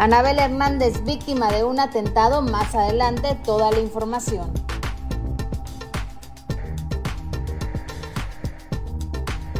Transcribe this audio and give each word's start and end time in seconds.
Anabel 0.00 0.38
Hernández, 0.38 1.02
víctima 1.02 1.50
de 1.50 1.64
un 1.64 1.80
atentado, 1.80 2.40
más 2.40 2.72
adelante 2.72 3.36
toda 3.44 3.72
la 3.72 3.80
información. 3.80 4.52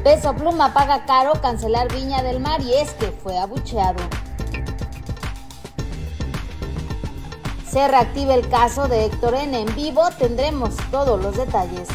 Peso 0.05 0.37
Pluma 0.37 0.73
paga 0.73 1.05
caro 1.07 1.33
cancelar 1.43 1.93
Viña 1.93 2.23
del 2.23 2.39
Mar 2.39 2.61
y 2.61 2.73
es 2.73 2.93
que 2.93 3.11
fue 3.11 3.37
abucheado. 3.37 3.99
Se 7.69 7.89
reactiva 7.89 8.35
el 8.35 8.49
caso 8.49 8.87
de 8.87 9.07
Héctor 9.07 9.35
N. 9.35 9.61
En 9.61 9.75
vivo 9.75 10.03
tendremos 10.21 10.77
todos 10.93 11.21
los 11.21 11.37
detalles. 11.37 11.89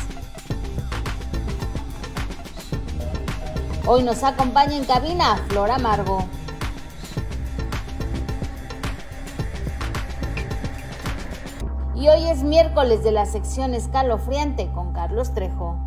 Hoy 3.86 4.04
nos 4.04 4.22
acompaña 4.22 4.76
en 4.76 4.84
cabina 4.84 5.38
Flora 5.48 5.76
Amargo. 5.76 6.28
Es 12.34 12.42
miércoles 12.42 13.04
de 13.04 13.12
la 13.12 13.28
sección 13.28 13.76
escalofriante 13.76 14.68
con 14.74 14.92
Carlos 14.92 15.36
Trejo. 15.36 15.78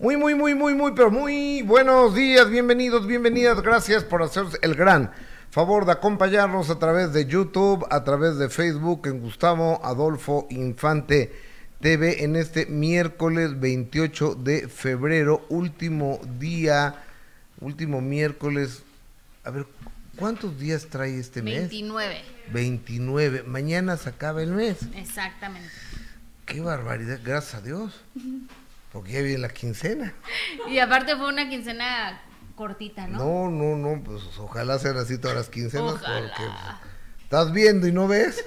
Muy, 0.00 0.16
muy, 0.16 0.34
muy, 0.34 0.56
muy, 0.56 0.74
muy, 0.74 0.92
pero 0.96 1.12
muy 1.12 1.62
buenos 1.62 2.12
días, 2.12 2.50
bienvenidos, 2.50 3.06
bienvenidas, 3.06 3.62
gracias 3.62 4.02
por 4.02 4.24
hacer 4.24 4.46
el 4.62 4.74
gran 4.74 5.12
favor 5.50 5.86
de 5.86 5.92
acompañarnos 5.92 6.70
a 6.70 6.80
través 6.80 7.12
de 7.12 7.26
YouTube, 7.26 7.86
a 7.88 8.02
través 8.02 8.36
de 8.36 8.48
Facebook 8.48 9.06
en 9.06 9.20
Gustavo 9.20 9.80
Adolfo 9.84 10.48
Infante 10.50 11.32
TV 11.80 12.24
en 12.24 12.34
este 12.34 12.66
miércoles 12.66 13.60
28 13.60 14.34
de 14.34 14.66
febrero, 14.66 15.42
último 15.50 16.18
día, 16.40 16.96
último 17.60 18.00
miércoles. 18.00 18.82
A 19.44 19.50
ver, 19.50 19.66
¿cuántos 20.16 20.58
días 20.58 20.86
trae 20.86 21.18
este 21.18 21.42
mes? 21.42 21.68
29. 21.68 22.22
29. 22.52 23.42
Mañana 23.42 23.96
se 23.98 24.08
acaba 24.08 24.42
el 24.42 24.52
mes. 24.52 24.78
Exactamente. 24.94 25.68
Qué 26.46 26.60
barbaridad, 26.60 27.20
gracias 27.22 27.54
a 27.54 27.60
Dios. 27.60 28.00
Porque 28.90 29.12
ya 29.12 29.20
viene 29.20 29.38
la 29.38 29.50
quincena. 29.50 30.14
Y 30.68 30.78
aparte 30.78 31.16
fue 31.16 31.28
una 31.28 31.48
quincena 31.48 32.22
cortita, 32.56 33.06
¿no? 33.06 33.18
No, 33.18 33.50
no, 33.50 33.76
no, 33.76 34.02
pues 34.02 34.22
ojalá 34.38 34.78
sean 34.78 34.96
así 34.96 35.18
todas 35.18 35.36
las 35.36 35.48
quincenas. 35.50 35.94
Ojalá. 35.94 36.20
Porque 36.20 36.42
pues, 36.42 37.22
estás 37.22 37.52
viendo 37.52 37.86
y 37.86 37.92
no 37.92 38.08
ves. 38.08 38.44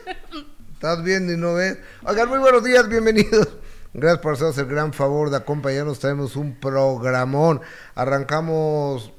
Estás 0.73 1.03
viendo 1.03 1.33
y 1.33 1.37
no 1.37 1.53
ves. 1.53 1.77
Oigan, 2.03 2.29
muy 2.29 2.39
buenos 2.39 2.63
días, 2.63 2.87
bienvenidos. 2.89 3.49
Gracias 3.93 4.19
por 4.19 4.33
hacernos 4.33 4.57
el 4.57 4.65
gran 4.65 4.93
favor 4.93 5.29
de 5.29 5.37
acompañarnos. 5.37 5.99
Tenemos 5.99 6.35
un 6.35 6.55
programón. 6.55 7.61
Arrancamos, 7.95 9.11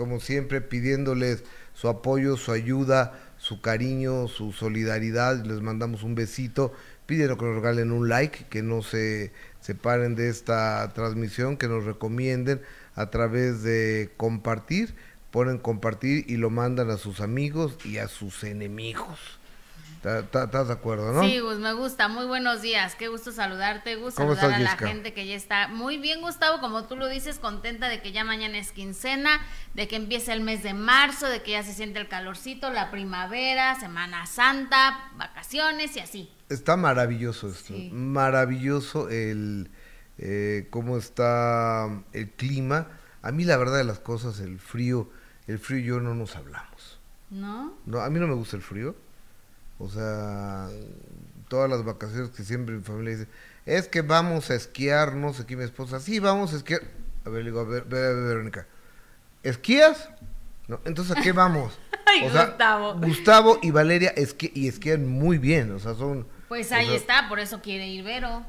como 0.00 0.18
siempre, 0.18 0.62
pidiéndoles 0.62 1.44
su 1.74 1.86
apoyo, 1.86 2.38
su 2.38 2.52
ayuda, 2.52 3.20
su 3.36 3.60
cariño, 3.60 4.28
su 4.28 4.52
solidaridad. 4.52 5.44
Les 5.44 5.60
mandamos 5.60 6.04
un 6.04 6.14
besito. 6.14 6.72
Pídenos 7.04 7.36
que 7.36 7.44
nos 7.44 7.56
regalen 7.56 7.92
un 7.92 8.08
like, 8.08 8.46
que 8.48 8.62
no 8.62 8.80
se 8.80 9.30
separen 9.60 10.14
de 10.14 10.30
esta 10.30 10.90
transmisión, 10.94 11.58
que 11.58 11.68
nos 11.68 11.84
recomienden 11.84 12.62
a 12.94 13.10
través 13.10 13.62
de 13.62 14.10
compartir. 14.16 14.94
Ponen 15.30 15.58
compartir 15.58 16.24
y 16.26 16.38
lo 16.38 16.48
mandan 16.48 16.88
a 16.88 16.96
sus 16.96 17.20
amigos 17.20 17.76
y 17.84 17.98
a 17.98 18.08
sus 18.08 18.42
enemigos. 18.42 19.39
¿Tá- 20.02 20.22
tá- 20.30 20.44
¿Estás 20.44 20.68
de 20.68 20.72
acuerdo, 20.72 21.12
no? 21.12 21.22
Sí, 21.22 21.40
Gus, 21.40 21.58
me 21.58 21.74
gusta. 21.74 22.08
Muy 22.08 22.24
buenos 22.24 22.62
días. 22.62 22.94
Qué 22.94 23.08
gusto 23.08 23.32
saludarte, 23.32 23.96
Gus. 23.96 24.14
¿Cómo 24.14 24.34
Saludar 24.34 24.52
estás, 24.52 24.52
a 24.52 24.70
Jessica? 24.70 24.84
la 24.86 24.90
gente 24.92 25.12
que 25.12 25.26
ya 25.26 25.34
está 25.36 25.68
muy 25.68 25.98
bien, 25.98 26.22
Gustavo. 26.22 26.58
Como 26.60 26.84
tú 26.86 26.96
lo 26.96 27.06
dices, 27.06 27.38
contenta 27.38 27.88
de 27.90 28.00
que 28.00 28.10
ya 28.10 28.24
mañana 28.24 28.56
es 28.56 28.72
quincena, 28.72 29.40
de 29.74 29.88
que 29.88 29.96
empieza 29.96 30.32
el 30.32 30.40
mes 30.40 30.62
de 30.62 30.72
marzo, 30.72 31.26
de 31.28 31.42
que 31.42 31.50
ya 31.50 31.62
se 31.62 31.74
siente 31.74 31.98
el 32.00 32.08
calorcito, 32.08 32.70
la 32.70 32.90
primavera, 32.90 33.78
Semana 33.78 34.24
Santa, 34.24 35.10
vacaciones 35.16 35.94
y 35.96 36.00
así. 36.00 36.32
Está 36.48 36.78
maravilloso 36.78 37.48
esto, 37.48 37.74
Sí. 37.74 37.90
maravilloso 37.92 39.10
el 39.10 39.70
eh, 40.22 40.66
cómo 40.70 40.96
está 40.96 41.88
el 42.14 42.30
clima. 42.30 42.88
A 43.22 43.32
mí 43.32 43.44
la 43.44 43.56
verdad 43.58 43.76
de 43.76 43.84
las 43.84 43.98
cosas, 44.00 44.40
el 44.40 44.58
frío, 44.58 45.10
el 45.46 45.58
frío 45.58 45.78
y 45.78 45.84
yo 45.84 46.00
no 46.00 46.14
nos 46.14 46.36
hablamos. 46.36 47.00
¿No? 47.30 47.74
No, 47.86 48.00
a 48.00 48.08
mí 48.10 48.18
no 48.18 48.26
me 48.26 48.34
gusta 48.34 48.56
el 48.56 48.62
frío. 48.62 48.96
O 49.80 49.88
sea, 49.88 50.68
todas 51.48 51.68
las 51.68 51.84
vacaciones 51.84 52.30
que 52.30 52.44
siempre 52.44 52.76
mi 52.76 52.82
familia 52.82 53.16
dice, 53.16 53.28
es 53.66 53.88
que 53.88 54.02
vamos 54.02 54.50
a 54.50 54.54
esquiar, 54.54 55.14
no 55.16 55.32
sé 55.32 55.46
qué, 55.46 55.56
mi 55.56 55.64
esposa, 55.64 55.98
sí, 55.98 56.18
vamos 56.20 56.52
a 56.52 56.56
esquiar. 56.58 56.82
A 57.24 57.30
ver, 57.30 57.42
le 57.44 57.50
digo, 57.50 57.60
a 57.60 57.64
ver, 57.64 57.82
a 57.82 57.86
ver, 57.86 58.04
a 58.04 58.08
ver, 58.14 58.24
Verónica, 58.26 58.66
¿esquías? 59.42 60.10
No, 60.68 60.80
entonces, 60.84 61.16
¿a 61.16 61.20
qué 61.20 61.32
vamos? 61.32 61.76
Ay, 62.06 62.24
O 62.26 62.30
sea, 62.30 62.46
Gustavo. 62.46 62.94
Gustavo 62.94 63.58
y 63.62 63.70
Valeria 63.70 64.14
esqui- 64.14 64.52
y 64.54 64.68
esquían 64.68 65.08
muy 65.08 65.38
bien, 65.38 65.72
o 65.72 65.78
sea, 65.78 65.94
son... 65.94 66.26
Pues 66.48 66.70
o 66.72 66.74
ahí 66.74 66.86
sea, 66.86 66.96
está, 66.96 67.28
por 67.28 67.40
eso 67.40 67.60
quiere 67.62 67.88
ir 67.88 68.04
Vero. 68.04 68.44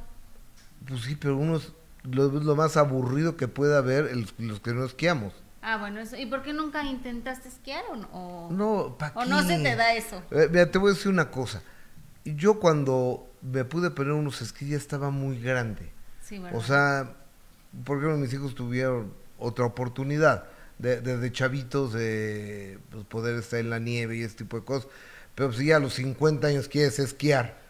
Pues 0.87 1.01
sí, 1.03 1.15
pero 1.15 1.37
uno 1.37 1.57
es 1.57 1.71
lo, 2.03 2.27
lo 2.29 2.55
más 2.55 2.75
aburrido 2.77 3.37
que 3.37 3.47
puede 3.47 3.77
haber 3.77 4.05
el- 4.07 4.27
los 4.39 4.59
que 4.59 4.73
no 4.73 4.83
esquiamos. 4.85 5.33
Ah, 5.61 5.77
bueno, 5.77 5.99
eso. 5.99 6.15
¿y 6.17 6.25
por 6.25 6.41
qué 6.41 6.53
nunca 6.53 6.83
intentaste 6.83 7.47
esquiar 7.49 7.83
o 7.91 7.95
no? 7.95 8.07
O- 8.11 8.51
No, 8.51 8.97
¿para 8.97 9.13
¿O 9.15 9.25
no 9.25 9.41
se 9.43 9.59
te 9.59 9.75
da 9.75 9.93
eso? 9.93 10.21
Eh, 10.31 10.47
mira, 10.49 10.69
te 10.71 10.77
voy 10.79 10.91
a 10.91 10.93
decir 10.95 11.11
una 11.11 11.29
cosa. 11.29 11.61
Yo 12.25 12.59
cuando 12.59 13.27
me 13.41 13.63
pude 13.65 13.91
poner 13.91 14.13
unos 14.13 14.41
esquís 14.41 14.69
ya 14.69 14.77
estaba 14.77 15.09
muy 15.11 15.39
grande. 15.39 15.91
Sí, 16.21 16.39
¿verdad? 16.39 16.59
O 16.59 16.63
sea, 16.63 17.13
por 17.85 17.97
ejemplo, 17.97 18.17
mis 18.17 18.33
hijos 18.33 18.55
tuvieron 18.55 19.13
otra 19.37 19.65
oportunidad 19.65 20.45
de- 20.79 20.99
desde 21.01 21.31
chavitos 21.31 21.93
de 21.93 22.79
pues, 22.89 23.05
poder 23.05 23.37
estar 23.37 23.59
en 23.59 23.69
la 23.69 23.79
nieve 23.79 24.17
y 24.17 24.23
ese 24.23 24.37
tipo 24.37 24.57
de 24.59 24.65
cosas. 24.65 24.89
Pero 25.35 25.53
si 25.53 25.67
ya 25.67 25.77
a 25.77 25.79
los 25.79 25.93
50 25.93 26.47
años 26.47 26.67
quieres 26.67 26.97
esquiar, 26.99 27.61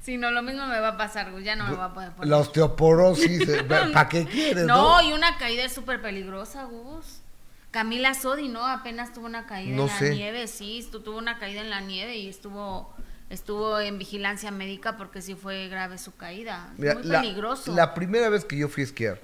Sí, 0.00 0.18
no, 0.18 0.30
lo 0.30 0.40
mismo 0.40 0.66
me 0.68 0.78
va 0.78 0.88
a 0.90 0.96
pasar, 0.96 1.32
Gus, 1.32 1.42
ya 1.42 1.56
no 1.56 1.64
me 1.64 1.74
va 1.74 1.86
a 1.86 1.92
poder 1.94 2.12
poner. 2.12 2.28
la 2.30 2.38
osteoporosis, 2.38 3.44
¿para 3.68 4.08
qué 4.08 4.24
quieres? 4.24 4.64
No, 4.64 5.02
No, 5.02 5.08
y 5.08 5.12
una 5.12 5.36
caída 5.36 5.64
es 5.64 5.72
súper 5.72 6.00
peligrosa, 6.00 6.62
Gus. 6.64 7.22
Camila 7.76 8.14
Sodi, 8.14 8.48
¿no? 8.48 8.64
Apenas 8.64 9.12
tuvo 9.12 9.26
una 9.26 9.44
caída 9.44 9.76
No 9.76 9.82
en 9.82 9.88
la 9.88 9.98
sé. 9.98 10.14
nieve, 10.14 10.46
sí, 10.46 10.88
tuvo 10.90 11.18
una 11.18 11.38
caída 11.38 11.60
en 11.60 11.68
la 11.68 11.82
nieve 11.82 12.16
y 12.16 12.26
estuvo 12.26 12.90
estuvo 13.28 13.78
en 13.78 13.98
vigilancia 13.98 14.50
médica 14.50 14.96
porque 14.96 15.20
sí 15.20 15.34
fue 15.34 15.68
grave 15.68 15.98
su 15.98 16.16
caída. 16.16 16.72
Mira, 16.78 16.94
muy 16.94 17.02
la, 17.02 17.20
peligroso. 17.20 17.74
La 17.74 17.92
primera 17.92 18.30
vez 18.30 18.46
que 18.46 18.56
yo 18.56 18.70
fui 18.70 18.80
a 18.82 18.86
esquiar, 18.86 19.20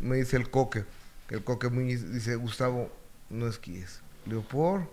me 0.00 0.16
dice 0.16 0.36
el 0.36 0.50
coque, 0.50 0.84
que 1.28 1.36
el 1.36 1.44
coque 1.44 1.68
Muñiz 1.68 2.12
dice, 2.12 2.34
Gustavo, 2.34 2.90
no 3.28 3.46
esquíes. 3.46 4.00
Le 4.24 4.30
digo, 4.34 4.42
¿por? 4.48 4.90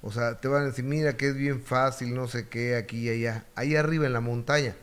O 0.00 0.10
sea, 0.10 0.38
te 0.38 0.48
van 0.48 0.62
a 0.62 0.66
decir, 0.68 0.86
mira 0.86 1.18
que 1.18 1.28
es 1.28 1.36
bien 1.36 1.60
fácil, 1.60 2.14
no 2.14 2.28
sé 2.28 2.48
qué, 2.48 2.76
aquí 2.76 2.96
y 3.00 3.10
allá. 3.10 3.44
Ahí 3.56 3.76
arriba 3.76 4.06
en 4.06 4.14
la 4.14 4.22
montaña, 4.22 4.74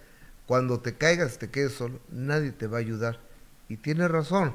cuando 0.46 0.82
te 0.82 0.98
caigas, 0.98 1.40
te 1.40 1.50
quedes 1.50 1.74
solo, 1.74 2.00
nadie 2.12 2.52
te 2.52 2.68
va 2.68 2.78
a 2.78 2.82
ayudar. 2.82 3.20
Y 3.70 3.78
tiene 3.78 4.08
razón. 4.08 4.54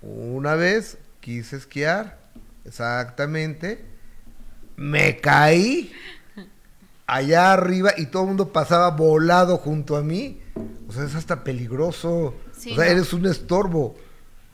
Una 0.00 0.54
vez 0.54 0.96
quise 1.22 1.56
esquiar, 1.56 2.18
exactamente, 2.66 3.82
me 4.76 5.16
caí 5.20 5.92
allá 7.06 7.52
arriba 7.52 7.92
y 7.96 8.06
todo 8.06 8.22
el 8.24 8.28
mundo 8.28 8.52
pasaba 8.52 8.90
volado 8.90 9.56
junto 9.56 9.96
a 9.96 10.02
mí. 10.02 10.40
O 10.88 10.92
sea, 10.92 11.04
es 11.04 11.14
hasta 11.14 11.44
peligroso. 11.44 12.34
Sí, 12.56 12.72
o 12.72 12.76
sea, 12.76 12.84
¿no? 12.84 12.90
eres 12.90 13.12
un 13.14 13.24
estorbo. 13.26 13.94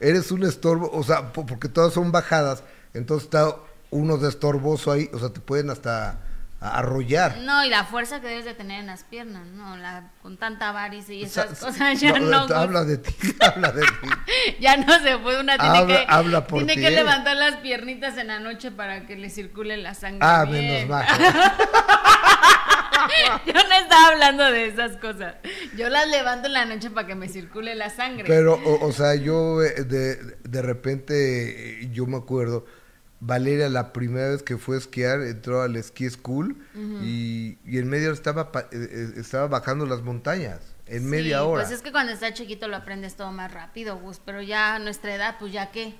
Eres 0.00 0.30
un 0.30 0.44
estorbo, 0.44 0.90
o 0.92 1.02
sea, 1.02 1.32
po- 1.32 1.46
porque 1.46 1.68
todas 1.68 1.92
son 1.92 2.12
bajadas. 2.12 2.62
Entonces 2.94 3.24
está 3.24 3.56
uno 3.90 4.16
de 4.18 4.28
estorboso 4.28 4.92
ahí, 4.92 5.10
o 5.12 5.18
sea, 5.18 5.30
te 5.30 5.40
pueden 5.40 5.70
hasta 5.70 6.20
a- 6.60 6.78
arrollar. 6.78 7.38
No, 7.38 7.64
y 7.64 7.69
la 7.70 7.84
fuerza 7.84 8.20
que 8.20 8.26
debes 8.28 8.44
de 8.44 8.55
tener 8.55 8.81
en 8.81 8.87
las 8.87 9.05
piernas, 9.05 9.46
¿no? 9.46 9.76
La, 9.76 10.10
con 10.22 10.37
tanta 10.38 10.72
varice 10.72 11.14
y 11.14 11.25
O 11.25 11.28
sea, 11.28 11.44
esas 11.44 11.58
cosas 11.60 12.00
ya 12.00 12.19
no, 12.19 12.43
Gus. 12.43 12.50
habla 12.50 12.84
de 12.84 12.99
ti, 12.99 13.14
habla 13.40 13.72
de 13.72 13.82
ti. 13.82 14.08
Ya 14.60 14.76
no 14.76 14.99
se 15.00 15.16
puede, 15.19 15.40
una 15.40 15.56
tiene 15.58 15.78
Habla- 15.78 15.99
que, 16.00 16.06
habla 16.08 16.46
por 16.46 16.58
tiene 16.58 16.75
ti, 16.75 16.81
que 16.81 16.90
levantar 16.90 17.37
las 17.37 17.56
piernitas 17.56 18.16
en 18.19 18.26
la 18.28 18.40
noche 18.40 18.70
para 18.70 19.06
que 19.06 19.16
le 19.16 19.31
circule 19.31 19.76
la 19.76 19.94
sangre. 19.94 20.19
Ah, 20.22 20.44
bien. 20.44 20.66
menos 20.66 20.88
mal. 20.88 21.06
Yo 23.46 23.52
no 23.54 23.75
estaba 23.75 24.08
hablando 24.08 24.50
de 24.52 24.66
esas 24.66 24.96
cosas. 24.99 25.37
Yo 25.76 25.88
las 25.88 26.08
levanto 26.08 26.46
en 26.49 26.52
la 26.52 26.64
noche 26.66 26.90
para 26.90 27.06
que 27.06 27.14
me 27.14 27.28
circule 27.28 27.75
la 27.75 27.88
sangre. 27.90 28.25
Pero, 28.26 28.54
o, 28.54 28.87
o 28.87 28.93
sea, 28.93 29.14
yo 29.14 29.62
eh, 29.62 29.84
de, 29.84 30.16
de 30.43 30.62
repente, 30.62 31.82
eh, 31.82 31.88
yo 31.93 32.06
me 32.06 32.16
acuerdo, 32.19 32.66
Valeria 33.20 33.68
la 33.68 33.92
primera 33.92 34.28
vez 34.28 34.42
que 34.42 34.58
fue 34.58 34.76
a 34.76 34.78
esquiar 34.78 35.20
entró 35.22 35.62
al 35.62 35.82
ski 35.82 36.08
school 36.10 36.56
y, 37.02 37.58
y 37.64 37.78
en 37.78 37.88
media 37.88 38.06
hora 38.08 38.14
estaba, 38.14 38.50
eh, 38.54 38.66
eh, 38.72 39.12
estaba 39.16 39.48
bajando 39.48 39.86
las 39.86 40.02
montañas, 40.02 40.60
en 40.86 41.00
Sí, 41.00 41.04
media 41.06 41.42
hora. 41.42 41.62
Pues 41.64 41.74
es 41.74 41.82
que 41.82 41.90
cuando 41.90 42.12
estás 42.12 42.34
chiquito 42.34 42.68
lo 42.68 42.76
aprendes 42.76 43.16
todo 43.16 43.32
más 43.32 43.52
rápido, 43.52 43.96
Gus. 43.98 44.20
Pero 44.24 44.40
ya 44.40 44.76
a 44.76 44.78
nuestra 44.78 45.14
edad, 45.14 45.36
pues 45.40 45.52
ya 45.52 45.70
qué. 45.72 45.94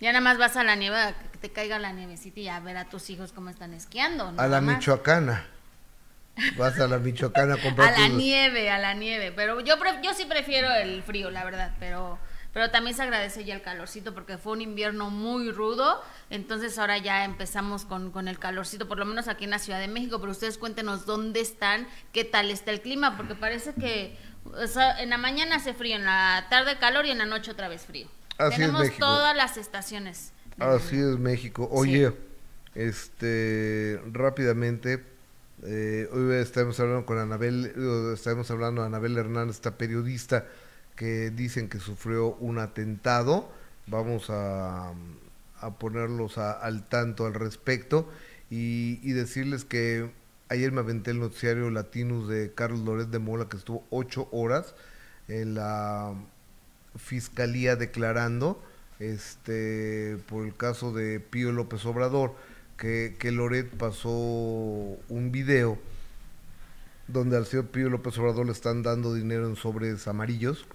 Ya 0.00 0.12
nada 0.12 0.20
más 0.22 0.36
vas 0.36 0.56
a 0.56 0.64
la 0.64 0.74
nieve, 0.76 0.96
que 1.32 1.38
te 1.38 1.50
caiga 1.50 1.78
la 1.78 1.92
nievecita 1.92 2.40
y 2.40 2.48
a 2.48 2.60
ver 2.60 2.76
a 2.76 2.84
tus 2.88 3.08
hijos 3.08 3.32
cómo 3.32 3.48
están 3.50 3.72
esquiando. 3.72 4.34
a 4.36 4.46
la 4.48 4.60
más. 4.60 4.76
Michoacana. 4.76 5.46
Vas 6.58 6.78
a 6.80 6.88
la 6.88 6.98
Michoacana 6.98 7.54
a 7.54 7.56
comprar 7.62 7.94
A 7.94 7.98
la 8.00 8.06
tus- 8.08 8.16
nieve, 8.16 8.70
a 8.70 8.78
la 8.78 8.94
nieve. 8.94 9.32
Pero 9.32 9.60
yo, 9.60 9.78
pre- 9.78 10.00
yo 10.02 10.12
sí 10.12 10.24
prefiero 10.26 10.70
el 10.74 11.02
frío, 11.02 11.30
la 11.30 11.44
verdad. 11.44 11.72
Pero 11.80 12.18
pero 12.52 12.70
también 12.70 12.96
se 12.96 13.02
agradece 13.02 13.44
ya 13.44 13.54
el 13.54 13.62
calorcito 13.62 14.14
porque 14.14 14.38
fue 14.38 14.52
un 14.52 14.60
invierno 14.60 15.10
muy 15.10 15.50
rudo, 15.50 16.02
entonces 16.30 16.78
ahora 16.78 16.98
ya 16.98 17.24
empezamos 17.24 17.84
con, 17.84 18.10
con 18.10 18.28
el 18.28 18.38
calorcito, 18.38 18.88
por 18.88 18.98
lo 18.98 19.04
menos 19.04 19.28
aquí 19.28 19.44
en 19.44 19.50
la 19.50 19.58
Ciudad 19.58 19.80
de 19.80 19.88
México, 19.88 20.20
pero 20.20 20.32
ustedes 20.32 20.58
cuéntenos 20.58 21.06
dónde 21.06 21.40
están, 21.40 21.86
qué 22.12 22.24
tal 22.24 22.50
está 22.50 22.70
el 22.70 22.80
clima, 22.80 23.16
porque 23.16 23.34
parece 23.34 23.74
que 23.74 24.16
o 24.44 24.66
sea, 24.66 25.00
en 25.00 25.10
la 25.10 25.18
mañana 25.18 25.56
hace 25.56 25.74
frío, 25.74 25.96
en 25.96 26.04
la 26.04 26.46
tarde 26.50 26.78
calor 26.78 27.06
y 27.06 27.10
en 27.10 27.18
la 27.18 27.26
noche 27.26 27.50
otra 27.50 27.68
vez 27.68 27.82
frío. 27.82 28.08
Así 28.38 28.54
es 28.54 28.58
Tenemos 28.58 28.80
México. 28.82 28.98
todas 28.98 29.36
las 29.36 29.56
estaciones. 29.56 30.32
Así 30.58 30.96
es 30.96 31.18
México. 31.18 31.68
Oye, 31.70 32.12
este, 32.74 34.00
rápidamente, 34.10 35.04
eh, 35.64 36.08
hoy 36.12 36.34
estamos 36.36 36.78
hablando 36.80 37.06
con 37.06 37.18
Anabel, 37.18 37.72
estamos 38.14 38.50
hablando 38.50 38.82
Anabel 38.82 39.16
Hernández, 39.16 39.56
esta 39.56 39.76
periodista 39.76 40.46
que 40.96 41.30
dicen 41.30 41.68
que 41.68 41.78
sufrió 41.80 42.34
un 42.36 42.58
atentado. 42.58 43.50
Vamos 43.86 44.30
a, 44.30 44.92
a 45.60 45.70
ponerlos 45.78 46.38
a- 46.38 46.52
al 46.52 46.88
tanto 46.88 47.26
al 47.26 47.34
respecto 47.34 48.08
y, 48.50 49.12
decirles 49.12 49.64
que 49.64 50.10
ayer 50.48 50.72
me 50.72 50.80
aventé 50.80 51.10
el 51.12 51.20
noticiario 51.20 51.70
Latinus 51.70 52.28
de 52.28 52.52
Carlos 52.54 52.80
Loret 52.80 53.08
de 53.08 53.18
Mola, 53.18 53.48
que 53.48 53.56
estuvo 53.56 53.84
ocho 53.90 54.28
horas 54.32 54.74
en 55.28 55.54
la 55.54 56.14
fiscalía 56.96 57.76
declarando 57.76 58.62
este 58.98 60.18
por 60.28 60.44
el 60.46 60.54
caso 60.54 60.92
de 60.92 61.20
Pío 61.20 61.50
López 61.52 61.84
Obrador 61.86 62.34
que, 62.76 63.16
que 63.18 63.32
Loret 63.32 63.68
pasó 63.70 64.10
un 64.10 65.30
video 65.32 65.78
donde 67.08 67.36
al 67.36 67.46
señor 67.46 67.66
Pío 67.68 67.88
López 67.88 68.16
Obrador 68.18 68.46
le 68.46 68.52
están 68.52 68.82
dando 68.82 69.14
dinero 69.14 69.46
en 69.48 69.56
sobres 69.56 70.06
amarillos 70.08 70.66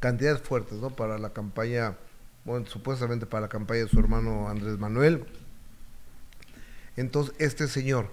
cantidades 0.00 0.42
fuertes 0.42 0.78
no 0.78 0.90
para 0.90 1.18
la 1.18 1.30
campaña 1.32 1.96
bueno 2.44 2.66
supuestamente 2.66 3.26
para 3.26 3.42
la 3.42 3.48
campaña 3.48 3.80
de 3.84 3.88
su 3.88 3.98
hermano 3.98 4.48
Andrés 4.48 4.78
Manuel 4.78 5.24
entonces 6.96 7.34
este 7.38 7.68
señor 7.68 8.10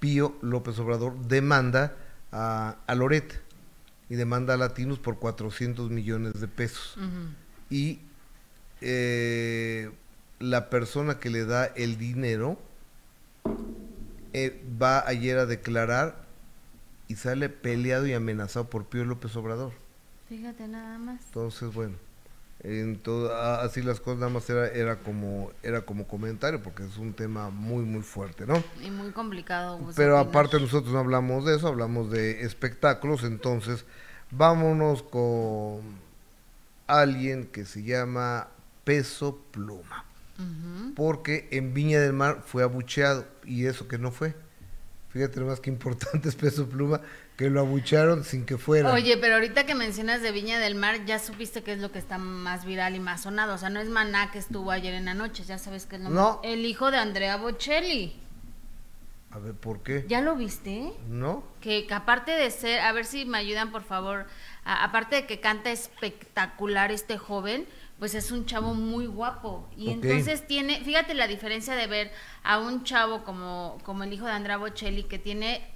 Pío 0.00 0.36
López 0.42 0.78
Obrador 0.78 1.18
demanda 1.26 1.96
a, 2.32 2.76
a 2.86 2.94
Loret 2.94 3.44
y 4.08 4.16
demanda 4.16 4.54
a 4.54 4.56
Latinos 4.56 4.98
por 4.98 5.18
400 5.18 5.90
millones 5.90 6.40
de 6.40 6.48
pesos. 6.48 6.96
Y 7.70 8.00
eh, 8.80 9.90
la 10.38 10.68
persona 10.68 11.18
que 11.18 11.30
le 11.30 11.44
da 11.44 11.66
el 11.66 11.96
dinero 11.96 12.58
eh, 14.32 14.62
va 14.80 15.06
ayer 15.06 15.38
a 15.38 15.46
declarar 15.46 16.24
y 17.08 17.16
sale 17.16 17.48
peleado 17.48 18.06
y 18.06 18.12
amenazado 18.12 18.68
por 18.68 18.86
Pío 18.86 19.04
López 19.04 19.34
Obrador. 19.36 19.72
Fíjate 20.36 20.66
nada 20.66 20.98
más. 20.98 21.20
Entonces, 21.26 21.72
bueno, 21.72 21.94
en 22.64 22.98
todo, 22.98 23.32
a- 23.32 23.62
así 23.62 23.82
las 23.82 24.00
cosas 24.00 24.18
nada 24.18 24.32
más 24.32 24.50
era, 24.50 24.66
era 24.68 24.96
como 24.96 25.52
era 25.62 25.82
como 25.82 26.08
comentario 26.08 26.60
porque 26.60 26.84
es 26.84 26.96
un 26.96 27.12
tema 27.12 27.50
muy 27.50 27.84
muy 27.84 28.02
fuerte, 28.02 28.44
¿no? 28.44 28.60
Y 28.82 28.90
muy 28.90 29.12
complicado. 29.12 29.78
pues, 29.78 29.94
Pero 29.94 30.18
aparte 30.18 30.58
nosotros 30.58 30.92
no 30.92 30.98
hablamos 30.98 31.44
de 31.44 31.54
eso, 31.56 31.68
hablamos 31.68 32.10
de 32.10 32.42
espectáculos, 32.42 33.22
entonces 33.22 33.84
vámonos 34.32 35.04
con 35.04 35.82
alguien 36.88 37.46
que 37.46 37.64
se 37.64 37.84
llama 37.84 38.48
Peso 38.82 39.38
Pluma, 39.52 40.04
porque 40.96 41.46
en 41.52 41.74
Viña 41.74 42.00
del 42.00 42.12
Mar 42.12 42.42
fue 42.44 42.64
abucheado 42.64 43.24
y 43.44 43.66
eso 43.66 43.86
que 43.86 43.98
no 43.98 44.10
fue. 44.10 44.34
Fíjate 45.10 45.40
más 45.42 45.60
que 45.60 45.70
importante 45.70 46.28
es 46.28 46.34
Peso 46.34 46.68
Pluma, 46.68 47.00
que 47.36 47.50
lo 47.50 47.60
abuchearon 47.60 48.22
sin 48.24 48.46
que 48.46 48.56
fuera. 48.58 48.92
Oye, 48.92 49.16
pero 49.16 49.34
ahorita 49.34 49.66
que 49.66 49.74
mencionas 49.74 50.22
de 50.22 50.30
Viña 50.30 50.58
del 50.60 50.74
Mar, 50.76 51.04
ya 51.04 51.18
supiste 51.18 51.62
qué 51.62 51.72
es 51.72 51.78
lo 51.80 51.90
que 51.90 51.98
está 51.98 52.16
más 52.18 52.64
viral 52.64 52.94
y 52.94 53.00
más 53.00 53.22
sonado. 53.22 53.54
O 53.54 53.58
sea, 53.58 53.70
no 53.70 53.80
es 53.80 53.88
Maná 53.88 54.30
que 54.30 54.38
estuvo 54.38 54.70
ayer 54.70 54.94
en 54.94 55.06
la 55.06 55.14
noche, 55.14 55.42
ya 55.44 55.58
sabes 55.58 55.86
que 55.86 55.96
es 55.96 56.02
lo 56.02 56.10
No. 56.10 56.20
más- 56.34 56.38
El 56.44 56.64
hijo 56.64 56.90
de 56.92 56.98
Andrea 56.98 57.36
Bocelli. 57.36 58.14
A 59.32 59.38
ver, 59.40 59.54
¿por 59.54 59.82
qué? 59.82 60.04
¿Ya 60.06 60.20
lo 60.20 60.36
viste? 60.36 60.92
¿No? 61.08 61.42
Que, 61.60 61.88
que 61.88 61.94
aparte 61.94 62.30
de 62.30 62.50
ser, 62.52 62.78
a 62.78 62.92
ver 62.92 63.04
si 63.04 63.24
me 63.24 63.36
ayudan 63.38 63.72
por 63.72 63.82
favor, 63.82 64.26
a- 64.64 64.84
aparte 64.84 65.16
de 65.16 65.26
que 65.26 65.40
canta 65.40 65.72
espectacular 65.72 66.92
este 66.92 67.18
joven, 67.18 67.66
pues 67.98 68.14
es 68.14 68.30
un 68.30 68.46
chavo 68.46 68.74
muy 68.74 69.06
guapo. 69.06 69.68
Y 69.76 69.90
entonces 69.90 70.46
tiene, 70.46 70.84
fíjate 70.84 71.14
la 71.14 71.26
diferencia 71.26 71.74
de 71.74 71.88
ver 71.88 72.12
a 72.44 72.60
un 72.60 72.84
chavo 72.84 73.24
como, 73.24 73.78
como 73.82 74.04
el 74.04 74.12
hijo 74.12 74.26
de 74.26 74.32
Andrea 74.32 74.56
Bocelli, 74.56 75.02
que 75.02 75.18
tiene 75.18 75.66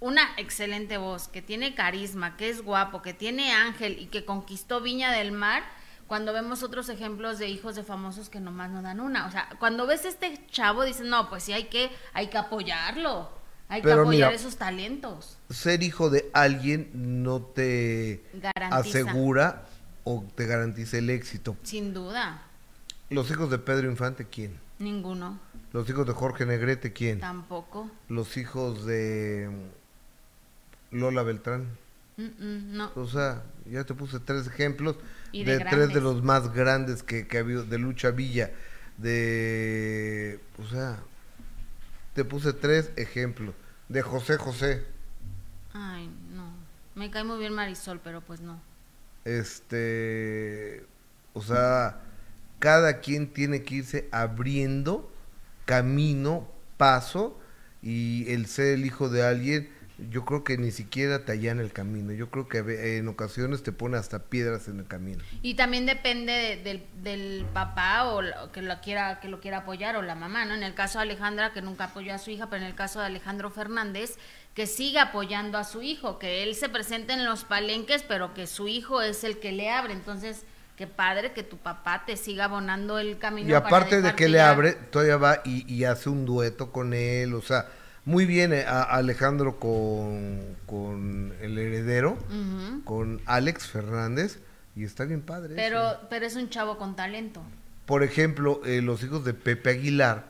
una 0.00 0.22
excelente 0.38 0.96
voz, 0.96 1.28
que 1.28 1.42
tiene 1.42 1.74
carisma, 1.74 2.36
que 2.36 2.48
es 2.48 2.62
guapo, 2.62 3.02
que 3.02 3.12
tiene 3.14 3.52
ángel 3.52 3.98
y 3.98 4.06
que 4.06 4.24
conquistó 4.24 4.80
Viña 4.80 5.12
del 5.12 5.30
Mar, 5.32 5.62
cuando 6.06 6.32
vemos 6.32 6.62
otros 6.62 6.88
ejemplos 6.88 7.38
de 7.38 7.48
hijos 7.48 7.76
de 7.76 7.84
famosos 7.84 8.30
que 8.30 8.40
nomás 8.40 8.70
no 8.70 8.82
dan 8.82 8.98
una. 8.98 9.26
O 9.26 9.30
sea, 9.30 9.48
cuando 9.60 9.86
ves 9.86 10.04
este 10.04 10.44
chavo, 10.50 10.84
dices, 10.84 11.06
no, 11.06 11.28
pues 11.28 11.44
sí 11.44 11.52
hay 11.52 11.64
que, 11.64 11.90
hay 12.14 12.28
que 12.28 12.38
apoyarlo. 12.38 13.30
Hay 13.68 13.82
que 13.82 13.92
apoyar 13.92 14.30
mira, 14.30 14.32
esos 14.32 14.56
talentos. 14.56 15.38
Ser 15.50 15.84
hijo 15.84 16.10
de 16.10 16.28
alguien 16.32 16.90
no 17.22 17.40
te 17.40 18.24
Garantiza. 18.34 18.76
asegura 18.76 19.66
o 20.02 20.24
te 20.34 20.46
garantiza 20.46 20.98
el 20.98 21.10
éxito. 21.10 21.56
Sin 21.62 21.94
duda. 21.94 22.42
Los 23.10 23.30
hijos 23.30 23.48
de 23.48 23.58
Pedro 23.58 23.88
Infante, 23.88 24.26
¿quién? 24.26 24.58
Ninguno. 24.80 25.38
Los 25.72 25.88
hijos 25.88 26.04
de 26.06 26.12
Jorge 26.12 26.46
Negrete, 26.46 26.92
¿quién? 26.92 27.20
Tampoco. 27.20 27.88
Los 28.08 28.36
hijos 28.36 28.84
de 28.86 29.48
Lola 30.90 31.22
Beltrán. 31.22 31.78
Mm, 32.16 32.22
mm, 32.22 32.76
no. 32.76 32.92
O 32.94 33.06
sea, 33.06 33.44
ya 33.66 33.84
te 33.84 33.94
puse 33.94 34.20
tres 34.20 34.46
ejemplos 34.46 34.96
Y 35.32 35.44
de, 35.44 35.58
de 35.58 35.64
tres 35.64 35.92
de 35.92 36.00
los 36.00 36.22
más 36.22 36.52
grandes 36.52 37.02
que, 37.02 37.26
que 37.26 37.38
ha 37.38 37.40
habido, 37.40 37.64
de 37.64 37.78
Lucha 37.78 38.10
Villa, 38.10 38.52
de... 38.98 40.40
O 40.58 40.66
sea, 40.66 41.00
te 42.14 42.24
puse 42.24 42.52
tres 42.52 42.92
ejemplos. 42.96 43.54
De 43.88 44.02
José 44.02 44.36
José, 44.36 44.86
Ay, 45.72 46.08
no. 46.30 46.52
Me 46.94 47.10
cae 47.10 47.24
muy 47.24 47.38
bien 47.38 47.54
Marisol, 47.54 48.00
pero 48.00 48.20
pues 48.20 48.40
no. 48.40 48.62
este... 49.24 50.84
O 51.32 51.42
sea, 51.42 52.00
cada 52.58 53.00
quien 53.00 53.32
tiene 53.32 53.62
que 53.62 53.76
irse 53.76 54.08
abriendo 54.12 55.12
camino, 55.64 56.48
paso, 56.76 57.38
y 57.82 58.30
el 58.32 58.46
ser 58.46 58.74
el 58.74 58.84
hijo 58.86 59.08
de 59.08 59.22
alguien, 59.24 59.70
yo 60.08 60.24
creo 60.24 60.44
que 60.44 60.56
ni 60.56 60.70
siquiera 60.70 61.24
te 61.24 61.32
allana 61.32 61.62
el 61.62 61.72
camino. 61.72 62.12
Yo 62.12 62.30
creo 62.30 62.48
que 62.48 62.96
en 62.98 63.06
ocasiones 63.08 63.62
te 63.62 63.72
pone 63.72 63.96
hasta 63.98 64.20
piedras 64.24 64.68
en 64.68 64.78
el 64.78 64.86
camino. 64.86 65.22
Y 65.42 65.54
también 65.54 65.84
depende 65.86 66.32
de- 66.32 66.56
del, 66.62 66.86
del 67.02 67.44
papá 67.52 68.06
o 68.06 68.22
que 68.52 68.62
lo 68.62 68.80
quiera 68.80 69.20
que 69.20 69.28
lo 69.28 69.40
quiera 69.40 69.58
apoyar 69.58 69.96
o 69.96 70.02
la 70.02 70.14
mamá, 70.14 70.44
¿no? 70.46 70.54
En 70.54 70.62
el 70.62 70.74
caso 70.74 70.98
de 70.98 71.02
Alejandra 71.02 71.52
que 71.52 71.60
nunca 71.62 71.84
apoyó 71.84 72.14
a 72.14 72.18
su 72.18 72.30
hija, 72.30 72.48
pero 72.48 72.62
en 72.62 72.68
el 72.68 72.74
caso 72.74 73.00
de 73.00 73.06
Alejandro 73.06 73.50
Fernández 73.50 74.16
que 74.54 74.66
siga 74.66 75.02
apoyando 75.02 75.58
a 75.58 75.64
su 75.64 75.82
hijo, 75.82 76.18
que 76.18 76.42
él 76.42 76.54
se 76.54 76.68
presente 76.68 77.12
en 77.12 77.24
los 77.24 77.44
palenques, 77.44 78.02
pero 78.06 78.34
que 78.34 78.46
su 78.46 78.66
hijo 78.68 79.00
es 79.02 79.22
el 79.22 79.38
que 79.38 79.52
le 79.52 79.70
abre. 79.70 79.92
Entonces, 79.92 80.42
qué 80.76 80.86
padre 80.88 81.32
que 81.32 81.42
tu 81.44 81.56
papá 81.58 82.04
te 82.06 82.16
siga 82.16 82.44
abonando 82.46 82.98
el 82.98 83.18
camino. 83.18 83.48
Y 83.48 83.52
para 83.52 83.66
aparte 83.66 84.00
de 84.02 84.14
que 84.16 84.28
le 84.28 84.40
abre, 84.40 84.72
todavía 84.72 85.16
va 85.18 85.42
y, 85.44 85.72
y 85.72 85.84
hace 85.84 86.08
un 86.08 86.26
dueto 86.26 86.72
con 86.72 86.94
él, 86.94 87.34
o 87.34 87.42
sea, 87.42 87.68
muy 88.10 88.26
bien 88.26 88.52
eh, 88.52 88.64
a 88.66 88.82
Alejandro 88.82 89.58
con, 89.58 90.40
con 90.66 91.32
el 91.40 91.56
heredero, 91.58 92.18
con 92.84 93.20
Alex 93.24 93.68
Fernández, 93.68 94.40
y 94.74 94.84
está 94.84 95.04
bien 95.04 95.22
padre. 95.22 95.54
eso. 95.54 95.56
Pero, 95.56 96.08
pero 96.10 96.26
es 96.26 96.34
un 96.36 96.50
chavo 96.50 96.76
con 96.76 96.96
talento. 96.96 97.40
Por 97.86 98.02
ejemplo, 98.02 98.60
eh, 98.64 98.82
los 98.82 99.02
hijos 99.02 99.24
de 99.24 99.32
Pepe 99.34 99.70
Aguilar, 99.70 100.26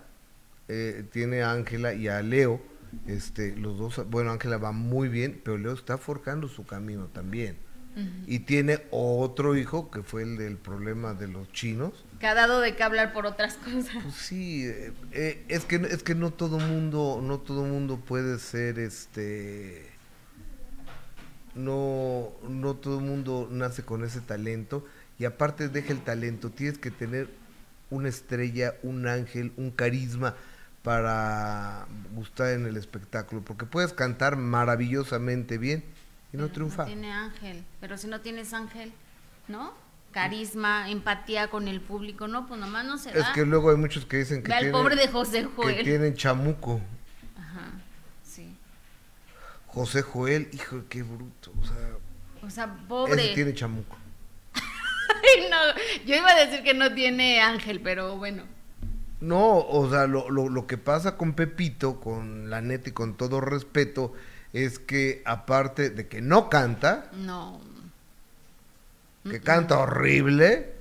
eh, 0.68 1.04
tiene 1.10 1.42
a 1.42 1.52
Ángela 1.52 1.94
y 1.94 2.08
a 2.08 2.22
Leo, 2.22 2.60
este, 3.06 3.56
los 3.56 3.78
dos, 3.78 4.08
bueno, 4.10 4.30
Ángela 4.30 4.58
va 4.58 4.72
muy 4.72 5.08
bien, 5.08 5.40
pero 5.42 5.58
Leo 5.58 5.72
está 5.72 5.99
forjando 5.99 6.49
su 6.49 6.64
camino 6.64 7.06
también. 7.06 7.56
Y 8.26 8.38
tiene 8.40 8.78
otro 8.92 9.56
hijo 9.56 9.90
que 9.90 10.02
fue 10.02 10.22
el 10.22 10.38
del 10.38 10.56
problema 10.56 11.12
de 11.12 11.28
los 11.28 11.52
chinos. 11.52 12.04
Que 12.21 12.27
ha 12.27 12.35
dado 12.35 12.61
de 12.61 12.77
qué 12.77 12.83
hablar 12.83 13.12
por 13.12 13.27
otras 13.27 13.55
cosas. 13.57 13.89
Pues 14.03 14.15
sí, 14.15 14.67
eh, 14.67 14.93
eh, 15.12 15.45
es 15.49 15.65
que 15.65 15.77
es 15.77 16.03
que 16.03 16.15
no 16.15 16.31
todo 16.33 16.59
mundo, 16.59 17.21
no 17.23 17.39
todo 17.39 17.65
mundo 17.65 17.97
puede 17.99 18.39
ser 18.39 18.79
este 18.79 19.91
no 21.55 22.31
no 22.49 22.77
todo 22.77 23.00
mundo 23.00 23.49
nace 23.50 23.83
con 23.83 24.05
ese 24.05 24.21
talento 24.21 24.87
y 25.19 25.25
aparte 25.25 25.69
deja 25.69 25.93
el 25.93 26.00
talento, 26.00 26.50
tienes 26.50 26.79
que 26.79 26.91
tener 26.91 27.29
una 27.91 28.09
estrella, 28.09 28.75
un 28.83 29.07
ángel, 29.09 29.53
un 29.57 29.71
carisma 29.71 30.37
para 30.83 31.87
gustar 32.15 32.53
en 32.55 32.67
el 32.67 32.77
espectáculo, 32.77 33.43
porque 33.43 33.67
puedes 33.67 33.93
cantar 33.93 34.37
maravillosamente 34.37 35.59
bien 35.59 35.85
y 36.33 36.37
no 36.37 36.45
Pero 36.45 36.53
triunfar. 36.55 36.87
tiene 36.87 37.12
ángel, 37.12 37.65
pero 37.81 37.99
si 37.99 38.07
no 38.07 38.21
tienes 38.21 38.55
ángel, 38.55 38.93
¿no? 39.49 39.75
Carisma, 40.12 40.90
empatía 40.90 41.49
con 41.49 41.69
el 41.69 41.81
público, 41.81 42.26
no, 42.29 42.47
pues 42.49 42.59
nomás 42.61 42.85
no 42.85 42.99
se 42.99 43.11
Es 43.11 43.17
da. 43.25 43.33
que 43.33 43.45
luego 43.47 43.71
hay 43.71 43.76
muchos 43.76 44.05
que 44.07 44.17
dicen 44.19 44.43
que 44.43 44.49
Ve 44.49 44.55
al 44.55 44.61
tienen, 44.64 44.73
pobre 44.81 44.97
de 44.97 45.09
José 45.09 45.40
que 45.43 45.47
Joel. 45.57 45.85
tienen 45.85 46.14
chamuco. 46.14 46.81
Ajá, 47.38 47.71
sí. 48.25 48.57
José 49.69 50.02
Joel, 50.02 50.49
hijo, 50.52 50.83
qué 50.88 51.02
bruto. 51.02 51.52
O 51.62 51.64
sea, 51.67 51.76
O 52.47 52.50
sea, 52.50 52.64
ese 52.64 52.87
pobre. 52.88 53.35
tiene 53.35 53.55
chamuco. 53.55 53.97
no, 55.50 55.57
yo 56.07 56.17
iba 56.17 56.31
a 56.31 56.45
decir 56.47 56.62
que 56.64 56.75
no 56.75 56.93
tiene 56.95 57.40
ángel, 57.40 57.81
pero 57.81 58.17
bueno. 58.17 58.43
No, 59.21 59.59
o 59.59 59.88
sea, 59.90 60.07
lo, 60.07 60.31
lo, 60.31 60.49
lo 60.49 60.67
que 60.67 60.79
pasa 60.79 61.17
con 61.17 61.35
Pepito, 61.35 62.00
con 62.00 62.49
la 62.50 62.62
neta 62.62 62.88
y 62.88 62.93
con 62.93 63.14
todo 63.17 63.40
respeto, 63.40 64.14
es 64.52 64.79
que 64.79 65.23
aparte 65.26 65.90
de 65.90 66.09
que 66.09 66.21
no 66.23 66.49
canta, 66.49 67.11
No. 67.14 67.61
Que 69.25 69.41
canta 69.41 69.79
horrible, 69.79 70.73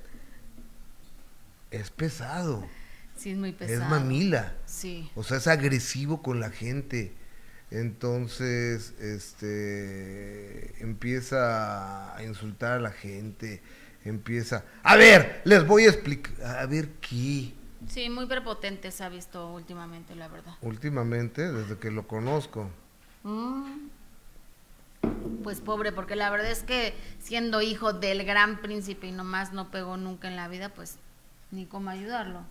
es 1.71 1.89
pesado, 1.91 2.67
Sí, 3.15 3.31
es 3.31 3.37
muy 3.37 3.51
pesado. 3.51 3.83
es 3.83 3.89
mamila. 3.89 4.53
Sí. 4.65 5.11
O 5.15 5.23
sea, 5.23 5.37
es 5.37 5.47
agresivo 5.47 6.21
con 6.21 6.39
la 6.39 6.49
gente. 6.49 7.13
Entonces, 7.71 8.93
este, 8.99 10.81
empieza 10.81 12.15
a 12.15 12.23
insultar 12.23 12.73
a 12.73 12.79
la 12.79 12.91
gente, 12.91 13.61
empieza, 14.05 14.63
a 14.81 14.95
ver, 14.95 15.41
les 15.43 15.67
voy 15.67 15.83
a 15.83 15.89
explicar, 15.89 16.33
a 16.45 16.65
ver 16.65 16.89
qué. 17.01 17.53
Sí, 17.87 18.09
muy 18.09 18.25
prepotente 18.25 18.89
se 18.91 19.03
ha 19.03 19.09
visto 19.09 19.53
últimamente, 19.53 20.15
la 20.15 20.27
verdad. 20.29 20.53
Últimamente, 20.61 21.51
desde 21.51 21.77
que 21.77 21.91
lo 21.91 22.07
conozco. 22.07 22.71
Mm. 23.23 23.88
Pues 25.43 25.61
pobre, 25.61 25.91
porque 25.91 26.15
la 26.15 26.29
verdad 26.29 26.51
es 26.51 26.63
que 26.63 26.93
siendo 27.19 27.61
hijo 27.61 27.93
del 27.93 28.23
gran 28.25 28.61
príncipe 28.61 29.07
y 29.07 29.11
nomás 29.11 29.53
no 29.53 29.71
pegó 29.71 29.97
nunca 29.97 30.27
en 30.27 30.35
la 30.35 30.47
vida, 30.47 30.69
pues 30.69 30.97
ni 31.51 31.65
cómo 31.65 31.89
ayudarlo. 31.89 32.41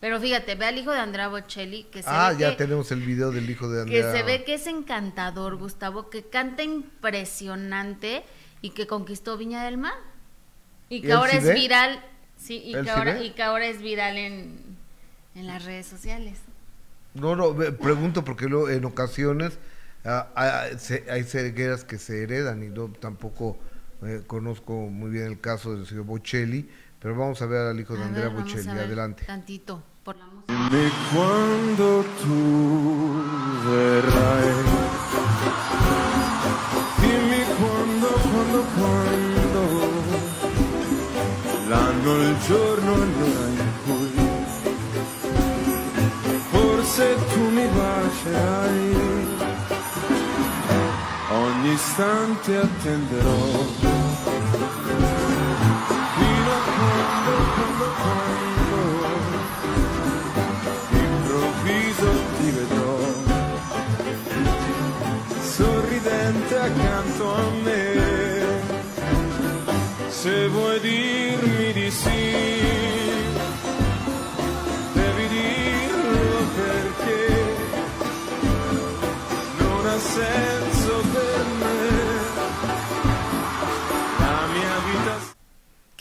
Pero 0.00 0.20
fíjate, 0.20 0.54
ve 0.54 0.66
al 0.66 0.76
hijo 0.76 0.90
de 0.92 0.98
Andrea 0.98 1.28
Bocelli, 1.28 1.84
que 1.84 2.02
se 2.02 2.08
Ah, 2.10 2.30
ve 2.32 2.38
ya 2.38 2.50
que, 2.50 2.56
tenemos 2.56 2.90
el 2.92 3.00
video 3.00 3.30
del 3.30 3.48
hijo 3.48 3.68
de 3.70 3.86
que 3.88 4.02
Andrea. 4.02 4.12
se 4.12 4.22
ve 4.22 4.44
que 4.44 4.54
es 4.54 4.66
encantador, 4.66 5.56
Gustavo, 5.56 6.10
que 6.10 6.24
canta 6.24 6.62
impresionante 6.62 8.24
y 8.60 8.70
que 8.70 8.86
conquistó 8.86 9.36
Viña 9.38 9.64
del 9.64 9.78
Mar. 9.78 9.94
Y 10.90 10.96
¿Y 10.96 11.00
que 11.02 11.12
ahora 11.12 11.32
es 11.32 11.54
viral, 11.54 12.00
sí, 12.36 12.58
y 12.64 12.74
¿Él 12.74 12.84
que 12.84 12.90
ahora, 12.90 13.22
y 13.22 13.30
que 13.30 13.42
ahora 13.42 13.66
es 13.66 13.80
viral 13.80 14.18
en, 14.18 14.76
en 15.34 15.46
las 15.46 15.64
redes 15.64 15.86
sociales. 15.86 16.38
No, 17.14 17.34
no, 17.36 17.54
pregunto 17.54 18.24
porque 18.24 18.46
luego 18.46 18.68
en 18.68 18.84
ocasiones 18.84 19.58
ah, 20.04 20.28
ah, 20.34 20.66
se- 20.78 21.04
hay 21.10 21.24
cegueras 21.24 21.84
que 21.84 21.98
se 21.98 22.22
heredan 22.22 22.62
y 22.62 22.68
no 22.68 22.88
tampoco 22.92 23.58
eh, 24.02 24.22
conozco 24.26 24.72
muy 24.90 25.10
bien 25.10 25.26
el 25.26 25.40
caso 25.40 25.74
del 25.74 25.86
señor 25.86 26.04
Bocelli, 26.04 26.68
pero 27.00 27.16
vamos 27.16 27.40
a 27.42 27.46
ver 27.46 27.66
al 27.68 27.78
hijo 27.80 27.94
de 27.94 28.02
A 28.02 28.06
Andrea 28.06 28.24
ver, 28.28 28.34
vamos 28.36 28.52
Bocelli, 28.54 28.78
adelante. 28.78 29.24
Tantito, 29.26 29.82
por 30.02 30.16
la 30.16 30.26
música. 30.26 30.52
Dimmi 30.70 30.90
quando 31.12 32.04
tu 32.22 33.22
verrai. 33.66 34.52
Dimmi 37.00 37.44
quando, 37.58 38.08
quando, 38.08 38.64
quando. 38.76 39.62
L'anno, 41.68 42.12
il 42.28 42.36
giorno, 42.46 42.96
l'ora 42.96 43.46
in 43.48 43.72
cui. 43.84 44.12
Forse 46.50 47.16
tu 47.32 47.40
mi 47.50 47.66
bacerai. 47.68 48.93
Istante 51.74 52.56
attenderò. 52.56 53.34
Fino 56.14 56.52
a 56.52 56.62
quando, 56.78 57.34
quando, 57.66 57.86
quando 57.98 58.28
improvviso 61.02 62.10
ti 62.38 62.48
vedrò 62.50 62.96
sorridente 65.42 66.54
accanto 66.58 67.34
a 67.34 67.50
me 67.64 67.82
se 70.10 70.48
vuoi 70.48 70.78
dirmi 70.80 71.23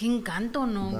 Qué 0.03 0.09
encanto, 0.13 0.65
¿no? 0.67 0.91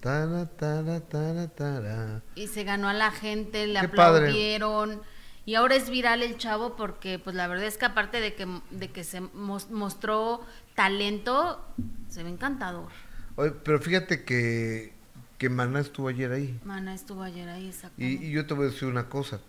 Tara, 0.00 0.46
tara, 0.46 1.48
tara. 1.48 2.22
Y 2.34 2.46
se 2.46 2.64
ganó 2.64 2.88
a 2.88 2.94
la 2.94 3.10
gente, 3.10 3.66
le 3.66 3.80
Qué 3.82 3.88
padre. 3.88 4.28
aplaudieron. 4.28 5.02
Y 5.44 5.56
ahora 5.56 5.74
es 5.76 5.90
viral 5.90 6.22
el 6.22 6.38
chavo 6.38 6.74
porque, 6.74 7.18
pues 7.18 7.36
la 7.36 7.48
verdad 7.48 7.66
es 7.66 7.76
que 7.76 7.84
aparte 7.84 8.22
de 8.22 8.34
que, 8.34 8.48
de 8.70 8.90
que 8.90 9.04
se 9.04 9.20
mos- 9.20 9.68
mostró 9.70 10.40
talento, 10.74 11.62
se 12.08 12.22
ve 12.22 12.30
encantador. 12.30 12.88
Oye, 13.34 13.50
pero 13.50 13.78
fíjate 13.78 14.24
que, 14.24 14.94
que 15.36 15.50
Maná 15.50 15.80
estuvo 15.80 16.08
ayer 16.08 16.32
ahí. 16.32 16.58
Mana 16.64 16.94
estuvo 16.94 17.22
ayer 17.24 17.46
ahí, 17.50 17.68
exactamente. 17.68 18.24
Y, 18.24 18.28
y 18.28 18.32
yo 18.32 18.46
te 18.46 18.54
voy 18.54 18.68
a 18.68 18.70
decir 18.70 18.88
una 18.88 19.10
cosa. 19.10 19.40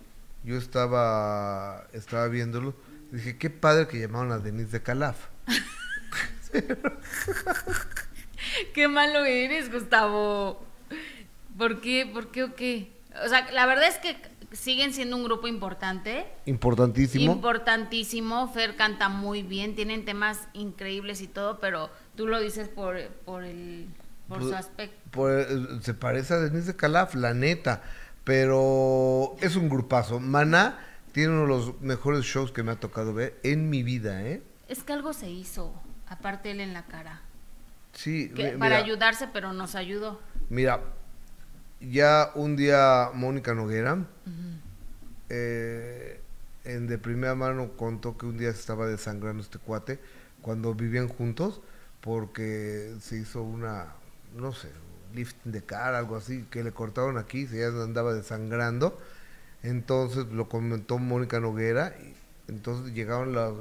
Yo 0.44 0.58
estaba, 0.58 1.86
estaba 1.94 2.28
viéndolo. 2.28 2.76
Dije, 3.14 3.38
qué 3.38 3.50
padre 3.50 3.88
que 3.88 4.02
llamaron 4.02 4.34
a 4.34 4.40
Denise 4.40 4.72
de 4.74 4.84
Calaf. 4.84 5.28
Qué 8.74 8.88
malo 8.88 9.26
eres, 9.26 9.72
Gustavo. 9.72 10.64
¿Por 11.58 11.82
qué? 11.82 12.10
¿Por 12.12 12.32
qué 12.32 12.44
o 12.44 12.56
qué? 12.56 12.92
O 13.26 13.30
sea, 13.30 13.50
la 13.52 13.66
verdad 13.66 13.88
es 13.88 13.98
que 13.98 14.16
siguen 14.52 14.94
siendo 14.94 15.16
un 15.18 15.24
grupo 15.24 15.48
importante. 15.48 16.26
Importantísimo. 16.46 17.34
Importantísimo. 17.34 18.52
Fer 18.54 18.76
canta 18.76 19.10
muy 19.10 19.44
bien, 19.44 19.76
tienen 19.76 20.06
temas 20.06 20.48
increíbles 20.54 21.22
y 21.22 21.28
todo, 21.28 21.60
pero 21.60 21.90
tú 22.16 22.28
lo 22.28 22.40
dices 22.40 22.70
por, 22.70 23.02
por, 23.26 23.44
el, 23.44 23.88
por 24.28 24.40
Pues- 24.40 24.50
su 24.50 24.56
aspecto. 24.56 24.98
Pues, 25.12 25.48
se 25.82 25.94
parece 25.94 26.34
a 26.36 26.38
Denise 26.38 26.74
de 26.74 26.76
Calaf, 26.76 27.16
la 27.16 27.34
neta. 27.34 27.82
Pero 28.24 29.36
es 29.42 29.56
un 29.56 29.70
grupazo. 29.70 30.20
Maná 30.20 30.78
tiene 31.14 31.30
uno 31.30 31.44
de 31.44 31.48
los 31.48 31.82
mejores 31.82 32.26
shows 32.26 32.52
que 32.52 32.62
me 32.62 32.74
ha 32.74 32.80
tocado 32.80 33.14
ver 33.14 33.40
en 33.44 33.70
mi 33.70 33.84
vida, 33.84 34.22
¿eh? 34.28 34.42
Es 34.68 34.84
que 34.84 34.92
algo 34.92 35.14
se 35.14 35.30
hizo, 35.30 35.74
aparte 36.10 36.52
él 36.52 36.60
en 36.62 36.74
la 36.74 36.86
cara. 36.86 37.22
Sí, 37.94 38.30
Que- 38.36 38.58
para 38.58 38.78
ayudarse, 38.78 39.28
pero 39.28 39.54
nos 39.54 39.76
ayudó. 39.76 40.20
Mira, 40.50 40.82
ya 41.80 42.32
un 42.36 42.56
día 42.56 43.10
Mónica 43.14 43.54
Noguera, 43.54 44.06
eh, 45.30 46.22
en 46.64 46.88
de 46.88 46.98
primera 46.98 47.36
mano 47.36 47.72
contó 47.78 48.18
que 48.18 48.26
un 48.26 48.38
día 48.38 48.52
se 48.54 48.60
estaba 48.60 48.88
desangrando 48.88 49.42
este 49.42 49.58
cuate 49.60 50.00
cuando 50.42 50.74
vivían 50.74 51.08
juntos 51.08 51.62
porque 52.02 52.94
se 53.02 53.18
hizo 53.18 53.42
una, 53.42 53.88
no 54.36 54.54
sé, 54.54 54.72
lifting 55.14 55.52
de 55.52 55.64
cara, 55.64 55.98
algo 55.98 56.16
así, 56.16 56.46
que 56.50 56.64
le 56.64 56.72
cortaron 56.72 57.18
aquí, 57.18 57.48
se 57.48 57.60
ya 57.60 57.68
andaba 57.68 58.14
desangrando. 58.14 58.98
Entonces 59.64 60.28
lo 60.28 60.48
comentó 60.48 60.98
Mónica 61.00 61.40
Noguera 61.40 61.94
y 62.00 62.14
entonces 62.52 62.94
llegaron 62.94 63.34
las 63.34 63.52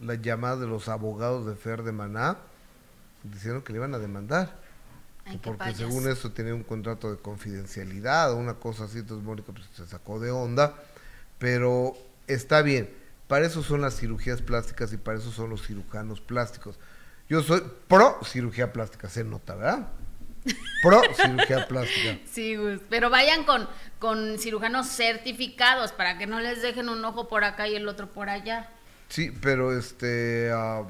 las 0.00 0.20
llamadas 0.22 0.60
de 0.60 0.66
los 0.66 0.88
abogados 0.88 1.46
de 1.46 1.54
Fer 1.54 1.82
de 1.82 1.92
Maná 1.92 2.38
diciendo 3.22 3.62
que 3.64 3.72
le 3.72 3.78
iban 3.78 3.94
a 3.94 3.98
demandar. 3.98 4.58
Ay, 5.26 5.38
porque 5.42 5.74
según 5.74 6.08
eso 6.08 6.32
tenía 6.32 6.54
un 6.54 6.64
contrato 6.64 7.10
de 7.10 7.18
confidencialidad 7.18 8.32
o 8.32 8.36
una 8.36 8.54
cosa 8.54 8.84
así, 8.84 8.98
entonces 8.98 9.24
Mónica 9.24 9.52
pues, 9.52 9.66
se 9.74 9.86
sacó 9.86 10.18
de 10.18 10.30
onda, 10.30 10.74
pero 11.38 11.96
está 12.26 12.62
bien, 12.62 12.90
para 13.28 13.46
eso 13.46 13.62
son 13.62 13.82
las 13.82 13.96
cirugías 13.96 14.42
plásticas 14.42 14.92
y 14.92 14.96
para 14.96 15.18
eso 15.18 15.30
son 15.30 15.50
los 15.50 15.66
cirujanos 15.66 16.20
plásticos. 16.20 16.78
Yo 17.28 17.42
soy 17.42 17.62
pro 17.86 18.18
cirugía 18.24 18.72
plástica, 18.72 19.08
se 19.08 19.22
nota, 19.22 19.54
¿verdad? 19.54 19.88
Pro 20.82 21.00
cirugía 21.14 21.64
plástica. 21.68 22.18
Sí. 22.28 22.56
Pero 22.88 23.08
vayan 23.10 23.44
con, 23.44 23.68
con 24.00 24.38
cirujanos 24.38 24.88
certificados 24.88 25.92
para 25.92 26.18
que 26.18 26.26
no 26.26 26.40
les 26.40 26.60
dejen 26.62 26.88
un 26.88 27.04
ojo 27.04 27.28
por 27.28 27.44
acá 27.44 27.68
y 27.68 27.76
el 27.76 27.86
otro 27.86 28.10
por 28.10 28.30
allá. 28.30 28.70
Sí, 29.10 29.30
pero 29.42 29.76
este 29.76 30.50
a, 30.52 30.84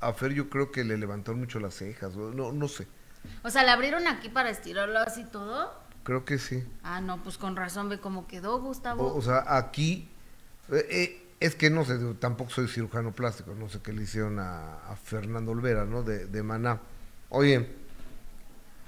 a 0.00 0.12
Fer 0.14 0.32
yo 0.32 0.48
creo 0.48 0.72
que 0.72 0.84
le 0.84 0.96
levantaron 0.96 1.40
mucho 1.40 1.60
las 1.60 1.74
cejas, 1.74 2.16
no, 2.16 2.52
no 2.52 2.68
sé, 2.68 2.86
O 3.42 3.50
sea, 3.50 3.64
¿le 3.64 3.70
abrieron 3.72 4.06
aquí 4.06 4.28
para 4.30 4.48
estirarlo 4.50 4.98
así 5.00 5.24
todo? 5.24 5.84
creo 6.04 6.24
que 6.24 6.38
sí. 6.38 6.62
Ah, 6.84 7.00
no, 7.00 7.20
pues 7.22 7.36
con 7.36 7.56
razón 7.56 7.88
ve 7.88 7.98
cómo 7.98 8.28
quedó, 8.28 8.60
Gustavo. 8.60 9.08
O, 9.08 9.16
o 9.18 9.22
sea, 9.22 9.44
aquí 9.58 10.08
eh, 10.70 10.86
eh, 10.88 11.22
es 11.40 11.56
que 11.56 11.68
no 11.68 11.84
sé, 11.84 11.98
tampoco 12.20 12.50
soy 12.50 12.68
cirujano 12.68 13.12
plástico, 13.12 13.54
no 13.58 13.68
sé 13.68 13.80
qué 13.82 13.92
le 13.92 14.04
hicieron 14.04 14.38
a, 14.38 14.76
a 14.88 14.94
Fernando 14.96 15.50
Olvera, 15.50 15.84
¿no? 15.84 16.04
De, 16.04 16.26
de 16.26 16.42
Maná. 16.44 16.80
Oye, 17.28 17.68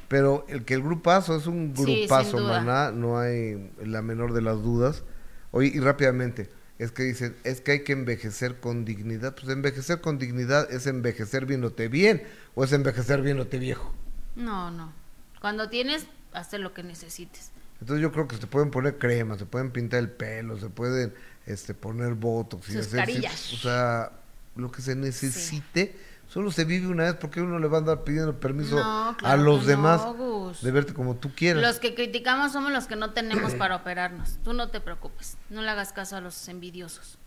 pero 0.06 0.47
el 0.49 0.64
que 0.64 0.75
el 0.75 0.82
grupazo 0.82 1.37
es 1.37 1.47
un 1.49 1.75
grupazo. 1.75 2.38
Maná, 2.38 2.92
no 2.92 3.18
hay 3.18 3.73
la 3.85 4.00
menor 4.00 4.32
de 4.32 4.40
las 4.42 4.62
dudas. 4.62 5.02
Oye, 5.50 5.73
y 5.75 5.80
rápidamente, 5.80 6.49
es 6.78 6.92
que 6.92 7.02
dicen, 7.02 7.37
es 7.44 7.61
que 7.61 7.73
hay 7.73 7.85
que 7.85 7.92
envejecer 7.92 8.61
con 8.61 8.85
dignidad. 8.85 9.35
Pues 9.35 9.49
envejecer 9.49 10.00
con 10.00 10.18
dignidad 10.18 10.70
es 10.73 10.87
envejecer 10.87 11.44
viéndote 11.44 11.88
bien 11.88 12.23
o 12.54 12.64
es 12.64 12.73
envejecer 12.73 13.23
viéndote 13.23 13.58
viejo. 13.58 13.92
No, 14.37 14.70
no. 14.70 14.92
Cuando 15.40 15.68
tienes, 15.68 16.06
hazte 16.32 16.58
lo 16.58 16.75
que 16.75 16.82
necesites. 16.85 17.50
Entonces 17.80 18.02
yo 18.02 18.12
creo 18.12 18.28
que 18.28 18.37
se 18.37 18.47
pueden 18.47 18.70
poner 18.70 18.99
cremas, 18.99 19.38
se 19.38 19.47
pueden 19.47 19.70
pintar 19.70 20.00
el 20.00 20.11
pelo, 20.11 20.58
se 20.58 20.68
pueden 20.68 21.14
este, 21.47 21.75
poner 21.75 22.14
botox 22.14 22.68
y 22.68 22.73
Sus 22.73 22.87
hacer, 22.87 23.06
sí, 23.06 23.12
carillas. 23.12 23.52
o 23.52 23.56
sea, 23.56 24.12
lo 24.56 24.70
que 24.70 24.82
se 24.82 24.94
necesite, 24.97 25.97
Solo 26.28 26.50
se 26.52 26.64
vive 26.64 26.87
una 26.88 27.04
vez 27.04 27.14
porque 27.14 27.40
uno 27.40 27.58
le 27.58 27.68
va 27.68 27.78
a 27.78 27.80
andar 27.80 28.04
pidiendo 28.04 28.38
permiso 28.38 28.76
No, 28.76 29.16
a 29.23 29.37
los 29.37 29.64
demás 29.64 30.02
no, 30.02 30.52
de 30.61 30.70
verte 30.70 30.92
como 30.92 31.16
tú 31.16 31.30
quieras. 31.35 31.62
Los 31.62 31.78
que 31.78 31.94
criticamos 31.94 32.52
somos 32.52 32.70
los 32.70 32.87
que 32.87 32.97
no 32.97 33.12
tenemos 33.12 33.54
para 33.58 33.76
operarnos. 33.76 34.38
Tú 34.44 34.52
no 34.52 34.68
te 34.68 34.80
preocupes. 34.80 35.38
No 35.49 35.62
le 35.62 35.70
hagas 35.70 35.92
caso 35.92 36.16
a 36.16 36.20
los 36.20 36.49
envidiosos. 36.49 37.18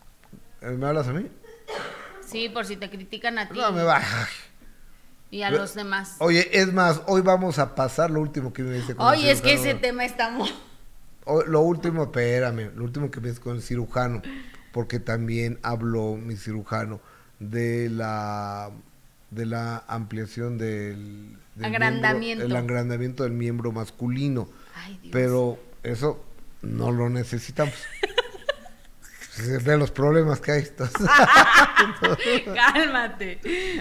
Eh, 0.61 0.69
¿Me 0.71 0.85
hablas 0.85 1.07
a 1.07 1.13
mí? 1.13 1.27
Sí, 2.23 2.47
por 2.49 2.65
si 2.65 2.77
te 2.77 2.89
critican 2.89 3.39
a 3.39 3.49
ti 3.49 3.57
No, 3.57 3.71
me 3.71 3.83
va. 3.83 4.01
y 5.31 5.41
a 5.41 5.49
los 5.49 5.73
demás. 5.73 6.17
Oye, 6.19 6.47
es 6.59 6.71
más, 6.71 7.01
hoy 7.07 7.21
vamos 7.21 7.57
a 7.57 7.73
pasar 7.73 8.11
lo 8.11 8.21
último 8.21 8.53
que 8.53 8.61
me 8.61 8.75
dice 8.75 8.95
con 8.95 9.07
el 9.07 9.13
Oye, 9.19 9.31
es 9.31 9.41
que 9.41 9.53
ese 9.53 9.73
tema 9.73 10.05
está 10.05 10.29
muy... 10.29 10.49
Lo 11.47 11.61
último, 11.61 12.03
espérame, 12.03 12.71
lo 12.75 12.83
último 12.83 13.09
que 13.09 13.19
me 13.19 13.29
dice 13.29 13.41
con 13.41 13.55
el 13.55 13.61
cirujano, 13.61 14.21
porque 14.71 14.99
también 14.99 15.59
habló 15.63 16.15
mi 16.15 16.35
cirujano 16.35 16.99
de 17.39 17.89
la 17.89 18.71
de 19.31 19.45
la 19.45 19.83
ampliación 19.87 20.57
del, 20.57 21.35
del 21.55 21.65
Agrandamiento. 21.65 22.19
miembro- 22.19 22.45
el 22.47 22.55
agrandamiento 22.55 23.23
del 23.23 23.31
miembro 23.33 23.71
masculino. 23.71 24.47
Ay, 24.75 24.99
Dios. 25.01 25.11
Pero 25.11 25.57
eso 25.83 26.23
no 26.61 26.91
lo 26.91 27.09
necesitamos. 27.09 27.73
Se 29.31 29.57
ve 29.59 29.77
los 29.77 29.89
problemas 29.91 30.39
que 30.41 30.51
hay. 30.51 30.63
Cálmate. 32.53 33.39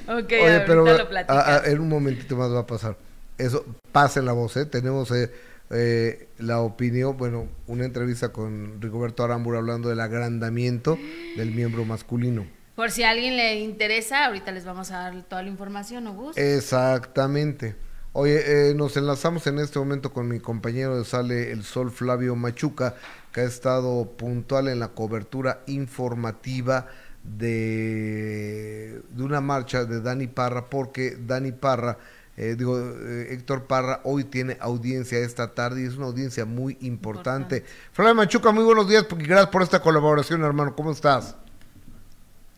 Ok, 0.09 0.33
Oye, 0.42 0.61
pero 0.66 0.85
lo 0.85 0.90
a- 0.92 1.09
platicas. 1.09 1.49
a- 1.49 1.66
en 1.69 1.80
un 1.80 1.88
momentito 1.88 2.37
más 2.37 2.50
va 2.52 2.61
a 2.61 2.66
pasar. 2.66 2.97
Eso, 3.38 3.64
pase 3.92 4.23
la 4.23 4.33
voz, 4.33 4.57
¿eh? 4.57 4.66
Tenemos 4.66 5.11
eh, 5.11 5.30
eh, 5.71 6.28
la 6.38 6.61
opinión, 6.61 7.16
bueno, 7.16 7.49
una 7.66 7.85
entrevista 7.85 8.30
con 8.30 8.80
Rigoberto 8.80 9.25
Arambur 9.25 9.57
hablando 9.57 9.88
del 9.88 10.00
agrandamiento 10.00 10.99
del 11.37 11.50
miembro 11.52 11.85
masculino. 11.85 12.47
Por 12.81 12.91
si 12.91 13.03
a 13.03 13.11
alguien 13.11 13.37
le 13.37 13.61
interesa, 13.61 14.25
ahorita 14.25 14.53
les 14.53 14.65
vamos 14.65 14.91
a 14.91 15.01
dar 15.01 15.23
toda 15.25 15.43
la 15.43 15.51
información, 15.51 16.05
¿no, 16.05 16.15
Gus? 16.15 16.39
Exactamente. 16.39 17.77
Oye, 18.15 18.71
eh, 18.71 18.75
nos 18.75 18.97
enlazamos 18.97 19.47
en 19.47 19.59
este 19.59 19.79
momento 19.79 20.15
con 20.15 20.27
mi 20.27 20.41
compañero 20.41 20.97
de 20.97 21.05
Sale 21.05 21.53
el 21.53 21.63
Sol, 21.63 21.91
Flavio 21.91 22.37
Machuca, 22.37 22.95
que 23.35 23.43
ha 23.43 23.45
estado 23.45 24.13
puntual 24.17 24.69
en 24.69 24.79
la 24.81 24.89
cobertura 24.89 25.61
informativa 25.67 26.87
de, 27.23 29.03
de 29.11 29.23
una 29.23 29.43
marcha 29.43 29.85
de 29.85 30.01
Dani 30.01 30.29
Parra, 30.29 30.71
porque 30.71 31.19
Dani 31.21 31.53
Parra, 31.53 31.99
eh, 32.39 32.55
digo, 32.57 32.79
eh, 32.81 33.35
Héctor 33.35 33.67
Parra, 33.67 34.01
hoy 34.05 34.25
tiene 34.25 34.57
audiencia 34.59 35.19
esta 35.19 35.53
tarde 35.53 35.83
y 35.83 35.85
es 35.85 35.99
una 35.99 36.07
audiencia 36.07 36.47
muy 36.47 36.79
importante. 36.81 37.63
Flavio 37.93 38.15
Machuca, 38.15 38.53
muy 38.53 38.65
buenos 38.65 38.89
días, 38.89 39.05
y 39.11 39.23
gracias 39.23 39.51
por 39.51 39.61
esta 39.61 39.83
colaboración, 39.83 40.43
hermano. 40.43 40.75
¿Cómo 40.75 40.93
estás? 40.93 41.37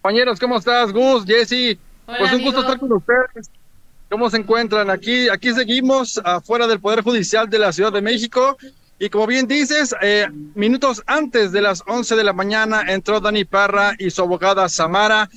Compañeros, 0.02 0.40
¿cómo 0.40 0.58
estás? 0.58 0.92
Gus, 0.92 1.24
Jesse. 1.24 1.78
Hola, 2.06 2.18
pues 2.18 2.32
un 2.32 2.42
gusto 2.42 2.60
estar 2.62 2.76
con 2.76 2.90
ustedes. 2.90 3.48
¿Cómo 4.10 4.28
se 4.28 4.38
encuentran? 4.38 4.90
Aquí, 4.90 5.28
aquí 5.28 5.54
seguimos 5.54 6.20
afuera 6.24 6.66
del 6.66 6.80
Poder 6.80 7.04
Judicial 7.04 7.48
de 7.48 7.60
la 7.60 7.72
Ciudad 7.72 7.92
de 7.92 8.02
México. 8.02 8.56
Y 8.98 9.08
como 9.10 9.28
bien 9.28 9.46
dices, 9.46 9.94
eh, 10.02 10.26
minutos 10.56 11.04
antes 11.06 11.52
de 11.52 11.62
las 11.62 11.84
11 11.86 12.16
de 12.16 12.24
la 12.24 12.32
mañana 12.32 12.82
entró 12.88 13.20
Dani 13.20 13.44
Parra 13.44 13.94
y 13.96 14.10
su 14.10 14.22
abogada 14.22 14.68
Samara 14.68 15.30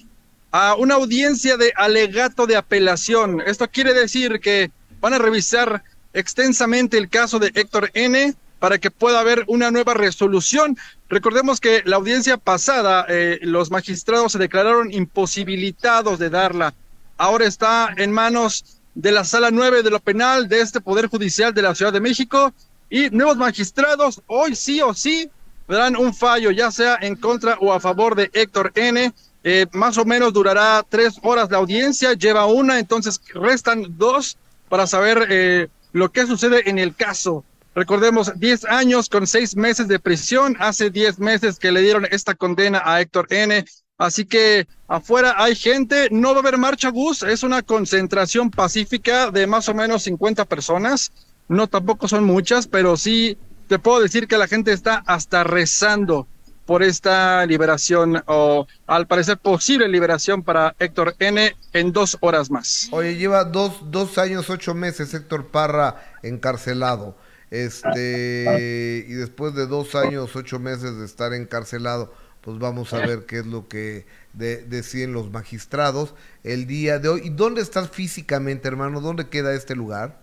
a 0.50 0.74
una 0.74 0.96
audiencia 0.96 1.58
de 1.58 1.72
alegato 1.76 2.48
de 2.48 2.56
apelación. 2.56 3.42
Esto 3.46 3.68
quiere 3.70 3.94
decir 3.94 4.40
que 4.40 4.72
van 5.00 5.14
a 5.14 5.20
revisar 5.20 5.84
extensamente 6.12 6.98
el 6.98 7.08
caso 7.08 7.38
de 7.38 7.52
Héctor 7.54 7.92
N 7.94 8.34
para 8.60 8.78
que 8.78 8.92
pueda 8.92 9.20
haber 9.20 9.44
una 9.48 9.72
nueva 9.72 9.94
resolución. 9.94 10.78
Recordemos 11.10 11.60
que 11.60 11.84
la 11.86 11.98
audiencia 11.98 12.38
pasada, 12.38 13.06
eh, 13.10 13.40
los 13.42 13.72
magistrados 13.72 14.32
se 14.32 14.40
declararon 14.40 14.94
imposibilitados 14.94 16.20
de 16.20 16.30
darla. 16.30 16.74
Ahora 17.18 17.46
está 17.46 17.94
en 17.96 18.12
manos 18.12 18.80
de 18.96 19.12
la 19.12 19.24
sala 19.24 19.52
9 19.52 19.84
de 19.84 19.90
lo 19.90 20.00
penal 20.00 20.48
de 20.48 20.62
este 20.62 20.82
Poder 20.82 21.08
Judicial 21.08 21.54
de 21.54 21.62
la 21.62 21.76
Ciudad 21.76 21.94
de 21.94 22.00
México 22.00 22.54
y 22.90 23.10
nuevos 23.10 23.38
magistrados 23.38 24.22
hoy 24.28 24.56
sí 24.56 24.82
o 24.82 24.94
sí 24.94 25.30
darán 25.68 25.96
un 25.96 26.14
fallo, 26.14 26.52
ya 26.52 26.72
sea 26.72 26.98
en 27.02 27.16
contra 27.16 27.58
o 27.60 27.74
a 27.74 27.80
favor 27.80 28.16
de 28.16 28.30
Héctor 28.34 28.72
N. 28.76 29.14
Eh, 29.44 29.68
más 29.74 29.98
o 29.98 30.06
menos 30.06 30.34
durará 30.34 30.84
tres 30.88 31.20
horas 31.22 31.52
la 31.52 31.58
audiencia, 31.58 32.14
lleva 32.14 32.46
una, 32.46 32.80
entonces 32.80 33.22
restan 33.34 33.86
dos 33.98 34.38
para 34.70 34.88
saber 34.88 35.28
eh, 35.30 35.68
lo 35.92 36.12
que 36.12 36.26
sucede 36.26 36.70
en 36.70 36.80
el 36.80 36.96
caso. 36.96 37.44
Recordemos, 37.76 38.32
10 38.40 38.66
años 38.66 39.10
con 39.10 39.28
seis 39.28 39.58
meses 39.58 39.90
de 39.90 40.00
prisión, 40.00 40.56
hace 40.62 40.90
10 40.90 41.20
meses 41.20 41.60
que 41.60 41.74
le 41.74 41.82
dieron 41.82 42.08
esta 42.10 42.34
condena 42.34 42.82
a 42.86 43.02
Héctor 43.02 43.28
N. 43.30 43.66
Así 43.98 44.26
que 44.26 44.66
afuera 44.88 45.36
hay 45.38 45.56
gente, 45.56 46.08
no 46.10 46.30
va 46.32 46.38
a 46.38 46.40
haber 46.40 46.58
marcha 46.58 46.90
Gus, 46.90 47.24
es 47.24 47.44
una 47.44 47.62
concentración 47.64 48.50
pacífica 48.50 49.30
de 49.30 49.46
más 49.46 49.68
o 49.68 49.74
menos 49.74 50.04
50 50.04 50.46
personas, 50.46 51.12
no 51.50 51.68
tampoco 51.68 52.08
son 52.08 52.24
muchas, 52.24 52.66
pero 52.66 52.96
sí 52.96 53.38
te 53.68 53.78
puedo 53.78 54.02
decir 54.02 54.28
que 54.28 54.38
la 54.38 54.48
gente 54.48 54.72
está 54.72 55.04
hasta 55.06 55.44
rezando 55.44 56.28
por 56.66 56.82
esta 56.82 57.46
liberación 57.46 58.24
o 58.26 58.68
al 58.88 59.06
parecer 59.08 59.38
posible 59.38 59.88
liberación 59.88 60.44
para 60.44 60.76
Héctor 60.80 61.16
N 61.20 61.56
en 61.74 61.92
dos 61.92 62.18
horas 62.22 62.50
más. 62.50 62.88
Oye, 62.92 63.16
lleva 63.16 63.44
dos, 63.44 63.92
dos 63.92 64.18
años, 64.18 64.50
ocho 64.50 64.74
meses 64.74 65.14
Héctor 65.14 65.48
Parra 65.48 66.18
encarcelado. 66.24 67.16
Este, 67.52 69.06
y 69.08 69.14
después 69.14 69.54
de 69.56 69.68
dos 69.68 69.96
años, 69.96 70.36
ocho 70.36 70.60
meses 70.60 70.98
de 70.98 71.06
estar 71.06 71.34
encarcelado, 71.34 72.14
pues 72.42 72.60
vamos 72.60 72.94
a 72.94 73.02
ver 73.02 73.26
qué 73.26 73.40
es 73.40 73.46
lo 73.46 73.68
que 73.68 74.06
de- 74.34 74.64
deciden 74.66 75.14
los 75.14 75.32
magistrados 75.32 76.14
el 76.44 76.68
día 76.68 77.00
de 77.00 77.10
hoy. 77.10 77.22
¿Y 77.26 77.30
dónde 77.30 77.62
estás 77.62 77.90
físicamente, 77.90 78.68
hermano? 78.68 79.02
¿Dónde 79.02 79.30
queda 79.30 79.54
este 79.54 79.76
lugar? 79.76 80.20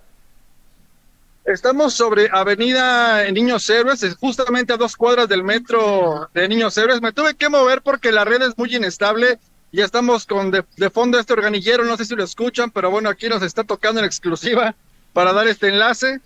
Estamos 1.45 1.95
sobre 1.95 2.29
Avenida 2.31 3.29
Niños 3.33 3.69
Héroes, 3.69 4.03
es 4.05 4.15
justamente 4.17 4.73
a 4.73 4.77
dos 4.77 4.97
cuadras 4.97 5.29
del 5.29 5.43
metro 5.43 6.31
de 6.33 6.47
Niños 6.49 6.79
Héroes. 6.79 7.03
Me 7.03 7.13
tuve 7.13 7.35
que 7.35 7.49
mover 7.49 7.83
porque 7.83 8.13
la 8.13 8.25
red 8.25 8.43
es 8.43 8.57
muy 8.57 8.75
inestable. 8.75 9.41
Ya 9.73 9.85
estamos 9.85 10.25
con 10.27 10.51
de, 10.53 10.65
de 10.77 10.91
fondo 10.91 11.19
este 11.19 11.33
organillero, 11.33 11.85
no 11.85 11.97
sé 11.97 12.05
si 12.05 12.15
lo 12.15 12.23
escuchan, 12.23 12.71
pero 12.71 12.91
bueno, 12.93 13.09
aquí 13.09 13.29
nos 13.29 13.43
está 13.43 13.65
tocando 13.65 13.99
en 14.01 14.07
exclusiva 14.07 14.77
para 15.13 15.33
dar 15.33 15.49
este 15.49 15.69
enlace. 15.69 16.21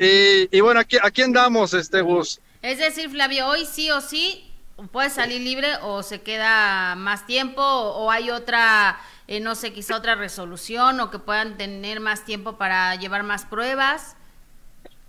Y, 0.00 0.48
y 0.56 0.60
bueno, 0.60 0.80
aquí, 0.80 0.96
aquí 1.02 1.22
andamos, 1.22 1.74
este 1.74 2.00
Gus. 2.00 2.40
Es 2.62 2.78
decir, 2.78 3.10
Flavio, 3.10 3.46
hoy 3.48 3.66
sí 3.66 3.90
o 3.90 4.00
sí 4.00 4.50
puede 4.92 5.10
salir 5.10 5.40
libre 5.42 5.76
o 5.82 6.02
se 6.02 6.22
queda 6.22 6.94
más 6.96 7.26
tiempo 7.26 7.62
o, 7.62 8.04
o 8.06 8.10
hay 8.10 8.30
otra, 8.30 8.98
eh, 9.28 9.40
no 9.40 9.54
sé, 9.54 9.72
quizá 9.72 9.96
otra 9.96 10.14
resolución 10.14 11.00
o 11.00 11.10
que 11.10 11.18
puedan 11.18 11.56
tener 11.58 12.00
más 12.00 12.24
tiempo 12.24 12.56
para 12.58 12.94
llevar 12.96 13.22
más 13.22 13.44
pruebas. 13.44 14.16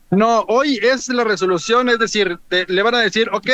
No, 0.09 0.41
hoy 0.49 0.77
es 0.81 1.07
la 1.07 1.23
resolución, 1.23 1.87
es 1.89 1.97
decir, 1.99 2.37
te- 2.49 2.65
le 2.67 2.81
van 2.83 2.95
a 2.95 2.99
decir, 2.99 3.29
ok, 3.31 3.49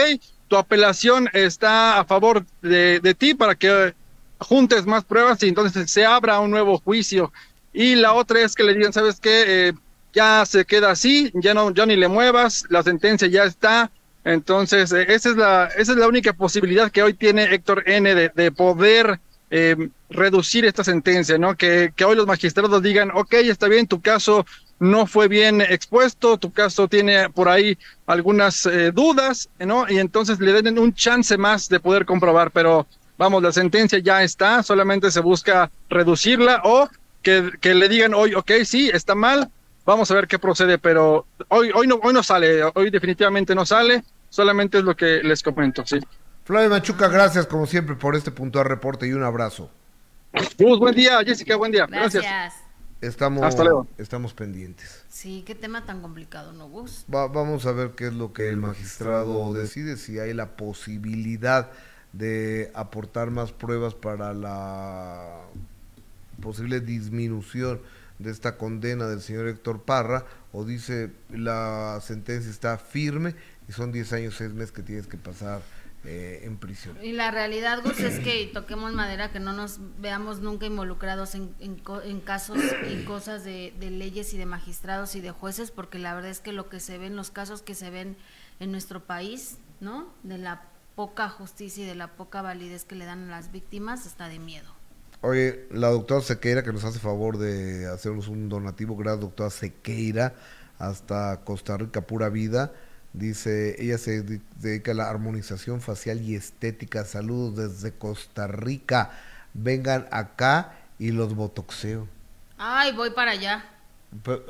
tu 0.47 0.57
apelación 0.57 1.29
está 1.33 1.99
a 1.99 2.05
favor 2.05 2.45
de, 2.61 2.99
de 2.99 3.13
ti 3.13 3.35
para 3.35 3.53
que 3.55 3.93
juntes 4.39 4.85
más 4.87 5.05
pruebas 5.05 5.41
y 5.43 5.49
entonces 5.49 5.91
se 5.91 6.05
abra 6.05 6.39
un 6.39 6.49
nuevo 6.51 6.79
juicio. 6.79 7.31
Y 7.73 7.95
la 7.95 8.13
otra 8.13 8.41
es 8.41 8.55
que 8.55 8.63
le 8.63 8.73
digan, 8.73 8.91
¿sabes 8.93 9.19
qué? 9.19 9.67
Eh, 9.69 9.73
ya 10.17 10.45
se 10.47 10.65
queda 10.65 10.89
así, 10.89 11.31
ya 11.35 11.53
no, 11.53 11.71
ya 11.71 11.85
ni 11.85 11.95
le 11.95 12.07
muevas, 12.07 12.65
la 12.69 12.81
sentencia 12.81 13.27
ya 13.27 13.43
está. 13.43 13.91
Entonces, 14.23 14.91
eh, 14.91 15.05
esa, 15.09 15.29
es 15.29 15.37
la, 15.37 15.65
esa 15.77 15.91
es 15.91 15.97
la 15.97 16.07
única 16.07 16.33
posibilidad 16.33 16.91
que 16.91 17.03
hoy 17.03 17.13
tiene 17.13 17.43
Héctor 17.53 17.83
N 17.85 18.15
de, 18.15 18.31
de 18.33 18.51
poder 18.51 19.19
eh, 19.51 19.89
reducir 20.09 20.65
esta 20.65 20.83
sentencia, 20.83 21.37
¿no? 21.37 21.55
Que, 21.55 21.93
que 21.95 22.03
hoy 22.03 22.15
los 22.15 22.25
magistrados 22.25 22.81
digan, 22.81 23.11
ok, 23.13 23.33
está 23.33 23.67
bien, 23.67 23.85
tu 23.85 24.01
caso 24.01 24.43
no 24.79 25.05
fue 25.05 25.27
bien 25.27 25.61
expuesto, 25.61 26.37
tu 26.37 26.51
caso 26.51 26.87
tiene 26.87 27.29
por 27.29 27.47
ahí 27.47 27.77
algunas 28.07 28.65
eh, 28.65 28.91
dudas, 28.91 29.49
¿no? 29.59 29.85
Y 29.87 29.99
entonces 29.99 30.39
le 30.39 30.61
den 30.61 30.79
un 30.79 30.93
chance 30.95 31.37
más 31.37 31.69
de 31.69 31.79
poder 31.79 32.05
comprobar, 32.05 32.49
pero 32.51 32.87
vamos, 33.19 33.43
la 33.43 33.51
sentencia 33.51 33.99
ya 33.99 34.23
está, 34.23 34.63
solamente 34.63 35.11
se 35.11 35.21
busca 35.21 35.69
reducirla 35.89 36.61
o 36.63 36.89
que, 37.21 37.51
que 37.61 37.75
le 37.75 37.87
digan 37.87 38.13
hoy, 38.15 38.33
ok, 38.33 38.51
sí, 38.65 38.89
está 38.91 39.13
mal, 39.13 39.49
vamos 39.87 40.11
a 40.11 40.13
ver 40.15 40.27
qué 40.27 40.37
procede, 40.37 40.77
pero 40.77 41.25
hoy, 41.47 41.71
hoy, 41.73 41.87
no, 41.87 41.95
hoy 42.03 42.13
no 42.13 42.21
sale, 42.21 42.61
hoy 42.75 42.91
definitivamente 42.91 43.55
no 43.55 43.65
sale, 43.65 44.03
solamente 44.29 44.77
es 44.77 44.83
lo 44.83 44.95
que 44.95 45.23
les 45.23 45.41
comento, 45.41 45.83
sí. 45.85 45.97
Flavio 46.43 46.69
Machuca, 46.69 47.07
gracias 47.07 47.47
como 47.47 47.65
siempre 47.65 47.95
por 47.95 48.15
este 48.15 48.29
puntual 48.31 48.65
reporte 48.65 49.07
y 49.07 49.13
un 49.13 49.23
abrazo. 49.23 49.71
Gus, 50.59 50.77
buen 50.79 50.93
día, 50.93 51.19
Jessica, 51.25 51.55
buen 51.55 51.71
día. 51.71 51.87
Gracias. 51.87 52.23
Gracias. 52.23 52.61
Estamos, 52.99 53.43
Hasta 53.43 53.63
luego. 53.63 53.87
estamos 53.97 54.33
pendientes. 54.33 55.05
Sí, 55.07 55.43
qué 55.45 55.55
tema 55.55 55.85
tan 55.85 56.01
complicado, 56.01 56.51
¿no, 56.53 56.67
Gus? 56.67 57.05
Va- 57.13 57.27
vamos 57.27 57.65
a 57.65 57.71
ver 57.71 57.91
qué 57.91 58.07
es 58.07 58.13
lo 58.13 58.33
que 58.33 58.49
el 58.49 58.57
magistrado 58.57 59.53
decide, 59.53 59.97
si 59.97 60.19
hay 60.19 60.33
la 60.33 60.55
posibilidad 60.57 61.69
de 62.13 62.71
aportar 62.73 63.29
más 63.29 63.51
pruebas 63.51 63.93
para 63.93 64.33
la 64.33 65.41
posible 66.41 66.79
disminución 66.79 67.81
de 68.19 68.31
esta 68.31 68.57
condena 68.57 69.07
del 69.07 69.21
señor 69.21 69.47
Héctor 69.47 69.83
Parra, 69.83 70.25
o 70.51 70.65
dice 70.65 71.11
la 71.29 71.99
sentencia 72.01 72.49
está 72.49 72.77
firme 72.77 73.35
y 73.67 73.71
son 73.71 73.91
10 73.91 74.13
años, 74.13 74.35
6 74.37 74.53
meses 74.53 74.71
que 74.71 74.83
tienes 74.83 75.07
que 75.07 75.17
pasar 75.17 75.61
eh, 76.05 76.41
en 76.43 76.57
prisión. 76.57 76.97
Y 77.03 77.11
la 77.11 77.31
realidad, 77.31 77.81
Gus, 77.83 77.99
es 77.99 78.19
que 78.19 78.41
y 78.41 78.47
toquemos 78.53 78.93
madera, 78.93 79.31
que 79.31 79.39
no 79.39 79.51
nos 79.51 79.79
veamos 79.99 80.39
nunca 80.39 80.65
involucrados 80.65 81.35
en, 81.35 81.53
en 81.59 81.81
en 82.05 82.21
casos 82.21 82.59
y 82.89 83.03
cosas 83.03 83.43
de, 83.43 83.73
de 83.79 83.89
leyes 83.89 84.33
y 84.33 84.37
de 84.37 84.45
magistrados 84.45 85.15
y 85.15 85.21
de 85.21 85.31
jueces, 85.31 85.69
porque 85.69 85.99
la 85.99 86.13
verdad 86.13 86.31
es 86.31 86.39
que 86.39 86.53
lo 86.53 86.69
que 86.69 86.79
se 86.79 86.97
ve 86.97 87.07
en 87.07 87.15
los 87.15 87.29
casos 87.29 87.61
que 87.61 87.75
se 87.75 87.89
ven 87.89 88.15
en 88.59 88.71
nuestro 88.71 89.05
país, 89.05 89.57
¿no? 89.81 90.13
De 90.23 90.37
la 90.37 90.63
poca 90.95 91.29
justicia 91.29 91.83
y 91.83 91.87
de 91.87 91.95
la 91.95 92.15
poca 92.15 92.41
validez 92.41 92.85
que 92.85 92.95
le 92.95 93.05
dan 93.05 93.25
a 93.25 93.31
las 93.31 93.51
víctimas, 93.51 94.05
está 94.05 94.29
de 94.29 94.39
miedo. 94.39 94.76
Oye, 95.21 95.67
la 95.71 95.89
doctora 95.89 96.21
Sequeira 96.21 96.63
que 96.63 96.71
nos 96.71 96.83
hace 96.83 96.99
favor 96.99 97.37
de 97.37 97.87
hacernos 97.87 98.27
un 98.27 98.49
donativo, 98.49 98.95
gracias 98.95 99.21
doctora 99.21 99.49
Sequeira, 99.49 100.35
hasta 100.77 101.41
Costa 101.43 101.75
Rica 101.77 102.01
Pura 102.01 102.29
Vida. 102.29 102.71
Dice, 103.13 103.75
ella 103.79 103.97
se 103.97 104.21
de- 104.21 104.41
dedica 104.59 104.91
a 104.91 104.95
la 104.95 105.09
armonización 105.09 105.81
facial 105.81 106.21
y 106.21 106.35
estética. 106.35 107.03
Saludos 107.03 107.55
desde 107.55 107.97
Costa 107.97 108.45
Rica. 108.47 109.11
Vengan 109.53 110.07
acá 110.11 110.73
y 110.99 111.11
los 111.11 111.33
botoxeo. 111.33 112.07
Ay, 112.59 112.91
voy 112.93 113.09
para 113.11 113.31
allá. 113.31 113.65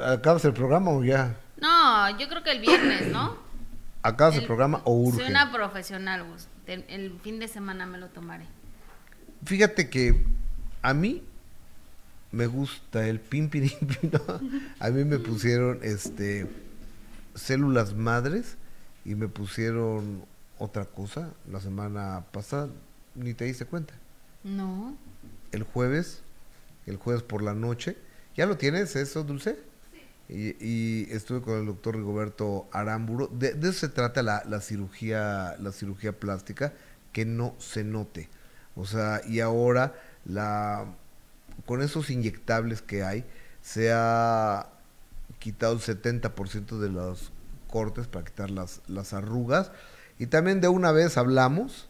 ¿Acabas 0.06 0.44
el 0.46 0.54
programa 0.54 0.92
o 0.92 1.04
ya? 1.04 1.38
No, 1.62 2.10
yo 2.20 2.28
creo 2.28 2.44
que 2.44 2.52
el 2.52 2.60
viernes, 2.60 3.08
¿no? 3.08 3.38
¿Acabas 4.04 4.36
el, 4.36 4.46
programa 4.46 4.82
o 4.84 4.94
urge? 4.94 5.22
Soy 5.22 5.30
una 5.30 5.52
profesional, 5.52 6.26
Gus. 6.26 6.48
El 6.68 7.18
fin 7.24 7.40
de 7.40 7.48
semana 7.48 7.86
me 7.86 7.98
lo 7.98 8.10
tomaré. 8.10 8.46
Fíjate 9.46 9.90
que 9.90 10.26
a 10.88 10.94
mí 10.94 11.22
me 12.32 12.48
gusta 12.48 13.10
el 13.10 13.20
pimpirimpi, 13.20 14.10
¿no? 14.10 14.22
A 14.80 14.90
mí 14.90 15.04
me 15.04 15.20
pusieron 15.20 15.80
este 15.82 16.48
células 17.36 17.94
madres 17.94 18.56
y 19.04 19.16
me 19.16 19.28
pusieron 19.28 20.24
otra 20.58 20.86
cosa 20.86 21.34
la 21.52 21.60
semana 21.60 22.24
pasada, 22.32 22.70
ni 23.16 23.34
te 23.34 23.44
diste 23.44 23.66
cuenta. 23.66 23.96
No. 24.46 24.96
El 25.52 25.64
jueves, 25.64 26.22
el 26.86 26.96
jueves 26.96 27.22
por 27.22 27.42
la 27.42 27.54
noche, 27.54 27.98
¿ya 28.38 28.46
lo 28.46 28.56
tienes 28.56 28.96
eso, 28.96 29.24
Dulce? 29.24 29.60
Y, 30.30 30.56
y 30.66 31.08
estuve 31.12 31.42
con 31.42 31.60
el 31.60 31.66
doctor 31.66 31.98
Rigoberto 31.98 32.70
Aramburo. 32.72 33.28
De, 33.28 33.54
de 33.56 33.70
eso 33.72 33.80
se 33.80 33.90
trata 33.90 34.24
la, 34.24 34.42
la 34.46 34.62
cirugía, 34.62 35.58
la 35.60 35.74
cirugía 35.74 36.18
plástica, 36.18 36.72
que 37.12 37.26
no 37.26 37.56
se 37.60 37.84
note. 37.84 38.30
O 38.78 38.86
sea, 38.86 39.22
y 39.28 39.42
ahora 39.42 39.94
la 40.28 40.86
con 41.66 41.82
esos 41.82 42.10
inyectables 42.10 42.82
que 42.82 43.04
hay, 43.04 43.26
se 43.62 43.92
ha 43.94 44.68
quitado 45.40 45.74
el 45.74 45.80
70% 45.80 46.78
de 46.80 46.90
los 46.90 47.32
cortes 47.68 48.08
para 48.08 48.24
quitar 48.26 48.50
las, 48.52 48.82
las 48.88 49.14
arrugas. 49.14 49.72
Y 50.20 50.28
también 50.28 50.62
de 50.62 50.68
una 50.68 50.92
vez 50.92 51.18
hablamos 51.18 51.90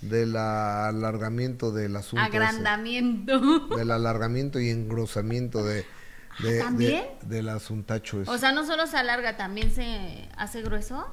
del 0.00 0.36
alargamiento 0.36 1.72
del 1.72 1.96
asunto. 1.96 2.24
ese 2.26 2.36
Agrandamiento. 2.36 3.68
del 3.76 3.90
alargamiento 3.90 4.60
y 4.60 4.68
engrosamiento 4.70 5.64
de, 5.64 5.86
de, 6.40 6.52
de- 6.52 6.58
¿También? 6.60 7.04
del 7.22 7.48
asuntacho 7.48 8.20
ese. 8.20 8.30
O 8.30 8.36
sea, 8.38 8.52
no 8.52 8.66
solo 8.66 8.86
se 8.86 8.96
alarga, 8.98 9.36
también 9.36 9.70
se 9.72 10.28
hace 10.36 10.60
grueso. 10.62 11.06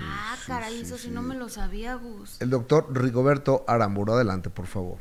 ah, 0.00 0.34
sí, 0.38 0.44
caray, 0.46 0.74
sí, 0.76 0.82
eso 0.82 0.96
sí 0.98 1.04
sí. 1.08 1.10
no 1.10 1.22
me 1.22 1.34
lo 1.34 1.48
sabía, 1.48 1.94
Gus. 1.94 2.40
El 2.40 2.50
doctor 2.50 2.86
Rigoberto 2.94 3.64
Aramburo, 3.66 4.14
adelante, 4.14 4.50
por 4.50 4.66
favor. 4.66 4.98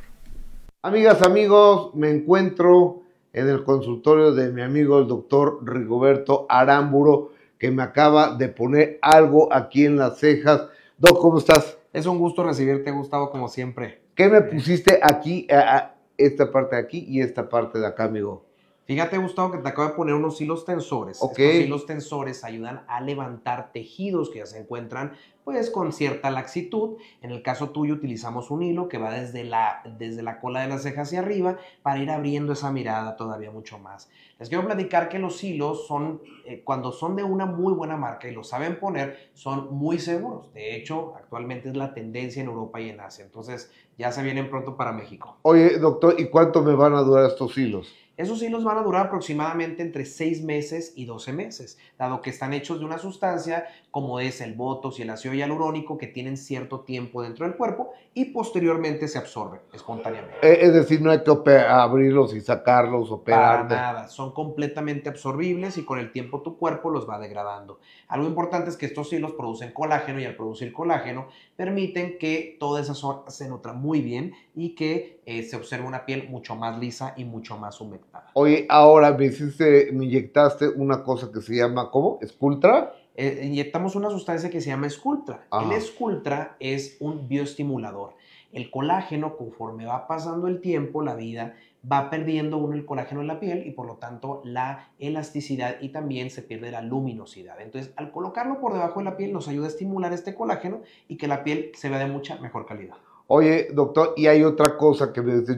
Amigas, 0.83 1.21
amigos, 1.23 1.95
me 1.95 2.11
encuentro 2.11 3.01
en 3.33 3.49
el 3.49 3.63
consultorio 3.63 4.31
de 4.33 4.51
mi 4.51 4.61
amigo 4.61 4.99
el 4.99 5.07
doctor 5.07 5.59
Rigoberto 5.63 6.45
Aramburo, 6.49 7.31
que 7.57 7.71
me 7.71 7.81
acaba 7.81 8.35
de 8.35 8.47
poner 8.49 8.99
algo 9.01 9.51
aquí 9.51 9.85
en 9.85 9.97
las 9.97 10.19
cejas. 10.19 10.67
Doc, 10.97 11.19
¿cómo 11.19 11.39
estás? 11.39 11.77
Es 11.93 12.05
un 12.05 12.19
gusto 12.19 12.43
recibirte, 12.43 12.91
Gustavo, 12.91 13.31
como 13.31 13.47
siempre. 13.47 14.01
¿Qué 14.13 14.29
me 14.29 14.41
pusiste 14.41 14.99
aquí, 15.01 15.47
a- 15.49 15.77
a 15.77 15.95
esta 16.15 16.51
parte 16.51 16.75
de 16.75 16.81
aquí 16.83 17.05
y 17.07 17.21
esta 17.21 17.49
parte 17.49 17.79
de 17.79 17.87
acá, 17.87 18.03
amigo? 18.05 18.45
Fíjate, 18.85 19.17
Gustavo, 19.17 19.51
que 19.51 19.57
te 19.57 19.67
acabo 19.67 19.89
de 19.89 19.95
poner 19.95 20.13
unos 20.15 20.39
hilos 20.39 20.63
tensores. 20.63 21.17
Ok. 21.21 21.39
Estos 21.39 21.65
hilos 21.65 21.85
tensores 21.85 22.43
ayudan 22.43 22.83
a 22.87 23.01
levantar 23.01 23.71
tejidos 23.73 24.29
que 24.29 24.39
ya 24.39 24.45
se 24.45 24.59
encuentran 24.59 25.13
pues 25.47 25.69
con 25.69 25.93
cierta 25.93 26.29
laxitud. 26.29 26.97
En 27.21 27.31
el 27.31 27.41
caso 27.41 27.69
tuyo 27.69 27.93
utilizamos 27.93 28.51
un 28.51 28.63
hilo 28.63 28.89
que 28.89 28.97
va 28.97 29.11
desde 29.13 29.45
la, 29.45 29.81
desde 29.97 30.21
la 30.21 30.41
cola 30.41 30.59
de 30.59 30.67
la 30.67 30.77
ceja 30.77 31.03
hacia 31.03 31.19
arriba 31.19 31.55
para 31.83 31.99
ir 31.99 32.11
abriendo 32.11 32.51
esa 32.51 32.69
mirada 32.69 33.15
todavía 33.15 33.49
mucho 33.49 33.79
más. 33.79 34.09
Les 34.39 34.49
quiero 34.49 34.65
platicar 34.65 35.07
que 35.07 35.19
los 35.19 35.41
hilos 35.45 35.87
son, 35.87 36.21
eh, 36.45 36.63
cuando 36.65 36.91
son 36.91 37.15
de 37.15 37.23
una 37.23 37.45
muy 37.45 37.71
buena 37.71 37.95
marca 37.95 38.27
y 38.27 38.33
lo 38.33 38.43
saben 38.43 38.77
poner, 38.77 39.29
son 39.35 39.73
muy 39.73 39.99
seguros. 39.99 40.53
De 40.53 40.75
hecho, 40.75 41.13
actualmente 41.15 41.69
es 41.69 41.77
la 41.77 41.93
tendencia 41.93 42.41
en 42.41 42.49
Europa 42.49 42.81
y 42.81 42.89
en 42.89 42.99
Asia. 42.99 43.23
Entonces, 43.23 43.71
ya 43.97 44.11
se 44.11 44.23
vienen 44.23 44.49
pronto 44.49 44.75
para 44.75 44.91
México. 44.91 45.37
Oye, 45.43 45.79
doctor, 45.79 46.15
¿y 46.17 46.27
cuánto 46.27 46.61
me 46.61 46.75
van 46.75 46.93
a 46.93 47.03
durar 47.03 47.25
estos 47.25 47.57
hilos? 47.57 47.95
Esos 48.17 48.41
hilos 48.41 48.63
van 48.63 48.79
a 48.79 48.81
durar 48.81 49.05
aproximadamente 49.05 49.83
entre 49.83 50.03
6 50.03 50.43
meses 50.43 50.93
y 50.95 51.05
12 51.05 51.33
meses, 51.33 51.77
dado 51.99 52.19
que 52.21 52.31
están 52.31 52.51
hechos 52.51 52.79
de 52.79 52.85
una 52.85 52.97
sustancia 52.97 53.67
como 53.91 54.19
es 54.19 54.41
el 54.41 54.55
botox 54.55 54.97
y 54.97 55.03
el 55.03 55.11
ácido 55.11 55.35
hialurónico 55.35 55.99
que 55.99 56.07
tienen 56.07 56.35
cierto 56.35 56.79
tiempo 56.79 57.21
dentro 57.21 57.45
del 57.45 57.55
cuerpo 57.55 57.93
y 58.15 58.25
posteriormente 58.25 59.07
se 59.07 59.19
absorben 59.19 59.61
espontáneamente. 59.71 60.35
Eh, 60.41 60.65
es 60.65 60.73
decir, 60.73 60.99
no 60.99 61.11
hay 61.11 61.21
que 61.23 61.31
abrirlos 61.59 62.33
y 62.33 62.41
sacarlos, 62.41 63.09
Para 63.09 63.17
operar. 63.17 63.69
nada, 63.69 64.07
son 64.07 64.33
completamente 64.33 65.09
absorbibles 65.09 65.77
y 65.77 65.85
con 65.85 65.99
el 65.99 66.11
tiempo 66.11 66.41
tu 66.41 66.57
cuerpo 66.57 66.89
los 66.89 67.07
va 67.07 67.19
degradando. 67.19 67.79
Algo 68.07 68.25
importante 68.25 68.71
es 68.71 68.77
que 68.77 68.87
estos 68.87 69.13
hilos 69.13 69.33
producen 69.33 69.73
colágeno 69.73 70.19
y 70.19 70.25
al 70.25 70.35
producir 70.35 70.73
colágeno 70.73 71.27
permiten 71.55 72.17
que 72.17 72.57
toda 72.59 72.81
esa 72.81 72.95
zona 72.95 73.29
se 73.29 73.47
nutra 73.47 73.73
muy 73.73 74.01
bien 74.01 74.33
y 74.55 74.73
que 74.73 75.21
eh, 75.27 75.43
se 75.43 75.55
observe 75.55 75.85
una 75.85 76.05
piel 76.05 76.29
mucho 76.29 76.55
más 76.55 76.79
lisa 76.79 77.13
y 77.17 77.25
mucho 77.25 77.57
más 77.57 77.79
humectada. 77.79 78.06
Oye, 78.33 78.65
ahora 78.69 79.13
me 79.13 79.25
hiciste, 79.25 79.89
me 79.93 80.05
inyectaste 80.05 80.69
una 80.69 81.03
cosa 81.03 81.31
que 81.31 81.41
se 81.41 81.55
llama, 81.55 81.89
¿cómo? 81.89 82.19
¿Escultra? 82.21 82.93
Eh, 83.15 83.41
inyectamos 83.43 83.95
una 83.95 84.11
sustancia 84.11 84.49
que 84.51 84.61
se 84.61 84.69
llama 84.69 84.89
Sculptra. 84.89 85.47
Ajá. 85.49 85.73
El 85.73 85.81
Sculptra 85.81 86.55
es 86.59 86.97
un 86.99 87.27
bioestimulador. 87.27 88.13
El 88.53 88.69
colágeno, 88.69 89.35
conforme 89.37 89.85
va 89.87 90.07
pasando 90.07 90.47
el 90.47 90.61
tiempo, 90.61 91.01
la 91.01 91.15
vida, 91.15 91.55
va 91.91 92.09
perdiendo 92.11 92.57
uno 92.57 92.75
el 92.75 92.85
colágeno 92.85 93.21
en 93.21 93.27
la 93.27 93.39
piel 93.39 93.65
y 93.65 93.71
por 93.71 93.87
lo 93.87 93.95
tanto 93.95 94.41
la 94.43 94.89
elasticidad 94.99 95.77
y 95.81 95.89
también 95.89 96.29
se 96.29 96.43
pierde 96.43 96.69
la 96.69 96.81
luminosidad. 96.81 97.59
Entonces, 97.59 97.91
al 97.95 98.11
colocarlo 98.11 98.59
por 98.59 98.73
debajo 98.73 98.99
de 98.99 99.05
la 99.05 99.17
piel 99.17 99.33
nos 99.33 99.47
ayuda 99.47 99.65
a 99.65 99.69
estimular 99.69 100.13
este 100.13 100.35
colágeno 100.35 100.81
y 101.07 101.17
que 101.17 101.27
la 101.27 101.43
piel 101.43 101.71
se 101.73 101.89
vea 101.89 101.99
de 101.99 102.07
mucha 102.07 102.37
mejor 102.37 102.65
calidad. 102.65 102.97
Oye, 103.27 103.69
doctor, 103.73 104.13
y 104.15 104.27
hay 104.27 104.43
otra 104.43 104.77
cosa 104.77 105.11
que 105.11 105.21
me 105.21 105.39
dice... 105.39 105.57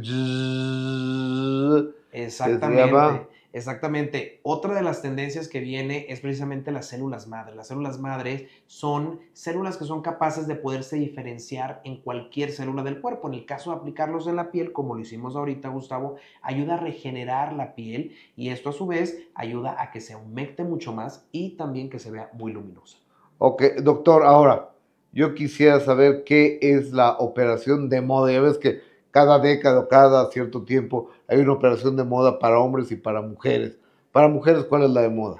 Exactamente. 2.11 3.27
Exactamente. 3.51 4.41
Otra 4.43 4.75
de 4.75 4.83
las 4.83 5.01
tendencias 5.01 5.47
que 5.47 5.59
viene 5.59 6.05
es 6.09 6.19
precisamente 6.19 6.71
las 6.71 6.87
células 6.87 7.27
madres. 7.27 7.55
Las 7.55 7.67
células 7.67 7.99
madres 7.99 8.43
son 8.67 9.21
células 9.33 9.77
que 9.77 9.85
son 9.85 10.03
capaces 10.03 10.47
de 10.47 10.53
poderse 10.55 10.97
diferenciar 10.97 11.81
en 11.83 11.97
cualquier 11.97 12.51
célula 12.51 12.83
del 12.83 13.01
cuerpo. 13.01 13.27
En 13.27 13.33
el 13.33 13.45
caso 13.45 13.71
de 13.71 13.77
aplicarlos 13.77 14.27
en 14.27 14.35
la 14.35 14.51
piel, 14.51 14.71
como 14.71 14.93
lo 14.93 15.01
hicimos 15.01 15.35
ahorita, 15.35 15.69
Gustavo, 15.69 16.17
ayuda 16.43 16.75
a 16.75 16.79
regenerar 16.79 17.53
la 17.53 17.73
piel 17.73 18.15
y 18.35 18.49
esto 18.49 18.69
a 18.69 18.73
su 18.73 18.85
vez 18.85 19.17
ayuda 19.33 19.81
a 19.81 19.89
que 19.89 20.01
se 20.01 20.15
humecte 20.15 20.63
mucho 20.63 20.93
más 20.93 21.25
y 21.31 21.57
también 21.57 21.89
que 21.89 21.97
se 21.97 22.11
vea 22.11 22.29
muy 22.33 22.51
luminosa. 22.51 22.99
Ok, 23.39 23.63
doctor, 23.81 24.25
ahora, 24.25 24.69
yo 25.11 25.33
quisiera 25.33 25.79
saber 25.79 26.23
qué 26.23 26.59
es 26.61 26.91
la 26.91 27.13
operación 27.17 27.89
de 27.89 28.01
moda. 28.01 28.31
Ya 28.31 28.41
ves 28.41 28.59
que 28.59 28.81
cada 29.11 29.39
década 29.39 29.79
o 29.79 29.87
cada 29.87 30.31
cierto 30.31 30.63
tiempo 30.63 31.09
hay 31.27 31.39
una 31.39 31.53
operación 31.53 31.95
de 31.95 32.03
moda 32.03 32.39
para 32.39 32.59
hombres 32.59 32.91
y 32.91 32.95
para 32.95 33.21
mujeres. 33.21 33.77
Para 34.11 34.27
mujeres, 34.27 34.65
¿cuál 34.65 34.83
es 34.83 34.89
la 34.89 35.01
de 35.01 35.09
moda? 35.09 35.37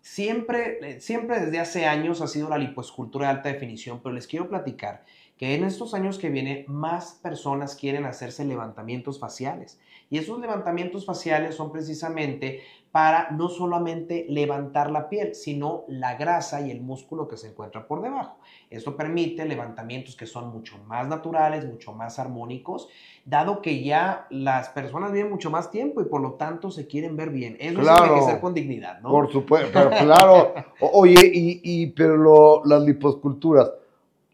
Siempre, 0.00 1.00
siempre 1.00 1.40
desde 1.40 1.60
hace 1.60 1.86
años 1.86 2.20
ha 2.20 2.26
sido 2.26 2.48
la 2.48 2.58
lipoescultura 2.58 3.28
de 3.28 3.34
alta 3.34 3.48
definición, 3.50 4.00
pero 4.02 4.14
les 4.14 4.26
quiero 4.26 4.48
platicar 4.48 5.04
que 5.36 5.54
en 5.54 5.64
estos 5.64 5.94
años 5.94 6.18
que 6.18 6.28
vienen 6.28 6.64
más 6.68 7.18
personas 7.22 7.76
quieren 7.76 8.04
hacerse 8.04 8.44
levantamientos 8.44 9.18
faciales. 9.18 9.80
Y 10.10 10.18
esos 10.18 10.40
levantamientos 10.40 11.06
faciales 11.06 11.54
son 11.54 11.72
precisamente 11.72 12.62
para 12.92 13.30
no 13.30 13.48
solamente 13.48 14.26
levantar 14.28 14.90
la 14.90 15.08
piel, 15.08 15.34
sino 15.34 15.84
la 15.88 16.14
grasa 16.16 16.60
y 16.60 16.70
el 16.70 16.82
músculo 16.82 17.26
que 17.26 17.38
se 17.38 17.48
encuentra 17.48 17.86
por 17.86 18.02
debajo. 18.02 18.36
Esto 18.68 18.96
permite 18.96 19.46
levantamientos 19.46 20.14
que 20.14 20.26
son 20.26 20.50
mucho 20.52 20.76
más 20.86 21.08
naturales, 21.08 21.64
mucho 21.66 21.94
más 21.94 22.18
armónicos, 22.18 22.88
dado 23.24 23.62
que 23.62 23.82
ya 23.82 24.26
las 24.28 24.68
personas 24.68 25.10
viven 25.10 25.30
mucho 25.30 25.50
más 25.50 25.70
tiempo 25.70 26.02
y 26.02 26.04
por 26.04 26.20
lo 26.20 26.34
tanto 26.34 26.70
se 26.70 26.86
quieren 26.86 27.16
ver 27.16 27.30
bien. 27.30 27.56
Eso 27.60 27.80
Claro. 27.80 28.04
es 28.04 28.10
envejecer 28.10 28.40
con 28.40 28.52
dignidad, 28.52 29.00
¿no? 29.00 29.08
Por 29.10 29.32
supuesto, 29.32 29.70
pero 29.72 29.88
claro. 29.90 30.54
Oye, 30.80 31.30
y, 31.32 31.60
y 31.64 31.86
pero 31.88 32.16
lo- 32.18 32.62
las 32.66 32.82
liposculturas, 32.82 33.70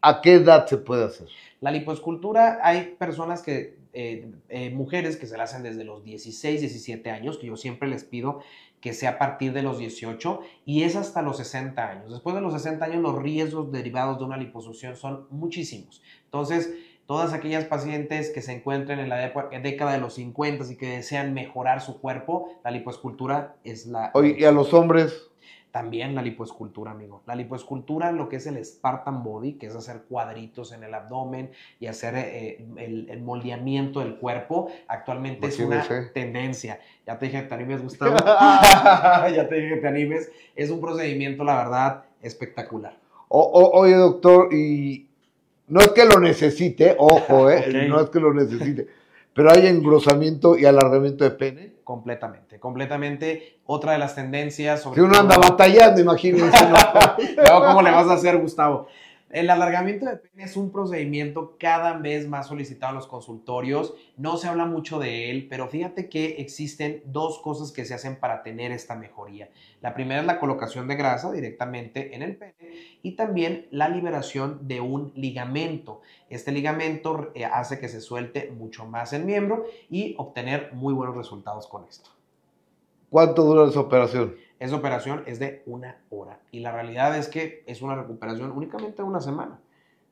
¿a 0.01 0.19
qué 0.19 0.33
edad 0.33 0.65
se 0.67 0.77
puede 0.77 1.05
hacer? 1.05 1.27
La 1.61 1.71
lipoescultura, 1.71 2.59
hay 2.61 2.95
personas 2.99 3.41
que 3.41 3.78
eh, 4.01 4.31
eh, 4.47 4.69
mujeres 4.69 5.17
que 5.17 5.27
se 5.27 5.35
la 5.35 5.43
hacen 5.43 5.61
desde 5.61 5.83
los 5.83 6.05
16, 6.05 6.61
17 6.61 7.11
años, 7.11 7.37
que 7.37 7.47
yo 7.47 7.57
siempre 7.57 7.89
les 7.89 8.05
pido 8.05 8.39
que 8.79 8.93
sea 8.93 9.09
a 9.09 9.17
partir 9.17 9.51
de 9.51 9.61
los 9.61 9.77
18 9.77 10.39
y 10.65 10.83
es 10.83 10.95
hasta 10.95 11.21
los 11.21 11.35
60 11.35 11.85
años. 11.85 12.09
Después 12.09 12.33
de 12.33 12.41
los 12.41 12.53
60 12.53 12.85
años 12.85 13.01
los 13.01 13.21
riesgos 13.21 13.73
derivados 13.73 14.17
de 14.17 14.23
una 14.23 14.37
liposucción 14.37 14.95
son 14.95 15.27
muchísimos. 15.31 16.01
Entonces, 16.23 16.73
todas 17.07 17.33
aquellas 17.33 17.65
pacientes 17.65 18.29
que 18.29 18.41
se 18.41 18.53
encuentren 18.53 18.99
en 18.99 19.09
la 19.09 19.17
década 19.61 19.91
de 19.91 19.97
los 19.97 20.13
50 20.13 20.71
y 20.71 20.77
que 20.77 20.91
desean 20.91 21.33
mejorar 21.33 21.81
su 21.81 21.99
cuerpo, 21.99 22.57
la 22.63 22.71
lipoescultura 22.71 23.57
es 23.65 23.85
la... 23.85 24.13
¿y 24.23 24.45
a 24.45 24.53
los 24.53 24.73
hombres? 24.73 25.28
También 25.71 26.15
la 26.15 26.21
lipoescultura, 26.21 26.91
amigo. 26.91 27.21
La 27.27 27.35
lipoescultura, 27.35 28.11
lo 28.11 28.27
que 28.27 28.37
es 28.37 28.47
el 28.47 28.63
Spartan 28.63 29.23
Body, 29.23 29.53
que 29.53 29.67
es 29.67 29.75
hacer 29.75 30.03
cuadritos 30.09 30.71
en 30.71 30.83
el 30.83 30.93
abdomen 30.93 31.51
y 31.79 31.85
hacer 31.85 32.15
eh, 32.15 32.65
el, 32.77 33.07
el, 33.09 33.21
moldeamiento 33.21 33.99
del 33.99 34.15
cuerpo, 34.15 34.71
actualmente 34.87 35.47
es 35.47 35.59
una 35.59 35.85
tendencia. 36.13 36.79
Ya 37.05 37.19
te 37.19 37.27
dije 37.27 37.43
que 37.43 37.47
te 37.49 37.53
animes, 37.53 37.83
Gustavo. 37.83 38.15
ya 38.25 39.47
te 39.47 39.55
dije 39.55 39.75
que 39.75 39.81
te 39.81 39.87
animes. 39.87 40.31
Es 40.55 40.71
un 40.71 40.81
procedimiento, 40.81 41.43
la 41.43 41.55
verdad, 41.55 42.03
espectacular. 42.21 42.97
O, 43.27 43.41
o, 43.41 43.79
oye, 43.79 43.95
doctor, 43.95 44.51
y 44.51 45.07
no 45.69 45.81
es 45.81 45.89
que 45.89 46.03
lo 46.03 46.19
necesite, 46.19 46.95
ojo, 46.97 47.49
eh, 47.49 47.59
okay. 47.67 47.87
no 47.87 48.01
es 48.01 48.09
que 48.09 48.19
lo 48.19 48.33
necesite, 48.33 48.87
pero 49.39 49.53
hay 49.53 49.67
engrosamiento 49.67 50.57
y 50.57 50.65
alargamiento 50.65 51.23
de 51.23 51.31
pene. 51.31 51.75
Completamente, 51.85 52.59
completamente. 52.59 53.61
Otra 53.67 53.93
de 53.93 53.97
las 53.97 54.13
tendencias. 54.13 54.81
Sobre 54.81 54.95
si 54.95 55.01
uno 55.01 55.17
anda 55.17 55.37
batallando, 55.37 56.01
imagínense. 56.01 56.57
¿no? 56.67 56.75
¿Cómo 57.65 57.81
le 57.81 57.89
vas 57.89 58.07
a 58.09 58.15
hacer, 58.15 58.37
Gustavo? 58.37 58.87
El 59.29 59.51
alargamiento 59.51 60.07
de 60.07 60.17
pene 60.17 60.43
es 60.43 60.57
un 60.57 60.71
procedimiento 60.71 61.55
cada 61.59 61.93
vez 61.93 62.27
más 62.27 62.47
solicitado 62.47 62.93
en 62.93 62.95
los 62.95 63.05
consultorios. 63.05 63.93
No 64.17 64.37
se 64.37 64.47
habla 64.47 64.65
mucho 64.65 64.97
de 64.97 65.29
él, 65.29 65.45
pero 65.47 65.67
fíjate 65.67 66.09
que 66.09 66.37
existen 66.39 67.03
dos 67.05 67.37
cosas 67.37 67.71
que 67.71 67.85
se 67.85 67.93
hacen 67.93 68.15
para 68.15 68.41
tener 68.41 68.71
esta 68.71 68.95
mejoría. 68.95 69.49
La 69.81 69.93
primera 69.93 70.21
es 70.21 70.25
la 70.25 70.39
colocación 70.39 70.87
de 70.87 70.95
grasa 70.95 71.31
directamente 71.31 72.15
en 72.15 72.23
el 72.23 72.37
pene 72.37 72.55
y 73.03 73.11
también 73.11 73.67
la 73.69 73.87
liberación 73.87 74.67
de 74.67 74.81
un 74.81 75.11
ligamento. 75.15 76.01
Este 76.31 76.51
ligamento 76.51 77.31
eh, 77.35 77.45
hace 77.45 77.79
que 77.79 77.87
se 77.87 78.01
suelte 78.01 78.49
mucho 78.49 78.87
más 78.87 79.13
el 79.13 79.25
miembro 79.25 79.65
y 79.91 80.15
obtener 80.17 80.73
muy 80.73 80.95
buenos 80.95 81.15
resultados 81.15 81.67
con 81.67 81.85
esto. 81.87 82.09
¿Cuánto 83.11 83.43
dura 83.43 83.69
esa 83.69 83.79
operación? 83.79 84.35
Esa 84.59 84.75
operación 84.75 85.23
es 85.25 85.39
de 85.39 85.63
una 85.65 85.97
hora 86.09 86.39
y 86.51 86.59
la 86.59 86.73
realidad 86.73 87.17
es 87.17 87.29
que 87.29 87.63
es 87.65 87.81
una 87.81 87.95
recuperación 87.95 88.51
únicamente 88.51 88.97
de 88.97 89.07
una 89.07 89.21
semana. 89.21 89.59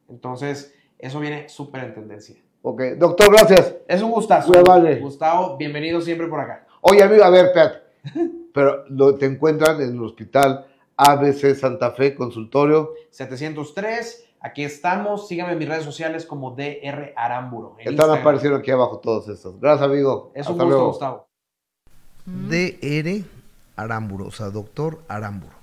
Entonces, 0.08 0.74
eso 0.98 1.20
viene 1.20 1.50
súper 1.50 1.84
en 1.84 1.94
tendencia. 1.94 2.36
Ok, 2.62 2.82
doctor, 2.98 3.32
gracias. 3.32 3.76
Es 3.88 4.02
un 4.02 4.12
gustazo. 4.12 4.52
Vale. 4.64 5.00
Gustavo, 5.00 5.58
bienvenido 5.58 6.00
siempre 6.00 6.28
por 6.28 6.40
acá. 6.40 6.66
Oye, 6.82 7.04
amigo, 7.04 7.24
a 7.24 7.30
ver, 7.30 7.48
espérate. 7.48 7.80
Pero 8.54 8.86
lo, 8.88 9.16
te 9.16 9.26
encuentran 9.26 9.82
en 9.82 9.90
el 9.90 10.02
hospital 10.02 10.66
ABC 10.96 11.54
Santa 11.54 11.92
Fe, 11.92 12.16
consultorio. 12.16 12.94
703. 13.12 14.30
Aquí 14.40 14.64
estamos. 14.64 15.28
Síganme 15.28 15.54
en 15.54 15.60
mis 15.60 15.68
redes 15.68 15.84
sociales 15.84 16.26
como 16.26 16.52
DR 16.52 17.14
Aramburo. 17.16 17.76
Están 17.80 17.94
Instagram. 17.94 18.20
apareciendo 18.20 18.58
aquí 18.58 18.72
abajo 18.72 19.00
todos 19.00 19.28
estos. 19.28 19.60
Gracias, 19.60 19.88
amigo. 19.90 20.32
Es 20.34 20.48
un 20.48 20.54
Hasta 20.54 20.64
gusto, 20.64 20.66
luego. 20.66 20.88
Gustavo. 20.88 21.28
DR 22.26 23.37
Aramburo, 23.78 24.26
o 24.26 24.32
sea, 24.32 24.50
doctor 24.50 25.04
Aramburo. 25.08 25.56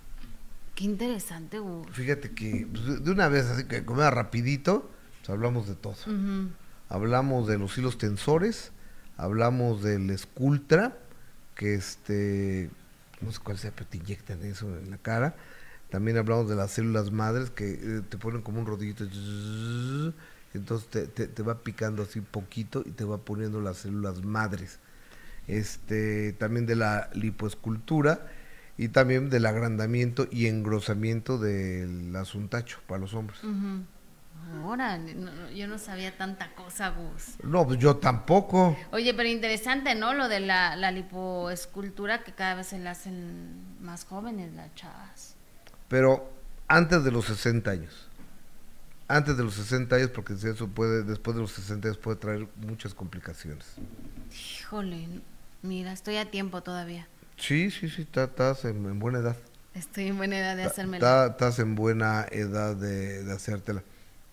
Qué 0.75 0.85
interesante, 0.85 1.59
Gus. 1.59 1.87
Fíjate 1.93 2.33
que 2.33 2.67
pues, 2.71 3.05
de 3.05 3.11
una 3.11 3.29
vez, 3.29 3.47
así 3.47 3.65
que 3.65 3.85
comida 3.85 4.11
rapidito, 4.11 4.91
pues 5.19 5.31
hablamos 5.31 5.69
de 5.69 5.75
todo. 5.75 5.95
Uh 6.07 6.11
-huh. 6.11 6.49
Hablamos 6.89 7.47
de 7.47 7.59
los 7.59 7.77
hilos 7.77 7.99
tensores, 7.99 8.73
hablamos 9.17 9.83
del 9.83 10.11
escultra, 10.11 10.97
que 11.55 11.75
este, 11.75 12.71
no 13.21 13.33
sé 13.33 13.39
cuál 13.43 13.59
sea, 13.59 13.73
pero 13.75 13.89
te 13.89 13.99
inyectan 13.99 14.43
eso 14.45 14.67
en 14.79 14.91
la 14.91 14.99
cara. 14.99 15.37
También 15.91 16.17
hablamos 16.17 16.49
de 16.49 16.57
las 16.57 16.73
células 16.73 17.13
madres 17.13 17.51
que 17.51 17.73
eh, 17.75 18.03
te 18.09 18.19
ponen 18.19 18.43
como 18.43 18.61
un 18.61 18.67
rodillito, 18.67 19.05
entonces 20.55 20.89
te, 20.89 21.07
te, 21.07 21.27
te 21.29 21.43
va 21.43 21.63
picando 21.63 22.03
así 22.03 22.21
poquito 22.21 22.83
y 22.85 22.91
te 22.91 23.05
va 23.05 23.19
poniendo 23.19 23.61
las 23.61 23.79
células 23.79 24.25
madres 24.25 24.79
este, 25.49 26.33
también 26.33 26.67
de 26.67 26.77
la 26.77 27.11
lipoescultura 27.15 28.27
y 28.77 28.89
también 28.89 29.31
del 29.31 29.47
agrandamiento 29.47 30.27
y 30.31 30.47
engrosamiento 30.47 31.39
del 31.39 32.15
asuntacho 32.17 32.81
para 32.87 33.01
los 33.01 33.15
hombres. 33.15 33.43
Uh 33.45 33.49
-huh. 33.49 33.85
Ahora, 34.63 34.99
no, 34.99 35.51
yo 35.51 35.67
no 35.67 35.79
sabía 35.79 36.17
tanta 36.17 36.55
cosa, 36.55 36.91
Gus. 36.91 37.37
No, 37.43 37.67
pues 37.67 37.79
yo 37.79 37.97
tampoco. 37.97 38.77
Oye, 38.93 39.15
pero 39.15 39.29
interesante, 39.29 39.95
¿no? 39.95 40.13
Lo 40.13 40.29
de 40.29 40.41
la, 40.41 40.77
la 40.77 40.91
lipoescultura 40.91 42.23
que 42.25 42.33
cada 42.33 42.55
vez 42.57 42.69
se 42.69 42.79
la 42.79 42.93
hacen 42.93 43.81
más 43.81 44.05
jóvenes 44.05 44.53
las 44.55 44.75
chavas. 44.75 45.37
Pero 45.89 46.31
antes 46.69 47.05
de 47.05 47.11
los 47.11 47.27
60 47.27 47.71
años. 47.71 48.09
Antes 49.07 49.37
de 49.37 49.45
los 49.45 49.55
60 49.55 49.97
años, 49.97 50.11
porque 50.11 50.33
eso 50.33 50.69
puede, 50.69 51.03
después 51.05 51.37
de 51.37 51.43
los 51.43 51.53
60 51.53 51.89
años 51.89 51.99
puede 51.99 52.17
traer 52.17 52.49
muchas 52.57 52.95
complicaciones. 52.95 53.75
Híjole, 54.33 55.09
Mira, 55.65 55.95
estoy 55.95 56.19
a 56.19 56.31
tiempo 56.31 56.63
todavía. 56.63 57.09
Sí, 57.39 57.71
sí, 57.71 57.89
sí, 57.89 58.07
estás 58.13 58.67
en, 58.67 58.85
en, 58.85 58.99
buena 58.99 59.21
edad. 59.21 59.37
Estoy 59.73 60.09
en 60.09 60.19
buena 60.19 60.39
edad 60.39 60.57
de 60.59 60.65
hacérmela. 60.65 61.29
Estás 61.29 61.59
en 61.59 61.75
buena 61.75 62.27
edad 62.31 62.77
de, 62.77 63.25
de, 63.25 63.33
hacértela. 63.33 63.83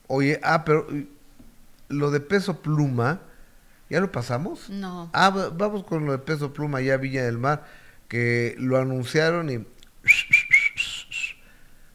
Oye, 0.07 0.41
ah, 0.43 0.65
pero 0.65 0.85
lo 1.87 2.11
de 2.11 2.19
peso 2.19 2.61
pluma, 2.61 3.21
¿ya 3.89 4.01
lo 4.01 4.11
pasamos? 4.11 4.69
No. 4.69 5.09
Ah, 5.13 5.29
vamos 5.29 5.85
con 5.85 6.05
lo 6.05 6.11
de 6.11 6.17
peso 6.17 6.51
pluma, 6.51 6.81
ya 6.81 6.97
Villa 6.97 7.23
del 7.23 7.37
Mar, 7.37 7.65
que 8.09 8.53
lo 8.59 8.77
anunciaron 8.77 9.49
y 9.49 9.65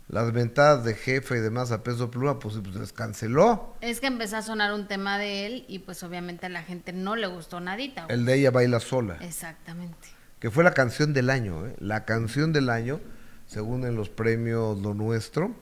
las 0.09 0.33
ventadas 0.33 0.85
de 0.85 0.95
jefe 0.95 1.37
y 1.37 1.41
demás 1.41 1.73
a 1.73 1.83
peso 1.83 2.11
pluma, 2.11 2.39
pues, 2.39 2.57
pues, 2.63 2.77
les 2.77 2.93
canceló. 2.93 3.75
Es 3.81 4.01
que 4.01 4.07
empezó 4.07 4.37
a 4.37 4.43
sonar 4.43 4.73
un 4.73 4.87
tema 4.87 5.19
de 5.19 5.47
él 5.47 5.65
y 5.69 5.81
pues 5.81 6.03
obviamente 6.03 6.47
a 6.47 6.49
la 6.49 6.63
gente 6.63 6.93
no 6.93 7.17
le 7.17 7.27
gustó 7.27 7.61
nadita. 7.61 8.07
El 8.09 8.25
de 8.25 8.35
ella 8.35 8.51
baila 8.51 8.81
sola. 8.81 9.19
Exactamente. 9.21 10.09
Que 10.39 10.51
fue 10.51 10.63
la 10.63 10.73
canción 10.73 11.13
del 11.13 11.31
año, 11.31 11.67
¿eh? 11.67 11.75
La 11.81 12.05
canción 12.05 12.53
del 12.53 12.71
año, 12.71 13.01
según 13.47 13.85
en 13.85 13.97
los 13.97 14.09
premios 14.09 14.79
Lo 14.81 14.95
Nuestro, 14.95 15.55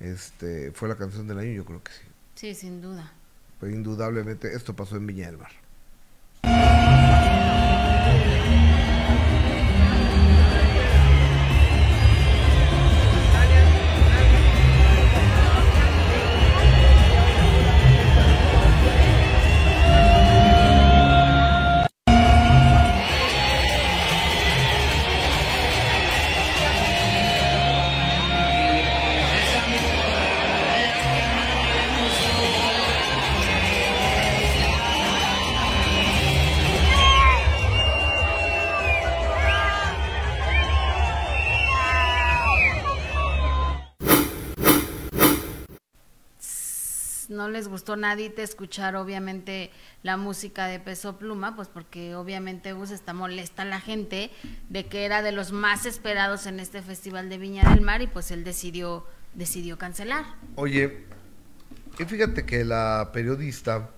este, 0.00 0.72
fue 0.72 0.88
la 0.88 0.96
canción 0.96 1.26
del 1.26 1.38
año, 1.38 1.52
yo 1.52 1.64
creo 1.64 1.82
que 1.82 1.92
sí. 1.92 2.06
Sí, 2.34 2.54
sin 2.54 2.82
duda. 2.82 3.12
Pues 3.60 3.72
indudablemente 3.72 4.54
esto 4.54 4.76
pasó 4.76 4.96
en 4.96 5.06
Viña 5.06 5.26
del 5.26 5.38
Mar. 5.38 5.52
Les 47.48 47.68
gustó 47.68 47.96
nadita 47.96 48.42
escuchar 48.42 48.96
obviamente 48.96 49.70
la 50.02 50.16
música 50.16 50.66
de 50.66 50.80
Peso 50.80 51.18
Pluma, 51.18 51.56
pues 51.56 51.68
porque 51.68 52.14
obviamente 52.14 52.72
Gus 52.72 52.90
está 52.90 53.12
molesta 53.12 53.64
la 53.64 53.80
gente 53.80 54.30
de 54.68 54.86
que 54.86 55.04
era 55.04 55.22
de 55.22 55.32
los 55.32 55.52
más 55.52 55.86
esperados 55.86 56.46
en 56.46 56.60
este 56.60 56.82
Festival 56.82 57.28
de 57.28 57.38
Viña 57.38 57.68
del 57.70 57.82
Mar 57.82 58.02
y 58.02 58.06
pues 58.06 58.30
él 58.30 58.44
decidió, 58.44 59.06
decidió 59.34 59.78
cancelar. 59.78 60.24
Oye, 60.54 61.04
y 61.98 62.04
fíjate 62.04 62.44
que 62.44 62.64
la 62.64 63.10
periodista 63.12 63.90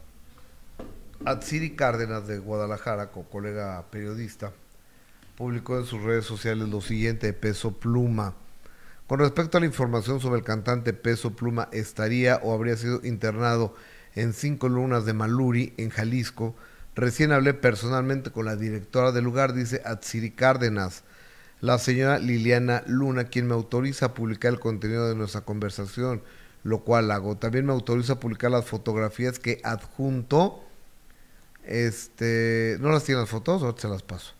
Atsiri 1.25 1.75
Cárdenas 1.75 2.27
de 2.27 2.39
Guadalajara, 2.39 3.11
co 3.11 3.25
colega 3.25 3.85
periodista, 3.91 4.53
publicó 5.37 5.79
en 5.79 5.85
sus 5.85 6.03
redes 6.03 6.25
sociales 6.25 6.69
lo 6.69 6.81
siguiente 6.81 7.33
Peso 7.33 7.73
Pluma. 7.73 8.35
Con 9.09 9.21
respecto 9.21 9.57
a 9.57 9.61
la 9.61 9.67
información 9.67 10.21
sobre 10.21 10.39
el 10.39 10.45
cantante 10.45 10.93
Peso 10.93 11.35
Pluma, 11.35 11.69
estaría 11.73 12.37
o 12.43 12.53
habría 12.53 12.77
sido 12.77 13.01
internado 13.05 13.75
en 14.15 14.35
cinco 14.35 14.69
lunas 14.69 15.07
de 15.07 15.15
Maluri, 15.15 15.73
en 15.79 15.89
Jalisco. 15.89 16.55
Recién 16.95 17.33
hablé 17.33 17.55
personalmente 17.55 18.31
con 18.31 18.45
la 18.45 18.55
directora 18.55 19.11
del 19.11 19.25
lugar, 19.25 19.55
dice 19.55 19.81
Atsiri 19.87 20.33
Cárdenas, 20.33 21.05
la 21.63 21.79
señora 21.79 22.19
Liliana 22.19 22.83
Luna, 22.87 23.25
quien 23.25 23.47
me 23.49 23.55
autoriza 23.55 24.07
a 24.07 24.15
publicar 24.15 24.53
el 24.53 24.61
contenido 24.61 25.09
de 25.09 25.15
nuestra 25.15 25.41
conversación, 25.41 26.23
lo 26.63 26.81
cual 26.81 27.11
hago. 27.11 27.37
También 27.39 27.65
me 27.65 27.73
autoriza 27.73 28.15
a 28.15 28.21
publicar 28.21 28.51
las 28.51 28.67
fotografías 28.67 29.39
que 29.39 29.61
adjunto 29.65 30.65
Este, 31.65 32.77
no 32.81 32.91
las 32.91 33.05
tiene 33.05 33.21
las 33.23 33.31
fotos, 33.31 33.63
ahorita 33.63 33.83
se 33.83 33.89
las 33.89 34.03
paso. 34.03 34.38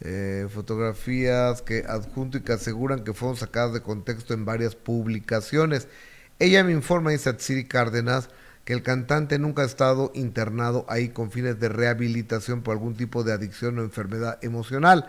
Eh, 0.00 0.46
fotografías 0.54 1.60
que 1.60 1.84
adjunto 1.88 2.38
y 2.38 2.42
que 2.42 2.52
aseguran 2.52 3.02
que 3.02 3.14
fueron 3.14 3.36
sacadas 3.36 3.72
de 3.72 3.82
contexto 3.82 4.32
en 4.32 4.44
varias 4.44 4.76
publicaciones. 4.76 5.88
Ella 6.38 6.62
me 6.62 6.70
informa, 6.70 7.10
dice 7.10 7.30
Atsiri 7.30 7.66
Cárdenas, 7.66 8.28
que 8.64 8.74
el 8.74 8.84
cantante 8.84 9.40
nunca 9.40 9.62
ha 9.62 9.66
estado 9.66 10.12
internado 10.14 10.86
ahí 10.88 11.08
con 11.08 11.32
fines 11.32 11.58
de 11.58 11.68
rehabilitación 11.68 12.62
por 12.62 12.72
algún 12.72 12.96
tipo 12.96 13.24
de 13.24 13.32
adicción 13.32 13.78
o 13.78 13.82
enfermedad 13.82 14.38
emocional, 14.42 15.08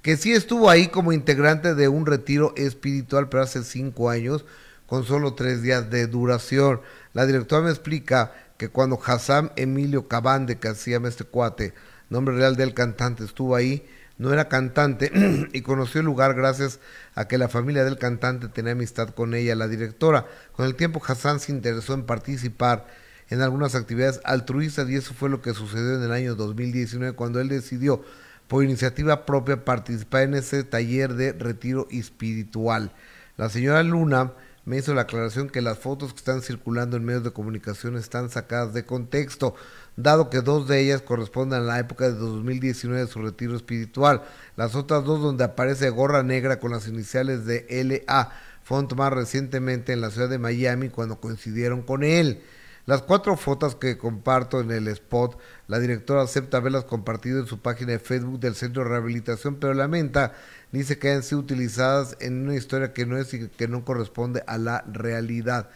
que 0.00 0.16
sí 0.16 0.32
estuvo 0.32 0.70
ahí 0.70 0.86
como 0.86 1.12
integrante 1.12 1.74
de 1.74 1.88
un 1.88 2.06
retiro 2.06 2.54
espiritual, 2.56 3.28
pero 3.28 3.42
hace 3.42 3.62
cinco 3.62 4.08
años, 4.08 4.46
con 4.86 5.04
solo 5.04 5.34
tres 5.34 5.60
días 5.60 5.90
de 5.90 6.06
duración. 6.06 6.80
La 7.12 7.26
directora 7.26 7.62
me 7.62 7.70
explica 7.70 8.32
que 8.56 8.68
cuando 8.68 8.98
Hassan 9.04 9.52
Emilio 9.56 10.08
Cabande, 10.08 10.58
que 10.58 10.72
llama 10.72 11.08
este 11.08 11.24
cuate, 11.24 11.74
nombre 12.08 12.36
real 12.36 12.56
del 12.56 12.72
cantante, 12.72 13.24
estuvo 13.24 13.54
ahí, 13.54 13.84
no 14.20 14.34
era 14.34 14.50
cantante 14.50 15.10
y 15.54 15.62
conoció 15.62 16.00
el 16.00 16.06
lugar 16.06 16.34
gracias 16.34 16.78
a 17.14 17.26
que 17.26 17.38
la 17.38 17.48
familia 17.48 17.84
del 17.84 17.96
cantante 17.96 18.48
tenía 18.48 18.72
amistad 18.72 19.08
con 19.08 19.32
ella, 19.32 19.54
la 19.54 19.66
directora. 19.66 20.26
Con 20.52 20.66
el 20.66 20.74
tiempo 20.74 21.00
Hassan 21.02 21.40
se 21.40 21.52
interesó 21.52 21.94
en 21.94 22.04
participar 22.04 22.86
en 23.30 23.40
algunas 23.40 23.74
actividades 23.74 24.20
altruistas 24.24 24.90
y 24.90 24.96
eso 24.96 25.14
fue 25.14 25.30
lo 25.30 25.40
que 25.40 25.54
sucedió 25.54 25.94
en 25.94 26.02
el 26.02 26.12
año 26.12 26.34
2019 26.34 27.16
cuando 27.16 27.40
él 27.40 27.48
decidió 27.48 28.04
por 28.46 28.62
iniciativa 28.62 29.24
propia 29.24 29.64
participar 29.64 30.24
en 30.24 30.34
ese 30.34 30.64
taller 30.64 31.14
de 31.14 31.32
retiro 31.32 31.88
espiritual. 31.90 32.92
La 33.38 33.48
señora 33.48 33.82
Luna 33.82 34.34
me 34.66 34.76
hizo 34.76 34.92
la 34.92 35.02
aclaración 35.02 35.48
que 35.48 35.62
las 35.62 35.78
fotos 35.78 36.12
que 36.12 36.18
están 36.18 36.42
circulando 36.42 36.98
en 36.98 37.06
medios 37.06 37.24
de 37.24 37.32
comunicación 37.32 37.96
están 37.96 38.28
sacadas 38.28 38.74
de 38.74 38.84
contexto 38.84 39.54
dado 40.02 40.30
que 40.30 40.40
dos 40.40 40.68
de 40.68 40.80
ellas 40.80 41.02
corresponden 41.02 41.60
a 41.60 41.64
la 41.64 41.78
época 41.78 42.04
de 42.04 42.14
2019 42.14 43.02
de 43.02 43.06
su 43.06 43.20
retiro 43.20 43.56
espiritual. 43.56 44.22
Las 44.56 44.74
otras 44.74 45.04
dos 45.04 45.20
donde 45.20 45.44
aparece 45.44 45.90
gorra 45.90 46.22
negra 46.22 46.60
con 46.60 46.70
las 46.70 46.86
iniciales 46.88 47.46
de 47.46 47.66
LA 47.68 48.30
fueron 48.62 48.88
tomadas 48.88 49.14
recientemente 49.14 49.92
en 49.92 50.00
la 50.00 50.10
ciudad 50.10 50.28
de 50.28 50.38
Miami 50.38 50.90
cuando 50.90 51.20
coincidieron 51.20 51.82
con 51.82 52.04
él. 52.04 52.42
Las 52.86 53.02
cuatro 53.02 53.36
fotos 53.36 53.76
que 53.76 53.98
comparto 53.98 54.60
en 54.60 54.70
el 54.70 54.88
spot, 54.88 55.38
la 55.68 55.78
directora 55.78 56.22
acepta 56.22 56.56
haberlas 56.56 56.84
compartido 56.84 57.38
en 57.38 57.46
su 57.46 57.60
página 57.60 57.92
de 57.92 57.98
Facebook 57.98 58.40
del 58.40 58.54
Centro 58.54 58.82
de 58.82 58.90
Rehabilitación, 58.90 59.56
pero 59.56 59.74
lamenta, 59.74 60.32
dice 60.72 60.98
que 60.98 61.10
hayan 61.10 61.22
sido 61.22 61.40
utilizadas 61.40 62.16
en 62.20 62.42
una 62.42 62.56
historia 62.56 62.92
que 62.92 63.06
no 63.06 63.16
es 63.18 63.32
y 63.34 63.48
que 63.48 63.68
no 63.68 63.84
corresponde 63.84 64.42
a 64.46 64.58
la 64.58 64.84
realidad. 64.90 65.68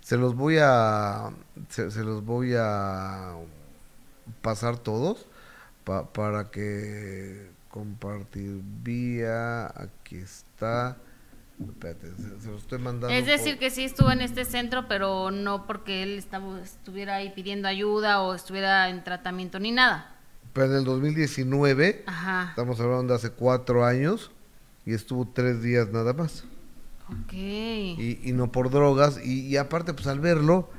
Se 0.00 0.16
los 0.16 0.34
voy 0.34 0.58
a, 0.60 1.30
se 1.68 2.04
los 2.04 2.24
voy 2.24 2.54
a 2.56 3.34
pasar 4.42 4.78
todos 4.78 5.26
para 6.12 6.50
que 6.50 7.50
compartir 7.70 8.60
vía 8.82 9.66
aquí 9.66 10.16
está 10.16 10.96
Espérate, 11.60 12.06
se, 12.16 12.40
se 12.40 12.48
lo 12.48 12.56
estoy 12.56 12.78
mandando 12.78 13.10
Es 13.10 13.26
decir, 13.26 13.54
por- 13.54 13.58
que 13.60 13.70
sí 13.70 13.84
estuvo 13.84 14.10
en 14.10 14.22
este 14.22 14.46
centro, 14.46 14.88
pero 14.88 15.30
no 15.30 15.66
porque 15.66 16.02
él 16.02 16.16
estaba, 16.18 16.58
estuviera 16.62 17.16
ahí 17.16 17.32
pidiendo 17.34 17.68
ayuda 17.68 18.22
o 18.22 18.34
estuviera 18.34 18.88
en 18.88 19.04
tratamiento 19.04 19.58
ni 19.60 19.70
nada. 19.70 20.14
pero 20.54 20.66
en 20.68 20.76
el 20.78 20.84
2019 20.84 22.04
Ajá. 22.06 22.46
estamos 22.50 22.80
hablando 22.80 23.12
de 23.12 23.18
hace 23.18 23.30
cuatro 23.30 23.84
años 23.84 24.30
y 24.86 24.94
estuvo 24.94 25.28
tres 25.28 25.60
días 25.62 25.88
nada 25.92 26.14
más 26.14 26.44
Ok. 27.08 27.32
y, 27.34 28.20
y 28.24 28.32
no 28.32 28.50
por 28.50 28.70
drogas 28.70 29.20
y, 29.22 29.46
y 29.46 29.56
aparte 29.58 29.92
pues 29.92 30.06
al 30.06 30.20
verlo 30.20 30.70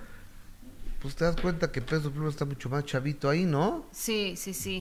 pues 1.02 1.16
te 1.16 1.26
das 1.26 1.36
cuenta 1.36 1.72
que 1.72 1.82
Peso 1.82 2.12
Pluma 2.12 2.30
está 2.30 2.46
mucho 2.46 2.70
más 2.70 2.86
chavito 2.86 3.30
ahí 3.30 3.46
¿no? 3.46 3.86
Sí, 3.92 4.36
sí, 4.38 4.54
sí. 4.54 4.80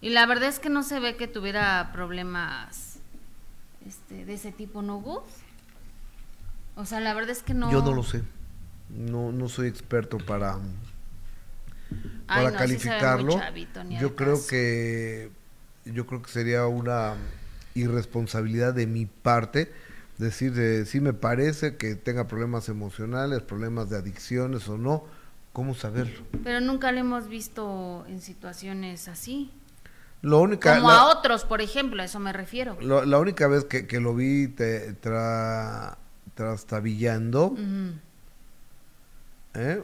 Y 0.00 0.10
la 0.10 0.26
verdad 0.26 0.48
es 0.48 0.58
que 0.58 0.68
no 0.68 0.82
se 0.82 1.00
ve 1.00 1.16
que 1.16 1.26
tuviera 1.26 1.90
problemas 1.92 2.98
este, 3.86 4.24
de 4.24 4.34
ese 4.34 4.52
tipo, 4.52 4.82
¿no, 4.82 5.00
Gus? 5.00 5.22
O 6.76 6.84
sea, 6.84 7.00
la 7.00 7.14
verdad 7.14 7.30
es 7.30 7.42
que 7.42 7.54
no. 7.54 7.70
yo 7.70 7.82
no 7.82 7.92
lo 7.92 8.02
sé 8.02 8.22
no, 8.90 9.32
no 9.32 9.48
soy 9.48 9.68
experto 9.68 10.18
para 10.18 10.58
Ay, 12.26 12.46
para 12.46 12.50
no, 12.50 12.58
sí 12.68 12.78
se 12.78 12.90
ve 12.90 12.94
muy 12.94 13.32
calificarlo 13.32 13.38
chavito, 13.38 13.82
yo 14.00 14.16
creo 14.16 14.34
caso. 14.36 14.48
que 14.48 15.30
yo 15.84 16.06
creo 16.06 16.22
que 16.22 16.30
sería 16.30 16.66
una 16.66 17.14
irresponsabilidad 17.74 18.74
de 18.74 18.86
mi 18.86 19.06
parte 19.06 19.72
decir 20.18 20.52
de 20.52 20.86
sí 20.86 21.00
me 21.00 21.12
parece 21.12 21.76
que 21.76 21.96
tenga 21.96 22.28
problemas 22.28 22.68
emocionales 22.68 23.42
problemas 23.42 23.90
de 23.90 23.96
adicciones 23.96 24.68
o 24.68 24.78
no 24.78 25.04
cómo 25.54 25.74
saberlo 25.74 26.22
Pero 26.44 26.60
nunca 26.60 26.92
lo 26.92 26.98
hemos 27.00 27.28
visto 27.28 28.04
en 28.08 28.20
situaciones 28.20 29.08
así. 29.08 29.50
lo 30.20 30.40
única 30.42 30.74
Como 30.76 30.88
la, 30.90 30.98
a 30.98 31.04
otros, 31.06 31.44
por 31.46 31.62
ejemplo, 31.62 32.02
a 32.02 32.04
eso 32.04 32.18
me 32.20 32.32
refiero. 32.34 32.76
lo- 32.82 33.06
la 33.06 33.18
única 33.18 33.46
vez 33.48 33.64
que, 33.64 33.86
que 33.86 34.00
lo 34.00 34.14
vi 34.14 34.48
te, 34.48 35.00
tra- 35.00 35.96
trastabillando. 36.34 37.56
¿eh? 39.54 39.82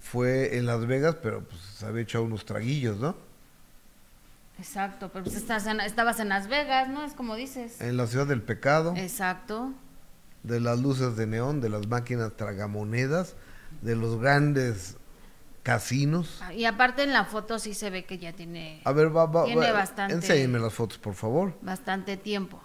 fue 0.00 0.58
en 0.58 0.66
Las 0.66 0.84
Vegas 0.86 1.16
pero 1.22 1.42
pues 1.44 1.58
se 1.60 1.86
había 1.86 2.02
echado 2.02 2.24
unos 2.24 2.44
traguillos 2.44 2.98
¿no? 2.98 3.16
Exacto, 4.58 5.10
pero 5.12 5.24
pues 5.24 5.36
estás 5.36 5.66
en- 5.66 5.80
estabas 5.80 6.18
en 6.20 6.28
Las 6.30 6.48
Vegas, 6.48 6.88
¿no? 6.88 7.04
Es 7.04 7.12
como 7.12 7.34
dices. 7.36 7.80
en 7.80 7.96
la 7.96 8.06
ciudad 8.06 8.26
del 8.26 8.42
pecado 8.42 8.94
Exacto. 8.96 9.72
de 10.42 10.60
las 10.60 10.80
luces 10.80 11.14
de 11.16 11.26
neón, 11.26 11.60
de 11.60 11.68
las 11.68 11.86
máquinas 11.88 12.32
tragamonedas, 12.36 13.36
de 13.82 13.96
los 13.96 14.20
grandes 14.20 14.96
casinos. 15.62 16.42
Y 16.54 16.64
aparte 16.64 17.02
en 17.02 17.12
la 17.12 17.24
foto 17.24 17.58
sí 17.58 17.74
se 17.74 17.90
ve 17.90 18.04
que 18.04 18.18
ya 18.18 18.32
tiene 18.32 18.80
A 18.84 18.92
ver, 18.92 19.14
va, 19.14 19.26
va, 19.26 19.44
Tiene 19.44 19.66
va, 19.66 19.72
bastante- 19.72 20.14
enséñenme 20.14 20.58
las 20.58 20.72
fotos, 20.74 20.98
por 20.98 21.14
favor. 21.14 21.54
bastante 21.62 22.16
tiempo. 22.16 22.60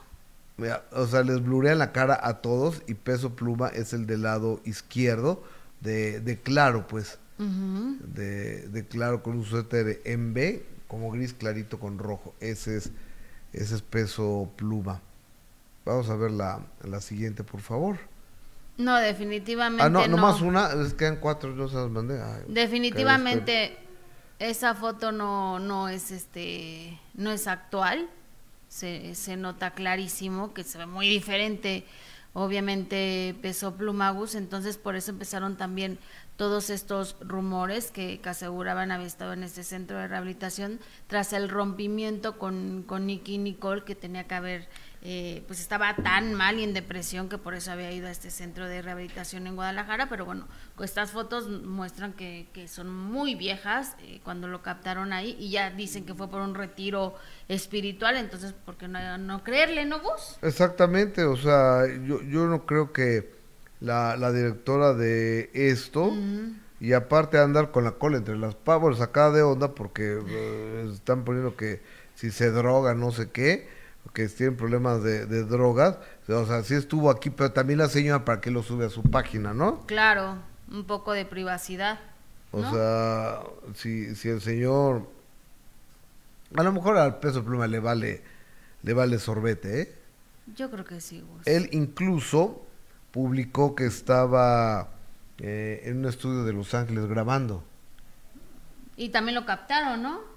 Mira, 0.57 0.83
o 0.91 1.07
sea, 1.07 1.23
les 1.23 1.41
blurean 1.41 1.79
la 1.79 1.91
cara 1.91 2.19
a 2.21 2.41
todos 2.41 2.83
y 2.87 2.93
Peso 2.93 3.35
Pluma 3.35 3.69
es 3.69 3.93
el 3.93 4.05
del 4.05 4.21
lado 4.23 4.61
izquierdo 4.65 5.43
de, 5.79 6.19
de 6.19 6.39
claro, 6.39 6.87
pues, 6.87 7.17
de, 7.39 8.67
de 8.67 8.85
claro 8.85 9.23
con 9.23 9.35
un 9.37 9.45
suéter 9.45 9.99
en 10.05 10.33
B, 10.35 10.63
como 10.87 11.09
gris 11.09 11.33
clarito 11.33 11.79
con 11.79 11.97
rojo. 11.97 12.35
Ese 12.39 12.77
es, 12.77 12.91
ese 13.53 13.75
es 13.75 13.81
Peso 13.81 14.51
Pluma. 14.57 15.01
Vamos 15.85 16.07
a 16.11 16.15
ver 16.15 16.29
la, 16.29 16.59
la 16.83 17.01
siguiente, 17.01 17.43
por 17.43 17.61
favor. 17.61 17.97
No, 18.77 18.95
definitivamente 18.97 19.83
Ah, 19.83 19.89
no, 19.89 20.01
no. 20.07 20.15
nomás 20.17 20.41
una, 20.41 20.69
quedan 20.97 21.17
cuatro, 21.17 21.55
yo 21.55 21.67
se 21.67 21.75
las 21.75 21.89
mandé. 21.89 22.21
Ay, 22.21 22.43
Definitivamente 22.47 23.77
esa 24.39 24.73
foto 24.73 25.11
no, 25.11 25.59
no 25.59 25.87
es 25.89 26.11
este 26.11 26.99
no 27.13 27.31
es 27.31 27.47
actual. 27.47 28.09
Se, 28.69 29.15
se 29.15 29.35
nota 29.35 29.71
clarísimo 29.71 30.53
que 30.53 30.63
se 30.63 30.77
ve 30.77 30.85
muy 30.85 31.07
diferente. 31.07 31.85
Obviamente 32.33 33.35
pesó 33.41 33.75
Plumagus, 33.75 34.35
entonces 34.35 34.77
por 34.77 34.95
eso 34.95 35.11
empezaron 35.11 35.57
también 35.57 35.99
todos 36.37 36.69
estos 36.69 37.17
rumores 37.19 37.91
que, 37.91 38.21
que 38.21 38.29
aseguraban 38.29 38.89
haber 38.91 39.05
estado 39.05 39.33
en 39.33 39.43
este 39.43 39.63
centro 39.63 39.97
de 39.97 40.07
rehabilitación 40.07 40.79
tras 41.07 41.33
el 41.33 41.49
rompimiento 41.49 42.39
con, 42.39 42.83
con 42.87 43.05
Nicky 43.05 43.37
Nicole 43.37 43.83
que 43.83 43.95
tenía 43.95 44.23
que 44.27 44.35
haber 44.35 44.69
eh, 45.03 45.43
pues 45.47 45.59
estaba 45.59 45.95
tan 45.95 46.33
mal 46.35 46.59
y 46.59 46.63
en 46.63 46.73
depresión 46.73 47.27
que 47.27 47.39
por 47.39 47.55
eso 47.55 47.71
había 47.71 47.91
ido 47.91 48.07
a 48.07 48.11
este 48.11 48.29
centro 48.29 48.67
de 48.67 48.81
rehabilitación 48.81 49.47
en 49.47 49.55
Guadalajara, 49.55 50.09
pero 50.09 50.25
bueno, 50.25 50.47
estas 50.79 51.11
fotos 51.11 51.49
muestran 51.49 52.13
que, 52.13 52.47
que 52.53 52.67
son 52.67 52.93
muy 52.93 53.33
viejas 53.33 53.95
eh, 54.03 54.21
cuando 54.23 54.47
lo 54.47 54.61
captaron 54.61 55.11
ahí 55.11 55.35
y 55.39 55.49
ya 55.49 55.71
dicen 55.71 56.05
que 56.05 56.13
fue 56.13 56.29
por 56.29 56.41
un 56.41 56.53
retiro 56.53 57.15
espiritual, 57.47 58.17
entonces, 58.17 58.53
¿por 58.53 58.77
qué 58.77 58.87
no, 58.87 59.17
no 59.17 59.43
creerle, 59.43 59.85
no 59.85 59.99
Gus? 60.01 60.37
Exactamente, 60.41 61.23
o 61.23 61.35
sea, 61.35 61.85
yo, 62.05 62.21
yo 62.21 62.45
no 62.45 62.65
creo 62.65 62.93
que 62.93 63.31
la, 63.79 64.15
la 64.15 64.31
directora 64.31 64.93
de 64.93 65.49
esto, 65.53 66.13
y 66.79 66.93
aparte 66.93 67.39
andar 67.39 67.71
con 67.71 67.83
la 67.83 67.91
cola 67.91 68.17
entre 68.17 68.37
las 68.37 68.55
pavos, 68.55 68.99
sacada 68.99 69.31
de 69.31 69.41
onda 69.41 69.73
porque 69.73 70.19
eh, 70.27 70.89
están 70.93 71.23
poniendo 71.25 71.55
que 71.55 71.81
si 72.15 72.31
se 72.31 72.51
droga, 72.51 72.93
no 72.93 73.11
sé 73.11 73.31
qué, 73.31 73.80
que 74.13 74.27
tienen 74.27 74.57
problemas 74.57 75.03
de, 75.03 75.25
de 75.25 75.43
drogas, 75.43 75.97
o 76.27 76.45
sea, 76.45 76.63
sí 76.63 76.75
estuvo 76.75 77.09
aquí, 77.09 77.29
pero 77.29 77.51
también 77.51 77.79
la 77.79 77.87
señora 77.87 78.25
para 78.25 78.41
que 78.41 78.51
lo 78.51 78.63
sube 78.63 78.85
a 78.85 78.89
su 78.89 79.03
página, 79.03 79.53
¿no? 79.53 79.85
Claro, 79.85 80.37
un 80.69 80.85
poco 80.85 81.13
de 81.13 81.25
privacidad. 81.25 81.99
O 82.51 82.61
¿no? 82.61 82.71
sea, 82.71 83.39
si, 83.75 84.15
si 84.15 84.29
el 84.29 84.41
señor, 84.41 85.09
a 86.55 86.63
lo 86.63 86.71
mejor 86.71 86.97
al 86.97 87.19
peso 87.19 87.43
pluma 87.43 87.67
le 87.67 87.79
vale, 87.79 88.21
le 88.83 88.93
vale 88.93 89.19
sorbete, 89.19 89.81
¿eh? 89.81 89.95
Yo 90.55 90.69
creo 90.69 90.83
que 90.83 90.99
sí. 90.99 91.23
Él 91.45 91.69
incluso 91.71 92.65
publicó 93.11 93.75
que 93.75 93.85
estaba 93.85 94.89
eh, 95.37 95.81
en 95.85 95.99
un 95.99 96.05
estudio 96.05 96.43
de 96.43 96.53
Los 96.53 96.73
Ángeles 96.73 97.05
grabando. 97.05 97.63
Y 98.97 99.09
también 99.09 99.35
lo 99.35 99.45
captaron, 99.45 100.03
¿no? 100.03 100.30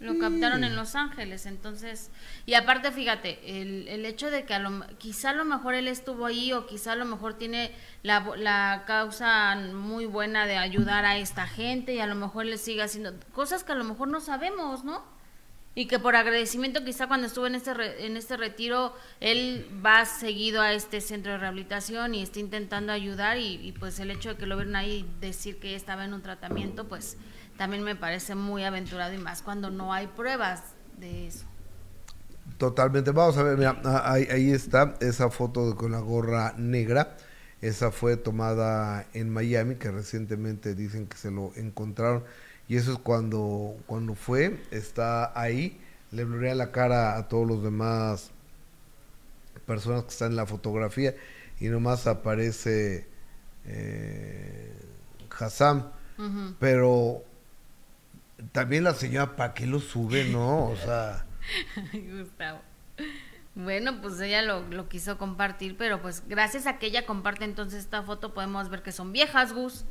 Lo 0.00 0.18
captaron 0.18 0.64
en 0.64 0.76
Los 0.76 0.94
Ángeles, 0.94 1.44
entonces, 1.46 2.10
y 2.46 2.54
aparte 2.54 2.92
fíjate, 2.92 3.60
el, 3.60 3.88
el 3.88 4.06
hecho 4.06 4.30
de 4.30 4.44
que 4.44 4.54
a 4.54 4.58
lo, 4.58 4.84
quizá 4.98 5.30
a 5.30 5.34
lo 5.34 5.44
mejor 5.44 5.74
él 5.74 5.88
estuvo 5.88 6.26
ahí 6.26 6.52
o 6.52 6.66
quizá 6.66 6.92
a 6.92 6.96
lo 6.96 7.04
mejor 7.04 7.34
tiene 7.34 7.72
la, 8.02 8.20
la 8.36 8.84
causa 8.86 9.54
muy 9.56 10.06
buena 10.06 10.46
de 10.46 10.56
ayudar 10.56 11.04
a 11.04 11.18
esta 11.18 11.46
gente 11.46 11.94
y 11.94 11.98
a 12.00 12.06
lo 12.06 12.14
mejor 12.14 12.46
le 12.46 12.58
sigue 12.58 12.82
haciendo 12.82 13.12
cosas 13.32 13.64
que 13.64 13.72
a 13.72 13.76
lo 13.76 13.84
mejor 13.84 14.08
no 14.08 14.20
sabemos, 14.20 14.84
¿no? 14.84 15.04
Y 15.74 15.86
que 15.86 15.98
por 15.98 16.16
agradecimiento 16.16 16.84
quizá 16.84 17.06
cuando 17.06 17.26
estuvo 17.26 17.46
en 17.46 17.54
este, 17.54 17.72
re- 17.72 18.04
en 18.04 18.16
este 18.18 18.36
retiro, 18.36 18.94
él 19.20 19.66
va 19.84 20.04
seguido 20.04 20.60
a 20.60 20.74
este 20.74 21.00
centro 21.00 21.32
de 21.32 21.38
rehabilitación 21.38 22.14
y 22.14 22.22
está 22.22 22.40
intentando 22.40 22.92
ayudar 22.92 23.38
y, 23.38 23.54
y, 23.54 23.72
pues 23.72 23.98
el 23.98 24.10
hecho 24.10 24.28
de 24.30 24.36
que 24.36 24.44
lo 24.46 24.56
vieron 24.56 24.76
ahí 24.76 25.08
decir 25.20 25.58
que 25.58 25.74
estaba 25.74 26.04
en 26.04 26.12
un 26.12 26.20
tratamiento, 26.22 26.86
pues 26.88 27.16
también 27.56 27.82
me 27.82 27.96
parece 27.96 28.34
muy 28.34 28.64
aventurado 28.64 29.12
y 29.12 29.18
más 29.18 29.42
cuando 29.42 29.70
no 29.70 29.92
hay 29.92 30.06
pruebas 30.08 30.62
de 30.98 31.28
eso. 31.28 31.44
Totalmente. 32.58 33.10
Vamos 33.10 33.36
a 33.36 33.42
ver, 33.42 33.56
mira, 33.56 33.80
ah, 33.84 34.12
ahí, 34.12 34.26
ahí 34.30 34.50
está 34.50 34.94
esa 35.00 35.30
foto 35.30 35.76
con 35.76 35.92
la 35.92 36.00
gorra 36.00 36.54
negra. 36.56 37.16
Esa 37.60 37.90
fue 37.92 38.16
tomada 38.16 39.06
en 39.12 39.30
Miami, 39.30 39.76
que 39.76 39.90
recientemente 39.90 40.74
dicen 40.74 41.06
que 41.06 41.16
se 41.16 41.30
lo 41.30 41.52
encontraron. 41.54 42.24
Y 42.68 42.76
eso 42.76 42.92
es 42.92 42.98
cuando, 42.98 43.76
cuando 43.86 44.14
fue, 44.14 44.60
está 44.70 45.38
ahí, 45.40 45.80
le 46.10 46.24
blurea 46.24 46.54
la 46.54 46.72
cara 46.72 47.16
a 47.16 47.28
todos 47.28 47.46
los 47.46 47.62
demás 47.62 48.30
personas 49.66 50.04
que 50.04 50.10
están 50.10 50.32
en 50.32 50.36
la 50.36 50.46
fotografía 50.46 51.14
y 51.60 51.68
nomás 51.68 52.06
aparece 52.06 53.06
eh, 53.66 54.72
Hassam. 55.38 55.90
Ujú. 56.18 56.54
Pero 56.58 57.24
también 58.52 58.84
la 58.84 58.94
señora, 58.94 59.36
¿para 59.36 59.54
qué 59.54 59.66
lo 59.66 59.78
sube, 59.80 60.24
no? 60.24 60.66
O 60.68 60.76
sea... 60.76 61.24
Gustavo. 61.92 62.60
Bueno, 63.54 64.00
pues 64.00 64.18
ella 64.20 64.42
lo, 64.42 64.62
lo 64.68 64.88
quiso 64.88 65.18
compartir, 65.18 65.76
pero 65.76 66.00
pues 66.00 66.22
gracias 66.26 66.66
a 66.66 66.78
que 66.78 66.86
ella 66.86 67.04
comparte 67.04 67.44
entonces 67.44 67.80
esta 67.80 68.02
foto 68.02 68.32
podemos 68.32 68.70
ver 68.70 68.82
que 68.82 68.92
son 68.92 69.12
viejas, 69.12 69.52
Gus. 69.52 69.84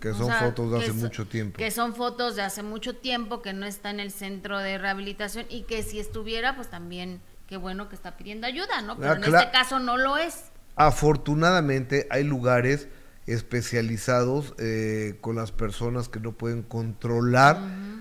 Que 0.00 0.10
O 0.10 0.14
son 0.14 0.26
sea, 0.26 0.40
fotos 0.40 0.70
de 0.72 0.78
hace 0.78 0.88
so- 0.88 0.94
mucho 0.94 1.26
tiempo. 1.26 1.56
Que 1.56 1.70
son 1.70 1.94
fotos 1.94 2.36
de 2.36 2.42
hace 2.42 2.62
mucho 2.62 2.94
tiempo, 2.96 3.40
que 3.40 3.54
no 3.54 3.64
está 3.64 3.88
en 3.90 4.00
el 4.00 4.10
centro 4.10 4.58
de 4.58 4.76
rehabilitación 4.76 5.46
y 5.48 5.62
que 5.62 5.82
si 5.82 5.98
estuviera, 5.98 6.54
pues 6.54 6.68
también 6.68 7.22
qué 7.46 7.56
bueno 7.56 7.88
que 7.88 7.94
está 7.94 8.16
pidiendo 8.18 8.46
ayuda, 8.46 8.82
¿no? 8.82 8.98
Pero 8.98 9.12
Ah, 9.12 9.16
en 9.16 9.24
este 9.24 9.50
caso 9.50 9.78
no 9.78 9.96
lo 9.96 10.18
es. 10.18 10.50
Afortunadamente 10.76 12.06
hay 12.10 12.24
lugares 12.24 12.88
especializados 13.26 14.54
eh, 14.58 15.16
con 15.20 15.36
las 15.36 15.52
personas 15.52 16.08
que 16.08 16.20
no 16.20 16.32
pueden 16.32 16.62
controlar 16.62 17.58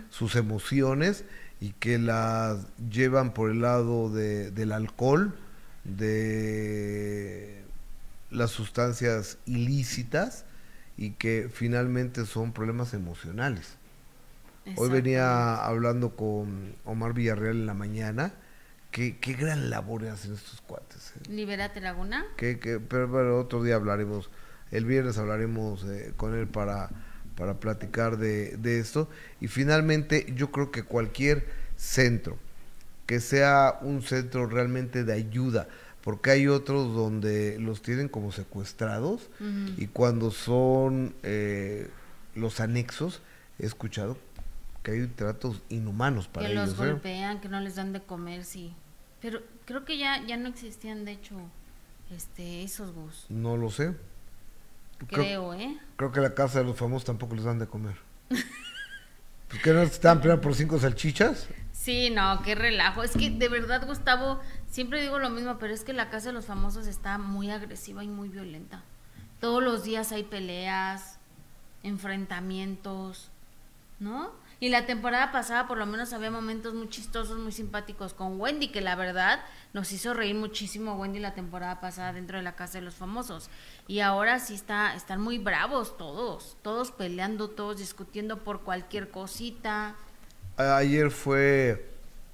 sus 0.10 0.36
emociones 0.36 1.26
y 1.60 1.72
que 1.72 1.98
las 1.98 2.68
llevan 2.90 3.34
por 3.34 3.50
el 3.50 3.62
lado 3.62 4.10
de, 4.10 4.52
del 4.52 4.72
alcohol, 4.72 5.36
de 5.84 7.64
las 8.30 8.52
sustancias 8.52 9.38
ilícitas 9.46 10.46
y 10.98 11.12
que 11.12 11.50
finalmente 11.52 12.26
son 12.26 12.54
problemas 12.54 12.94
emocionales. 12.94 13.76
Hoy 14.78 14.90
venía 14.90 15.56
hablando 15.64 16.16
con 16.16 16.74
Omar 16.86 17.14
Villarreal 17.14 17.56
en 17.58 17.66
la 17.68 17.76
mañana. 17.76 18.34
Qué, 18.90 19.18
qué 19.20 19.34
gran 19.34 19.70
labor 19.70 20.08
hacen 20.08 20.34
estos 20.34 20.62
cuates. 20.62 21.14
eh. 21.18 21.30
Libérate 21.30 21.82
Laguna. 21.82 22.26
Que, 22.38 22.60
que, 22.60 22.80
pero, 22.80 23.12
pero 23.12 23.40
otro 23.40 23.62
día 23.62 23.76
hablaremos, 23.76 24.30
el 24.72 24.86
viernes 24.86 25.18
hablaremos 25.18 25.84
eh, 25.86 26.14
con 26.18 26.36
él 26.36 26.48
para, 26.48 26.90
para 27.36 27.60
platicar 27.60 28.18
de, 28.18 28.58
de 28.58 28.80
esto. 28.80 29.10
Y 29.42 29.48
finalmente 29.48 30.32
yo 30.36 30.52
creo 30.52 30.72
que 30.72 30.84
cualquier 30.84 31.46
centro, 31.76 32.38
que 33.06 33.20
sea 33.20 33.80
un 33.82 34.02
centro 34.02 34.48
realmente 34.48 35.04
de 35.04 35.14
ayuda, 35.14 35.68
porque 36.06 36.30
hay 36.30 36.48
otros 36.48 36.94
donde 36.94 37.58
los 37.60 37.82
tienen 37.82 38.10
como 38.10 38.32
secuestrados 38.32 39.28
y 39.76 39.88
cuando 39.88 40.30
son 40.30 41.16
eh, 41.24 41.90
los 42.36 42.60
anexos, 42.60 43.24
he 43.58 43.66
escuchado 43.66 44.16
que 44.84 44.92
hay 44.92 45.08
tratos 45.08 45.64
inhumanos 45.70 46.28
para 46.28 46.46
que 46.46 46.54
ellos. 46.54 46.78
los 46.78 46.80
¿eh? 46.80 46.92
golpean, 46.92 47.42
que 47.42 47.50
no 47.50 47.60
les 47.60 47.74
dan 47.74 47.92
de 47.92 48.02
comer, 48.02 48.44
sí. 48.44 48.72
Pero 49.20 49.42
creo 49.66 49.84
que 49.84 49.98
ya, 49.98 50.24
ya 50.28 50.38
no 50.38 50.48
existían, 50.48 51.06
de 51.06 51.14
hecho, 51.14 51.36
este, 52.16 52.62
esos 52.62 52.94
Gus. 52.94 53.26
No 53.30 53.58
lo 53.58 53.72
sé. 53.72 53.96
Creo, 55.08 55.54
¿eh? 55.54 55.78
Creo 55.98 56.12
que 56.12 56.22
la 56.22 56.34
casa 56.34 56.60
de 56.60 56.66
los 56.66 56.78
famosos 56.78 57.06
tampoco 57.06 57.36
les 57.36 57.44
dan 57.44 57.60
de 57.60 57.68
comer. 57.68 57.96
¿Por 59.50 59.62
qué 59.62 59.74
no 59.74 59.82
están 59.82 60.20
peleando 60.20 60.42
por 60.42 60.56
cinco 60.56 60.80
salchichas? 60.80 61.48
Sí, 61.72 62.10
no, 62.10 62.42
qué 62.42 62.56
relajo. 62.56 63.04
Es 63.04 63.12
que 63.12 63.30
de 63.30 63.48
verdad, 63.48 63.86
Gustavo, 63.86 64.40
siempre 64.70 65.02
digo 65.02 65.20
lo 65.20 65.30
mismo, 65.30 65.58
pero 65.60 65.74
es 65.74 65.84
que 65.84 65.94
la 65.94 66.10
casa 66.10 66.28
de 66.28 66.34
los 66.34 66.46
famosos 66.46 66.88
está 66.88 67.18
muy 67.18 67.52
agresiva 67.52 68.04
y 68.04 68.08
muy 68.08 68.30
violenta. 68.30 68.84
Todos 69.40 69.62
los 69.62 69.84
días 69.84 70.12
hay 70.12 70.24
peleas, 70.24 71.20
enfrentamientos, 71.84 73.30
¿no? 74.00 74.32
Y 74.66 74.70
la 74.70 74.88
temporada 74.88 75.32
pasada 75.32 75.68
por 75.68 75.78
lo 75.78 75.86
menos 75.86 76.12
había 76.12 76.32
momentos 76.32 76.74
muy 76.74 76.90
chistosos, 76.90 77.38
muy 77.38 77.52
simpáticos 77.52 78.16
con 78.16 78.42
Wendy, 78.42 78.70
que 78.70 78.82
la 78.82 78.96
verdad 78.96 79.42
nos 79.74 79.92
hizo 79.92 80.16
reír 80.16 80.34
muchísimo 80.34 80.96
Wendy 80.96 81.20
la 81.20 81.36
temporada 81.36 81.80
pasada 81.80 82.14
dentro 82.14 82.38
de 82.38 82.44
la 82.44 82.56
casa 82.56 82.80
de 82.80 82.84
los 82.84 82.96
famosos. 82.96 83.52
Y 83.88 84.00
ahora 84.00 84.40
sí 84.40 84.56
está, 84.56 84.96
están 84.96 85.22
muy 85.22 85.38
bravos 85.38 85.98
todos, 86.00 86.58
todos 86.64 86.90
peleando, 86.90 87.48
todos 87.52 87.78
discutiendo 87.78 88.44
por 88.44 88.62
cualquier 88.62 89.12
cosita. 89.12 89.94
Ayer 90.58 91.12
fue, 91.12 91.88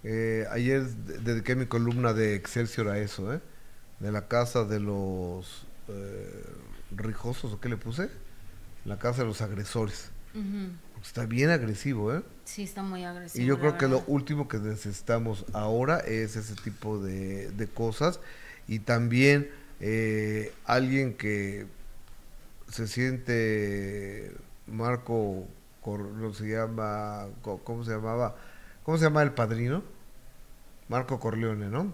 eh, 0.05 0.45
ayer 0.51 0.84
de- 0.86 1.17
dediqué 1.17 1.57
mi 1.57 1.65
columna 1.65 2.13
de 2.13 2.36
Excelsior 2.36 2.88
a 2.88 2.97
eso, 2.99 3.34
¿eh? 3.34 3.41
De 3.99 4.09
la 4.09 4.29
casa 4.29 4.63
de 4.63 4.79
los 4.79 5.65
eh, 5.89 6.45
rijosos, 6.91 7.51
¿o 7.51 7.59
qué 7.59 7.67
le 7.67 7.75
puse? 7.75 8.09
La 8.86 8.97
casa 8.97 9.23
de 9.23 9.27
los 9.27 9.41
agresores. 9.41 10.11
Ujú. 10.34 10.69
Está 11.02 11.26
bien 11.26 11.49
agresivo, 11.49 12.14
¿eh? 12.14 12.22
Sí, 12.45 12.64
está 12.64 12.84
muy 12.84 13.04
agresivo. 13.04 13.43
Y 13.43 13.47
yo 13.47 13.60
creo 13.60 13.78
que 13.78 13.88
lo 13.88 14.04
último 14.08 14.47
que 14.47 14.58
necesitamos 14.60 15.45
ahora 15.54 15.99
es 15.99 16.36
ese 16.36 16.56
tipo 16.56 16.99
de, 16.99 17.49
de 17.52 17.68
cosas 17.68 18.20
y 18.68 18.80
también 18.80 19.49
eh, 19.80 20.54
alguien 20.66 21.16
que 21.16 21.66
se 22.70 22.88
siente 22.88 24.32
Marco 24.68 25.47
no 25.86 26.34
se 26.34 26.47
llama 26.47 27.26
cómo 27.41 27.84
se 27.84 27.91
llamaba 27.91 28.36
cómo 28.84 28.97
se 28.97 29.06
llama 29.06 29.24
el 29.24 29.32
padrino 29.32 29.84
Marco 30.88 31.20
Corleone 31.20 31.70
no 31.70 31.93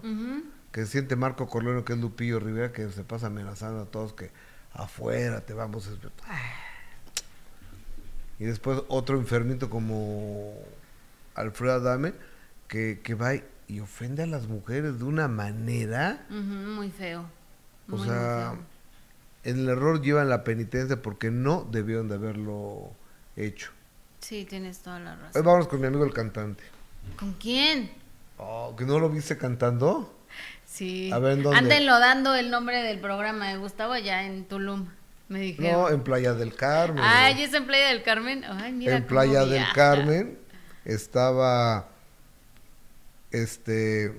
que 0.70 0.84
se 0.84 0.92
siente 0.92 1.16
Marco 1.16 1.48
Corleone 1.48 1.82
que 1.84 1.94
es 1.94 1.98
Lupillo 1.98 2.38
Rivera 2.38 2.72
que 2.72 2.90
se 2.90 3.02
pasa 3.04 3.28
amenazando 3.28 3.80
a 3.80 3.86
todos 3.86 4.12
que 4.12 4.30
afuera 4.72 5.40
te 5.40 5.54
vamos 5.54 5.88
a 5.88 5.92
y 8.38 8.44
después 8.44 8.80
otro 8.88 9.16
enfermito 9.18 9.68
como 9.70 10.54
Alfredo 11.34 11.74
Adame 11.74 12.12
que, 12.68 13.00
que 13.02 13.14
va 13.14 13.34
y- 13.34 13.80
ofende 13.80 14.22
a 14.22 14.26
las 14.26 14.46
mujeres 14.46 14.98
de 14.98 15.04
una 15.04 15.28
manera 15.28 16.24
muy 16.30 16.90
feo. 16.90 17.20
o 17.88 17.90
Muy, 17.90 17.98
muy 18.00 18.08
sea 18.08 18.52
feo. 18.52 18.58
en 19.52 19.58
el 19.60 19.68
error 19.68 20.00
llevan 20.02 20.28
la 20.30 20.42
penitencia 20.44 21.02
porque 21.02 21.30
no 21.30 21.66
debieron 21.70 22.08
de 22.08 22.14
haberlo 22.14 22.90
hecho 23.36 23.70
Sí, 24.20 24.44
tienes 24.44 24.78
toda 24.80 24.98
la 25.00 25.12
Hoy 25.14 25.18
razón. 25.22 25.44
vamos 25.44 25.68
con 25.68 25.80
mi 25.80 25.86
amigo 25.86 26.04
el 26.04 26.12
cantante 26.14 26.64
¿Con 27.18 27.32
quién? 27.34 27.90
oh, 28.38 28.74
que 28.76 28.84
no 28.84 28.98
lo 28.98 29.08
viste 29.10 29.36
cantando 29.38 30.14
Sí. 30.64 31.10
A 31.12 31.18
ver, 31.18 31.38
¿en 31.38 31.42
dónde? 31.42 31.58
Ándenlo 31.58 31.98
dando 31.98 32.34
el 32.34 32.50
nombre 32.50 32.82
del 32.82 33.00
programa 33.00 33.48
de 33.48 33.56
Gustavo 33.56 33.94
allá 33.94 34.24
en 34.26 34.44
Tulum. 34.44 34.86
Me 35.28 35.40
dijeron. 35.40 35.72
no 35.82 35.88
en 35.90 36.02
Playa 36.02 36.32
del 36.34 36.54
Carmen 36.54 37.02
Ay, 37.06 37.42
es 37.42 37.52
en 37.54 37.66
Playa 37.66 37.88
del 37.88 38.02
Carmen. 38.02 38.44
Ay, 38.44 38.72
mira 38.72 38.96
en 38.96 39.06
Playa 39.06 39.40
del 39.40 39.50
viaja. 39.50 39.72
Carmen 39.74 40.38
estaba 40.84 41.88
este 43.30 44.12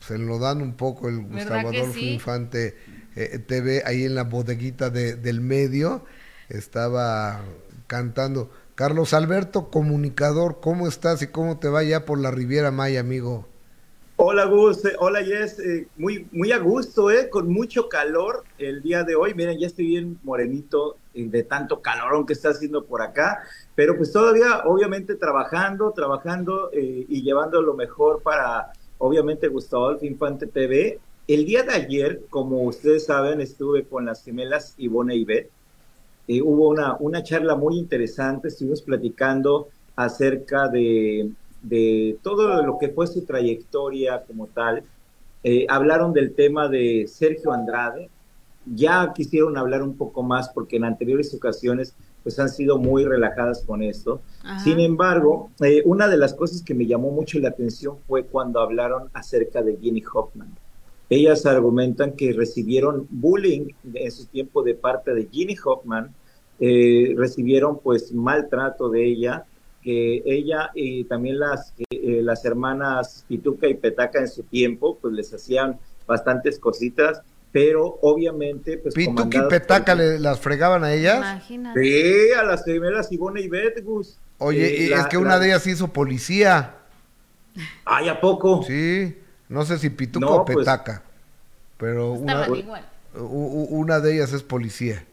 se 0.00 0.18
lo 0.18 0.38
dan 0.38 0.62
un 0.62 0.74
poco 0.74 1.08
el 1.08 1.20
¿Verdad 1.20 1.32
Gustavo 1.62 1.68
Adolfo 1.70 1.92
sí? 1.94 2.10
Infante 2.14 2.76
eh, 3.16 3.38
TV 3.40 3.82
ahí 3.84 4.04
en 4.04 4.14
la 4.14 4.24
bodeguita 4.24 4.90
de- 4.90 5.16
del 5.16 5.40
medio 5.40 6.04
estaba 6.48 7.40
cantando 7.88 8.52
Carlos 8.76 9.14
Alberto 9.14 9.70
comunicador 9.70 10.60
cómo 10.60 10.86
estás 10.86 11.22
y 11.22 11.28
cómo 11.28 11.58
te 11.58 11.68
va 11.68 11.82
ya 11.82 12.04
por 12.04 12.18
la 12.20 12.30
Riviera 12.30 12.70
Maya 12.70 13.00
amigo 13.00 13.48
Hola 14.18 14.46
Gus, 14.46 14.82
eh, 14.86 14.96
hola 14.98 15.22
Jess, 15.22 15.58
eh, 15.58 15.88
muy, 15.98 16.26
muy 16.32 16.50
a 16.50 16.56
gusto, 16.56 17.10
eh, 17.10 17.28
con 17.28 17.52
mucho 17.52 17.90
calor 17.90 18.44
el 18.56 18.80
día 18.80 19.04
de 19.04 19.14
hoy. 19.14 19.34
Miren, 19.34 19.58
ya 19.58 19.66
estoy 19.66 19.88
bien 19.88 20.18
morenito 20.22 20.96
eh, 21.12 21.26
de 21.28 21.42
tanto 21.42 21.82
calorón 21.82 22.24
que 22.24 22.32
está 22.32 22.48
haciendo 22.48 22.86
por 22.86 23.02
acá, 23.02 23.42
pero 23.74 23.94
pues 23.94 24.12
todavía 24.12 24.62
obviamente 24.64 25.16
trabajando, 25.16 25.92
trabajando 25.92 26.70
eh, 26.72 27.04
y 27.06 27.22
llevando 27.22 27.60
lo 27.60 27.74
mejor 27.74 28.22
para 28.22 28.72
obviamente 28.96 29.48
Gustavo 29.48 29.84
Adolfo 29.84 30.06
Infante 30.06 30.46
TV. 30.46 30.98
El 31.28 31.44
día 31.44 31.62
de 31.64 31.74
ayer, 31.74 32.22
como 32.30 32.62
ustedes 32.62 33.04
saben, 33.04 33.42
estuve 33.42 33.84
con 33.84 34.06
las 34.06 34.24
gemelas 34.24 34.72
Ivone 34.78 35.14
y 35.14 35.26
Beth. 35.26 35.50
Eh, 36.26 36.40
hubo 36.40 36.70
una, 36.70 36.96
una 37.00 37.22
charla 37.22 37.54
muy 37.54 37.76
interesante, 37.76 38.48
estuvimos 38.48 38.80
platicando 38.80 39.68
acerca 39.94 40.68
de, 40.68 41.30
de 41.68 42.18
todo 42.22 42.62
lo 42.62 42.78
que 42.78 42.88
fue 42.88 43.06
su 43.06 43.24
trayectoria 43.24 44.22
como 44.26 44.46
tal. 44.46 44.84
Eh, 45.42 45.66
hablaron 45.68 46.12
del 46.12 46.34
tema 46.34 46.68
de 46.68 47.06
Sergio 47.08 47.52
Andrade. 47.52 48.08
Ya 48.64 49.12
quisieron 49.14 49.56
hablar 49.56 49.82
un 49.82 49.96
poco 49.96 50.22
más 50.22 50.48
porque 50.48 50.76
en 50.76 50.84
anteriores 50.84 51.32
ocasiones 51.34 51.94
pues 52.22 52.38
han 52.40 52.48
sido 52.48 52.78
muy 52.78 53.04
relajadas 53.04 53.62
con 53.64 53.82
esto. 53.82 54.20
Ajá. 54.42 54.58
Sin 54.58 54.80
embargo, 54.80 55.50
eh, 55.60 55.82
una 55.84 56.08
de 56.08 56.16
las 56.16 56.34
cosas 56.34 56.62
que 56.62 56.74
me 56.74 56.86
llamó 56.86 57.10
mucho 57.10 57.38
la 57.38 57.50
atención 57.50 57.98
fue 58.08 58.24
cuando 58.24 58.60
hablaron 58.60 59.08
acerca 59.12 59.62
de 59.62 59.76
Ginny 59.76 60.02
Hoffman. 60.12 60.52
Ellas 61.08 61.46
argumentan 61.46 62.12
que 62.12 62.32
recibieron 62.32 63.06
bullying 63.10 63.68
en 63.94 64.10
su 64.10 64.26
tiempo 64.26 64.64
de 64.64 64.74
parte 64.74 65.14
de 65.14 65.28
Ginny 65.30 65.56
Hoffman, 65.64 66.12
eh, 66.58 67.14
recibieron 67.16 67.78
pues 67.78 68.12
maltrato 68.12 68.88
de 68.88 69.06
ella, 69.06 69.44
que 69.86 70.20
ella 70.26 70.72
y 70.74 71.04
también 71.04 71.38
las, 71.38 71.72
eh, 71.90 72.20
las 72.20 72.44
hermanas 72.44 73.24
Pituca 73.28 73.68
y 73.68 73.74
Petaca 73.74 74.18
en 74.18 74.26
su 74.26 74.42
tiempo 74.42 74.98
pues 75.00 75.14
les 75.14 75.32
hacían 75.32 75.78
bastantes 76.08 76.58
cositas, 76.58 77.22
pero 77.52 77.96
obviamente 78.02 78.78
pues 78.78 78.94
Pituca 78.96 79.12
y 79.12 79.14
comandadas 79.14 79.48
por- 79.48 79.60
Petaca 79.60 79.94
le- 79.94 80.18
las 80.18 80.40
fregaban 80.40 80.82
a 80.82 80.92
ellas. 80.92 81.18
Imagínate. 81.18 81.80
Sí, 81.84 82.32
a 82.32 82.42
las 82.42 82.64
primeras 82.64 83.12
Ivone 83.12 83.40
y 83.42 83.48
Beth, 83.48 83.84
Gus. 83.84 84.18
Oye, 84.38 84.66
Eh, 84.66 84.82
y 84.82 84.88
la- 84.88 85.02
es 85.02 85.06
que 85.06 85.18
una 85.18 85.30
la- 85.34 85.38
de 85.38 85.46
ellas 85.46 85.64
hizo 85.68 85.86
policía. 85.92 86.74
Ay, 87.84 88.08
¿a 88.08 88.20
poco? 88.20 88.64
Sí, 88.64 89.16
no 89.48 89.64
sé 89.64 89.78
si 89.78 89.88
Pituca 89.90 90.26
No, 90.26 90.32
o 90.38 90.44
pues- 90.44 90.58
Petaca, 90.58 91.04
pero 91.78 92.10
una, 92.14 92.40
Estaban 92.42 92.58
igual. 92.58 92.88
una 93.14 94.00
de 94.00 94.14
ellas 94.16 94.32
es 94.32 94.42
policía. 94.42 95.04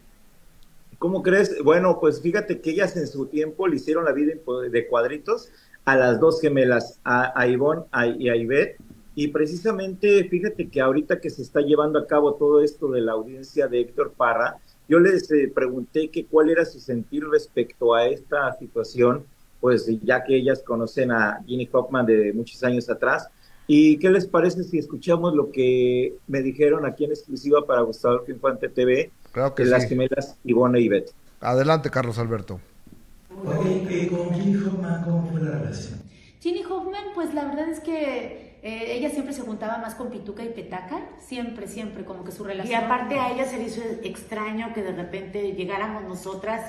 ¿Cómo 1.04 1.22
crees? 1.22 1.62
Bueno, 1.62 1.98
pues 2.00 2.22
fíjate 2.22 2.62
que 2.62 2.70
ellas 2.70 2.96
en 2.96 3.06
su 3.06 3.26
tiempo 3.26 3.68
le 3.68 3.76
hicieron 3.76 4.06
la 4.06 4.12
vida 4.12 4.32
de 4.70 4.86
cuadritos 4.86 5.50
a 5.84 5.96
las 5.96 6.18
dos 6.18 6.40
gemelas, 6.40 6.98
a, 7.04 7.46
Ivonne 7.46 7.82
y 8.18 8.30
a 8.30 8.36
Ivette. 8.36 8.78
Y 9.14 9.28
precisamente, 9.28 10.24
fíjate 10.30 10.70
que 10.70 10.80
ahorita 10.80 11.20
que 11.20 11.28
se 11.28 11.42
está 11.42 11.60
llevando 11.60 11.98
a 11.98 12.06
cabo 12.06 12.36
todo 12.36 12.62
esto 12.62 12.88
de 12.88 13.02
la 13.02 13.12
audiencia 13.12 13.68
de 13.68 13.80
Héctor 13.82 14.14
Parra, 14.16 14.56
yo 14.88 14.98
les 14.98 15.30
eh, 15.30 15.52
pregunté 15.54 16.08
que 16.08 16.24
cuál 16.24 16.48
era 16.48 16.64
su 16.64 16.80
sentir 16.80 17.28
respecto 17.28 17.94
a 17.94 18.06
esta 18.06 18.56
situación, 18.58 19.26
pues 19.60 19.86
ya 20.04 20.24
que 20.24 20.34
ellas 20.34 20.62
conocen 20.62 21.12
a 21.12 21.44
Ginny 21.44 21.68
Hoffman 21.70 22.06
de 22.06 22.32
muchos 22.32 22.64
años 22.64 22.88
atrás. 22.88 23.28
¿Y 23.66 23.98
qué 23.98 24.08
les 24.08 24.26
parece 24.26 24.64
si 24.64 24.78
escuchamos 24.78 25.34
lo 25.34 25.50
que 25.50 26.14
me 26.28 26.40
dijeron 26.40 26.86
aquí 26.86 27.04
en 27.04 27.10
exclusiva 27.10 27.66
para 27.66 27.82
Gustavo 27.82 28.24
Infante 28.26 28.70
TV 28.70 29.12
Claro 29.34 29.54
que 29.54 29.64
de 29.64 29.70
las 29.70 29.82
sí. 29.82 29.90
gemelas 29.90 30.38
Ivonne 30.44 30.80
y 30.80 30.84
Ivette? 30.84 31.12
Adelante, 31.40 31.90
Carlos 31.90 32.18
Alberto. 32.18 32.60
Con 33.28 34.34
Ginny 34.34 34.56
Hoffman, 34.56 35.02
¿cómo 35.04 35.26
fue 35.30 35.40
la 35.42 35.58
relación? 35.58 36.00
Ginny 36.40 36.62
Hoffman, 36.64 37.04
pues 37.14 37.34
la 37.34 37.44
verdad 37.46 37.68
es 37.68 37.80
que 37.80 38.58
eh, 38.62 38.96
ella 38.96 39.10
siempre 39.10 39.34
se 39.34 39.42
juntaba 39.42 39.78
más 39.78 39.94
con 39.94 40.10
Pituca 40.10 40.44
y 40.44 40.50
Petaca, 40.50 41.00
siempre, 41.18 41.66
siempre, 41.66 42.04
como 42.04 42.24
que 42.24 42.32
su 42.32 42.44
Y 42.44 42.48
relación. 42.48 42.84
aparte 42.84 43.18
a 43.18 43.32
ella 43.32 43.44
se 43.46 43.58
le 43.58 43.64
hizo 43.64 43.82
extraño 44.02 44.72
que 44.74 44.82
de 44.82 44.92
repente 44.92 45.52
llegáramos 45.54 46.04
nosotras 46.04 46.62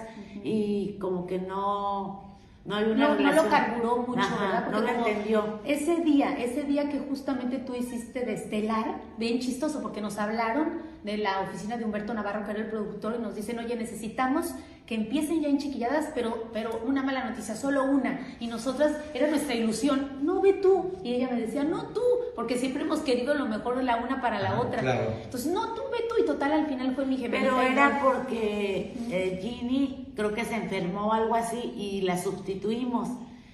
y 0.43 0.97
como 0.99 1.27
que 1.27 1.39
no, 1.39 2.37
no 2.65 2.75
hay 2.75 2.85
una 2.85 3.15
no, 3.15 3.19
no 3.19 3.31
lo 3.33 3.49
carburó 3.49 3.97
mucho, 4.07 4.19
Ajá, 4.21 4.45
¿verdad? 4.45 4.71
no 4.71 4.81
lo 4.81 4.87
entendió. 4.89 5.59
Ese 5.65 5.97
día, 5.97 6.37
ese 6.37 6.63
día 6.63 6.89
que 6.89 6.99
justamente 6.99 7.59
tú 7.59 7.75
hiciste 7.75 8.25
de 8.25 8.33
Estelar, 8.33 9.01
bien 9.17 9.39
chistoso, 9.39 9.81
porque 9.81 10.01
nos 10.01 10.17
hablaron 10.17 10.94
de 11.05 11.17
la 11.17 11.41
oficina 11.41 11.77
de 11.77 11.85
Humberto 11.85 12.15
Navarro, 12.15 12.43
que 12.43 12.51
era 12.51 12.61
el 12.61 12.67
productor, 12.67 13.15
y 13.17 13.21
nos 13.21 13.35
dicen, 13.35 13.59
oye, 13.59 13.75
necesitamos 13.75 14.47
que 14.87 14.95
empiecen 14.95 15.41
ya 15.41 15.49
en 15.49 15.59
chiquilladas, 15.59 16.09
pero, 16.15 16.49
pero 16.51 16.81
una 16.83 17.03
mala 17.03 17.29
noticia, 17.29 17.55
solo 17.55 17.83
una. 17.83 18.35
Y 18.39 18.47
nosotras, 18.47 18.97
era 19.13 19.27
nuestra 19.27 19.53
ilusión, 19.53 20.19
no 20.23 20.41
ve 20.41 20.53
tú. 20.53 20.93
Y 21.03 21.13
ella 21.13 21.29
me 21.31 21.39
decía, 21.39 21.63
no 21.63 21.89
tú, 21.89 22.01
porque 22.35 22.57
siempre 22.57 22.81
hemos 22.81 23.01
querido 23.01 23.35
lo 23.35 23.45
mejor 23.45 23.77
de 23.77 23.83
la 23.83 23.97
una 23.97 24.19
para 24.19 24.39
la 24.39 24.59
otra. 24.59 24.81
claro. 24.81 25.13
Entonces, 25.23 25.51
no 25.51 25.75
tú 25.75 25.81
ve 25.91 26.05
tú, 26.09 26.15
y 26.23 26.25
total, 26.25 26.51
al 26.53 26.65
final 26.65 26.95
fue 26.95 27.05
mi 27.05 27.17
gemelita. 27.17 27.51
Pero 27.51 27.61
era 27.61 28.01
porque 28.03 28.95
eh, 29.11 29.39
Ginny 29.43 30.11
creo 30.15 30.33
que 30.33 30.43
se 30.43 30.55
enfermó 30.55 31.09
o 31.09 31.13
algo 31.13 31.35
así 31.35 31.71
y 31.77 32.01
la 32.01 32.17
sustituimos. 32.17 33.09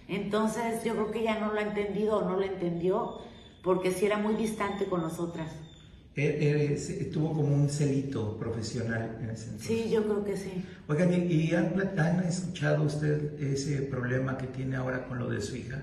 Entonces 0.08 0.84
yo 0.86 0.93
creo 0.93 1.12
que 1.12 1.20
ella 1.20 1.39
no 1.39 1.54
lo 1.54 1.60
ha 1.60 1.64
entendido 1.64 2.18
o 2.18 2.22
no 2.24 2.38
lo 2.38 2.43
entendió 2.43 3.20
porque 3.62 3.91
sí 3.91 4.06
era 4.06 4.18
muy 4.18 4.36
distante 4.36 4.86
con 4.86 5.02
nosotras. 5.02 5.52
Eh, 6.16 6.72
eh, 6.74 6.78
se- 6.78 7.05
tuvo 7.05 7.30
como 7.34 7.55
un 7.55 7.70
celito 7.70 8.38
profesional 8.38 9.18
en 9.22 9.30
ese 9.30 9.45
entonces. 9.45 9.68
Sí, 9.86 9.89
yo 9.89 10.03
creo 10.03 10.26
que 10.26 10.36
sí. 10.36 10.51
Oigan, 10.89 11.14
¿y, 11.14 11.53
han, 11.53 11.74
han 11.97 12.20
escuchado 12.26 12.84
usted 12.84 13.41
ese 13.41 13.82
problema 13.84 14.38
que 14.38 14.47
tiene 14.47 14.76
ahora 14.76 15.07
con 15.07 15.20
lo 15.20 15.30
de 15.30 15.41
su 15.41 15.55
hija? 15.55 15.82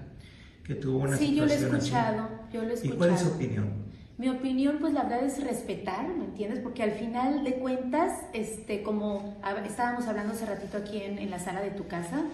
Que 0.64 0.74
tuvo 0.74 0.99
una 0.99 1.16
Sí, 1.16 1.35
yo 1.35 1.47
lo 1.47 1.51
he 1.51 1.57
situación 1.57 1.76
así? 1.76 1.87
escuchado, 1.89 2.29
yo 2.53 2.62
lo 2.62 2.74
he 2.74 2.87
¿Y 2.87 2.91
cuál 2.91 3.11
es 3.14 3.20
su 3.20 3.29
escuchado. 3.29 3.37
opinión? 3.37 3.89
Mi 4.18 4.29
opinión, 4.29 4.76
pues 4.81 4.93
la 4.93 5.05
verdad 5.05 5.24
es 5.24 5.43
respetar, 5.43 6.07
¿me 6.09 6.24
entiendes? 6.24 6.59
Porque 6.59 6.83
al 6.83 6.91
final 6.91 7.43
de 7.45 7.55
cuentas, 7.55 8.12
este, 8.35 8.83
como 8.83 9.37
estábamos 9.64 10.07
hablando 10.09 10.35
hace 10.35 10.45
ratito 10.45 10.76
aquí 10.76 10.99
en, 11.01 11.18
en 11.18 11.31
la 11.31 11.39
sala 11.39 11.62
de 11.62 11.70
tu 11.70 11.87
casa, 11.87 12.24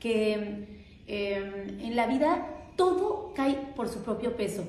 que 0.00 0.66
eh, 1.06 1.76
en 1.80 1.94
la 1.96 2.06
vida 2.08 2.48
todo 2.76 3.32
cae 3.36 3.58
por 3.76 3.88
su 3.88 4.02
propio 4.02 4.36
peso. 4.36 4.64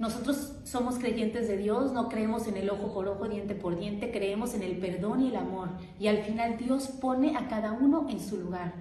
Nosotros 0.00 0.54
somos 0.64 0.98
creyentes 0.98 1.46
de 1.46 1.58
Dios, 1.58 1.92
no 1.92 2.08
creemos 2.08 2.48
en 2.48 2.56
el 2.56 2.70
ojo 2.70 2.92
por 2.92 3.06
ojo, 3.06 3.28
diente 3.28 3.54
por 3.54 3.78
diente, 3.78 4.10
creemos 4.10 4.54
en 4.54 4.62
el 4.62 4.78
perdón 4.78 5.22
y 5.22 5.28
el 5.28 5.36
amor. 5.36 5.68
Y 6.00 6.08
al 6.08 6.24
final 6.24 6.56
Dios 6.56 6.88
pone 6.88 7.36
a 7.36 7.48
cada 7.48 7.72
uno 7.72 8.06
en 8.08 8.18
su 8.18 8.38
lugar, 8.38 8.72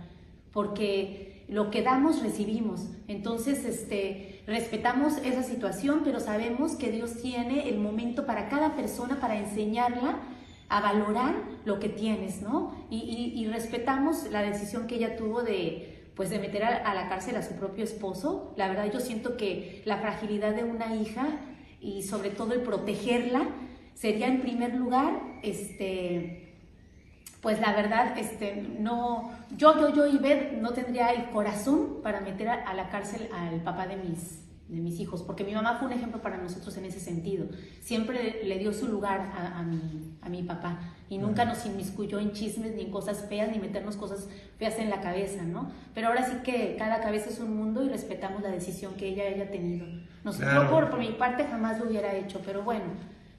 porque 0.53 1.43
lo 1.49 1.71
que 1.71 1.81
damos 1.83 2.21
recibimos. 2.23 2.87
Entonces, 3.07 3.65
este, 3.65 4.41
respetamos 4.47 5.17
esa 5.17 5.43
situación, 5.43 6.01
pero 6.03 6.19
sabemos 6.19 6.75
que 6.77 6.89
Dios 6.91 7.15
tiene 7.21 7.67
el 7.69 7.79
momento 7.79 8.25
para 8.25 8.47
cada 8.47 8.75
persona 8.75 9.19
para 9.19 9.37
enseñarla 9.37 10.19
a 10.69 10.81
valorar 10.81 11.35
lo 11.65 11.79
que 11.79 11.89
tienes, 11.89 12.41
¿no? 12.41 12.75
Y, 12.89 13.33
y- 13.35 13.47
respetamos 13.47 14.29
la 14.31 14.41
decisión 14.43 14.85
que 14.87 14.95
ella 14.95 15.17
tuvo 15.17 15.41
de, 15.41 15.98
pues, 16.19 16.31
de 16.31 16.39
meter 16.39 16.65
a, 16.65 16.93
la 16.93 17.07
cárcel 17.07 17.37
a 17.37 17.41
su 17.41 17.53
propio 17.53 17.85
esposo. 17.85 18.53
La 18.57 18.67
verdad, 18.67 18.91
yo 18.91 18.99
siento 18.99 19.37
que 19.37 19.81
la 19.85 19.99
fragilidad 19.99 20.53
de 20.53 20.65
una 20.65 20.93
hija 20.93 21.25
y 21.79 22.03
sobre 22.03 22.29
todo 22.29 22.53
el 22.53 22.59
protegerla 22.59 23.47
sería 23.93 24.27
en 24.27 24.41
primer 24.41 24.75
lugar, 24.75 25.17
este, 25.43 26.57
pues 27.39 27.61
la 27.61 27.71
verdad, 27.71 28.17
este, 28.17 28.67
no, 28.79 29.31
yo, 29.55 29.79
yo, 29.79 29.95
yo, 29.95 30.07
Ivette, 30.07 30.57
no 30.59 30.73
tendría 30.73 31.11
el 31.13 31.29
corazón 31.29 32.01
para 32.03 32.19
meter 32.19 32.49
a 32.49 32.73
la 32.73 32.89
cárcel 32.89 33.29
al 33.33 33.61
papá 33.61 33.87
de 33.87 33.95
mis, 33.95 34.41
de 34.69 34.79
mis 34.81 34.99
hijos, 34.99 35.23
porque 35.23 35.43
mi 35.43 35.53
mamá 35.53 35.77
fue 35.77 35.87
un 35.87 35.93
ejemplo 35.93 36.21
para 36.21 36.37
nosotros 36.37 36.77
en 36.77 36.85
ese 36.85 36.99
sentido. 36.99 37.47
Siempre 37.81 38.41
le 38.43 38.59
dio 38.59 38.71
su 38.71 38.87
lugar 38.87 39.19
a, 39.19 39.59
a 39.59 39.63
mi, 39.63 40.13
a 40.21 40.29
mi 40.29 40.43
papá 40.43 40.79
y 41.09 41.17
nunca 41.17 41.43
nos 41.45 41.65
inmiscuyó 41.65 42.19
en 42.19 42.31
chismes 42.33 42.75
ni 42.75 42.83
en 42.83 42.91
cosas 42.91 43.25
feas, 43.27 43.49
ni 43.51 43.57
meternos 43.59 43.95
cosas 43.97 44.27
feas 44.57 44.77
en 44.77 44.89
la 44.89 45.01
cabeza, 45.01 45.43
¿no? 45.43 45.71
Pero 45.95 46.07
ahora 46.07 46.23
sí 46.25 46.37
que 46.43 46.75
cada 46.77 47.01
cabeza 47.01 47.29
es 47.29 47.39
un 47.39 47.55
mundo 47.57 47.83
y 47.83 47.89
respetamos 47.89 48.41
la 48.43 48.49
decisión 48.49 48.93
que 48.93 49.07
ella 49.09 49.23
haya 49.27 49.49
tenido. 49.49 49.87
Nosotros, 50.23 50.51
Claro. 50.51 50.63
yo 50.65 50.69
por, 50.71 50.89
por 50.91 50.99
mi 50.99 51.11
parte 51.13 51.45
jamás 51.45 51.79
lo 51.79 51.87
hubiera 51.89 52.13
hecho, 52.15 52.41
pero 52.45 52.61
bueno, 52.63 52.85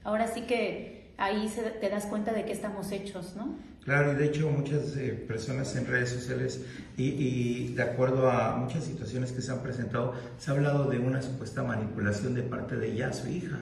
ahora 0.03 0.27
sí 0.27 0.41
que 0.41 1.00
ahí 1.17 1.47
se- 1.49 1.61
te 1.61 1.89
das 1.89 2.05
cuenta 2.05 2.33
de 2.33 2.45
que 2.45 2.51
estamos 2.51 2.91
hechos, 2.91 3.35
¿no? 3.35 3.55
Claro, 3.83 4.13
y 4.13 4.15
de 4.15 4.25
hecho 4.25 4.49
muchas 4.49 4.95
eh, 4.95 5.11
personas 5.27 5.75
en 5.75 5.87
redes 5.87 6.09
sociales 6.09 6.63
y, 6.97 7.09
y 7.09 7.73
de 7.73 7.81
acuerdo 7.81 8.29
a 8.29 8.55
muchas 8.57 8.83
situaciones 8.83 9.31
que 9.31 9.41
se 9.41 9.51
han 9.51 9.61
presentado, 9.63 10.13
se 10.37 10.51
ha 10.51 10.53
hablado 10.53 10.89
de 10.89 10.99
una 10.99 11.21
supuesta 11.21 11.63
manipulación 11.63 12.35
de 12.35 12.43
parte 12.43 12.75
de 12.75 12.91
ella 12.91 13.07
a 13.09 13.13
su 13.13 13.27
hija. 13.27 13.57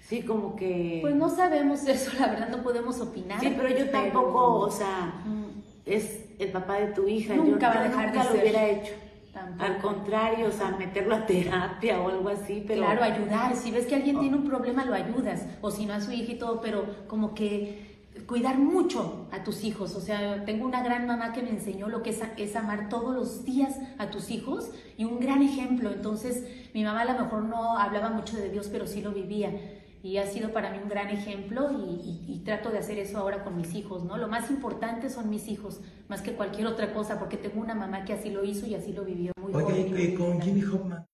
Sí, 0.00 0.22
como 0.22 0.56
que... 0.56 0.98
Pues 1.02 1.14
no 1.14 1.28
sabemos 1.28 1.86
eso, 1.86 2.10
la 2.18 2.28
verdad 2.28 2.48
no 2.48 2.62
podemos 2.62 3.00
opinar. 3.00 3.40
Sí, 3.40 3.54
pero 3.56 3.68
yo 3.76 3.90
tampoco, 3.90 4.60
o 4.60 4.70
sea, 4.70 5.22
es 5.84 6.20
el 6.38 6.50
papá 6.50 6.80
de 6.80 6.88
tu 6.88 7.06
hija. 7.06 7.36
yo- 7.36 7.44
Nunca 7.44 7.68
va 7.68 7.74
yo 7.74 7.80
a 7.80 7.84
dejar 7.84 8.06
nunca 8.06 8.18
de 8.20 8.24
lo 8.24 8.32
ser. 8.32 8.40
hubiera 8.40 8.68
hecho. 8.68 8.92
Tampoco. 9.38 9.64
Al 9.64 9.78
contrario, 9.78 10.46
o 10.48 10.50
sea, 10.50 10.70
meterlo 10.70 11.14
a 11.14 11.26
terapia 11.26 12.00
o 12.00 12.08
algo 12.08 12.28
así, 12.28 12.64
pero... 12.66 12.82
Claro, 12.82 13.02
ayudar. 13.02 13.56
Si 13.56 13.70
ves 13.70 13.86
que 13.86 13.94
alguien 13.94 14.18
tiene 14.18 14.36
un 14.36 14.44
problema, 14.44 14.84
lo 14.84 14.94
ayudas. 14.94 15.46
O 15.60 15.70
si 15.70 15.86
no 15.86 15.94
a 15.94 16.00
su 16.00 16.12
hija 16.12 16.32
y 16.32 16.38
todo, 16.38 16.60
pero 16.60 17.06
como 17.06 17.34
que 17.34 17.88
cuidar 18.26 18.58
mucho 18.58 19.28
a 19.30 19.44
tus 19.44 19.64
hijos. 19.64 19.94
O 19.94 20.00
sea, 20.00 20.44
tengo 20.44 20.66
una 20.66 20.82
gran 20.82 21.06
mamá 21.06 21.32
que 21.32 21.42
me 21.42 21.50
enseñó 21.50 21.88
lo 21.88 22.02
que 22.02 22.10
es, 22.10 22.20
es 22.36 22.56
amar 22.56 22.88
todos 22.88 23.14
los 23.14 23.44
días 23.44 23.76
a 23.98 24.10
tus 24.10 24.30
hijos 24.30 24.70
y 24.96 25.04
un 25.04 25.20
gran 25.20 25.42
ejemplo. 25.42 25.90
Entonces, 25.90 26.44
mi 26.74 26.84
mamá 26.84 27.02
a 27.02 27.12
lo 27.12 27.24
mejor 27.24 27.44
no 27.44 27.78
hablaba 27.78 28.10
mucho 28.10 28.36
de 28.36 28.50
Dios, 28.50 28.68
pero 28.70 28.86
sí 28.86 29.02
lo 29.02 29.12
vivía. 29.12 29.50
Y 30.02 30.18
ha 30.18 30.26
sido 30.26 30.52
para 30.52 30.70
mí 30.70 30.78
un 30.82 30.88
gran 30.88 31.08
ejemplo 31.10 31.70
y, 31.72 31.76
y- 31.76 32.34
y 32.34 32.38
trato 32.44 32.70
de 32.70 32.78
hacer 32.78 32.98
eso 32.98 33.18
ahora 33.18 33.42
con 33.44 33.56
mis 33.56 33.74
hijos, 33.74 34.04
¿no? 34.04 34.16
Lo 34.16 34.28
más 34.28 34.50
importante 34.50 35.10
son 35.10 35.28
mis 35.30 35.48
hijos, 35.48 35.80
más 36.08 36.22
que 36.22 36.34
cualquier 36.34 36.66
otra 36.68 36.92
cosa, 36.94 37.18
porque 37.18 37.36
tengo 37.36 37.60
una 37.60 37.74
mamá 37.74 38.04
que 38.04 38.12
así 38.12 38.30
lo 38.30 38.44
hizo 38.44 38.66
y 38.66 38.74
así 38.74 38.92
lo 38.92 39.04
vivió 39.04 39.32
muy 39.40 39.52
Oye, 39.52 40.14
con 40.14 40.40
Jimmy 40.40 40.62
Hoffman, 40.64 41.04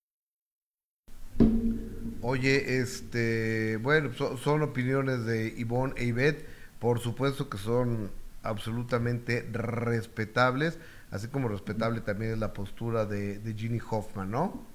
Oye, 2.23 2.81
este, 2.81 3.77
bueno, 3.83 4.13
so- 4.15 4.37
son 4.39 4.63
opiniones 4.63 5.25
de 5.27 5.49
Ivonne 5.57 5.95
e 5.97 6.05
Ivette, 6.07 6.47
por 6.79 6.99
supuesto 7.01 7.49
que 7.51 7.59
son 7.59 8.11
absolutamente 8.43 9.43
respetables. 9.53 10.79
así 11.11 11.29
como 11.29 11.49
respetable 11.49 12.01
también 12.01 12.33
es 12.33 12.39
la 12.39 12.53
postura 12.53 13.05
de, 13.07 13.39
de 13.39 13.55
Ginny 13.55 13.79
Hoffman, 13.91 14.31
¿no? 14.31 14.67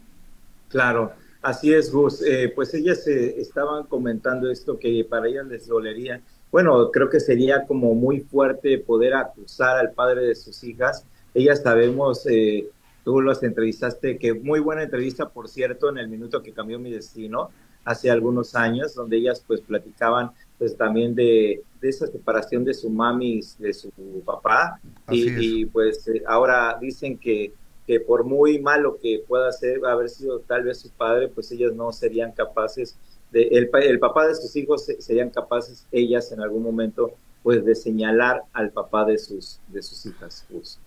Claro, 0.67 1.15
así 1.41 1.73
es, 1.73 1.91
Gus. 1.91 2.21
Eh, 2.21 2.51
pues 2.53 2.73
ellas 2.73 3.07
eh, 3.07 3.35
estaban 3.39 3.85
comentando 3.85 4.49
esto 4.49 4.77
que 4.77 5.05
para 5.09 5.27
ellas 5.27 5.47
les 5.47 5.67
dolería. 5.67 6.21
Bueno, 6.51 6.89
creo 6.91 7.09
que 7.09 7.19
sería 7.19 7.65
como 7.65 7.93
muy 7.93 8.21
fuerte 8.21 8.79
poder 8.79 9.13
acusar 9.13 9.77
al 9.77 9.91
padre 9.91 10.23
de 10.23 10.35
sus 10.35 10.63
hijas. 10.63 11.05
Ellas 11.33 11.61
sabemos, 11.61 12.25
eh, 12.25 12.69
tú 13.03 13.21
las 13.21 13.43
entrevistaste, 13.43 14.17
que 14.17 14.33
muy 14.33 14.59
buena 14.59 14.83
entrevista, 14.83 15.29
por 15.29 15.47
cierto, 15.47 15.89
en 15.89 15.99
el 15.99 16.07
minuto 16.07 16.41
que 16.41 16.53
cambió 16.53 16.79
mi 16.79 16.91
destino, 16.91 17.51
hace 17.85 18.09
algunos 18.09 18.55
años, 18.55 18.93
donde 18.95 19.17
ellas 19.17 19.43
pues 19.45 19.61
platicaban 19.61 20.31
pues 20.57 20.75
también 20.75 21.15
de, 21.15 21.63
de 21.79 21.89
esa 21.89 22.05
separación 22.07 22.65
de 22.65 22.73
su 22.73 22.89
mami 22.89 23.39
y 23.39 23.63
de 23.63 23.73
su 23.73 23.91
papá. 24.25 24.79
Y, 25.09 25.61
y, 25.61 25.65
pues 25.65 26.07
eh, 26.07 26.21
ahora 26.27 26.77
dicen 26.79 27.17
que, 27.17 27.53
que 27.89 27.99
por 27.99 28.23
muy 28.23 28.59
malo 28.59 28.99
que 29.01 29.23
pueda 29.27 29.51
ser, 29.51 29.83
haber 29.83 30.09
sido 30.09 30.41
tal 30.41 30.63
vez 30.63 30.77
su 30.79 30.91
padre, 30.91 31.27
pues 31.27 31.51
ellas 31.51 31.73
no 31.73 31.91
serían 31.91 32.31
capaces, 32.33 32.95
de, 33.31 33.47
el, 33.47 33.67
pa- 33.69 33.79
el 33.79 33.97
papá 33.97 34.27
de 34.27 34.35
sus 34.35 34.55
hijos 34.55 34.85
se- 34.85 35.01
serían 35.01 35.31
capaces, 35.31 35.87
ellas 35.91 36.31
en 36.31 36.39
algún 36.39 36.61
momento, 36.61 37.15
pues 37.41 37.65
de 37.65 37.73
señalar 37.73 38.43
al 38.53 38.69
papá 38.71 39.05
de 39.05 39.17
sus, 39.17 39.59
de 39.69 39.81
sus 39.81 40.05
hijas. 40.05 40.45
Gus. 40.51 40.77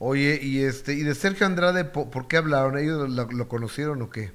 Oye, 0.00 0.40
y 0.42 0.64
este, 0.64 0.94
y 0.94 1.04
de 1.04 1.14
Sergio 1.14 1.46
Andrade, 1.46 1.84
¿por, 1.84 2.10
por 2.10 2.26
qué 2.26 2.38
hablaron? 2.38 2.76
¿Ellos 2.76 3.08
lo, 3.08 3.30
lo 3.30 3.48
conocieron 3.48 4.02
o 4.02 4.10
qué? 4.10 4.32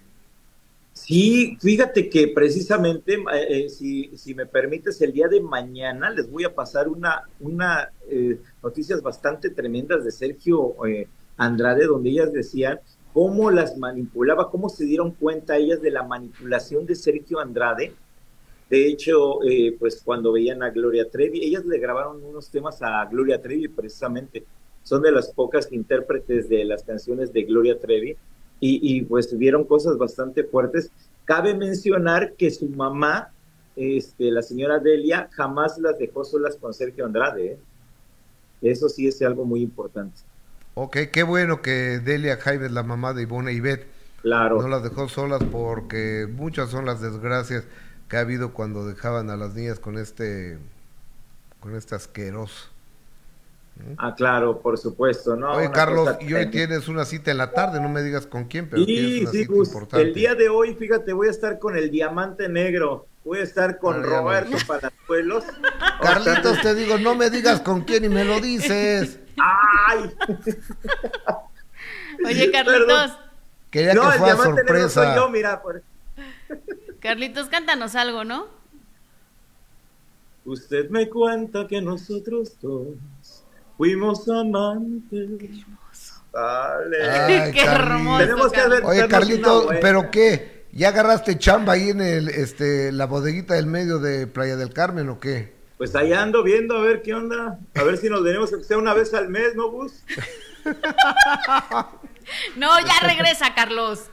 Sí, 0.94 1.58
fíjate 1.62 2.10
que 2.10 2.28
precisamente, 2.30 3.14
eh, 3.16 3.66
eh, 3.66 3.70
si, 3.70 4.18
si 4.18 4.34
me 4.34 4.48
permites, 4.48 5.00
el 5.02 5.14
día 5.14 5.28
de 5.28 5.42
mañana 5.42 6.10
les 6.10 6.30
voy 6.30 6.44
a 6.44 6.56
pasar 6.56 6.88
una, 6.88 7.22
una 7.40 7.92
eh, 8.10 8.40
noticias 8.64 9.02
bastante 9.04 9.52
tremendas 9.52 10.04
de 10.04 10.12
Sergio 10.12 10.74
eh, 10.88 11.08
Andrade, 11.38 11.86
donde 11.86 12.10
ellas 12.10 12.34
decían 12.34 12.80
cómo 13.14 13.50
las 13.50 13.78
manipulaba, 13.78 14.50
cómo 14.52 14.70
se 14.70 14.86
dieron 14.86 15.12
cuenta 15.12 15.58
ellas 15.58 15.82
de 15.82 15.92
la 15.92 16.04
manipulación 16.04 16.86
de 16.86 16.96
Sergio 16.96 17.40
Andrade. 17.40 17.94
De 18.70 18.88
hecho, 18.88 19.44
eh, 19.44 19.76
pues 19.80 20.02
cuando 20.04 20.34
veían 20.34 20.62
a 20.62 20.70
Gloria 20.70 21.10
Trevi, 21.10 21.44
ellas 21.44 21.66
le 21.66 21.80
grabaron 21.80 22.24
unos 22.24 22.50
temas 22.50 22.82
a 22.82 23.06
Gloria 23.06 23.42
Trevi 23.42 23.68
precisamente. 23.70 24.44
Son 24.84 25.02
de 25.02 25.12
las 25.12 25.32
pocas 25.32 25.72
intérpretes 25.72 26.50
de 26.50 26.66
las 26.66 26.84
canciones 26.84 27.32
de 27.32 27.44
Gloria 27.44 27.80
Trevi 27.80 28.16
y, 28.60 29.02
pues 29.04 29.38
vieron 29.38 29.64
cosas 29.66 29.98
bastante 29.98 30.44
fuertes. 30.44 30.92
Cabe 31.26 31.54
mencionar 31.54 32.34
que 32.34 32.50
su 32.50 32.68
mamá, 32.70 33.32
este, 33.76 34.32
la 34.32 34.42
señora 34.42 34.80
Delia, 34.80 35.30
jamás 35.32 35.78
las 35.78 35.98
dejó 36.00 36.24
solas 36.24 36.56
con 36.56 36.74
Sergio 36.74 37.06
Andrade. 37.06 37.46
¿eh? 37.46 37.60
Eso 38.62 38.90
sí 38.90 39.08
es 39.08 39.22
algo 39.22 39.46
muy 39.46 39.62
importante. 39.62 40.22
Ok, 40.80 40.96
qué 41.12 41.24
bueno 41.24 41.64
que 41.64 41.98
Delia 41.98 42.38
Jaimes, 42.38 42.72
la 42.72 42.84
mamá 42.84 43.14
de 43.16 43.24
Ivona 43.24 43.52
y 43.52 43.60
Bet, 43.60 43.88
Claro. 44.22 44.62
no 44.62 44.68
las 44.68 44.84
dejó 44.84 45.10
solas 45.10 45.42
porque 45.52 46.28
muchas 46.32 46.70
son 46.70 46.86
las 46.86 47.02
desgracias 47.02 47.64
que 48.08 48.18
ha 48.18 48.20
habido 48.20 48.54
cuando 48.54 48.86
dejaban 48.86 49.32
a 49.32 49.38
las 49.38 49.56
niñas 49.56 49.80
con 49.80 49.98
este, 49.98 50.60
con 51.62 51.76
este 51.76 51.96
asqueroso. 51.96 52.68
Ah, 53.98 54.14
claro, 54.16 54.60
por 54.60 54.78
supuesto. 54.78 55.36
¿no? 55.36 55.54
Oye, 55.54 55.66
Una 55.66 55.72
Carlos, 55.76 56.10
y 56.22 56.32
hoy 56.36 56.52
tienes 56.52 56.88
una 56.88 57.06
cita 57.06 57.32
en 57.32 57.38
la 57.38 57.52
tarde, 57.54 57.82
no 57.82 57.90
me 57.90 58.04
digas 58.04 58.28
con 58.28 58.46
quién, 58.46 58.70
pero 58.70 58.86
tienes 58.86 59.12
Sí, 59.14 59.22
una 59.22 59.32
sí, 59.32 59.38
cita 59.40 59.54
Gus, 59.54 59.68
importante. 59.70 60.06
el 60.08 60.14
día 60.14 60.36
de 60.36 60.48
hoy, 60.50 60.76
fíjate, 60.76 61.12
voy 61.12 61.28
a 61.28 61.32
estar 61.32 61.58
con 61.58 61.76
el 61.76 61.90
Diamante 61.90 62.50
Negro. 62.50 63.08
Voy 63.26 63.40
a 63.40 63.44
estar 63.44 63.80
con 63.80 63.96
Ah, 64.00 64.04
Roberto. 64.04 64.58
Palazuelos. 64.68 65.44
Carlitos, 66.04 66.62
te 66.62 66.76
digo, 66.76 67.00
no 67.00 67.16
me 67.16 67.32
digas 67.32 67.62
con 67.62 67.82
quién 67.82 68.06
y 68.06 68.10
me 68.10 68.24
lo 68.24 68.40
dices. 68.40 69.22
¡Ay! 69.40 70.12
Oye, 72.26 72.52
Carlitos, 72.52 73.18
Quería 73.70 73.94
no, 73.94 74.10
que 74.12 74.18
fuera 74.18 74.34
Negro 74.34 74.44
soy 74.44 74.56
sorpresa. 74.56 75.16
yo, 75.16 75.30
mira. 75.30 75.62
por- 75.62 75.84
Carlitos, 77.00 77.48
cántanos 77.48 77.96
algo, 77.96 78.24
¿no? 78.24 78.48
Usted 80.46 80.90
me 80.90 81.10
cuenta 81.10 81.68
que 81.68 81.82
nosotros 81.82 82.54
dos 82.62 82.96
fuimos 83.78 84.28
amantes. 84.30 85.30
Qué 85.40 85.46
hermoso. 85.46 86.24
Dale. 86.34 87.10
Ay, 87.10 87.52
Qué 87.54 87.62
hermoso. 87.64 88.18
Tenemos 88.20 88.52
que 88.52 88.62
Oye, 88.86 89.08
Carlitos. 89.08 89.68
¿pero 89.82 90.10
qué? 90.10 90.66
¿Ya 90.72 90.90
agarraste 90.90 91.38
chamba 91.38 91.74
ahí 91.74 91.90
en 91.90 92.02
el, 92.02 92.30
este, 92.30 92.92
la 92.92 93.06
bodeguita 93.06 93.56
del 93.56 93.66
medio 93.66 94.00
de 94.00 94.28
Playa 94.28 94.56
del 94.56 94.74
Carmen 94.74 95.10
o 95.10 95.20
qué? 95.20 95.57
Pues 95.78 95.96
ahí 95.96 96.12
ando 96.14 96.44
viendo 96.44 96.76
a 96.78 96.82
ver 96.82 97.02
qué 97.04 97.14
onda. 97.14 97.60
A 97.76 97.84
ver 97.84 97.98
si 97.98 98.10
nos 98.10 98.24
venimos 98.24 98.50
que 98.52 98.64
sea 98.64 98.78
una 98.78 98.94
vez 98.94 99.14
al 99.14 99.30
mes, 99.30 99.56
¿no, 99.56 99.70
Gus? 99.70 100.04
No, 102.58 102.78
ya 102.82 103.00
regresa, 103.08 103.54
Carlos. 103.56 104.10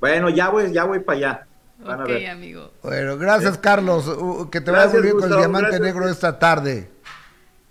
Bueno, 0.00 0.28
ya 0.28 0.50
voy, 0.50 0.70
ya 0.72 0.84
voy 0.84 1.00
para 1.00 1.16
allá. 1.18 1.46
Van 1.78 2.00
a 2.00 2.02
Ok, 2.02 2.08
ver. 2.08 2.30
amigo. 2.30 2.72
Bueno, 2.82 3.16
gracias, 3.16 3.56
Carlos. 3.58 4.06
Uh, 4.06 4.50
que 4.50 4.60
te 4.60 4.70
vaya 4.70 4.82
Gracias, 4.84 5.02
muy 5.02 5.12
bien 5.12 5.20
con 5.20 5.32
el 5.32 5.38
diamante 5.38 5.68
gracias. 5.70 5.80
negro 5.80 6.08
esta 6.08 6.38
tarde. 6.38 6.90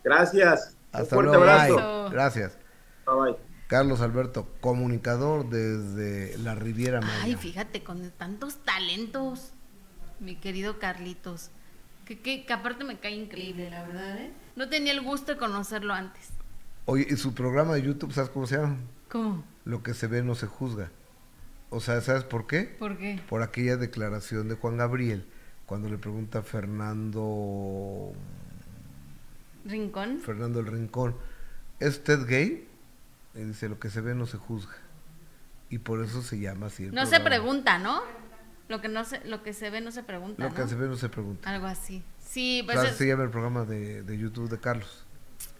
Gracias. 0.03 0.75
Un 0.93 1.01
Hasta 1.01 1.15
fuerte 1.15 1.37
luego. 1.37 1.43
abrazo. 1.51 2.03
Bye. 2.05 2.11
Gracias. 2.13 2.57
Bye, 3.05 3.15
bye. 3.33 3.35
Carlos 3.67 4.01
Alberto, 4.01 4.47
comunicador 4.61 5.49
desde 5.49 6.37
la 6.39 6.55
Riviera 6.55 7.01
Maya. 7.01 7.19
Ay, 7.23 7.35
fíjate, 7.35 7.83
con 7.83 8.09
tantos 8.11 8.63
talentos, 8.63 9.51
mi 10.19 10.37
querido 10.37 10.79
Carlitos. 10.79 11.51
Que, 12.07 12.19
que, 12.19 12.45
que 12.45 12.53
aparte 12.53 12.83
me 12.85 12.97
cae 12.99 13.11
increíble, 13.15 13.69
la 13.69 13.83
verdad, 13.83 14.17
¿eh? 14.17 14.31
No 14.55 14.69
tenía 14.69 14.93
el 14.93 15.01
gusto 15.01 15.33
de 15.33 15.37
conocerlo 15.37 15.93
antes. 15.93 16.29
Oye, 16.85 17.05
y 17.09 17.17
su 17.17 17.33
programa 17.33 17.73
de 17.75 17.81
YouTube, 17.81 18.13
¿sabes 18.13 18.29
cómo 18.29 18.47
se 18.47 18.55
llama? 18.57 18.77
¿Cómo? 19.09 19.43
Lo 19.65 19.83
que 19.83 19.93
se 19.93 20.07
ve 20.07 20.23
no 20.23 20.33
se 20.35 20.47
juzga. 20.47 20.89
O 21.69 21.81
sea, 21.81 21.99
¿sabes 21.99 22.23
por 22.23 22.47
qué? 22.47 22.61
¿Por 22.79 22.97
qué? 22.97 23.19
Por 23.27 23.41
aquella 23.41 23.75
declaración 23.75 24.47
de 24.47 24.55
Juan 24.55 24.77
Gabriel, 24.77 25.25
cuando 25.65 25.89
le 25.89 25.97
pregunta 25.97 26.39
a 26.39 26.43
Fernando, 26.43 28.13
¿Rincón? 29.65 30.19
Fernando 30.19 30.61
el 30.61 30.67
Rincón, 30.67 31.15
¿es 31.79 31.89
usted 31.97 32.25
gay? 32.25 32.67
Y 33.35 33.39
dice, 33.41 33.67
lo 33.67 33.79
que 33.79 33.89
se 33.89 33.99
ve 34.01 34.15
no 34.15 34.25
se 34.25 34.37
juzga. 34.37 34.75
Y 35.69 35.79
por 35.79 36.01
eso 36.01 36.21
se 36.21 36.39
llama 36.39 36.67
así 36.67 36.85
el 36.85 36.93
No 36.93 37.05
se 37.05 37.19
programa. 37.19 37.25
pregunta, 37.29 37.77
¿no? 37.79 38.01
Lo 38.67 38.81
que 38.81 38.89
no 38.89 39.03
se, 39.05 39.23
lo 39.25 39.43
que 39.43 39.53
se 39.53 39.69
ve 39.69 39.79
no 39.81 39.91
se 39.91 40.03
pregunta, 40.03 40.43
Lo 40.43 40.53
que 40.53 40.67
se 40.67 40.75
ve 40.75 40.87
no 40.87 40.95
se 40.97 41.07
pregunta. 41.09 41.49
Algo 41.49 41.67
así. 41.67 42.03
Sí, 42.19 42.61
pues 42.65 42.79
sea, 42.79 42.89
es- 42.89 42.97
se 42.97 43.07
llama 43.07 43.23
el 43.23 43.29
programa 43.29 43.63
de, 43.65 44.03
de 44.03 44.17
YouTube 44.17 44.49
de 44.49 44.59
Carlos. 44.59 45.05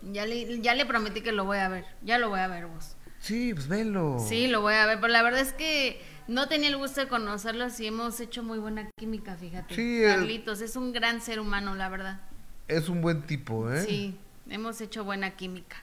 ya, 0.02 0.26
le, 0.26 0.60
ya 0.62 0.76
le 0.76 0.86
prometí 0.86 1.22
que 1.22 1.32
lo 1.32 1.46
voy 1.46 1.58
a 1.60 1.70
ver. 1.70 1.86
Ya 2.04 2.18
lo 2.18 2.30
voy 2.30 2.40
a 2.42 2.48
ver 2.48 2.66
vos. 2.68 2.96
Sí, 3.20 3.54
pues 3.54 3.68
velo. 3.68 4.18
Sí, 4.28 4.48
lo 4.48 4.62
voy 4.62 4.74
a 4.76 4.86
ver, 4.86 5.00
pero 5.00 5.12
la 5.12 5.24
verdad 5.24 5.40
es 5.42 5.54
que 5.54 6.02
no 6.28 6.48
tenía 6.48 6.70
el 6.70 6.78
gusto 6.78 7.02
de 7.02 7.08
conocerlos 7.08 7.80
y 7.80 7.88
hemos 7.88 8.20
hecho 8.20 8.44
muy 8.44 8.60
buena 8.60 8.90
química, 9.00 9.36
fíjate. 9.38 9.74
Sí, 9.74 10.02
Carlitos, 10.06 10.62
es 10.62 10.76
un 10.76 10.92
gran 10.94 11.22
ser 11.22 11.40
humano, 11.40 11.74
la 11.76 11.90
verdad. 11.90 12.20
Es 12.68 12.90
un 12.90 13.02
buen 13.02 13.22
tipo, 13.24 13.72
¿eh? 13.72 13.84
Sí, 13.84 14.20
hemos 14.50 14.82
hecho 14.82 15.04
buena 15.06 15.36
química. 15.38 15.78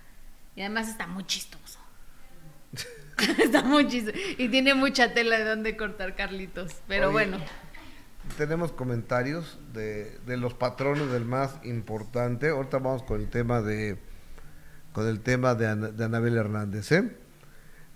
Y 0.55 0.61
además 0.61 0.89
está 0.89 1.07
muy 1.07 1.25
chistoso. 1.25 1.79
está 3.39 3.63
muy 3.63 3.87
chistoso. 3.89 4.17
Y 4.39 4.49
tiene 4.49 4.75
mucha 4.75 5.13
tela 5.15 5.39
de 5.39 5.45
donde 5.45 5.77
cortar, 5.77 6.15
Carlitos. 6.17 6.73
Pero 6.89 7.07
Oye, 7.09 7.13
bueno. 7.13 7.39
Tenemos 8.39 8.73
comentarios 8.73 9.59
de, 9.75 10.19
de 10.27 10.37
los 10.39 10.55
patrones 10.55 11.11
del 11.13 11.25
más 11.27 11.57
importante. 11.63 12.49
Ahorita 12.49 12.79
vamos 12.79 13.03
con 13.03 13.21
el 13.21 13.29
tema 13.29 13.61
de 13.61 13.99
con 14.93 15.09
el 15.09 15.21
tema 15.21 15.55
de, 15.57 15.67
Ana- 15.67 15.89
de 15.91 16.05
Anabel 16.05 16.37
Hernández, 16.37 16.93
¿eh? 16.93 17.11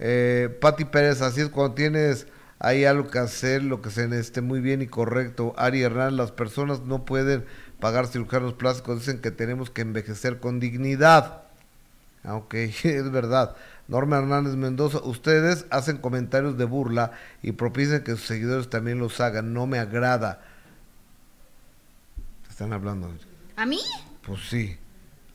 Eh, 0.00 0.56
Pati 0.60 0.84
Pérez, 0.84 1.22
así 1.22 1.40
es 1.40 1.48
cuando 1.48 1.74
tienes 1.74 2.26
ahí 2.58 2.84
algo 2.84 3.08
que 3.08 3.20
hacer, 3.20 3.62
lo 3.62 3.80
que 3.80 3.90
se 3.90 4.08
necesite 4.08 4.40
muy 4.40 4.60
bien 4.60 4.82
y 4.82 4.86
correcto. 4.88 5.54
Ari 5.56 5.82
Hernández, 5.82 6.14
las 6.18 6.32
personas 6.32 6.80
no 6.80 7.04
pueden 7.04 7.44
pagar 7.80 8.06
cirujanos 8.08 8.54
plásticos, 8.54 8.98
dicen 8.98 9.20
que 9.20 9.30
tenemos 9.30 9.70
que 9.70 9.82
envejecer 9.82 10.40
con 10.40 10.58
dignidad. 10.60 11.42
Ah, 12.24 12.34
ok, 12.34 12.54
es 12.82 13.10
verdad. 13.12 13.56
Norma 13.88 14.18
Hernández 14.18 14.54
Mendoza, 14.54 14.98
ustedes 14.98 15.64
hacen 15.70 15.96
comentarios 15.96 16.58
de 16.58 16.66
burla 16.66 17.12
y 17.42 17.52
propician 17.52 18.04
que 18.04 18.12
sus 18.12 18.26
seguidores 18.26 18.68
también 18.68 18.98
los 18.98 19.18
hagan. 19.20 19.54
No 19.54 19.66
me 19.66 19.78
agrada. 19.78 20.42
Te 22.44 22.50
están 22.50 22.74
hablando. 22.74 23.10
¿A 23.56 23.64
mí? 23.64 23.80
Pues 24.26 24.40
sí. 24.50 24.76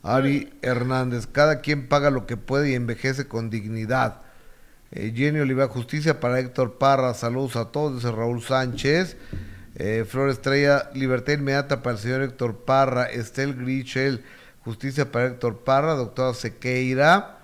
Ari 0.04 0.52
Hernández, 0.62 1.26
cada 1.26 1.60
quien 1.60 1.88
paga 1.88 2.10
lo 2.10 2.26
que 2.26 2.36
puede 2.36 2.70
y 2.70 2.74
envejece 2.74 3.26
con 3.26 3.50
dignidad. 3.50 4.20
Eh, 4.92 5.12
Jenny 5.16 5.40
Oliva, 5.40 5.66
justicia 5.66 6.20
para 6.20 6.38
Héctor 6.38 6.78
Parra, 6.78 7.14
saludos 7.14 7.56
a 7.56 7.72
todos, 7.72 7.96
dice 7.96 8.12
Raúl 8.12 8.40
Sánchez. 8.40 9.16
Eh, 9.74 10.04
Flor 10.08 10.30
Estrella, 10.30 10.90
libertad 10.94 11.32
inmediata 11.32 11.82
para 11.82 11.96
el 11.96 12.02
señor 12.02 12.22
Héctor 12.22 12.64
Parra. 12.64 13.06
Estel 13.06 13.56
Grichel, 13.56 14.24
justicia 14.60 15.10
para 15.10 15.26
Héctor 15.26 15.64
Parra. 15.64 15.94
Doctora 15.94 16.34
Sequeira. 16.34 17.40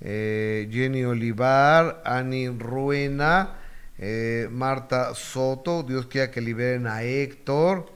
Eh, 0.00 0.68
Jenny 0.70 1.04
Olivar, 1.04 2.02
Ani 2.04 2.48
Ruena, 2.48 3.56
eh, 3.98 4.48
Marta 4.50 5.14
Soto, 5.14 5.82
Dios 5.82 6.06
quiera 6.06 6.30
que 6.30 6.40
liberen 6.40 6.86
a 6.86 7.02
Héctor. 7.02 7.92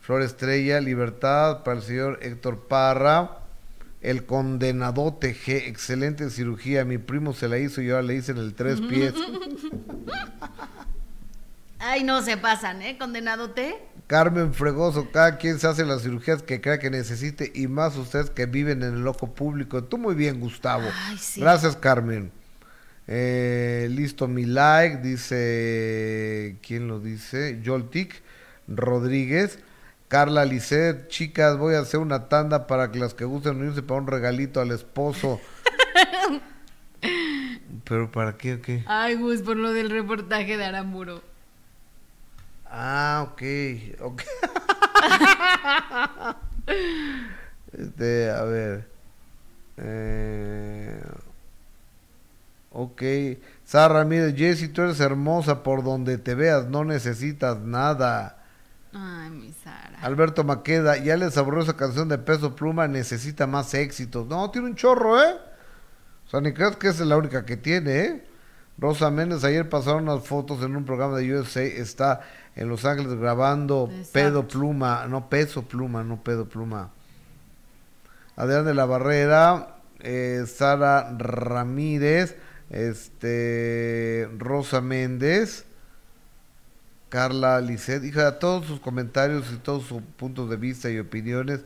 Flor 0.00 0.22
Estrella, 0.22 0.80
libertad 0.80 1.64
para 1.64 1.78
el 1.78 1.82
señor 1.82 2.18
Héctor 2.22 2.66
Parra. 2.68 3.40
El 4.00 4.24
condenadote 4.24 5.34
G, 5.34 5.66
excelente 5.66 6.30
cirugía. 6.30 6.84
Mi 6.84 6.98
primo 6.98 7.32
se 7.32 7.48
la 7.48 7.58
hizo 7.58 7.82
y 7.82 7.90
ahora 7.90 8.02
le 8.02 8.14
hice 8.14 8.32
en 8.32 8.38
el 8.38 8.54
tres 8.54 8.80
pies. 8.80 9.14
Ay, 11.78 12.02
no 12.02 12.22
se 12.22 12.36
pasan, 12.36 12.82
¿eh? 12.82 12.98
Condenado 12.98 13.50
T. 13.50 13.76
Carmen 14.06 14.54
Fregoso, 14.54 15.10
cada 15.12 15.36
quien 15.36 15.58
se 15.58 15.66
hace 15.66 15.84
las 15.84 16.02
cirugías 16.02 16.42
que 16.42 16.60
crea 16.60 16.78
que 16.78 16.90
necesite 16.90 17.52
y 17.54 17.68
más 17.68 17.96
ustedes 17.96 18.30
que 18.30 18.46
viven 18.46 18.82
en 18.82 18.94
el 18.94 19.02
loco 19.02 19.34
público. 19.34 19.84
Tú 19.84 19.98
muy 19.98 20.14
bien, 20.14 20.40
Gustavo. 20.40 20.88
Ay, 21.06 21.18
sí. 21.18 21.40
Gracias, 21.40 21.76
Carmen. 21.76 22.32
Eh, 23.06 23.88
listo 23.90 24.26
mi 24.26 24.44
like, 24.44 24.98
dice, 24.98 26.58
¿quién 26.62 26.88
lo 26.88 27.00
dice? 27.00 27.60
Joltic 27.64 28.22
Rodríguez. 28.66 29.58
Carla 30.08 30.46
Lisset, 30.46 31.08
chicas, 31.08 31.58
voy 31.58 31.74
a 31.74 31.80
hacer 31.80 32.00
una 32.00 32.30
tanda 32.30 32.66
para 32.66 32.90
que 32.90 32.98
las 32.98 33.12
que 33.12 33.26
gusten 33.26 33.56
unirse 33.56 33.82
para 33.82 34.00
un 34.00 34.06
regalito 34.06 34.60
al 34.60 34.70
esposo. 34.70 35.38
¿Pero 37.84 38.10
para 38.10 38.38
qué 38.38 38.54
o 38.54 38.62
qué? 38.62 38.84
Ay, 38.86 39.16
Gus, 39.16 39.42
por 39.42 39.56
lo 39.58 39.72
del 39.72 39.90
reportaje 39.90 40.56
de 40.56 40.64
Aramburo. 40.64 41.22
Ah, 42.70 43.26
ok, 43.30 43.42
ok. 44.00 44.22
este, 47.72 48.30
a 48.30 48.42
ver. 48.44 48.88
Eh, 49.78 51.00
ok. 52.72 53.02
Sara 53.64 53.94
Ramírez, 53.94 54.34
Jessy, 54.36 54.68
tú 54.68 54.82
eres 54.82 55.00
hermosa 55.00 55.62
por 55.62 55.82
donde 55.82 56.18
te 56.18 56.34
veas, 56.34 56.66
no 56.66 56.84
necesitas 56.84 57.58
nada. 57.58 58.44
Ay, 58.92 59.30
mi 59.30 59.52
Sara. 59.52 59.98
Alberto 60.00 60.44
Maqueda, 60.44 60.96
ya 60.96 61.16
les 61.16 61.36
aburrió 61.36 61.62
esa 61.62 61.76
canción 61.76 62.08
de 62.08 62.18
Peso 62.18 62.54
Pluma, 62.54 62.88
necesita 62.88 63.46
más 63.46 63.74
éxitos. 63.74 64.26
No, 64.26 64.50
tiene 64.50 64.68
un 64.68 64.74
chorro, 64.74 65.22
¿eh? 65.22 65.36
O 66.26 66.30
sea, 66.30 66.40
ni 66.40 66.52
creas 66.52 66.76
que 66.76 66.88
esa 66.88 67.02
es 67.02 67.08
la 67.08 67.16
única 67.16 67.44
que 67.44 67.56
tiene, 67.56 68.00
¿eh? 68.00 68.24
Rosa 68.78 69.10
Méndez, 69.10 69.42
ayer 69.42 69.68
pasaron 69.68 70.08
unas 70.08 70.24
fotos 70.24 70.62
en 70.62 70.76
un 70.76 70.84
programa 70.84 71.18
de 71.18 71.34
USA, 71.34 71.62
está 71.62 72.20
en 72.58 72.68
Los 72.68 72.84
Ángeles 72.84 73.14
grabando 73.14 73.88
Exacto. 73.90 74.12
Pedo 74.12 74.48
Pluma, 74.48 75.06
no 75.06 75.30
Peso 75.30 75.62
Pluma, 75.62 76.02
no 76.02 76.22
Pedo 76.22 76.48
Pluma. 76.48 76.90
Adrián 78.36 78.64
de 78.64 78.74
la 78.74 78.84
Barrera, 78.84 79.76
eh, 80.00 80.44
Sara 80.46 81.16
Ramírez, 81.16 82.36
este 82.70 84.28
Rosa 84.36 84.80
Méndez, 84.80 85.66
Carla 87.08 87.60
Lisset, 87.60 88.04
hija, 88.04 88.38
todos 88.38 88.66
sus 88.66 88.80
comentarios 88.80 89.50
y 89.52 89.56
todos 89.56 89.84
sus 89.84 90.02
puntos 90.02 90.50
de 90.50 90.56
vista 90.56 90.90
y 90.90 90.98
opiniones, 90.98 91.60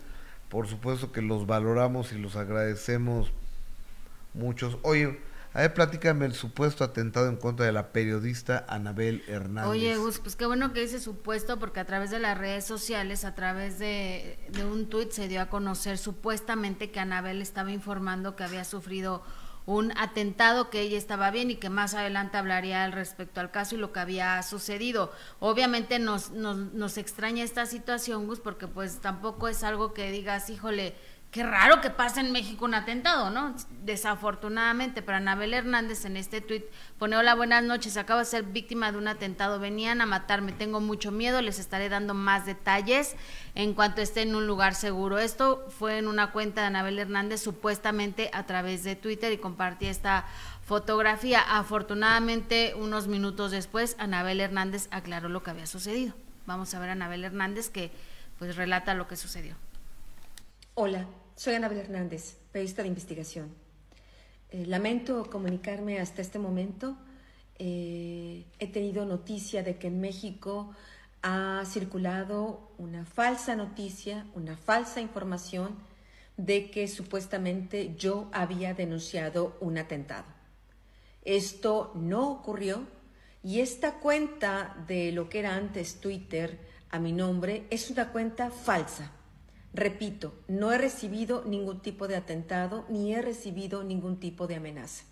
por 0.48 0.68
supuesto 0.68 1.10
que 1.10 1.22
los 1.22 1.46
valoramos 1.46 2.12
y 2.12 2.18
los 2.18 2.36
agradecemos 2.36 3.32
muchos. 4.34 4.78
Oye, 4.82 5.18
a 5.54 5.60
ver, 5.60 5.74
platícame 5.74 6.24
el 6.24 6.34
supuesto 6.34 6.82
atentado 6.82 7.28
en 7.28 7.36
contra 7.36 7.66
de 7.66 7.72
la 7.72 7.92
periodista 7.92 8.64
Anabel 8.68 9.22
Hernández. 9.28 9.70
Oye, 9.70 9.96
Gus, 9.96 10.18
pues 10.18 10.34
qué 10.34 10.46
bueno 10.46 10.72
que 10.72 10.80
dice 10.80 10.98
supuesto, 10.98 11.58
porque 11.58 11.80
a 11.80 11.84
través 11.84 12.10
de 12.10 12.18
las 12.18 12.38
redes 12.38 12.64
sociales, 12.64 13.26
a 13.26 13.34
través 13.34 13.78
de, 13.78 14.38
un 14.64 14.88
tuit, 14.88 15.10
se 15.10 15.28
dio 15.28 15.42
a 15.42 15.46
conocer 15.50 15.98
supuestamente 15.98 16.90
que 16.90 17.00
Anabel 17.00 17.42
estaba 17.42 17.70
informando 17.70 18.34
que 18.34 18.44
había 18.44 18.64
sufrido 18.64 19.22
un 19.66 19.92
atentado, 19.98 20.70
que 20.70 20.80
ella 20.80 20.96
estaba 20.96 21.30
bien 21.30 21.50
y 21.50 21.56
que 21.56 21.68
más 21.68 21.94
adelante 21.94 22.38
hablaría 22.38 22.82
al 22.82 22.92
respecto 22.92 23.40
al 23.40 23.50
caso 23.50 23.74
y 23.74 23.78
lo 23.78 23.92
que 23.92 24.00
había 24.00 24.42
sucedido. 24.42 25.12
Obviamente 25.38 25.98
nos, 25.98 26.30
nos, 26.30 26.56
nos 26.56 26.96
extraña 26.96 27.44
esta 27.44 27.66
situación, 27.66 28.26
Gus, 28.26 28.40
porque 28.40 28.68
pues 28.68 29.00
tampoco 29.00 29.48
es 29.48 29.62
algo 29.62 29.92
que 29.92 30.10
digas, 30.10 30.48
híjole, 30.50 30.94
qué 31.32 31.42
raro 31.42 31.80
que 31.80 31.88
pase 31.88 32.20
en 32.20 32.30
México 32.30 32.66
un 32.66 32.74
atentado, 32.74 33.30
¿no? 33.30 33.56
Desafortunadamente, 33.84 35.00
para 35.00 35.16
Anabel 35.16 35.54
Hernández 35.54 36.04
en 36.04 36.18
este 36.18 36.42
tuit 36.42 36.64
pone, 36.98 37.16
hola, 37.16 37.34
buenas 37.34 37.64
noches, 37.64 37.96
acabo 37.96 38.20
de 38.20 38.26
ser 38.26 38.42
víctima 38.42 38.92
de 38.92 38.98
un 38.98 39.08
atentado, 39.08 39.58
venían 39.58 40.02
a 40.02 40.06
matarme, 40.06 40.52
tengo 40.52 40.78
mucho 40.80 41.10
miedo, 41.10 41.40
les 41.40 41.58
estaré 41.58 41.88
dando 41.88 42.12
más 42.12 42.44
detalles 42.44 43.16
en 43.54 43.72
cuanto 43.72 44.02
esté 44.02 44.20
en 44.20 44.36
un 44.36 44.46
lugar 44.46 44.74
seguro. 44.74 45.18
Esto 45.18 45.66
fue 45.70 45.96
en 45.96 46.06
una 46.06 46.32
cuenta 46.32 46.60
de 46.60 46.66
Anabel 46.66 46.98
Hernández, 46.98 47.40
supuestamente 47.40 48.28
a 48.34 48.44
través 48.44 48.84
de 48.84 48.94
Twitter 48.94 49.32
y 49.32 49.38
compartí 49.38 49.86
esta 49.86 50.26
fotografía. 50.66 51.40
Afortunadamente, 51.40 52.74
unos 52.76 53.08
minutos 53.08 53.52
después, 53.52 53.96
Anabel 53.98 54.38
Hernández 54.38 54.86
aclaró 54.90 55.30
lo 55.30 55.42
que 55.42 55.50
había 55.50 55.66
sucedido. 55.66 56.12
Vamos 56.44 56.74
a 56.74 56.78
ver 56.78 56.90
a 56.90 56.92
Anabel 56.92 57.24
Hernández 57.24 57.70
que 57.70 57.90
pues 58.38 58.54
relata 58.54 58.92
lo 58.92 59.08
que 59.08 59.16
sucedió. 59.16 59.56
Hola, 60.74 61.06
soy 61.36 61.54
Anabel 61.54 61.78
Hernández, 61.78 62.36
periodista 62.52 62.82
de 62.82 62.88
investigación. 62.88 63.54
Eh, 64.50 64.66
lamento 64.66 65.28
comunicarme 65.30 65.98
hasta 65.98 66.22
este 66.22 66.38
momento. 66.38 66.96
Eh, 67.58 68.44
he 68.58 68.66
tenido 68.66 69.04
noticia 69.06 69.62
de 69.62 69.78
que 69.78 69.86
en 69.86 70.00
México 70.00 70.74
ha 71.22 71.62
circulado 71.66 72.72
una 72.78 73.04
falsa 73.04 73.56
noticia, 73.56 74.26
una 74.34 74.56
falsa 74.56 75.00
información 75.00 75.76
de 76.36 76.70
que 76.70 76.88
supuestamente 76.88 77.94
yo 77.96 78.28
había 78.32 78.74
denunciado 78.74 79.56
un 79.60 79.78
atentado. 79.78 80.26
Esto 81.24 81.92
no 81.94 82.30
ocurrió 82.30 82.86
y 83.44 83.60
esta 83.60 84.00
cuenta 84.00 84.76
de 84.86 85.12
lo 85.12 85.28
que 85.28 85.38
era 85.38 85.54
antes 85.54 86.00
Twitter 86.00 86.58
a 86.90 86.98
mi 86.98 87.12
nombre 87.12 87.66
es 87.70 87.90
una 87.90 88.10
cuenta 88.10 88.50
falsa. 88.50 89.12
Repito, 89.74 90.34
no 90.48 90.70
he 90.72 90.78
recibido 90.78 91.44
ningún 91.46 91.80
tipo 91.80 92.06
de 92.06 92.16
atentado 92.16 92.84
ni 92.90 93.14
he 93.14 93.22
recibido 93.22 93.82
ningún 93.82 94.20
tipo 94.20 94.46
de 94.46 94.56
amenaza. 94.56 95.04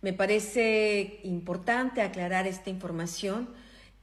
Me 0.00 0.12
parece 0.12 1.20
importante 1.24 2.00
aclarar 2.00 2.46
esta 2.46 2.70
información. 2.70 3.48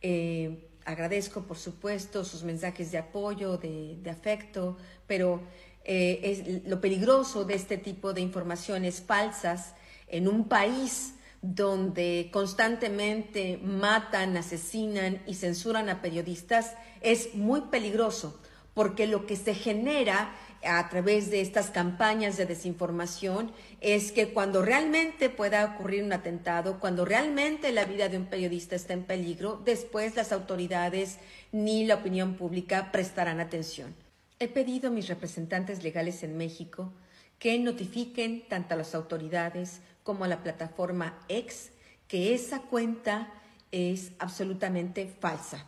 Eh, 0.02 0.70
agradezco, 0.86 1.44
por 1.44 1.58
supuesto, 1.58 2.24
sus 2.24 2.44
mensajes 2.44 2.92
de 2.92 3.00
apoyo, 3.00 3.58
de, 3.58 3.98
de 4.02 4.10
afecto, 4.10 4.78
pero 5.08 5.42
eh, 5.86 6.20
es 6.24 6.68
lo 6.68 6.80
peligroso 6.80 7.44
de 7.44 7.56
este 7.56 7.78
tipo 7.78 8.14
de 8.14 8.22
informaciones 8.22 9.02
falsas 9.02 9.74
en 10.08 10.28
un 10.28 10.48
país 10.48 11.16
donde 11.42 12.30
constantemente 12.32 13.60
matan, 13.62 14.38
asesinan 14.38 15.22
y 15.28 15.34
censuran 15.34 15.90
a 15.90 16.02
periodistas 16.02 16.76
es 17.02 17.36
muy 17.36 17.62
peligroso 17.62 18.40
porque 18.74 19.08
lo 19.08 19.26
que 19.26 19.36
se 19.36 19.54
genera 19.54 20.34
a 20.66 20.90
través 20.90 21.30
de 21.30 21.42
estas 21.42 21.70
campañas 21.70 22.38
de 22.38 22.46
desinformación 22.46 23.52
es 23.82 24.12
que 24.12 24.30
cuando 24.30 24.62
realmente 24.62 25.30
pueda 25.30 25.66
ocurrir 25.66 26.04
un 26.04 26.14
atentado, 26.14 26.80
cuando 26.80 27.06
realmente 27.06 27.72
la 27.72 27.86
vida 27.86 28.10
de 28.10 28.18
un 28.18 28.26
periodista 28.26 28.76
está 28.76 28.94
en 28.94 29.04
peligro, 29.04 29.62
después 29.64 30.16
las 30.16 30.32
autoridades 30.32 31.18
ni 31.52 31.86
la 31.86 31.96
opinión 31.96 32.36
pública 32.36 32.92
prestarán 32.92 33.40
atención. 33.40 33.94
He 34.40 34.48
pedido 34.48 34.88
a 34.88 34.92
mis 34.92 35.08
representantes 35.08 35.84
legales 35.84 36.24
en 36.24 36.38
México 36.38 36.94
que 37.40 37.60
notifiquen 37.60 38.48
tanto 38.48 38.74
a 38.74 38.78
las 38.78 38.96
autoridades 38.96 39.82
como 40.04 40.24
a 40.24 40.28
la 40.28 40.44
plataforma 40.44 41.20
X 41.28 41.72
que 42.08 42.34
esa 42.34 42.62
cuenta 42.62 43.34
es 43.72 44.12
absolutamente 44.20 45.08
falsa. 45.20 45.66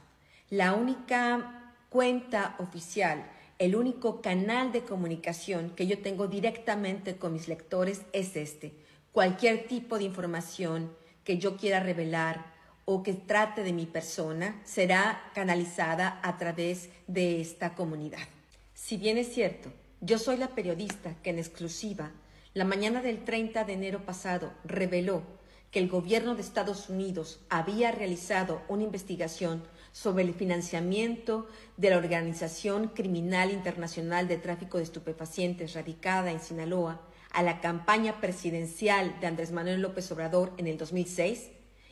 La 0.50 0.74
única 0.74 1.65
cuenta 1.96 2.58
oficial, 2.60 3.26
el 3.58 3.74
único 3.74 4.22
canal 4.22 4.74
de 4.74 4.84
comunicación 4.84 5.70
que 5.70 5.88
yo 5.88 6.00
tengo 6.00 6.28
directamente 6.28 7.16
con 7.16 7.32
mis 7.32 7.48
lectores 7.48 8.02
es 8.12 8.36
este. 8.36 8.74
Cualquier 9.14 9.66
tipo 9.68 9.98
de 9.98 10.04
información 10.04 10.94
que 11.24 11.38
yo 11.38 11.56
quiera 11.56 11.80
revelar 11.80 12.54
o 12.84 13.02
que 13.02 13.14
trate 13.14 13.64
de 13.64 13.72
mi 13.72 13.86
persona 13.86 14.60
será 14.66 15.32
canalizada 15.34 16.20
a 16.22 16.38
través 16.38 16.90
de 17.08 17.40
esta 17.40 17.76
comunidad. 17.76 18.28
Si 18.74 18.98
bien 18.98 19.18
es 19.18 19.34
cierto, 19.34 19.72
yo 20.02 20.20
soy 20.20 20.36
la 20.36 20.50
periodista 20.50 21.16
que 21.24 21.30
en 21.30 21.40
exclusiva 21.40 22.12
la 22.54 22.66
mañana 22.66 23.02
del 23.02 23.24
30 23.24 23.64
de 23.64 23.72
enero 23.72 24.06
pasado 24.06 24.52
reveló 24.66 25.24
que 25.72 25.80
el 25.80 25.88
gobierno 25.88 26.36
de 26.36 26.42
Estados 26.42 26.90
Unidos 26.90 27.40
había 27.50 27.94
realizado 27.94 28.64
una 28.68 28.84
investigación 28.84 29.64
sobre 29.96 30.26
el 30.26 30.34
financiamiento 30.34 31.48
de 31.78 31.90
la 31.90 31.96
Organización 31.96 32.90
Criminal 32.90 33.50
Internacional 33.50 34.28
de 34.28 34.36
Tráfico 34.36 34.78
de 34.78 34.84
Estupefacientes 34.84 35.74
radicada 35.74 36.32
en 36.32 36.42
Sinaloa 36.42 37.00
a 37.32 37.42
la 37.42 37.62
campaña 37.62 38.20
presidencial 38.20 39.18
de 39.22 39.28
Andrés 39.28 39.54
Manuel 39.54 39.82
López 39.82 40.12
Obrador 40.12 40.52
en 40.58 40.68
el 40.68 40.78
2006, 40.78 41.50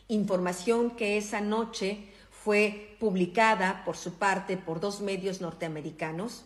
información 0.10 0.97
que 0.97 1.16
esa 1.16 1.39
noche 1.39 2.10
fue 2.30 2.97
publicada 2.99 3.86
por 3.86 3.95
su 3.95 4.16
parte 4.16 4.58
por 4.58 4.82
dos 4.82 4.99
medios 4.99 5.39
norteamericanos, 5.39 6.43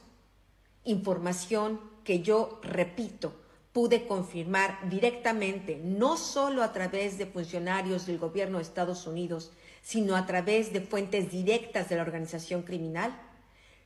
información 0.84 1.82
que 2.04 2.22
yo, 2.22 2.60
repito, 2.62 3.34
pude 3.74 4.06
confirmar 4.06 4.88
directamente, 4.90 5.82
no 5.84 6.18
solo 6.18 6.62
a 6.62 6.72
través 6.72 7.18
de 7.18 7.26
funcionarios 7.26 8.06
del 8.06 8.20
gobierno 8.20 8.60
de 8.60 8.64
Estados 8.64 9.08
Unidos, 9.08 9.52
sino 9.88 10.18
a 10.18 10.26
través 10.26 10.74
de 10.74 10.82
fuentes 10.82 11.32
directas 11.32 11.88
de 11.88 11.96
la 11.96 12.02
organización 12.02 12.64
criminal, 12.64 13.18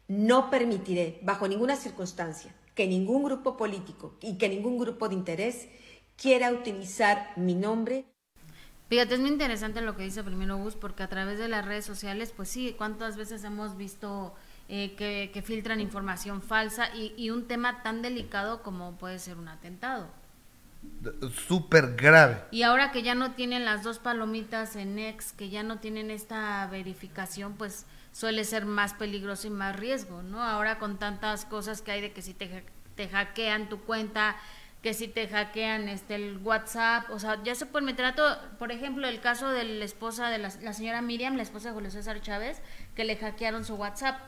No 0.08 0.50
permitiré, 0.50 1.20
bajo 1.22 1.48
ninguna 1.48 1.76
circunstancia, 1.76 2.54
que 2.74 2.88
ningún 2.88 3.24
grupo 3.24 3.56
político 3.56 4.18
y 4.20 4.40
que 4.40 4.50
ningún 4.50 4.80
grupo 4.80 5.08
de 5.08 5.14
interés 5.16 5.68
quiera 6.18 6.52
utilizar 6.52 7.32
mi 7.38 7.54
nombre. 7.54 8.06
Fíjate, 8.90 9.14
es 9.14 9.20
muy 9.20 9.30
interesante 9.30 9.80
lo 9.82 9.96
que 9.96 10.02
dice 10.02 10.24
primero 10.24 10.58
Gus, 10.58 10.76
porque 10.76 11.04
a 11.04 11.08
través 11.08 11.38
de 11.38 11.48
las 11.48 11.66
redes 11.66 11.86
sociales, 11.86 12.34
pues 12.36 12.50
sí, 12.50 12.74
cuántas 12.76 13.16
veces 13.16 13.44
hemos 13.44 13.78
visto 13.78 14.34
eh, 14.70 14.96
que, 14.98 15.30
que 15.32 15.44
filtran 15.44 15.80
información 15.80 16.42
falsa 16.42 16.94
y, 16.96 17.14
y 17.16 17.30
un 17.30 17.48
tema 17.48 17.84
tan 17.84 18.02
delicado 18.02 18.64
como 18.64 18.98
puede 18.98 19.20
ser 19.20 19.38
un 19.38 19.50
atentado. 19.50 20.10
Súper 21.48 21.96
grave. 21.96 22.44
Y 22.52 22.64
ahora 22.64 22.92
que 22.92 23.02
ya 23.02 23.16
no 23.16 23.32
tienen 23.32 23.66
las 23.66 23.84
dos 23.84 24.00
palomitas 24.00 24.76
en 24.76 25.00
ex, 25.00 25.32
que 25.32 25.50
ya 25.50 25.64
no 25.64 25.80
tienen 25.80 26.12
esta 26.12 26.68
verificación, 26.68 27.54
pues 27.54 27.86
suele 28.12 28.44
ser 28.44 28.66
más 28.66 28.94
peligroso 28.94 29.48
y 29.48 29.52
más 29.52 29.76
riesgo, 29.76 30.22
¿no? 30.22 30.44
Ahora 30.44 30.80
con 30.80 31.00
tantas 31.00 31.46
cosas 31.46 31.82
que 31.82 31.92
hay 31.92 32.02
de 32.02 32.12
que 32.12 32.22
si 32.22 32.34
te, 32.34 32.64
te 32.96 33.10
hackean 33.10 33.70
tu 33.70 33.82
cuenta, 33.82 34.36
que 34.84 34.94
si 34.94 35.08
te 35.08 35.28
hackean 35.28 35.90
este 35.90 36.16
el 36.16 36.38
WhatsApp, 36.38 37.10
o 37.10 37.20
sea, 37.20 37.42
ya 37.44 37.56
se 37.56 37.66
pueden 37.66 37.86
meter 37.86 38.06
a 38.06 38.16
todo. 38.16 38.38
Por 38.60 38.72
ejemplo, 38.72 39.08
el 39.08 39.22
caso 39.22 39.50
de 39.50 39.64
la 39.64 39.86
esposa 39.86 40.30
de 40.30 40.38
la, 40.38 40.52
la 40.62 40.74
señora 40.74 41.02
Miriam, 41.02 41.36
la 41.36 41.44
esposa 41.44 41.70
de 41.70 41.76
Julio 41.76 41.92
César 41.92 42.22
Chávez, 42.22 42.62
que 42.96 43.06
le 43.06 43.16
hackearon 43.18 43.66
su 43.66 43.76
WhatsApp. 43.76 44.20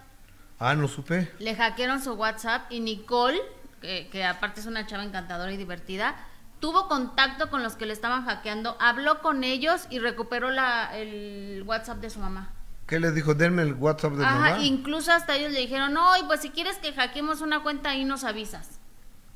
Ah, 0.60 0.76
no 0.76 0.88
supe. 0.88 1.32
Le 1.40 1.56
hackearon 1.56 2.02
su 2.02 2.14
WhatsApp 2.14 2.72
y 2.72 2.80
Nicole, 2.80 3.40
que, 3.82 4.08
que 4.12 4.24
aparte 4.24 4.60
es 4.60 4.66
una 4.66 4.86
chava 4.86 5.04
encantadora 5.04 5.52
y 5.52 5.58
divertida, 5.58 6.16
tuvo 6.64 6.88
contacto 6.88 7.50
con 7.50 7.62
los 7.62 7.76
que 7.76 7.86
le 7.86 7.92
estaban 7.92 8.24
hackeando, 8.24 8.78
habló 8.80 9.22
con 9.22 9.44
ellos 9.44 9.86
y 9.90 10.00
recuperó 10.00 10.50
la, 10.50 10.98
el 10.98 11.62
WhatsApp 11.68 11.98
de 11.98 12.10
su 12.10 12.20
mamá. 12.20 12.54
¿Qué 12.88 13.02
les 13.02 13.14
dijo? 13.14 13.34
Denme 13.34 13.64
el 13.64 13.74
WhatsApp 13.74 14.14
de 14.14 14.24
Ajá, 14.26 14.36
mamá. 14.52 14.60
incluso 14.64 15.12
hasta 15.12 15.36
ellos 15.36 15.52
le 15.52 15.60
dijeron, 15.60 15.92
no, 15.94 16.10
pues 16.26 16.40
si 16.40 16.52
quieres 16.52 16.78
que 16.78 16.94
hackeemos 16.94 17.42
una 17.42 17.64
cuenta 17.64 17.90
ahí 17.90 18.06
nos 18.06 18.24
avisas. 18.24 18.80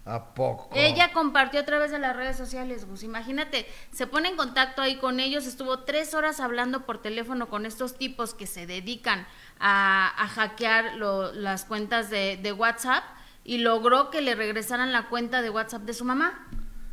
¿A 0.05 0.33
poco? 0.33 0.69
Ella 0.73 1.11
compartió 1.11 1.59
a 1.59 1.65
través 1.65 1.91
de 1.91 1.99
las 1.99 2.15
redes 2.15 2.37
sociales, 2.37 2.87
Gus. 2.87 3.03
Imagínate, 3.03 3.67
se 3.91 4.07
pone 4.07 4.29
en 4.29 4.37
contacto 4.37 4.81
ahí 4.81 4.95
con 4.95 5.19
ellos, 5.19 5.45
estuvo 5.47 5.79
tres 5.79 6.13
horas 6.13 6.39
hablando 6.39 6.85
por 6.85 7.01
teléfono 7.01 7.49
con 7.49 7.65
estos 7.65 7.97
tipos 7.97 8.35
que 8.35 8.47
se 8.47 8.67
dedican 8.67 9.27
a, 9.59 10.13
a 10.17 10.27
hackear 10.29 10.93
lo- 10.95 11.33
las 11.33 11.65
cuentas 11.65 12.09
de, 12.09 12.39
de 12.41 12.53
WhatsApp 12.53 13.03
y 13.43 13.57
logró 13.57 14.11
que 14.11 14.21
le 14.21 14.33
regresaran 14.33 14.93
la 14.93 15.09
cuenta 15.09 15.41
de 15.41 15.49
WhatsApp 15.49 15.81
de 15.81 15.93
su 15.93 16.05
mamá. 16.05 16.47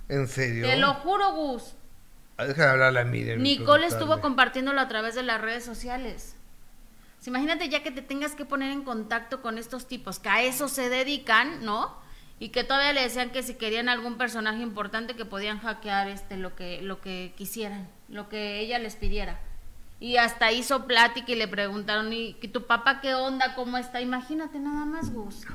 ¿En 0.09 0.29
serio? 0.29 0.67
Te 0.67 0.77
lo 0.77 0.95
juro, 0.95 1.33
Gus. 1.33 1.75
Ah, 2.37 2.45
Deja 2.45 2.65
de 2.65 2.71
hablarle 2.71 3.01
a 3.01 3.17
y 3.17 3.37
Nicole 3.37 3.87
estuvo 3.87 4.21
compartiéndolo 4.21 4.81
a 4.81 4.89
través 4.89 5.15
de 5.15 5.23
las 5.23 5.41
redes 5.41 5.65
sociales. 5.65 6.37
Imagínate 7.27 7.69
ya 7.69 7.83
que 7.83 7.91
te 7.91 8.03
tengas 8.03 8.33
que 8.33 8.45
poner 8.45 8.71
en 8.71 8.83
contacto 8.83 9.41
con 9.41 9.57
estos 9.57 9.87
tipos 9.87 10.19
que 10.19 10.29
a 10.29 10.43
eso 10.43 10.69
se 10.69 10.91
dedican, 10.91 11.65
¿no? 11.65 11.97
Y 12.39 12.51
que 12.51 12.65
todavía 12.65 12.93
le 12.93 13.03
decían 13.03 13.31
que 13.31 13.43
si 13.43 13.55
querían 13.55 13.89
algún 13.89 14.19
personaje 14.19 14.61
importante 14.61 15.15
que 15.15 15.25
podían 15.25 15.59
hackear 15.61 16.09
este 16.09 16.37
lo 16.37 16.55
que 16.55 16.83
lo 16.83 17.01
que 17.01 17.33
quisieran, 17.37 17.89
lo 18.09 18.29
que 18.29 18.61
ella 18.61 18.79
les 18.79 18.97
pidiera. 18.97 19.41
Y 20.01 20.17
hasta 20.19 20.53
hizo 20.53 20.87
plática 20.87 21.33
y 21.33 21.37
le 21.37 21.49
preguntaron, 21.49 22.13
¿y 22.13 22.35
tu 22.35 22.67
papá 22.67 23.01
qué 23.01 23.15
onda? 23.15 23.55
¿Cómo 23.55 23.79
está? 23.79 24.01
Imagínate 24.03 24.59
nada 24.59 24.85
más, 24.85 25.11
Gus. 25.11 25.47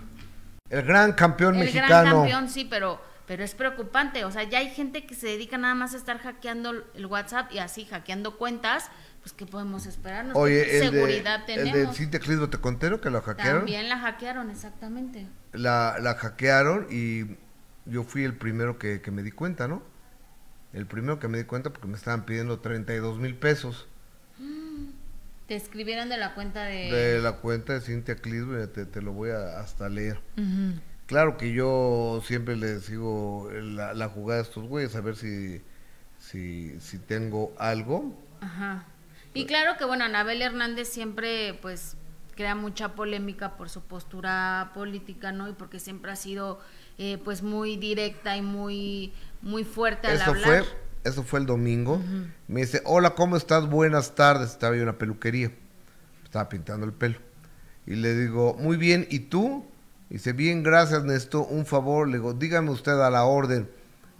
El 0.69 0.83
gran 0.83 1.13
campeón 1.13 1.55
El 1.55 1.65
mexicano. 1.65 1.87
gran 1.87 2.05
campeón, 2.05 2.49
sí, 2.49 2.65
pero, 2.65 3.01
pero 3.29 3.43
es 3.43 3.53
preocupante. 3.53 4.25
O 4.25 4.31
sea, 4.31 4.41
ya 4.41 4.57
hay 4.57 4.71
gente 4.71 5.05
que 5.05 5.13
se 5.13 5.27
dedica 5.27 5.59
nada 5.59 5.75
más 5.75 5.93
a 5.93 5.97
estar 5.97 6.17
hackeando 6.17 6.83
el 6.95 7.05
WhatsApp 7.05 7.51
y 7.51 7.59
así 7.59 7.85
hackeando 7.85 8.39
cuentas. 8.39 8.89
Pues, 9.21 9.33
¿qué 9.33 9.45
podemos 9.45 9.85
esperar? 9.85 10.31
Oye, 10.33 10.79
el, 10.79 10.89
seguridad 10.89 11.45
de, 11.45 11.53
el 11.53 11.65
tenemos. 11.65 11.91
de 11.91 11.95
Cintia 11.95 12.19
Clisbo, 12.19 12.49
¿te 12.49 12.57
contero 12.57 13.01
que 13.01 13.11
lo 13.11 13.21
hackearon? 13.21 13.59
También 13.59 13.87
la 13.87 13.99
hackearon, 13.99 14.49
exactamente. 14.49 15.27
La, 15.53 15.97
la 16.01 16.15
hackearon 16.15 16.87
y 16.89 17.37
yo 17.85 18.03
fui 18.03 18.23
el 18.23 18.33
primero 18.33 18.79
que, 18.79 18.99
que 18.99 19.11
me 19.11 19.21
di 19.21 19.29
cuenta, 19.29 19.67
¿no? 19.67 19.83
El 20.73 20.87
primero 20.87 21.19
que 21.19 21.27
me 21.27 21.37
di 21.37 21.43
cuenta 21.43 21.69
porque 21.71 21.87
me 21.87 21.97
estaban 21.97 22.25
pidiendo 22.25 22.61
32 22.61 23.19
mil 23.19 23.35
pesos 23.35 23.87
Te 25.45 25.55
escribieron 25.55 26.09
de 26.09 26.17
la 26.17 26.33
cuenta 26.33 26.63
de... 26.63 26.91
de 26.91 27.19
la 27.19 27.33
cuenta 27.33 27.73
de 27.73 27.81
Cintia 27.81 28.15
Clisbo 28.15 28.57
te, 28.69 28.85
te 28.85 29.01
lo 29.03 29.13
voy 29.13 29.29
a 29.29 29.59
hasta 29.59 29.87
leer. 29.87 30.19
Ujú. 30.35 30.79
Claro 31.09 31.37
que 31.37 31.51
yo 31.53 32.21
siempre 32.23 32.55
les 32.55 32.83
sigo 32.83 33.49
la, 33.51 33.95
la 33.95 34.09
jugada 34.09 34.41
a 34.41 34.43
estos 34.43 34.67
güeyes 34.67 34.95
a 34.95 35.01
ver 35.01 35.15
si, 35.15 35.59
si, 36.19 36.79
si 36.79 36.99
tengo 36.99 37.51
algo. 37.57 38.13
Ajá. 38.41 38.85
Y 39.33 39.47
claro 39.47 39.75
que, 39.79 39.85
bueno, 39.85 40.05
Anabel 40.05 40.39
Hernández 40.43 40.87
siempre, 40.87 41.57
pues, 41.63 41.97
crea 42.35 42.53
mucha 42.53 42.93
polémica 42.93 43.57
por 43.57 43.69
su 43.69 43.81
postura 43.81 44.69
política, 44.75 45.31
¿no? 45.31 45.49
Y 45.49 45.53
porque 45.53 45.79
siempre 45.79 46.11
ha 46.11 46.15
sido, 46.15 46.59
eh, 46.99 47.17
pues, 47.23 47.41
muy 47.41 47.75
directa 47.77 48.37
y 48.37 48.43
muy, 48.43 49.11
muy 49.41 49.63
fuerte 49.63 50.09
al 50.09 50.17
Eso 50.17 50.29
hablar. 50.29 50.43
fue, 50.43 50.77
eso 51.05 51.23
fue 51.23 51.39
el 51.39 51.47
domingo. 51.47 51.99
Me 52.47 52.61
dice, 52.61 52.83
hola, 52.85 53.15
¿cómo 53.15 53.35
estás? 53.35 53.67
Buenas 53.67 54.13
tardes. 54.13 54.51
Estaba 54.51 54.75
yo 54.75 54.83
en 54.83 54.89
una 54.89 54.99
peluquería. 54.99 55.51
Estaba 56.23 56.49
pintando 56.49 56.85
el 56.85 56.93
pelo. 56.93 57.17
Y 57.87 57.95
le 57.95 58.13
digo, 58.13 58.55
muy 58.59 58.77
bien, 58.77 59.07
¿y 59.09 59.21
tú? 59.21 59.65
Dice, 60.09 60.33
bien, 60.33 60.63
gracias, 60.63 61.03
Néstor. 61.03 61.45
Un 61.49 61.65
favor, 61.65 62.07
le 62.07 62.17
digo, 62.17 62.33
dígame 62.33 62.71
usted 62.71 62.93
a 62.99 63.09
la 63.09 63.25
orden. 63.25 63.69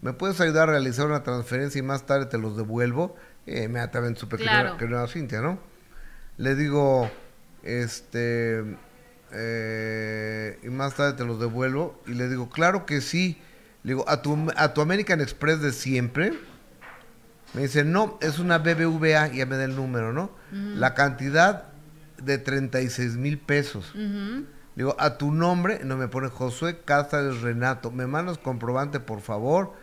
¿Me 0.02 0.14
puedes 0.14 0.40
ayudar 0.40 0.70
a 0.70 0.74
realizar 0.74 1.08
una 1.08 1.24
transferencia 1.24 1.80
y 1.80 1.82
más 1.82 2.06
tarde 2.06 2.28
te 2.28 2.38
los 2.38 2.56
devuelvo? 2.56 3.16
Eh, 3.48 3.64
inmediatamente 3.64 4.20
supe 4.20 4.38
que 4.38 4.46
no 4.46 4.52
era- 4.52 4.62
Claro. 4.62 4.78
que 4.78 4.86
no 4.88 4.98
era 4.98 5.08
Cintia, 5.08 5.42
¿no? 5.42 5.60
Le 6.38 6.56
digo, 6.56 7.10
este, 7.64 8.64
eh, 9.34 10.60
y 10.64 10.70
más 10.70 10.96
tarde 10.96 11.14
te 11.14 11.26
los 11.26 11.40
devuelvo. 11.40 12.02
Y 12.08 12.14
le 12.14 12.30
digo, 12.30 12.50
claro 12.50 12.86
que 12.86 13.02
sí. 13.02 13.42
Le 13.84 13.94
digo, 13.94 14.06
¿a 14.10 14.22
tu, 14.22 14.38
a 14.56 14.74
tu 14.74 14.82
American 14.82 15.22
Express 15.22 15.62
de 15.62 15.72
siempre? 15.72 16.34
Me 17.54 17.64
dice, 17.64 17.84
no, 17.84 18.18
es 18.22 18.38
una 18.40 18.60
BBVA, 18.60 19.28
ya 19.34 19.46
me 19.46 19.58
da 19.58 19.64
el 19.64 19.76
número, 19.76 20.14
¿no? 20.14 20.32
La 20.52 20.94
cantidad 20.94 21.66
de 22.22 22.38
36 22.38 23.16
mil 23.16 23.40
pesos. 23.40 23.92
Le 23.96 24.46
digo, 24.76 24.96
a 25.00 25.18
tu 25.18 25.32
nombre, 25.32 25.82
no 25.84 25.98
me 25.98 26.08
pone 26.08 26.30
Josué 26.30 26.82
Cáceres 26.86 27.42
Renato, 27.42 27.92
¿me 27.92 28.08
mandas 28.08 28.38
comprobante, 28.38 29.00
por 29.00 29.22
favor? 29.22 29.74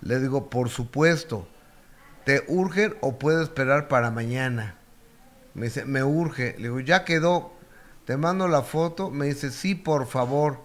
Le 0.00 0.18
digo, 0.20 0.50
por 0.50 0.68
supuesto. 0.68 1.46
¿Te 2.24 2.44
urgen 2.48 2.94
o 3.00 3.18
puedo 3.18 3.42
esperar 3.42 3.88
para 3.88 4.10
mañana? 4.10 4.76
Me 5.54 5.64
dice, 5.66 5.84
me 5.84 6.02
urge. 6.04 6.54
Le 6.56 6.64
digo, 6.64 6.80
ya 6.80 7.04
quedó. 7.04 7.52
Te 8.04 8.16
mando 8.16 8.48
la 8.48 8.62
foto. 8.62 9.10
Me 9.10 9.26
dice, 9.26 9.50
sí, 9.50 9.74
por 9.74 10.06
favor. 10.06 10.58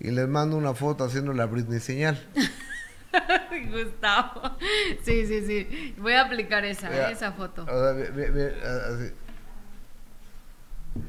Y 0.00 0.10
les 0.10 0.28
mando 0.28 0.56
una 0.56 0.74
foto 0.74 1.04
haciendo 1.04 1.32
la 1.32 1.46
Britney 1.46 1.80
señal. 1.80 2.26
Gustavo. 3.72 4.56
Sí, 5.02 5.26
sí, 5.26 5.44
sí. 5.46 5.94
Voy 5.98 6.12
a 6.14 6.22
aplicar 6.22 6.64
esa, 6.64 7.10
esa 7.10 7.32
foto. 7.32 7.62
O 7.62 7.66
sea, 7.66 7.92
ve- 7.92 8.10
ve, 8.30 8.54
así, 8.64 9.14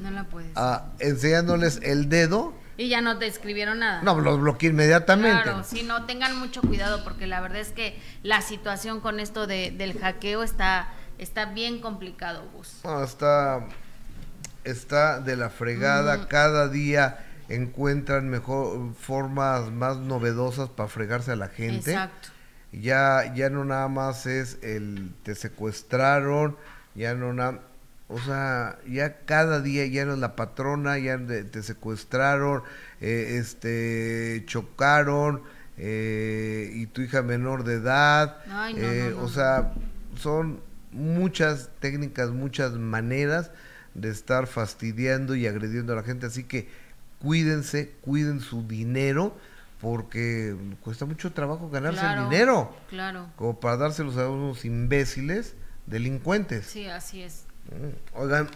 No 0.01 0.11
la 0.11 0.25
puedes. 0.25 0.51
ah, 0.55 0.86
enseñándoles 0.99 1.80
el 1.84 2.09
dedo. 2.09 2.53
Y 2.77 2.88
ya 2.88 3.01
no 3.01 3.17
te 3.17 3.27
escribieron 3.27 3.80
nada. 3.80 4.01
No, 4.03 4.19
los 4.21 4.39
bloqueé 4.39 4.69
inmediatamente. 4.69 5.43
Claro, 5.43 5.63
sí, 5.65 5.84
no, 5.84 6.05
tengan 6.05 6.38
mucho 6.39 6.61
cuidado 6.61 7.03
porque 7.03 7.27
la 7.27 7.41
verdad 7.41 7.59
es 7.59 7.71
que 7.73 7.99
la 8.23 8.41
situación 8.41 9.01
con 9.01 9.19
esto 9.19 9.47
de, 9.47 9.71
del 9.71 9.99
hackeo 9.99 10.43
está, 10.43 10.88
está 11.17 11.45
bien 11.45 11.82
complicado, 11.82 12.47
Gus. 12.53 12.80
No, 12.86 13.03
está, 13.03 13.67
está 14.63 15.19
de 15.19 15.36
la 15.36 15.49
fregada. 15.49 16.19
Ujú. 16.19 16.27
Cada 16.30 16.69
día 16.69 17.25
encuentran 17.49 18.30
mejor 18.30 18.93
formas 18.93 19.71
más 19.71 19.97
novedosas 19.97 20.69
para 20.69 20.88
fregarse 20.88 21.32
a 21.32 21.36
la 21.36 21.49
gente. 21.49 21.91
Exacto. 21.91 22.30
Ya, 22.71 23.34
ya 23.36 23.49
no 23.49 23.65
nada 23.65 23.88
más 23.88 24.25
es 24.25 24.59
el 24.61 25.11
te 25.23 25.36
secuestraron, 25.36 26.55
ya 26.93 27.15
no 27.15 27.34
nada, 27.34 27.59
o 28.10 28.20
sea, 28.20 28.78
ya 28.88 29.20
cada 29.26 29.62
día 29.62 29.86
ya 29.86 30.03
no 30.05 30.14
es 30.14 30.20
la 30.20 30.36
patrona, 30.36 30.97
ya 30.97 31.18
te 31.26 31.64
secuestraron, 31.64 32.64
eh, 33.01 33.38
este, 33.39 34.43
chocaron, 34.47 35.41
eh, 35.78 36.72
y 36.74 36.88
tu 36.88 37.01
hija 37.01 37.22
menor 37.22 37.64
de 37.64 37.76
edad, 37.76 38.38
Ay, 38.49 38.74
no, 38.74 38.80
eh, 38.82 39.07
no, 39.12 39.20
no. 39.20 39.26
o 39.26 39.30
sea, 39.30 39.74
son 40.16 40.60
muchas 40.91 41.70
técnicas, 41.80 42.32
muchas 42.32 42.74
maneras 42.74 43.51
de 43.93 44.10
estar 44.10 44.47
fastidiando 44.47 45.36
y 45.36 45.47
agrediendo 45.47 45.93
a 45.93 45.95
la 45.97 46.03
gente, 46.03 46.26
así 46.26 46.43
que 46.43 46.68
cuídense, 47.20 47.93
cuiden 48.01 48.39
su 48.41 48.68
dinero, 48.68 49.38
porque 49.80 50.55
cuesta 50.82 51.05
mucho 51.05 51.32
trabajo 51.32 51.70
ganarse 51.70 51.99
Claro, 52.01 52.24
el 52.24 52.30
dinero, 52.30 52.76
Claro. 52.89 53.28
como 53.38 53.60
para 53.60 53.78
dárselos 53.78 54.18
a 54.18 54.28
unos 54.30 54.66
imbéciles 54.66 55.53
delincuentes. 55.86 56.66
Sí, 56.66 56.88
así 56.88 57.22
es. 57.24 57.45
Mm, 57.70 58.17
Oigan, 58.20 58.47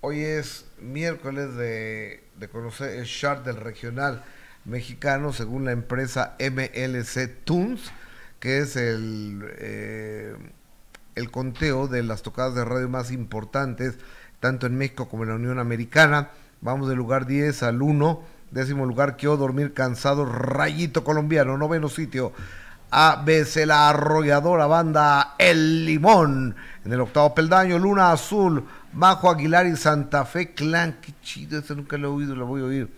hoy 0.00 0.20
es 0.20 0.66
miércoles 0.80 1.56
de, 1.56 2.22
conocer 2.52 2.98
el 2.98 3.06
chart 3.06 3.44
del 3.44 3.56
regional 3.56 4.22
mexicano 4.64 5.32
según 5.32 5.64
la 5.64 5.72
empresa 5.72 6.36
MLC 6.38 7.44
Tunes, 7.44 7.90
que 8.38 8.58
es 8.58 8.76
el, 8.76 9.42
eh, 9.58 10.36
el 11.16 11.30
conteo 11.32 11.88
de 11.88 12.04
las 12.04 12.22
tocadas 12.22 12.54
de 12.54 12.64
radio 12.64 12.88
más 12.88 13.10
importantes, 13.10 13.96
tanto 14.38 14.66
en 14.66 14.76
México 14.76 15.08
como 15.08 15.24
en 15.24 15.30
la 15.30 15.36
Unión 15.36 15.58
Americana. 15.58 16.30
Vamos 16.60 16.88
del 16.88 16.98
lugar 16.98 17.26
10 17.26 17.64
al 17.64 17.82
1. 17.82 18.22
Décimo 18.52 18.86
lugar, 18.86 19.16
quiero 19.16 19.36
dormir 19.36 19.74
cansado, 19.74 20.24
Rayito 20.24 21.02
Colombiano. 21.02 21.58
Noveno 21.58 21.88
sitio, 21.88 22.32
ABC 22.96 23.66
La 23.66 23.88
Arrolladora 23.88 24.66
Banda 24.66 25.34
El 25.36 25.84
Limón. 25.84 26.54
En 26.84 26.92
el 26.92 27.00
octavo 27.00 27.34
peldaño, 27.34 27.76
Luna 27.76 28.12
Azul, 28.12 28.64
Majo 28.92 29.28
Aguilar 29.28 29.66
y 29.66 29.76
Santa 29.76 30.24
Fe 30.24 30.54
Clan. 30.54 30.98
Qué 31.02 31.12
chido, 31.20 31.58
este 31.58 31.74
nunca 31.74 31.98
lo 31.98 32.06
he 32.06 32.10
oído, 32.12 32.36
lo 32.36 32.46
voy 32.46 32.60
a 32.60 32.66
oír. 32.66 32.88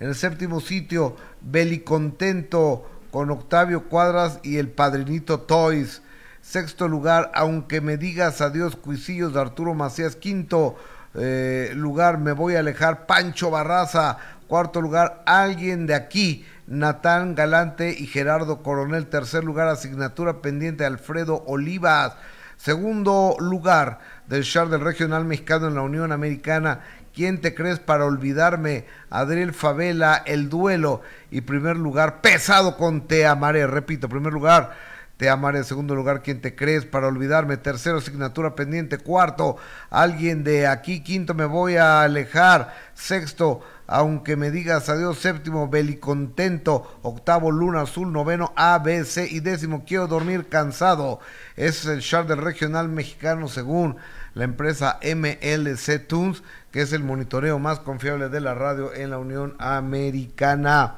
En 0.00 0.08
el 0.08 0.16
séptimo 0.16 0.60
sitio, 0.60 1.16
Belicontento 1.40 2.90
con 3.12 3.30
Octavio 3.30 3.84
Cuadras 3.84 4.40
y 4.42 4.56
el 4.56 4.68
Padrinito 4.68 5.38
Toys. 5.38 6.02
Sexto 6.40 6.88
lugar, 6.88 7.30
aunque 7.32 7.80
me 7.80 7.98
digas 7.98 8.40
adiós, 8.40 8.74
Cuisillos 8.74 9.34
de 9.34 9.40
Arturo 9.40 9.72
Macías. 9.72 10.16
Quinto 10.16 10.74
eh, 11.14 11.70
lugar, 11.76 12.18
me 12.18 12.32
voy 12.32 12.56
a 12.56 12.58
alejar, 12.58 13.06
Pancho 13.06 13.52
Barraza. 13.52 14.18
Cuarto 14.48 14.80
lugar, 14.80 15.22
alguien 15.26 15.86
de 15.86 15.94
aquí, 15.94 16.44
Natán 16.72 17.34
Galante 17.34 17.94
y 17.98 18.06
Gerardo 18.06 18.62
Coronel. 18.62 19.06
Tercer 19.06 19.44
lugar, 19.44 19.68
asignatura 19.68 20.40
pendiente, 20.40 20.86
Alfredo 20.86 21.44
Olivas. 21.46 22.14
Segundo 22.56 23.36
lugar 23.38 23.98
del 24.26 24.42
char 24.42 24.70
del 24.70 24.80
regional 24.80 25.26
mexicano 25.26 25.68
en 25.68 25.74
la 25.74 25.82
Unión 25.82 26.12
Americana. 26.12 26.80
¿Quién 27.14 27.42
te 27.42 27.54
crees 27.54 27.78
para 27.78 28.06
olvidarme? 28.06 28.86
Adriel 29.10 29.52
Favela, 29.52 30.22
El 30.24 30.48
Duelo. 30.48 31.02
Y 31.30 31.42
primer 31.42 31.76
lugar, 31.76 32.22
pesado 32.22 32.78
con 32.78 33.06
Te 33.06 33.26
Amaré. 33.26 33.66
Repito, 33.66 34.08
primer 34.08 34.32
lugar, 34.32 34.74
Te 35.18 35.28
Amaré. 35.28 35.64
Segundo 35.64 35.94
lugar, 35.94 36.22
¿Quién 36.22 36.40
te 36.40 36.54
crees 36.54 36.86
para 36.86 37.08
olvidarme? 37.08 37.58
Tercero, 37.58 37.98
asignatura 37.98 38.54
pendiente. 38.54 38.96
Cuarto, 38.96 39.58
alguien 39.90 40.42
de 40.42 40.66
aquí. 40.66 41.02
Quinto, 41.02 41.34
me 41.34 41.44
voy 41.44 41.76
a 41.76 42.00
alejar. 42.00 42.74
Sexto, 42.94 43.60
aunque 43.92 44.36
me 44.36 44.50
digas 44.50 44.88
adiós. 44.88 45.18
Séptimo, 45.18 45.68
Belicontento. 45.68 46.98
Octavo, 47.02 47.50
Luna 47.50 47.82
Azul. 47.82 48.10
Noveno, 48.10 48.54
ABC. 48.56 49.30
Y 49.30 49.40
décimo, 49.40 49.84
quiero 49.86 50.06
dormir 50.06 50.48
cansado. 50.48 51.20
Es 51.56 51.84
el 51.84 52.00
chart 52.00 52.26
del 52.26 52.38
regional 52.38 52.88
mexicano 52.88 53.48
según 53.48 53.96
la 54.32 54.44
empresa 54.44 54.98
MLC 55.02 56.06
Tunes, 56.06 56.42
que 56.70 56.80
es 56.80 56.94
el 56.94 57.04
monitoreo 57.04 57.58
más 57.58 57.80
confiable 57.80 58.30
de 58.30 58.40
la 58.40 58.54
radio 58.54 58.94
en 58.94 59.10
la 59.10 59.18
Unión 59.18 59.54
Americana. 59.58 60.94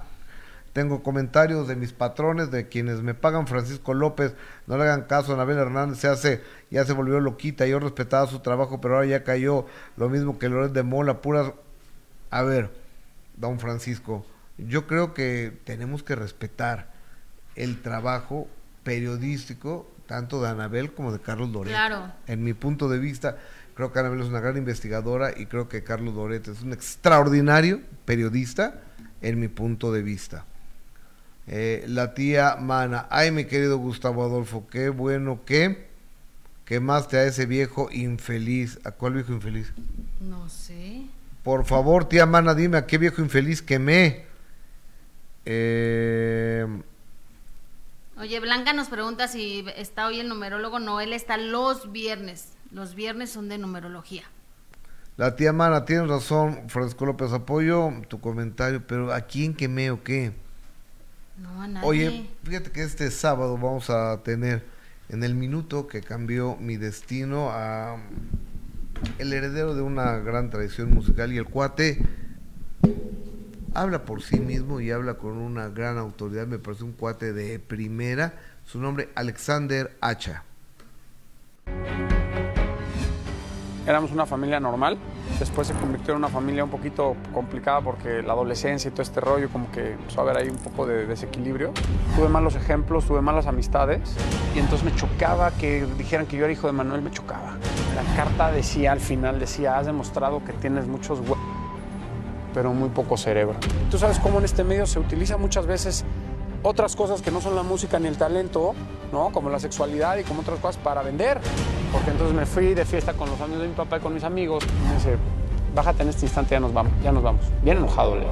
Tengo 0.72 1.02
comentarios 1.02 1.66
de 1.66 1.74
mis 1.74 1.92
patrones, 1.92 2.52
de 2.52 2.68
quienes 2.68 3.02
me 3.02 3.14
pagan. 3.14 3.48
Francisco 3.48 3.92
López, 3.92 4.34
no 4.68 4.76
le 4.78 4.84
hagan 4.84 5.02
caso, 5.02 5.34
Anabel 5.34 5.58
Hernández 5.58 5.98
se 5.98 6.06
hace, 6.06 6.42
ya 6.70 6.84
se 6.84 6.92
volvió 6.92 7.18
loquita. 7.18 7.66
Yo 7.66 7.80
respetaba 7.80 8.28
su 8.28 8.38
trabajo, 8.38 8.80
pero 8.80 8.94
ahora 8.94 9.08
ya 9.08 9.24
cayó 9.24 9.66
lo 9.96 10.08
mismo 10.08 10.38
que 10.38 10.48
Loret 10.48 10.72
de 10.72 10.84
Mola, 10.84 11.20
puras. 11.22 11.52
A 12.30 12.42
ver, 12.42 12.83
don 13.36 13.58
Francisco, 13.58 14.26
yo 14.58 14.86
creo 14.86 15.14
que 15.14 15.52
tenemos 15.64 16.02
que 16.02 16.14
respetar 16.14 16.92
el 17.56 17.82
trabajo 17.82 18.48
periodístico 18.82 19.90
tanto 20.06 20.42
de 20.42 20.48
Anabel 20.48 20.92
como 20.92 21.12
de 21.12 21.20
Carlos 21.20 21.52
Doret. 21.52 21.72
Claro. 21.72 22.12
En 22.26 22.44
mi 22.44 22.52
punto 22.52 22.88
de 22.88 22.98
vista, 22.98 23.38
creo 23.74 23.92
que 23.92 23.98
Anabel 23.98 24.20
es 24.20 24.26
una 24.26 24.40
gran 24.40 24.56
investigadora 24.56 25.32
y 25.36 25.46
creo 25.46 25.68
que 25.68 25.82
Carlos 25.82 26.14
Doret 26.14 26.46
es 26.48 26.62
un 26.62 26.72
extraordinario 26.72 27.80
periodista 28.04 28.82
en 29.22 29.40
mi 29.40 29.48
punto 29.48 29.92
de 29.92 30.02
vista. 30.02 30.44
Eh, 31.46 31.84
la 31.88 32.14
tía 32.14 32.56
Mana, 32.56 33.06
ay 33.10 33.30
mi 33.30 33.44
querido 33.44 33.76
Gustavo 33.78 34.24
Adolfo, 34.24 34.66
qué 34.70 34.88
bueno 34.88 35.44
que 35.44 35.88
quemaste 36.64 37.18
a 37.18 37.24
ese 37.24 37.46
viejo 37.46 37.88
infeliz. 37.90 38.78
¿A 38.84 38.92
cuál 38.92 39.14
viejo 39.14 39.32
infeliz? 39.32 39.72
No 40.20 40.48
sé. 40.48 41.06
Por 41.44 41.66
favor, 41.66 42.08
tía 42.08 42.24
Mana, 42.24 42.54
dime 42.54 42.78
a 42.78 42.86
qué 42.86 42.98
viejo 42.98 43.20
infeliz 43.20 43.62
quemé. 43.62 44.24
Eh, 45.44 46.66
Oye, 48.16 48.40
Blanca 48.40 48.72
nos 48.72 48.88
pregunta 48.88 49.28
si 49.28 49.66
está 49.76 50.06
hoy 50.06 50.20
el 50.20 50.28
numerólogo. 50.28 50.78
No, 50.78 51.00
él 51.02 51.12
está 51.12 51.36
los 51.36 51.92
viernes. 51.92 52.54
Los 52.72 52.94
viernes 52.94 53.30
son 53.30 53.50
de 53.50 53.58
numerología. 53.58 54.22
La 55.16 55.36
tía 55.36 55.52
Mana, 55.52 55.84
tienes 55.84 56.08
razón, 56.08 56.68
Francisco 56.68 57.06
López, 57.06 57.32
apoyo 57.32 57.92
tu 58.08 58.20
comentario, 58.20 58.84
pero 58.84 59.12
¿a 59.12 59.20
quién 59.20 59.54
quemé 59.54 59.90
o 59.90 60.02
qué? 60.02 60.32
No, 61.36 61.62
a 61.62 61.68
nadie. 61.68 61.86
Oye, 61.86 62.30
fíjate 62.42 62.72
que 62.72 62.82
este 62.82 63.10
sábado 63.10 63.56
vamos 63.56 63.90
a 63.90 64.22
tener 64.24 64.64
en 65.08 65.22
el 65.22 65.34
minuto 65.34 65.86
que 65.86 66.00
cambió 66.00 66.56
mi 66.56 66.78
destino 66.78 67.50
a 67.50 67.98
el 69.18 69.32
heredero 69.32 69.74
de 69.74 69.82
una 69.82 70.18
gran 70.18 70.50
tradición 70.50 70.90
musical 70.90 71.32
y 71.32 71.38
el 71.38 71.44
cuate 71.44 71.98
habla 73.74 74.04
por 74.04 74.22
sí 74.22 74.38
mismo 74.38 74.80
y 74.80 74.90
habla 74.90 75.14
con 75.14 75.36
una 75.36 75.68
gran 75.68 75.98
autoridad, 75.98 76.46
me 76.46 76.58
parece 76.58 76.84
un 76.84 76.92
cuate 76.92 77.32
de 77.32 77.58
primera, 77.58 78.34
su 78.64 78.80
nombre 78.80 79.08
Alexander 79.14 79.96
Hacha. 80.00 80.44
Éramos 83.86 84.12
una 84.12 84.24
familia 84.24 84.60
normal, 84.60 84.96
después 85.38 85.68
se 85.68 85.74
convirtió 85.74 86.12
en 86.12 86.18
una 86.18 86.28
familia 86.28 86.64
un 86.64 86.70
poquito 86.70 87.16
complicada 87.34 87.82
porque 87.82 88.22
la 88.22 88.32
adolescencia 88.32 88.88
y 88.88 88.92
todo 88.92 89.02
este 89.02 89.20
rollo 89.20 89.50
como 89.50 89.70
que 89.70 89.92
empezó 89.92 90.20
a 90.20 90.24
haber 90.24 90.38
ahí 90.38 90.48
un 90.48 90.56
poco 90.56 90.86
de 90.86 91.06
desequilibrio. 91.06 91.72
Tuve 92.16 92.28
malos 92.28 92.54
ejemplos, 92.56 93.04
tuve 93.04 93.20
malas 93.20 93.46
amistades 93.46 94.16
y 94.54 94.58
entonces 94.58 94.84
me 94.84 94.96
chocaba 94.96 95.50
que 95.50 95.86
dijeran 95.98 96.26
que 96.26 96.38
yo 96.38 96.44
era 96.44 96.52
hijo 96.52 96.66
de 96.66 96.72
Manuel, 96.72 97.02
me 97.02 97.10
chocaba. 97.10 97.58
La 97.94 98.16
carta 98.16 98.50
decía 98.50 98.92
al 98.92 99.00
final, 99.00 99.38
decía, 99.38 99.76
has 99.76 99.84
demostrado 99.84 100.42
que 100.44 100.52
tienes 100.54 100.86
muchos 100.86 101.20
hue 101.20 101.36
pero 102.54 102.72
muy 102.72 102.88
poco 102.88 103.16
cerebro. 103.16 103.56
Tú 103.90 103.98
sabes 103.98 104.18
cómo 104.20 104.38
en 104.38 104.44
este 104.44 104.62
medio 104.62 104.86
se 104.86 105.00
utiliza 105.00 105.36
muchas 105.36 105.66
veces 105.66 106.04
otras 106.64 106.96
cosas 106.96 107.20
que 107.20 107.30
no 107.30 107.42
son 107.42 107.54
la 107.54 107.62
música 107.62 107.98
ni 107.98 108.08
el 108.08 108.16
talento, 108.16 108.74
¿no? 109.12 109.30
Como 109.30 109.50
la 109.50 109.60
sexualidad 109.60 110.16
y 110.16 110.24
como 110.24 110.40
otras 110.40 110.58
cosas 110.58 110.78
para 110.82 111.02
vender. 111.02 111.38
Porque 111.92 112.10
entonces 112.10 112.34
me 112.34 112.46
fui 112.46 112.74
de 112.74 112.84
fiesta 112.86 113.12
con 113.12 113.28
los 113.28 113.40
amigos 113.40 113.62
de 113.62 113.68
mi 113.68 113.74
papá 113.74 113.98
y 113.98 114.00
con 114.00 114.14
mis 114.14 114.24
amigos. 114.24 114.64
Me 114.88 114.94
dice, 114.94 115.16
bájate 115.74 116.02
en 116.02 116.08
este 116.08 116.24
instante, 116.24 116.54
ya 116.54 116.60
nos 116.60 116.72
vamos, 116.72 116.92
ya 117.04 117.12
nos 117.12 117.22
vamos. 117.22 117.44
Bien 117.62 117.76
enojado, 117.76 118.16
Leo. 118.16 118.30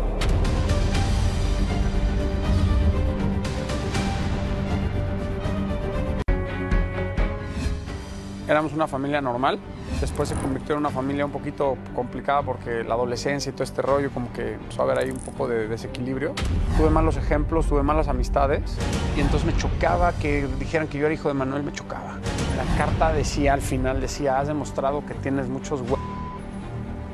Éramos 8.48 8.72
una 8.72 8.86
familia 8.86 9.20
normal, 9.20 9.58
después 10.02 10.28
se 10.28 10.34
convirtió 10.34 10.74
en 10.74 10.80
una 10.80 10.90
familia 10.90 11.24
un 11.24 11.30
poquito 11.30 11.76
complicada 11.94 12.42
porque 12.42 12.84
la 12.84 12.94
adolescencia 12.94 13.50
y 13.50 13.52
todo 13.52 13.64
este 13.64 13.82
rollo 13.82 14.10
como 14.10 14.32
que 14.32 14.54
empezó 14.54 14.82
a 14.82 14.84
haber 14.84 14.98
ahí 14.98 15.10
un 15.10 15.18
poco 15.18 15.48
de 15.48 15.68
desequilibrio. 15.68 16.34
Tuve 16.76 16.90
malos 16.90 17.16
ejemplos, 17.16 17.66
tuve 17.66 17.82
malas 17.82 18.08
amistades 18.08 18.76
y 19.16 19.20
entonces 19.20 19.46
me 19.46 19.56
chocaba 19.56 20.12
que 20.12 20.48
dijeran 20.58 20.88
que 20.88 20.98
yo 20.98 21.06
era 21.06 21.14
hijo 21.14 21.28
de 21.28 21.34
Manuel, 21.34 21.62
me 21.62 21.72
chocaba. 21.72 22.18
La 22.56 22.76
carta 22.76 23.12
decía 23.12 23.54
al 23.54 23.62
final, 23.62 24.00
decía, 24.00 24.38
has 24.38 24.48
demostrado 24.48 25.06
que 25.06 25.14
tienes 25.14 25.48
muchos 25.48 25.80
hue 25.80 25.98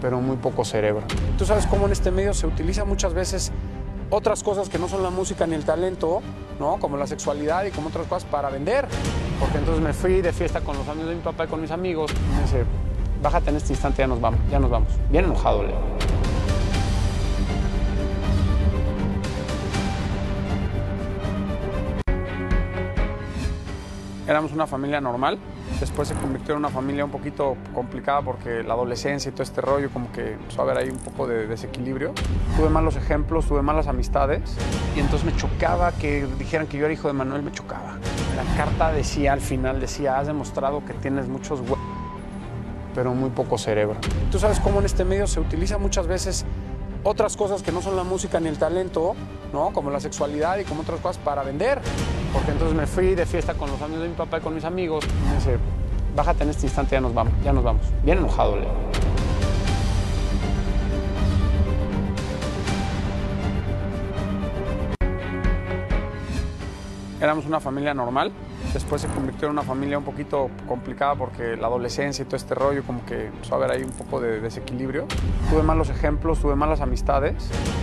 pero 0.01 0.21
muy 0.21 0.37
poco 0.37 0.65
cerebro. 0.65 1.03
Tú 1.37 1.45
sabes 1.45 1.67
cómo 1.67 1.87
en 1.87 1.93
este 1.93 2.11
medio 2.11 2.33
se 2.33 2.47
utiliza 2.47 2.85
muchas 2.85 3.15
veces 3.15 3.53
otras 4.11 4.43
cosas 4.43 4.69
que 4.69 4.79
no 4.79 4.89
son 4.89 5.03
la 5.03 5.11
música 5.11 5.47
ni 5.47 5.55
el 5.55 5.65
talento, 5.65 6.23
¿no? 6.59 6.79
Como 6.79 6.97
la 6.97 7.07
sexualidad 7.07 7.65
y 7.65 7.71
como 7.71 7.89
otras 7.89 8.07
cosas 8.07 8.25
para 8.25 8.51
vender. 8.51 8.87
Porque 9.41 9.59
entonces 9.59 9.83
me 9.83 9.93
fui 9.93 10.21
de 10.21 10.33
fiesta 10.33 10.61
con 10.61 10.77
los 10.77 10.89
amigos 10.89 11.11
de 11.11 11.17
mi 11.17 11.23
papá 11.23 11.45
y 11.45 11.49
con 11.49 11.61
mis 11.61 11.71
amigos. 11.71 12.11
Y 12.13 12.37
me 12.37 12.43
dice, 12.43 12.65
bájate 13.23 13.51
en 13.51 13.57
este 13.57 13.73
instante, 13.73 13.99
ya 13.99 14.07
nos 14.07 14.21
vamos, 14.21 14.41
ya 14.51 14.59
nos 14.59 14.71
vamos. 14.71 14.89
Bien 15.11 15.25
enojado, 15.25 15.63
Leo. 15.63 15.79
Éramos 24.27 24.53
una 24.53 24.67
familia 24.67 25.01
normal, 25.01 25.39
después 25.81 26.09
se 26.09 26.15
convirtió 26.15 26.55
en 26.55 26.59
una 26.59 26.69
familia 26.69 27.05
un 27.05 27.11
poquito 27.11 27.57
complicada 27.75 28.23
porque 28.23 28.63
la 28.63 28.75
adolescencia 28.75 29.29
y 29.29 29.33
todo 29.33 29.43
este 29.43 29.61
rollo 29.61 29.91
como 29.91 30.11
que 30.13 30.33
empezó 30.33 30.61
a 30.61 30.65
haber 30.65 30.79
ahí 30.79 30.91
un 30.91 30.99
poco 30.99 31.27
de 31.27 31.47
desequilibrio. 31.47 32.13
Tuve 32.57 32.69
malos 32.69 32.97
ejemplos, 32.97 33.47
tuve 33.47 33.63
malas 33.63 33.87
amistades 33.87 34.57
y 34.97 35.01
entonces 35.01 35.25
me 35.25 35.37
chocaba 35.37 35.93
que 35.93 36.27
dijeran 36.39 36.67
que 36.67 36.79
yo 36.79 36.85
era 36.85 36.95
hijo 36.95 37.09
de 37.09 37.15
Manuel, 37.15 37.43
me 37.43 37.53
chocaba. 37.53 37.99
La 38.37 38.57
carta 38.57 38.93
decía 38.93 39.33
al 39.33 39.41
final, 39.41 39.81
decía, 39.81 40.19
has 40.19 40.27
demostrado 40.27 40.85
que 40.85 40.95
tienes 40.95 41.29
muchos 41.29 41.61
hue 41.61 41.77
pero 42.95 43.15
muy 43.15 43.31
poco 43.31 43.59
cerebro. 43.59 43.97
Tú 44.33 44.41
sabes 44.41 44.59
cómo 44.59 44.81
en 44.81 44.87
este 44.87 45.05
medio 45.05 45.29
se 45.29 45.39
utiliza 45.39 45.79
muchas 45.79 46.09
veces 46.09 46.45
otras 47.05 47.37
cosas 47.37 47.63
que 47.63 47.73
no 47.73 47.83
son 47.83 47.97
la 47.97 48.05
música 48.05 48.41
ni 48.41 48.49
el 48.49 48.59
talento, 48.59 49.15
¿no? 49.53 49.73
Como 49.73 49.91
la 49.91 50.01
sexualidad 50.01 50.59
y 50.59 50.65
como 50.65 50.83
otras 50.83 51.01
cosas 51.01 51.19
para 51.19 51.43
vender. 51.43 51.81
Porque 52.33 52.51
entonces 52.51 52.77
me 52.77 52.87
fui 52.87 53.15
de 53.15 53.27
fiesta 53.27 53.55
con 53.55 53.71
los 53.71 53.81
amigos 53.81 54.03
de 54.03 54.09
mi 54.09 54.15
papá 54.15 54.39
y 54.39 54.41
con 54.41 54.55
mis 54.55 54.65
amigos. 54.65 55.05
Me 55.29 55.37
dice, 55.37 55.59
bájate 56.15 56.45
en 56.45 56.51
este 56.51 56.67
instante, 56.67 56.97
ya 56.97 57.01
nos 57.01 57.15
vamos, 57.15 57.33
ya 57.45 57.53
nos 57.53 57.65
vamos. 57.65 57.83
Bien 58.03 58.19
enojado, 58.19 58.57
Leo. 58.57 58.73
Éramos 67.21 67.47
una 67.47 67.59
familia 67.59 67.95
normal, 67.95 68.31
Después 68.73 69.03
se 69.03 69.09
convirtió 69.09 69.47
en 69.47 69.53
una 69.53 69.63
familia 69.63 69.99
un 69.99 70.05
poquito 70.05 70.51
complicada 70.67 71.15
porque 71.15 71.57
la 71.57 71.69
adolescencia 71.69 72.23
y 72.23 72.27
todo 72.27 72.37
este 72.37 72.55
rollo 72.55 72.83
como 72.85 73.05
que 73.07 73.27
empezó 73.27 73.55
a 73.55 73.59
haber 73.59 73.71
ahí 73.71 73.83
un 73.83 73.93
poco 73.93 74.21
de 74.21 74.41
desequilibrio. 74.41 75.07
Tuve 75.51 75.63
malos 75.63 75.89
ejemplos, 75.89 76.41
tuve 76.41 76.55
malas 76.55 76.81
amistades 76.81 77.35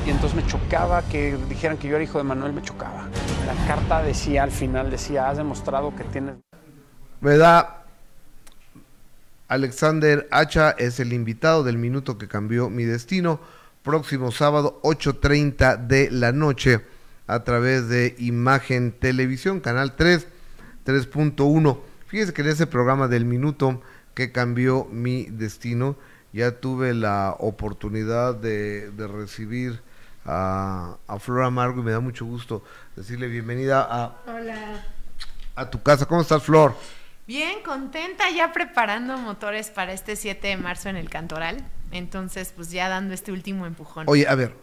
y 0.06 0.12
entonces 0.12 0.36
me 0.36 0.46
chocaba 0.46 1.02
que 1.04 1.38
dijeran 1.50 1.78
que 1.78 1.88
yo 1.88 1.96
era 1.96 2.04
hijo 2.04 2.18
de 2.18 2.24
Manuel, 2.24 2.54
me 2.54 2.62
chocaba. 2.62 3.08
La 3.48 3.68
carta 3.68 4.04
decía 4.04 4.44
al 4.44 4.52
final, 4.52 4.92
decía, 4.92 5.30
has 5.30 5.38
demostrado 5.38 5.96
que 5.96 6.04
tienes... 6.04 6.36
¿Verdad? 7.22 7.70
Alexander 9.48 10.28
Hacha 10.32 10.72
es 10.72 11.00
el 11.00 11.14
invitado 11.14 11.64
del 11.64 11.78
minuto 11.78 12.18
que 12.18 12.28
cambió 12.28 12.70
mi 12.70 12.84
destino. 12.84 13.40
Próximo 13.84 14.32
sábado, 14.32 14.80
8.30 14.84 15.86
de 15.86 16.10
la 16.10 16.32
noche, 16.32 16.82
a 17.28 17.44
través 17.44 17.88
de 17.88 18.16
Imagen 18.18 18.92
Televisión, 18.92 19.60
Canal 19.60 19.96
3, 19.96 20.28
3.1. 20.86 21.80
Fíjese 22.08 22.34
que 22.34 22.42
en 22.42 22.50
ese 22.50 22.68
programa 22.68 23.08
del 23.08 23.26
minuto 23.26 23.82
que 24.14 24.32
cambió 24.32 24.86
mi 24.86 25.26
destino, 25.26 25.98
ya 26.32 26.60
tuve 26.60 26.94
la 26.94 27.36
oportunidad 27.40 28.36
de, 28.36 28.92
de 28.92 29.08
recibir 29.08 29.82
a, 30.26 30.98
a 31.08 31.20
Flor 31.20 31.44
Amargo 31.44 31.82
y 31.82 31.84
me 31.84 31.92
da 31.92 32.00
mucho 32.00 32.26
gusto 32.26 32.64
decirle 32.96 33.28
bienvenida 33.28 33.88
a, 33.90 34.22
Hola. 34.28 34.86
a 35.56 35.70
tu 35.70 35.82
casa. 35.82 36.06
¿Cómo 36.06 36.22
estás, 36.22 36.44
Flor? 36.44 36.76
Bien, 37.28 37.64
contenta 37.64 38.30
ya 38.30 38.54
preparando 38.54 39.18
motores 39.18 39.70
para 39.70 39.94
este 39.94 40.16
7 40.16 40.48
de 40.48 40.58
marzo 40.58 40.90
en 40.90 40.96
el 40.96 41.10
Cantoral. 41.10 41.66
Entonces, 41.92 42.54
pues 42.56 42.72
ya 42.72 42.90
dando 42.90 43.14
este 43.14 43.32
último 43.32 43.66
empujón. 43.66 44.06
Oye, 44.08 44.28
a 44.28 44.36
ver, 44.36 44.56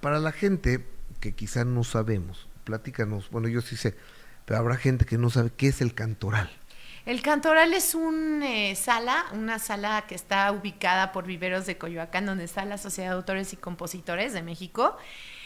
para 0.00 0.18
la 0.18 0.32
gente 0.32 0.84
que 1.20 1.34
quizá 1.34 1.64
no 1.64 1.84
sabemos, 1.84 2.48
platícanos, 2.64 3.30
bueno, 3.30 3.48
yo 3.48 3.60
sí 3.60 3.76
sé, 3.76 3.96
pero 4.50 4.58
habrá 4.58 4.76
gente 4.76 5.04
que 5.04 5.16
no 5.16 5.30
sabe 5.30 5.52
qué 5.56 5.68
es 5.68 5.80
el 5.80 5.94
cantoral. 5.94 6.50
El 7.06 7.22
Cantoral 7.22 7.72
es 7.72 7.94
una 7.94 8.74
sala, 8.74 9.24
una 9.32 9.60
sala 9.60 10.04
que 10.08 10.16
está 10.16 10.50
ubicada 10.50 11.12
por 11.12 11.24
Viveros 11.24 11.64
de 11.66 11.78
Coyoacán, 11.78 12.26
donde 12.26 12.42
está 12.42 12.64
la 12.64 12.76
Sociedad 12.76 13.10
de 13.10 13.14
Autores 13.16 13.52
y 13.52 13.56
Compositores 13.56 14.32
de 14.32 14.42
México. 14.42 14.96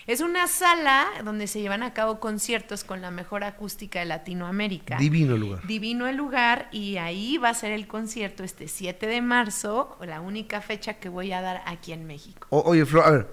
Es 0.07 0.23
una 0.23 0.47
sala 0.47 1.07
donde 1.23 1.47
se 1.49 1.61
llevan 1.61 1.83
a 1.83 1.93
cabo 1.93 2.19
conciertos 2.19 2.83
con 2.83 3.03
la 3.03 3.11
mejor 3.11 3.45
acústica 3.45 3.99
de 3.99 4.07
Latinoamérica. 4.07 4.97
Divino 4.97 5.37
lugar. 5.37 5.67
Divino 5.67 6.09
el 6.09 6.17
lugar 6.17 6.71
y 6.73 6.97
ahí 6.97 7.37
va 7.37 7.51
a 7.51 7.55
ser 7.55 7.73
el 7.73 7.87
concierto 7.87 8.43
este 8.43 8.67
7 8.69 9.07
de 9.07 9.21
marzo, 9.21 9.99
la 10.01 10.23
única 10.23 10.63
fecha 10.63 10.95
que 10.95 11.11
voy 11.11 11.31
a 11.33 11.43
dar 11.43 11.63
aquí 11.67 11.93
en 11.93 12.07
México. 12.07 12.47
O- 12.49 12.63
oye, 12.63 12.87
Flor, 12.87 13.05
a 13.05 13.11
ver, 13.11 13.27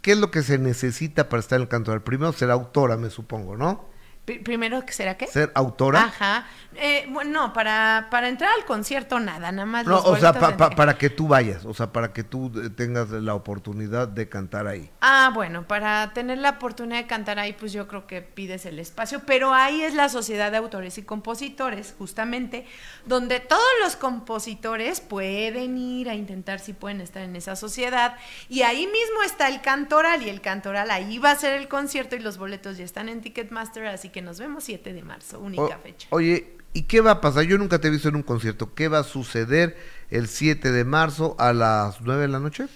¿qué 0.00 0.12
es 0.12 0.18
lo 0.18 0.30
que 0.30 0.42
se 0.42 0.56
necesita 0.56 1.28
para 1.28 1.40
estar 1.40 1.56
en 1.58 1.64
el 1.64 1.68
cantoral? 1.68 2.02
Primero 2.02 2.32
ser 2.32 2.50
autora, 2.50 2.96
me 2.96 3.10
supongo, 3.10 3.58
¿no? 3.58 3.94
Pri- 4.26 4.40
Primero, 4.40 4.82
¿será 4.90 5.16
qué? 5.16 5.26
Ser 5.28 5.50
autora. 5.54 6.02
Ajá. 6.04 6.46
Eh, 6.78 7.06
bueno, 7.08 7.30
no, 7.30 7.52
para, 7.54 8.08
para 8.10 8.28
entrar 8.28 8.50
al 8.58 8.66
concierto 8.66 9.18
nada, 9.18 9.50
nada 9.50 9.64
más 9.64 9.86
No, 9.86 9.92
los 9.92 10.04
o 10.04 10.16
sea, 10.16 10.34
pa- 10.34 10.58
pa- 10.58 10.68
para 10.68 10.98
que 10.98 11.08
tú 11.08 11.26
vayas, 11.26 11.64
o 11.64 11.72
sea, 11.72 11.90
para 11.90 12.12
que 12.12 12.22
tú 12.22 12.52
eh, 12.62 12.68
tengas 12.68 13.08
la 13.08 13.34
oportunidad 13.34 14.08
de 14.08 14.28
cantar 14.28 14.66
ahí. 14.66 14.90
Ah, 15.00 15.30
bueno, 15.32 15.66
para 15.66 16.12
tener 16.12 16.36
la 16.36 16.50
oportunidad 16.50 16.98
de 16.98 17.06
cantar 17.06 17.38
ahí, 17.38 17.54
pues 17.54 17.72
yo 17.72 17.88
creo 17.88 18.06
que 18.06 18.20
pides 18.20 18.66
el 18.66 18.78
espacio, 18.78 19.22
pero 19.24 19.54
ahí 19.54 19.80
es 19.80 19.94
la 19.94 20.10
Sociedad 20.10 20.50
de 20.50 20.58
Autores 20.58 20.98
y 20.98 21.02
Compositores, 21.04 21.94
justamente, 21.96 22.66
donde 23.06 23.40
todos 23.40 23.62
los 23.82 23.96
compositores 23.96 25.00
pueden 25.00 25.78
ir 25.78 26.10
a 26.10 26.14
intentar 26.14 26.58
si 26.58 26.74
pueden 26.74 27.00
estar 27.00 27.22
en 27.22 27.36
esa 27.36 27.56
sociedad, 27.56 28.16
y 28.50 28.62
ahí 28.62 28.86
mismo 28.86 29.22
está 29.24 29.48
el 29.48 29.62
Cantoral, 29.62 30.22
y 30.22 30.28
el 30.28 30.42
Cantoral 30.42 30.90
ahí 30.90 31.16
va 31.18 31.30
a 31.30 31.36
ser 31.36 31.54
el 31.54 31.68
concierto, 31.68 32.16
y 32.16 32.18
los 32.18 32.36
boletos 32.36 32.76
ya 32.76 32.84
están 32.84 33.08
en 33.08 33.22
Ticketmaster, 33.22 33.86
así 33.86 34.10
que 34.10 34.15
nos 34.22 34.38
vemos 34.38 34.64
7 34.64 34.92
de 34.92 35.02
marzo, 35.02 35.40
única 35.40 35.62
O- 35.62 35.78
fecha. 35.82 36.08
Oye, 36.10 36.56
¿y 36.72 36.82
qué 36.82 37.00
va 37.00 37.12
a 37.12 37.20
pasar? 37.20 37.44
Yo 37.44 37.58
nunca 37.58 37.78
te 37.80 37.88
he 37.88 37.90
visto 37.90 38.08
en 38.08 38.16
un 38.16 38.22
concierto. 38.22 38.74
¿Qué 38.74 38.88
va 38.88 38.98
a 39.00 39.04
suceder 39.04 39.76
el 40.10 40.28
7 40.28 40.70
de 40.70 40.84
marzo 40.84 41.34
a 41.38 41.52
las 41.52 42.00
9 42.02 42.22
de 42.22 42.28
la 42.28 42.38
noche? 42.38 42.66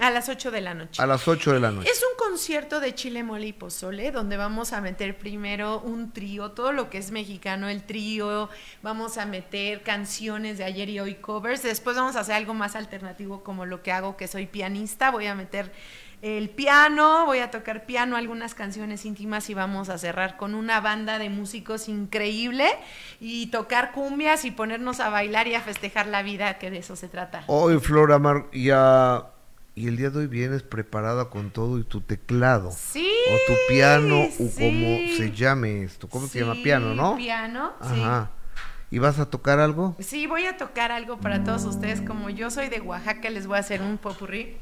A 0.00 0.10
las 0.10 0.28
8 0.28 0.50
de 0.50 0.60
la 0.60 0.74
noche. 0.74 1.00
A 1.00 1.06
las 1.06 1.28
8 1.28 1.52
de 1.52 1.60
la 1.60 1.70
noche. 1.70 1.88
Es 1.88 2.02
un 2.02 2.18
concierto 2.18 2.80
de 2.80 2.94
chile, 2.96 3.22
mole 3.22 3.46
y 3.46 3.52
pozole, 3.52 4.10
donde 4.10 4.36
vamos 4.36 4.72
a 4.72 4.80
meter 4.80 5.16
primero 5.16 5.80
un 5.80 6.12
trío, 6.12 6.50
todo 6.50 6.72
lo 6.72 6.90
que 6.90 6.98
es 6.98 7.12
mexicano, 7.12 7.68
el 7.68 7.84
trío, 7.84 8.48
vamos 8.82 9.18
a 9.18 9.26
meter 9.26 9.82
canciones 9.84 10.58
de 10.58 10.64
ayer 10.64 10.88
y 10.88 10.98
hoy 10.98 11.14
covers, 11.16 11.62
después 11.62 11.94
vamos 11.96 12.16
a 12.16 12.20
hacer 12.20 12.34
algo 12.34 12.54
más 12.54 12.74
alternativo 12.74 13.44
como 13.44 13.66
lo 13.66 13.82
que 13.84 13.92
hago, 13.92 14.16
que 14.16 14.26
soy 14.26 14.46
pianista, 14.46 15.10
voy 15.12 15.26
a 15.26 15.36
meter 15.36 15.70
el 16.24 16.48
piano, 16.48 17.26
voy 17.26 17.40
a 17.40 17.50
tocar 17.50 17.84
piano, 17.84 18.16
algunas 18.16 18.54
canciones 18.54 19.04
íntimas 19.04 19.50
y 19.50 19.54
vamos 19.54 19.90
a 19.90 19.98
cerrar 19.98 20.38
con 20.38 20.54
una 20.54 20.80
banda 20.80 21.18
de 21.18 21.28
músicos 21.28 21.86
increíble 21.86 22.66
y 23.20 23.48
tocar 23.48 23.92
cumbias 23.92 24.46
y 24.46 24.50
ponernos 24.50 25.00
a 25.00 25.10
bailar 25.10 25.48
y 25.48 25.54
a 25.54 25.60
festejar 25.60 26.06
la 26.06 26.22
vida, 26.22 26.56
que 26.58 26.70
de 26.70 26.78
eso 26.78 26.96
se 26.96 27.08
trata. 27.08 27.44
Hoy, 27.46 27.78
Flor 27.78 28.10
Amar, 28.12 28.46
ya... 28.54 29.26
Y 29.74 29.88
el 29.88 29.98
día 29.98 30.08
de 30.08 30.20
hoy 30.20 30.26
vienes 30.28 30.62
preparada 30.62 31.28
con 31.28 31.50
todo 31.50 31.78
y 31.78 31.84
tu 31.84 32.00
teclado. 32.00 32.70
Sí. 32.70 33.10
O 33.28 33.52
tu 33.52 33.58
piano, 33.68 34.22
o 34.22 34.50
como 34.54 35.16
se 35.16 35.32
llame 35.32 35.82
esto. 35.82 36.08
¿Cómo 36.08 36.26
se 36.28 36.40
llama? 36.40 36.54
Piano, 36.62 36.94
¿no? 36.94 37.16
Piano, 37.16 37.72
sí. 37.82 38.00
Ajá. 38.00 38.30
¿Y 38.90 39.00
vas 39.00 39.18
a 39.18 39.28
tocar 39.28 39.58
algo? 39.58 39.96
Sí, 39.98 40.28
voy 40.28 40.46
a 40.46 40.56
tocar 40.56 40.92
algo 40.92 41.18
para 41.18 41.42
todos 41.42 41.64
ustedes. 41.64 42.00
Como 42.00 42.30
yo 42.30 42.48
soy 42.48 42.68
de 42.68 42.80
Oaxaca, 42.80 43.28
les 43.28 43.48
voy 43.48 43.56
a 43.56 43.60
hacer 43.60 43.82
un 43.82 43.98
popurrí. 43.98 44.56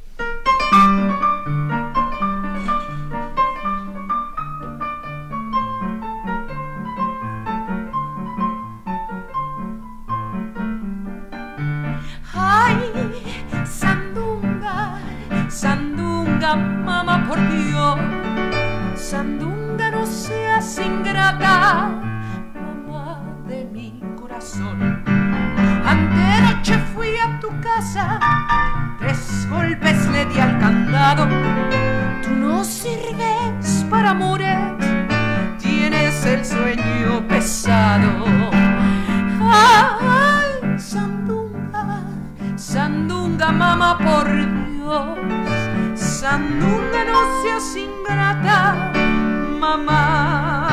Casa, 27.60 28.18
tres 28.98 29.46
golpes 29.50 30.06
le 30.08 30.24
di 30.26 30.38
al 30.38 30.58
candado. 30.58 31.26
Tú 32.22 32.30
no 32.30 32.64
sirves 32.64 33.84
para 33.90 34.10
amores, 34.10 34.58
tienes 35.58 36.24
el 36.24 36.44
sueño 36.44 37.26
pesado. 37.28 38.26
Ay, 39.40 40.78
Sandunga, 40.78 42.04
Sandunga, 42.56 43.52
mamá, 43.52 43.98
por 43.98 44.26
Dios. 44.26 45.18
Sandunga, 45.94 47.04
no 47.04 47.42
seas 47.42 47.76
ingrata, 47.76 48.92
mamá. 49.58 50.68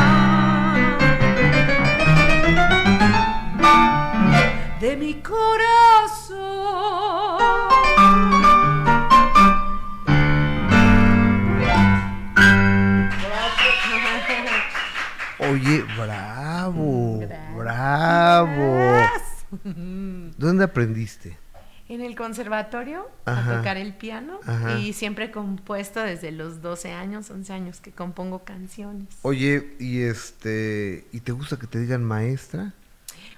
De 4.80 4.96
mi 4.96 5.16
corazón. 5.16 5.69
Oye, 15.52 15.84
bravo, 15.98 17.22
bravo. 17.58 19.08
¿Dónde 20.38 20.64
aprendiste? 20.64 21.38
En 21.88 22.02
el 22.02 22.16
conservatorio 22.16 23.10
Ajá. 23.26 23.54
a 23.54 23.58
tocar 23.58 23.78
el 23.78 23.96
piano 23.96 24.40
Ajá. 24.46 24.78
y 24.78 24.94
siempre 24.94 25.26
he 25.26 25.32
compuesto 25.32 26.02
desde 26.02 26.32
los 26.32 26.62
12 26.62 26.92
años, 26.92 27.32
11 27.32 27.52
años 27.54 27.80
que 27.82 27.92
compongo 27.92 28.44
canciones. 28.44 29.08
Oye, 29.24 29.76
y 29.80 30.02
este, 30.02 31.08
¿y 31.12 31.22
te 31.22 31.32
gusta 31.32 31.58
que 31.58 31.66
te 31.66 31.80
digan 31.80 32.04
maestra? 32.04 32.74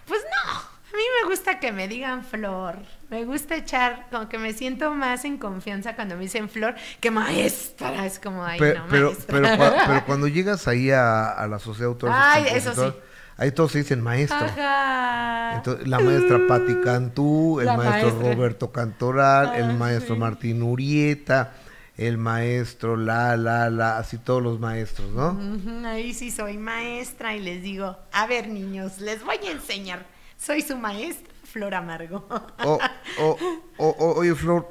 Pues 0.06 0.20
no, 0.22 0.62
a 0.94 0.98
mí 0.98 1.04
me 1.24 1.30
gusta 1.30 1.60
que 1.60 1.72
me 1.72 1.88
digan 1.88 2.24
flor. 2.24 2.80
Me 3.10 3.24
gusta 3.26 3.56
echar, 3.56 4.08
como 4.12 4.28
que 4.28 4.38
me 4.38 4.54
siento 4.54 4.92
más 4.94 5.24
en 5.26 5.38
confianza 5.38 5.96
cuando 5.96 6.16
me 6.16 6.24
dicen 6.24 6.50
flor 6.50 6.76
que 7.00 7.12
maestra. 7.12 8.06
Es 8.06 8.20
como, 8.20 8.44
ay, 8.44 8.60
Pe- 8.60 8.76
no, 8.76 8.86
pero, 8.90 9.14
pero, 9.28 9.48
pero 9.88 10.06
cuando 10.06 10.28
llegas 10.28 10.68
ahí 10.68 10.92
a, 10.92 11.30
a 11.30 11.48
la 11.48 11.60
sociedad 11.60 11.92
y 12.02 12.06
Ay, 12.10 12.44
eso 12.54 12.74
compositores, 12.74 13.04
ahí 13.38 13.52
todos 13.52 13.72
se 13.72 13.80
dicen 13.80 14.02
maestro. 14.02 14.38
Ajá. 14.38 15.54
Entonces, 15.56 15.88
la 15.88 16.00
maestra 16.00 16.40
Patti 16.48 16.76
Cantú, 16.84 17.60
el 17.60 17.68
maestro 17.68 18.10
maestra. 18.12 18.34
Roberto 18.34 18.72
Cantoral, 18.72 19.56
el 19.56 19.74
maestro 19.78 20.16
sí. 20.16 20.20
Martín 20.20 20.62
Urieta, 20.64 21.54
el 21.98 22.18
maestro 22.18 22.98
la, 22.98 23.38
la, 23.38 23.70
la, 23.70 23.98
así 23.98 24.18
todos 24.18 24.42
los 24.42 24.60
maestros, 24.60 25.10
¿no? 25.12 25.88
Ahí 25.88 26.14
sí 26.14 26.32
soy 26.32 26.58
maestra 26.58 27.36
y 27.36 27.40
les 27.40 27.62
digo, 27.62 27.98
a 28.12 28.28
ver 28.28 28.48
niños, 28.48 29.00
les 29.00 29.24
voy 29.24 29.38
a 29.48 29.52
enseñar. 29.52 30.06
Soy 30.42 30.62
su 30.62 30.76
maestra, 30.76 31.32
Flor 31.44 31.76
Amargo. 31.76 32.26
O, 32.64 32.80
o- 33.20 33.38
o- 33.78 33.88
o- 34.00 34.14
oye, 34.20 34.34
Flor, 34.34 34.68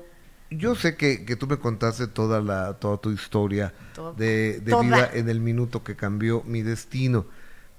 yo 0.51 0.75
sé 0.75 0.97
que, 0.97 1.25
que 1.25 1.37
tú 1.37 1.47
me 1.47 1.59
contaste 1.59 2.09
toda 2.09 2.41
la 2.41 2.75
toda 2.75 2.97
tu 2.97 3.11
historia 3.13 3.73
Todo. 3.95 4.13
de, 4.15 4.61
de 4.61 4.71
Toda. 4.71 4.83
vida 4.83 5.11
en 5.15 5.29
el 5.29 5.39
minuto 5.41 5.85
que 5.85 5.95
cambió 5.95 6.43
mi 6.45 6.63
destino, 6.63 7.25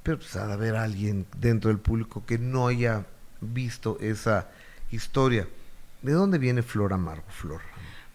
pero 0.03 0.19
pues 0.19 0.35
ha 0.37 0.47
de 0.47 0.53
haber 0.53 0.75
alguien 0.77 1.25
dentro 1.37 1.67
del 1.69 1.79
público 1.79 2.23
que 2.25 2.37
no 2.37 2.67
haya 2.67 3.05
visto 3.41 3.97
esa 3.99 4.47
historia. 4.91 5.47
¿De 6.01 6.13
dónde 6.13 6.37
viene 6.37 6.61
Flor 6.63 6.93
Amargo, 6.93 7.25
Flor? 7.29 7.61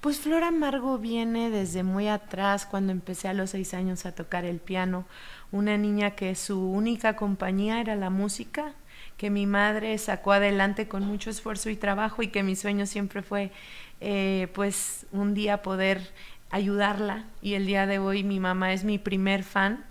Pues 0.00 0.18
Flor 0.20 0.42
Amargo 0.44 0.98
viene 0.98 1.50
desde 1.50 1.82
muy 1.82 2.08
atrás, 2.08 2.64
cuando 2.66 2.92
empecé 2.92 3.28
a 3.28 3.34
los 3.34 3.50
seis 3.50 3.74
años 3.74 4.06
a 4.06 4.12
tocar 4.14 4.44
el 4.44 4.58
piano. 4.58 5.04
Una 5.52 5.76
niña 5.76 6.12
que 6.12 6.34
su 6.34 6.60
única 6.70 7.14
compañía 7.16 7.80
era 7.80 7.94
la 7.96 8.08
música, 8.10 8.72
que 9.16 9.30
mi 9.30 9.47
madre 9.47 9.97
sacó 9.98 10.32
adelante 10.32 10.88
con 10.88 11.05
mucho 11.05 11.30
esfuerzo 11.30 11.70
y 11.70 11.76
trabajo 11.76 12.22
y 12.22 12.28
que 12.28 12.43
mi 12.43 12.56
sueño 12.56 12.86
siempre 12.86 13.22
fue, 13.22 13.51
eh, 14.01 14.48
pues, 14.55 15.06
un 15.12 15.34
día 15.34 15.62
poder 15.62 16.12
ayudarla. 16.51 17.24
Y 17.43 17.55
el 17.55 17.66
día 17.66 17.86
de 17.86 17.98
hoy 17.98 18.24
mi 18.24 18.40
mamá 18.40 18.72
es 18.72 18.84
mi 18.84 18.98
primer 18.98 19.43
fan. 19.43 19.84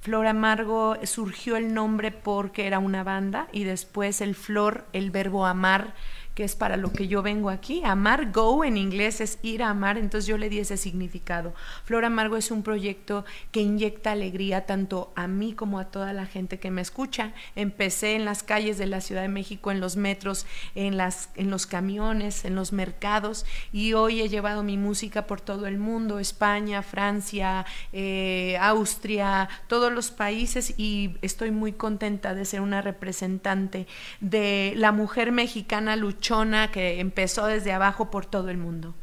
Flor 0.00 0.26
Amargo 0.26 0.96
surgió 1.04 1.56
el 1.56 1.74
nombre 1.74 2.12
porque 2.12 2.66
era 2.66 2.78
una 2.78 3.02
banda 3.02 3.48
y 3.52 3.64
después 3.64 4.20
el 4.20 4.34
flor, 4.34 4.86
el 4.92 5.10
verbo 5.10 5.44
amar 5.44 5.92
que 6.38 6.44
es 6.44 6.54
para 6.54 6.76
lo 6.76 6.92
que 6.92 7.08
yo 7.08 7.20
vengo 7.20 7.50
aquí. 7.50 7.82
Amar, 7.84 8.30
go 8.30 8.64
en 8.64 8.76
inglés 8.76 9.20
es 9.20 9.40
ir 9.42 9.60
a 9.60 9.70
amar, 9.70 9.98
entonces 9.98 10.28
yo 10.28 10.38
le 10.38 10.48
di 10.48 10.60
ese 10.60 10.76
significado. 10.76 11.52
Flor 11.82 12.04
Amargo 12.04 12.36
es 12.36 12.52
un 12.52 12.62
proyecto 12.62 13.24
que 13.50 13.60
inyecta 13.60 14.12
alegría 14.12 14.64
tanto 14.64 15.12
a 15.16 15.26
mí 15.26 15.52
como 15.52 15.80
a 15.80 15.86
toda 15.86 16.12
la 16.12 16.26
gente 16.26 16.60
que 16.60 16.70
me 16.70 16.80
escucha. 16.80 17.32
Empecé 17.56 18.14
en 18.14 18.24
las 18.24 18.44
calles 18.44 18.78
de 18.78 18.86
la 18.86 19.00
Ciudad 19.00 19.22
de 19.22 19.28
México, 19.28 19.72
en 19.72 19.80
los 19.80 19.96
metros, 19.96 20.46
en, 20.76 20.96
las, 20.96 21.30
en 21.34 21.50
los 21.50 21.66
camiones, 21.66 22.44
en 22.44 22.54
los 22.54 22.72
mercados 22.72 23.44
y 23.72 23.94
hoy 23.94 24.20
he 24.20 24.28
llevado 24.28 24.62
mi 24.62 24.76
música 24.76 25.26
por 25.26 25.40
todo 25.40 25.66
el 25.66 25.78
mundo, 25.78 26.20
España, 26.20 26.82
Francia, 26.82 27.66
eh, 27.92 28.56
Austria, 28.60 29.48
todos 29.66 29.92
los 29.92 30.12
países 30.12 30.74
y 30.76 31.16
estoy 31.20 31.50
muy 31.50 31.72
contenta 31.72 32.32
de 32.32 32.44
ser 32.44 32.60
una 32.60 32.80
representante 32.80 33.88
de 34.20 34.74
la 34.76 34.92
mujer 34.92 35.32
mexicana 35.32 35.96
luchona 36.28 36.70
que 36.70 37.00
empezó 37.00 37.46
desde 37.46 37.72
abajo 37.72 38.10
por 38.10 38.26
todo 38.26 38.50
el 38.50 38.58
mundo. 38.58 38.94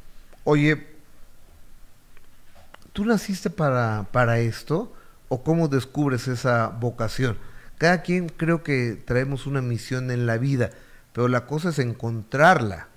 Oye, 0.44 0.86
¿tú 2.94 3.06
naciste 3.06 3.50
para, 3.50 4.06
para 4.12 4.40
esto 4.40 4.94
o 5.28 5.44
cómo 5.44 5.68
descubres 5.68 6.28
esa 6.28 6.68
vocación? 6.68 7.38
Cada 7.78 8.02
quien 8.04 8.30
creo 8.30 8.64
que 8.64 9.02
traemos 9.06 9.48
una 9.48 9.62
misión 9.62 10.12
en 10.12 10.26
la 10.26 10.38
vida, 10.38 10.70
pero 11.14 11.28
la 11.28 11.46
cosa 11.46 11.70
es 11.70 11.80
encontrarla. 11.80 12.88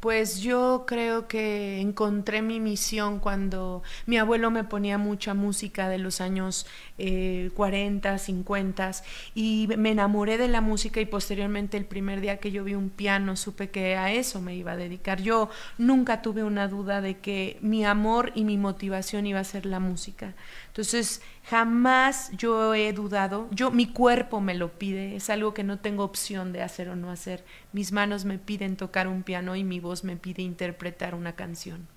Pues 0.00 0.40
yo 0.40 0.84
creo 0.86 1.28
que 1.28 1.78
encontré 1.78 2.40
mi 2.40 2.58
misión 2.58 3.18
cuando 3.20 3.82
mi 4.06 4.16
abuelo 4.16 4.50
me 4.50 4.64
ponía 4.64 4.96
mucha 4.96 5.34
música 5.34 5.90
de 5.90 5.98
los 5.98 6.22
años 6.22 6.66
eh, 6.96 7.50
40, 7.54 8.16
50 8.16 8.92
y 9.34 9.68
me 9.76 9.90
enamoré 9.90 10.38
de 10.38 10.48
la 10.48 10.62
música 10.62 11.02
y 11.02 11.04
posteriormente 11.04 11.76
el 11.76 11.84
primer 11.84 12.22
día 12.22 12.38
que 12.38 12.50
yo 12.50 12.64
vi 12.64 12.74
un 12.74 12.88
piano 12.88 13.36
supe 13.36 13.68
que 13.68 13.94
a 13.96 14.10
eso 14.10 14.40
me 14.40 14.56
iba 14.56 14.72
a 14.72 14.76
dedicar. 14.76 15.20
Yo 15.20 15.50
nunca 15.76 16.22
tuve 16.22 16.44
una 16.44 16.66
duda 16.66 17.02
de 17.02 17.18
que 17.18 17.58
mi 17.60 17.84
amor 17.84 18.32
y 18.34 18.44
mi 18.44 18.56
motivación 18.56 19.26
iba 19.26 19.40
a 19.40 19.44
ser 19.44 19.66
la 19.66 19.80
música. 19.80 20.34
Entonces 20.68 21.20
jamás 21.50 22.30
yo 22.36 22.74
he 22.74 22.92
dudado, 22.92 23.48
yo 23.50 23.72
mi 23.72 23.92
cuerpo 23.92 24.40
me 24.40 24.54
lo 24.54 24.78
pide, 24.78 25.16
es 25.16 25.30
algo 25.30 25.52
que 25.52 25.64
no 25.64 25.80
tengo 25.80 26.04
opción 26.04 26.52
de 26.52 26.62
hacer 26.62 26.88
o 26.88 26.94
no 26.94 27.10
hacer. 27.10 27.44
Mis 27.72 27.90
manos 27.90 28.24
me 28.24 28.38
piden 28.38 28.76
tocar 28.76 29.08
un 29.08 29.24
piano 29.24 29.56
y 29.56 29.64
mi 29.64 29.80
voz 29.80 30.04
me 30.04 30.16
pide 30.16 30.42
interpretar 30.42 31.12
una 31.16 31.34
canción. 31.34 31.88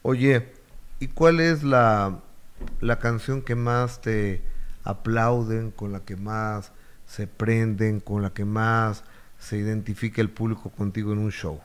Oye, 0.00 0.48
¿y 1.00 1.08
cuál 1.08 1.40
es 1.40 1.62
la, 1.62 2.20
la 2.80 2.98
canción 2.98 3.42
que 3.42 3.54
más 3.54 4.00
te 4.00 4.40
aplauden, 4.84 5.70
con 5.70 5.92
la 5.92 6.00
que 6.00 6.16
más 6.16 6.72
se 7.04 7.26
prenden, 7.26 8.00
con 8.00 8.22
la 8.22 8.30
que 8.30 8.46
más 8.46 9.04
se 9.38 9.58
identifica 9.58 10.22
el 10.22 10.30
público 10.30 10.70
contigo 10.70 11.12
en 11.12 11.18
un 11.18 11.30
show? 11.30 11.60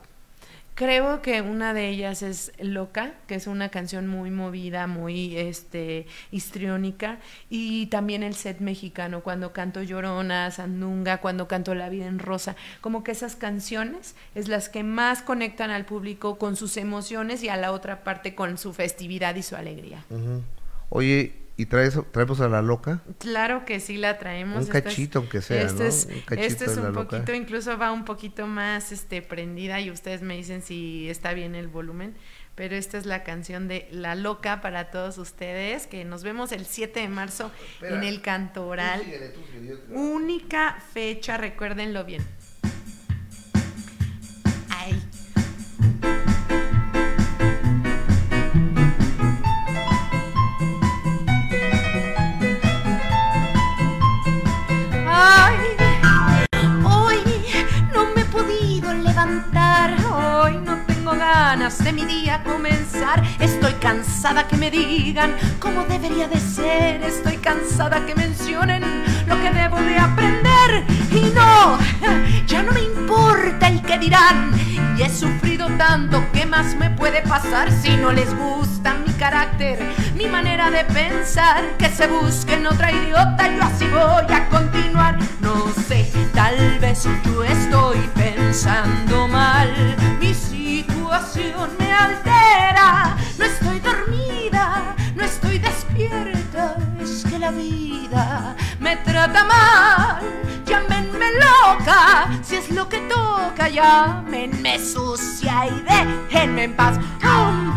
Creo 0.74 1.22
que 1.22 1.40
una 1.40 1.72
de 1.72 1.88
ellas 1.88 2.22
es 2.22 2.52
Loca, 2.58 3.14
que 3.28 3.36
es 3.36 3.46
una 3.46 3.68
canción 3.68 4.08
muy 4.08 4.32
movida, 4.32 4.88
muy 4.88 5.36
este 5.36 6.08
histriónica, 6.32 7.20
y 7.48 7.86
también 7.86 8.24
el 8.24 8.34
set 8.34 8.58
mexicano, 8.58 9.20
cuando 9.20 9.52
canto 9.52 9.84
Llorona, 9.84 10.50
Sandunga, 10.50 11.18
cuando 11.18 11.46
canto 11.46 11.76
La 11.76 11.88
vida 11.90 12.06
en 12.06 12.18
rosa, 12.18 12.56
como 12.80 13.04
que 13.04 13.12
esas 13.12 13.36
canciones 13.36 14.16
es 14.34 14.48
las 14.48 14.68
que 14.68 14.82
más 14.82 15.22
conectan 15.22 15.70
al 15.70 15.84
público 15.84 16.38
con 16.38 16.56
sus 16.56 16.76
emociones 16.76 17.44
y 17.44 17.48
a 17.48 17.56
la 17.56 17.70
otra 17.70 18.02
parte 18.02 18.34
con 18.34 18.58
su 18.58 18.72
festividad 18.72 19.36
y 19.36 19.44
su 19.44 19.54
alegría. 19.54 20.04
Oye, 20.88 21.43
¿y 21.56 21.66
traes, 21.66 21.98
traemos 22.12 22.40
a 22.40 22.48
la 22.48 22.62
loca? 22.62 23.02
Claro 23.18 23.64
que 23.64 23.80
sí 23.80 23.96
la 23.96 24.18
traemos. 24.18 24.64
Un 24.66 24.70
cachito, 24.70 25.20
aunque 25.20 25.40
sea, 25.42 25.62
este 25.62 25.82
¿no? 25.82 25.88
Es, 25.88 26.06
Un 26.06 26.20
cachito 26.22 26.46
este 26.46 26.64
es 26.66 26.76
un 26.76 26.92
loca. 26.92 27.08
poquito, 27.18 27.34
incluso 27.34 27.78
va 27.78 27.92
un 27.92 28.04
poquito 28.04 28.46
más 28.46 28.92
este, 28.92 29.22
prendida 29.22 29.80
y 29.80 29.90
ustedes 29.90 30.22
me 30.22 30.36
dicen 30.36 30.62
si 30.62 31.08
está 31.08 31.32
bien 31.34 31.54
el 31.54 31.68
volumen. 31.68 32.14
Pero 32.56 32.76
esta 32.76 32.98
es 32.98 33.04
la 33.04 33.24
canción 33.24 33.66
de 33.66 33.88
La 33.90 34.14
Loca 34.14 34.60
para 34.60 34.92
todos 34.92 35.18
ustedes, 35.18 35.88
que 35.88 36.04
nos 36.04 36.22
vemos 36.22 36.52
el 36.52 36.66
7 36.66 37.00
de 37.00 37.08
marzo 37.08 37.50
Espera. 37.72 37.96
en 37.96 38.04
el 38.04 38.20
Cantoral. 38.22 39.00
Tú 39.00 39.04
síguele, 39.06 39.28
tú 39.30 39.40
síguele, 39.50 39.68
yo 39.70 39.78
te- 39.80 39.92
Única 39.92 40.78
fecha, 40.92 41.36
recuérdenlo 41.36 42.04
bien. 42.04 42.24
De 61.64 61.94
mi 61.94 62.04
día 62.04 62.42
comenzar. 62.44 63.22
Estoy 63.40 63.72
cansada 63.80 64.46
que 64.46 64.54
me 64.54 64.70
digan 64.70 65.34
cómo 65.58 65.84
debería 65.84 66.28
de 66.28 66.38
ser, 66.38 67.02
estoy 67.02 67.38
cansada 67.38 68.04
que 68.04 68.14
mencionen 68.14 68.82
lo 69.26 69.40
que 69.40 69.50
debo 69.50 69.78
de 69.78 69.98
aprender. 69.98 70.84
Y 71.10 71.32
no, 71.34 71.78
ya 72.46 72.62
no 72.62 72.72
me 72.72 72.82
importa 72.82 73.68
el 73.68 73.80
que 73.80 73.98
dirán, 73.98 74.52
y 74.98 75.02
he 75.02 75.08
sufrido 75.08 75.68
tanto, 75.78 76.22
¿qué 76.34 76.44
más 76.44 76.76
me 76.76 76.90
puede 76.90 77.22
pasar 77.22 77.72
si 77.72 77.96
no 77.96 78.12
les 78.12 78.36
gusta 78.36 78.92
mi 79.06 79.14
carácter, 79.14 79.78
mi 80.16 80.26
manera 80.26 80.70
de 80.70 80.84
pensar? 80.84 81.64
Que 81.78 81.88
se 81.88 82.06
busquen 82.08 82.66
otra 82.66 82.92
idiota, 82.92 83.48
yo 83.48 83.62
así 83.62 83.86
voy 83.86 84.36
a 84.36 84.46
continuar. 84.50 85.18
No 85.40 85.72
sé, 85.88 86.12
tal 86.34 86.78
vez 86.78 87.04
yo 87.04 87.42
estoy 87.42 87.98
pensando 88.14 89.26
mal, 89.28 89.96
situación 91.20 91.70
me 91.78 91.92
altera. 91.92 93.16
No 93.38 93.44
estoy 93.44 93.78
dormida, 93.80 94.94
no 95.14 95.24
estoy 95.24 95.58
despierta, 95.58 96.76
es 97.00 97.24
que 97.24 97.38
la 97.38 97.50
vida 97.50 98.56
me 98.80 98.96
trata 98.96 99.44
mal. 99.44 100.22
Llámenme 100.66 101.26
loca, 101.34 102.28
si 102.42 102.56
es 102.56 102.70
lo 102.70 102.88
que 102.88 102.98
toca, 103.02 103.68
llámenme 103.68 104.78
sucia 104.78 105.66
y 105.66 105.82
déjenme 105.82 106.64
en 106.64 106.74
paz. 106.74 106.98
Ah, 107.22 107.74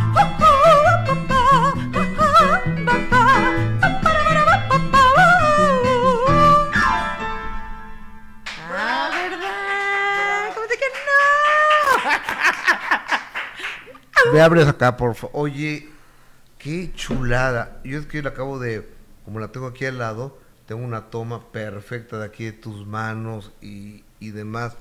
Me 14.33 14.41
abres 14.41 14.67
acá, 14.67 14.97
por 14.97 15.15
favor. 15.15 15.31
Oye, 15.33 15.89
qué 16.57 16.91
chulada. 16.93 17.79
Yo 17.83 17.99
es 17.99 18.05
que 18.05 18.21
la 18.21 18.29
acabo 18.29 18.59
de, 18.59 18.87
como 19.25 19.39
la 19.39 19.51
tengo 19.51 19.67
aquí 19.67 19.85
al 19.85 19.97
lado, 19.97 20.37
tengo 20.65 20.83
una 20.83 21.09
toma 21.09 21.51
perfecta 21.51 22.19
de 22.19 22.25
aquí 22.25 22.45
de 22.45 22.53
tus 22.53 22.85
manos 22.85 23.51
y, 23.61 24.03
y 24.19 24.31
demás. 24.31 24.75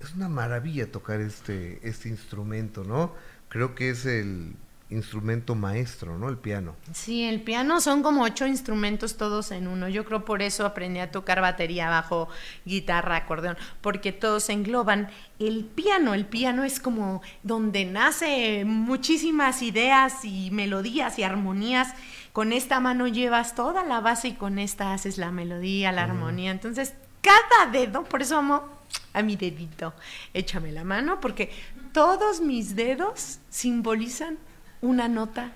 Es 0.00 0.14
una 0.14 0.28
maravilla 0.28 0.90
tocar 0.90 1.20
este, 1.20 1.80
este 1.86 2.08
instrumento, 2.08 2.84
¿no? 2.84 3.14
Creo 3.48 3.74
que 3.74 3.90
es 3.90 4.06
el 4.06 4.54
instrumento 4.92 5.54
maestro, 5.54 6.18
¿no? 6.18 6.28
El 6.28 6.38
piano. 6.38 6.76
Sí, 6.92 7.24
el 7.24 7.40
piano 7.42 7.80
son 7.80 8.02
como 8.02 8.22
ocho 8.22 8.46
instrumentos 8.46 9.16
todos 9.16 9.50
en 9.50 9.66
uno. 9.66 9.88
Yo 9.88 10.04
creo 10.04 10.24
por 10.24 10.42
eso 10.42 10.66
aprendí 10.66 11.00
a 11.00 11.10
tocar 11.10 11.40
batería, 11.40 11.88
bajo, 11.88 12.28
guitarra, 12.64 13.16
acordeón, 13.16 13.56
porque 13.80 14.12
todos 14.12 14.44
se 14.44 14.52
engloban. 14.52 15.08
El 15.38 15.64
piano, 15.64 16.14
el 16.14 16.26
piano 16.26 16.64
es 16.64 16.78
como 16.78 17.22
donde 17.42 17.84
nace 17.84 18.64
muchísimas 18.64 19.62
ideas 19.62 20.24
y 20.24 20.50
melodías 20.50 21.18
y 21.18 21.22
armonías. 21.22 21.94
Con 22.32 22.52
esta 22.52 22.80
mano 22.80 23.08
llevas 23.08 23.54
toda 23.54 23.84
la 23.84 24.00
base 24.00 24.28
y 24.28 24.34
con 24.34 24.58
esta 24.58 24.92
haces 24.92 25.18
la 25.18 25.30
melodía, 25.30 25.92
la 25.92 26.04
armonía. 26.04 26.50
Entonces, 26.50 26.94
cada 27.20 27.70
dedo, 27.70 28.04
por 28.04 28.22
eso 28.22 28.38
amo 28.38 28.64
a 29.12 29.22
mi 29.22 29.36
dedito, 29.36 29.94
échame 30.34 30.72
la 30.72 30.84
mano, 30.84 31.20
porque 31.20 31.50
todos 31.92 32.40
mis 32.40 32.74
dedos 32.74 33.38
simbolizan 33.50 34.38
una 34.82 35.08
nota, 35.08 35.52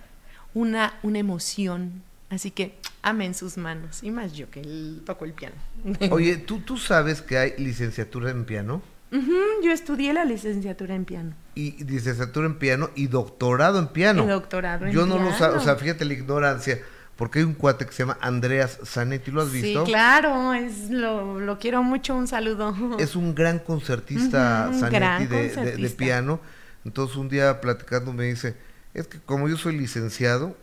una, 0.55 0.95
una 1.03 1.19
emoción, 1.19 2.03
Así 2.29 2.51
que 2.51 2.75
amen 3.03 3.35
sus 3.35 3.57
manos. 3.57 4.03
Y 4.03 4.11
más 4.11 4.33
yo 4.33 4.51
que 4.51 4.61
el- 4.61 5.03
toco 5.07 5.25
el 5.25 5.33
piano. 5.33 5.55
Oye, 6.11 6.37
¿tú, 6.39 6.59
¿tú 6.59 6.77
sabes 6.77 7.23
que 7.23 7.39
hay 7.39 7.55
licenciatura 7.57 8.31
en 8.33 8.45
piano? 8.45 8.83
Ujú, 9.13 9.63
yo 9.63 9.71
estudié 9.71 10.13
la 10.13 10.25
licenciatura 10.25 10.97
en 10.97 11.05
piano. 11.05 11.35
Y 11.55 11.85
licenciatura 11.85 12.47
en 12.49 12.59
piano 12.59 12.91
y 12.97 13.07
doctorado 13.07 13.79
en 13.79 13.87
piano. 13.87 14.25
Y 14.25 14.27
doctorado 14.27 14.87
en 14.87 14.93
Yo 14.93 15.07
no 15.07 15.19
lo 15.19 15.21
piano. 15.29 15.39
sabía, 15.39 15.57
o 15.57 15.61
sea, 15.61 15.77
fíjate 15.77 16.05
la 16.05 16.15
ignorancia, 16.15 16.81
porque 17.15 17.39
hay 17.39 17.45
un 17.45 17.55
cuate 17.55 17.87
que 17.87 17.93
se 17.93 18.03
llama 18.03 18.19
Andreas 18.21 18.81
Zanetti, 18.85 19.31
¿lo 19.31 19.43
has 19.43 19.53
visto? 19.53 19.87
Sí, 19.87 19.93
claro, 19.93 20.53
es 20.53 20.91
lo, 20.91 21.39
lo 21.39 21.61
quiero 21.61 21.85
mucho, 21.85 22.17
un 22.17 22.27
saludo. 22.27 22.75
Es 22.99 23.15
un 23.15 23.37
gran 23.37 23.61
concertista 23.61 24.67
Ujú, 24.69 24.81
Zanetti 24.81 24.97
gran 24.97 25.29
de- 25.29 25.37
de, 25.37 25.43
de 25.49 25.55
concertista. 25.55 25.97
piano. 25.97 26.41
Entonces 26.85 27.17
un 27.17 27.29
día 27.29 27.61
platicando 27.61 28.13
me 28.13 28.25
dice, 28.25 28.57
es 28.99 29.07
que 29.09 29.19
como 29.21 29.49
yo 29.49 29.57
soy 29.57 29.77
licenciado, 29.77 30.57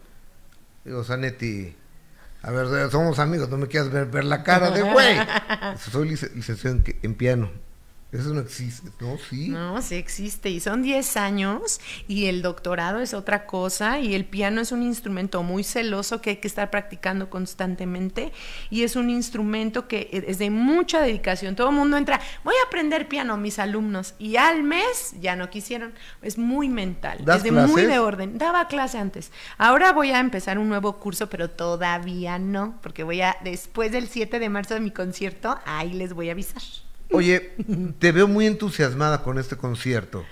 digo, 0.86 1.04
Zanetti, 1.04 1.76
a 2.42 2.52
ver, 2.52 2.92
somos 2.92 3.20
amigos, 3.20 3.50
no 3.50 3.58
me 3.58 3.68
quieras 3.68 3.90
ver, 3.92 4.06
ver 4.08 4.26
la 4.26 4.44
cara 4.44 4.70
de 4.72 4.82
güey. 4.82 5.18
Soy 5.92 6.10
lic- 6.10 6.34
licenciado 6.34 6.80
en 7.02 7.16
piano. 7.16 7.50
Eso 8.14 8.32
no 8.32 8.42
existe, 8.42 8.92
¿no? 9.00 9.18
Sí. 9.18 9.50
No, 9.50 9.82
sí 9.82 9.96
existe 9.96 10.52
y 10.52 10.60
son 10.60 10.84
10 10.84 11.18
años 11.18 11.82
y 12.08 12.28
el 12.28 12.44
doctorado 12.44 13.00
es 13.00 13.16
otra 13.16 13.48
cosa 13.48 14.00
y 14.00 14.14
el 14.14 14.24
piano 14.24 14.62
es 14.62 14.72
un 14.72 14.84
instrumento 14.84 15.42
muy 15.42 15.64
celoso 15.64 16.22
que 16.22 16.30
hay 16.30 16.36
que 16.36 16.48
estar 16.48 16.70
practicando 16.70 17.32
constantemente 17.32 18.32
y 18.70 18.84
es 18.84 18.96
un 18.96 19.10
instrumento 19.10 19.88
que 19.88 20.10
es 20.12 20.38
de 20.38 20.52
mucha 20.52 21.02
dedicación. 21.02 21.56
Todo 21.56 21.70
el 21.70 21.76
mundo 21.76 21.98
entra, 21.98 22.22
voy 22.44 22.54
a 22.64 22.68
aprender 22.68 23.08
piano, 23.08 23.36
mis 23.36 23.58
alumnos, 23.58 24.14
y 24.20 24.36
al 24.36 24.62
mes 24.62 25.16
ya 25.20 25.36
no 25.36 25.50
quisieron. 25.50 25.94
Es 26.22 26.38
muy 26.38 26.70
mental, 26.70 27.20
¿Das 27.26 27.38
es 27.38 27.44
de 27.44 27.52
muy 27.52 27.84
de 27.84 27.98
orden. 27.98 28.38
Daba 28.38 28.68
clase 28.68 29.00
antes. 29.00 29.32
Ahora 29.58 29.92
voy 29.92 30.12
a 30.12 30.20
empezar 30.20 30.60
un 30.60 30.70
nuevo 30.70 30.98
curso, 31.00 31.30
pero 31.30 31.50
todavía 31.50 32.38
no, 32.38 32.80
porque 32.84 33.02
voy 33.02 33.22
a, 33.22 33.38
después 33.44 33.92
del 33.92 34.08
7 34.08 34.38
de 34.38 34.50
marzo 34.50 34.76
de 34.76 34.82
mi 34.82 34.92
concierto, 34.92 35.58
ahí 35.66 35.94
les 35.94 36.14
voy 36.14 36.30
a 36.30 36.34
avisar. 36.34 36.62
Oye, 37.12 37.54
te 38.00 38.12
veo 38.12 38.28
muy 38.28 38.46
entusiasmada 38.46 39.24
con 39.24 39.38
este 39.38 39.56
concierto. 39.56 40.26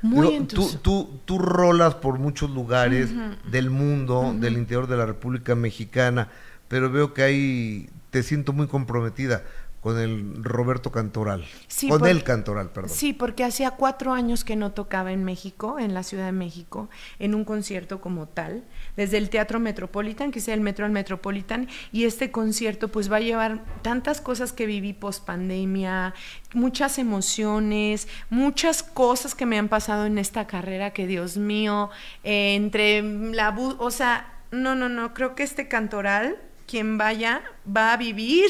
Muy 0.00 0.28
Digo, 0.28 0.46
tú, 0.46 0.70
tú, 0.82 1.20
tú 1.24 1.38
rolas 1.38 1.94
por 1.94 2.18
muchos 2.18 2.50
lugares 2.50 3.10
del 3.50 3.70
mundo, 3.70 4.34
del 4.36 4.54
interior 4.54 4.88
de 4.88 4.96
la 4.96 5.06
República 5.06 5.54
Mexicana, 5.54 6.28
pero 6.68 6.90
veo 6.90 7.14
que 7.14 7.22
ahí 7.22 7.90
te 8.10 8.22
siento 8.22 8.52
muy 8.52 8.66
comprometida 8.66 9.44
con 9.82 9.98
el 9.98 10.44
Roberto 10.44 10.92
Cantoral. 10.92 11.44
Sí, 11.66 11.88
con 11.88 11.98
por- 11.98 12.08
el 12.08 12.22
Cantoral, 12.22 12.70
perdón. 12.70 12.90
Sí, 12.90 13.12
porque 13.12 13.42
hacía 13.42 13.72
cuatro 13.72 14.12
años 14.12 14.44
que 14.44 14.54
no 14.54 14.70
tocaba 14.70 15.10
en 15.10 15.24
México, 15.24 15.80
en 15.80 15.92
la 15.92 16.04
Ciudad 16.04 16.26
de 16.26 16.32
México, 16.32 16.88
en 17.18 17.34
un 17.34 17.44
concierto 17.44 18.00
como 18.00 18.28
tal, 18.28 18.62
desde 18.96 19.18
el 19.18 19.28
Teatro 19.28 19.58
Metropolitan, 19.58 20.30
que 20.30 20.38
sea 20.38 20.54
el 20.54 20.60
Metro 20.60 20.86
al 20.86 20.92
Metropolitan, 20.92 21.68
y 21.90 22.04
este 22.04 22.30
concierto 22.30 22.88
pues 22.88 23.10
va 23.10 23.16
a 23.16 23.20
llevar 23.20 23.64
tantas 23.82 24.20
cosas 24.20 24.52
que 24.52 24.66
viví 24.66 24.92
post 24.92 25.24
pandemia, 25.24 26.14
muchas 26.54 26.98
emociones, 26.98 28.06
muchas 28.30 28.84
cosas 28.84 29.34
que 29.34 29.46
me 29.46 29.58
han 29.58 29.68
pasado 29.68 30.06
en 30.06 30.16
esta 30.16 30.46
carrera 30.46 30.92
que 30.92 31.08
Dios 31.08 31.36
mío, 31.36 31.90
eh, 32.22 32.54
entre 32.54 33.02
la, 33.02 33.50
o 33.50 33.90
sea, 33.90 34.32
no, 34.52 34.76
no, 34.76 34.88
no, 34.88 35.12
creo 35.12 35.34
que 35.34 35.42
este 35.42 35.66
cantoral, 35.66 36.36
quien 36.68 36.98
vaya, 36.98 37.42
va 37.66 37.92
a 37.92 37.96
vivir 37.96 38.48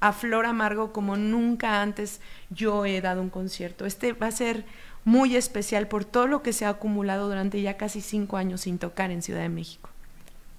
a 0.00 0.12
Flor 0.12 0.46
Amargo 0.46 0.92
como 0.92 1.16
nunca 1.16 1.82
antes 1.82 2.20
yo 2.50 2.84
he 2.86 3.00
dado 3.00 3.22
un 3.22 3.30
concierto. 3.30 3.86
Este 3.86 4.12
va 4.12 4.28
a 4.28 4.32
ser 4.32 4.64
muy 5.04 5.36
especial 5.36 5.88
por 5.88 6.04
todo 6.04 6.26
lo 6.26 6.42
que 6.42 6.52
se 6.52 6.64
ha 6.66 6.70
acumulado 6.70 7.28
durante 7.28 7.60
ya 7.62 7.76
casi 7.76 8.00
cinco 8.00 8.36
años 8.36 8.62
sin 8.62 8.78
tocar 8.78 9.10
en 9.10 9.22
Ciudad 9.22 9.40
de 9.40 9.48
México. 9.48 9.90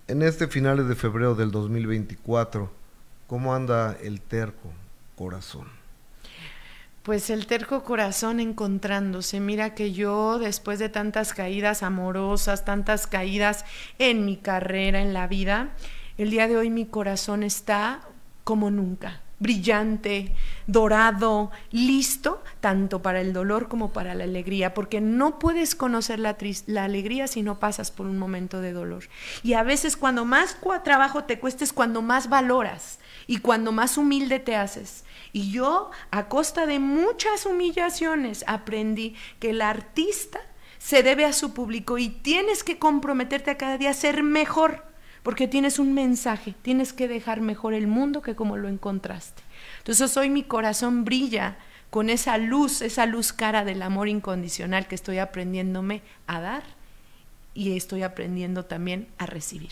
En 0.08 0.24
este 0.24 0.48
finales 0.48 0.88
de 0.88 0.96
febrero 0.96 1.36
del 1.36 1.52
2024, 1.52 2.72
¿cómo 3.28 3.54
anda 3.54 3.96
el 4.02 4.22
terco 4.22 4.70
corazón? 5.16 5.68
Pues 7.04 7.30
el 7.30 7.48
terco 7.48 7.84
corazón 7.84 8.40
encontrándose. 8.40 9.40
Mira 9.40 9.74
que 9.74 9.94
yo, 9.94 10.40
después 10.40 10.80
de 10.80 10.90
tantas 10.90 11.34
caídas 11.34 11.84
amorosas, 11.84 12.66
tantas 12.66 13.08
caídas 13.08 13.66
en 14.00 14.26
mi 14.26 14.36
carrera, 14.38 15.02
en 15.02 15.14
la 15.14 15.28
vida, 15.28 15.70
el 16.18 16.30
día 16.32 16.48
de 16.48 16.58
hoy 16.58 16.70
mi 16.70 16.86
corazón 16.86 17.44
está 17.44 18.02
como 18.44 18.72
nunca, 18.72 19.22
brillante, 19.40 20.34
dorado, 20.68 21.52
listo, 21.72 22.44
tanto 22.60 23.02
para 23.02 23.22
el 23.22 23.34
dolor 23.34 23.70
como 23.70 23.92
para 23.92 24.14
la 24.14 24.26
alegría, 24.26 24.74
porque 24.74 25.02
no 25.02 25.40
puedes 25.40 25.76
conocer 25.76 26.20
la, 26.20 26.36
alegría 26.84 27.28
si 27.28 27.42
no 27.42 27.60
pasas 27.60 27.92
por 27.92 28.06
un 28.06 28.20
momento 28.20 28.62
de 28.62 28.74
dolor. 28.74 29.06
Y 29.44 29.54
a 29.54 29.64
veces 29.64 29.98
cuando 29.98 30.26
más 30.26 30.58
trabajo 30.84 31.24
te 31.24 31.40
cuesta 31.40 31.64
es 31.64 31.74
cuando 31.74 32.02
más 32.02 32.30
valoras 32.30 33.00
y 33.28 33.38
cuando 33.38 33.72
más 33.72 33.98
humilde 33.98 34.40
te 34.40 34.56
haces. 34.56 35.06
Y 35.32 35.52
yo, 35.52 35.92
a 36.12 36.28
costa 36.28 36.66
de 36.66 36.80
muchas 36.80 37.46
humillaciones, 37.46 38.44
aprendí 38.48 39.16
que 39.40 39.52
el 39.52 39.62
artista 39.62 40.40
se 40.80 41.04
debe 41.04 41.26
a 41.26 41.34
su 41.34 41.54
público 41.54 41.98
y 41.98 42.10
tienes 42.10 42.64
que 42.64 42.80
comprometerte 42.80 43.52
a 43.52 43.58
cada 43.58 43.78
día 43.78 43.92
a 43.92 43.94
ser 43.94 44.24
mejor, 44.24 44.89
porque 45.24 45.48
tienes 45.48 45.80
un 45.80 45.94
mensaje, 45.94 46.56
tienes 46.62 46.94
que 46.94 47.08
dejar 47.08 47.42
mejor 47.42 47.74
el 47.74 47.88
mundo 47.88 48.22
que 48.22 48.36
como 48.36 48.58
lo 48.58 48.68
encontraste. 48.68 49.44
Entonces 49.80 50.16
hoy 50.18 50.30
mi 50.30 50.44
corazón 50.44 51.06
brilla 51.06 51.58
con 51.90 52.10
esa 52.10 52.38
luz, 52.38 52.82
esa 52.82 53.06
luz 53.06 53.34
cara 53.34 53.66
del 53.66 53.82
amor 53.82 54.08
incondicional 54.08 54.88
que 54.88 54.96
estoy 54.96 55.20
aprendiéndome 55.20 56.02
a 56.28 56.40
dar 56.40 56.64
y 57.54 57.76
estoy 57.76 58.04
aprendiendo 58.04 58.66
también 58.66 59.08
a 59.18 59.26
recibir. 59.26 59.72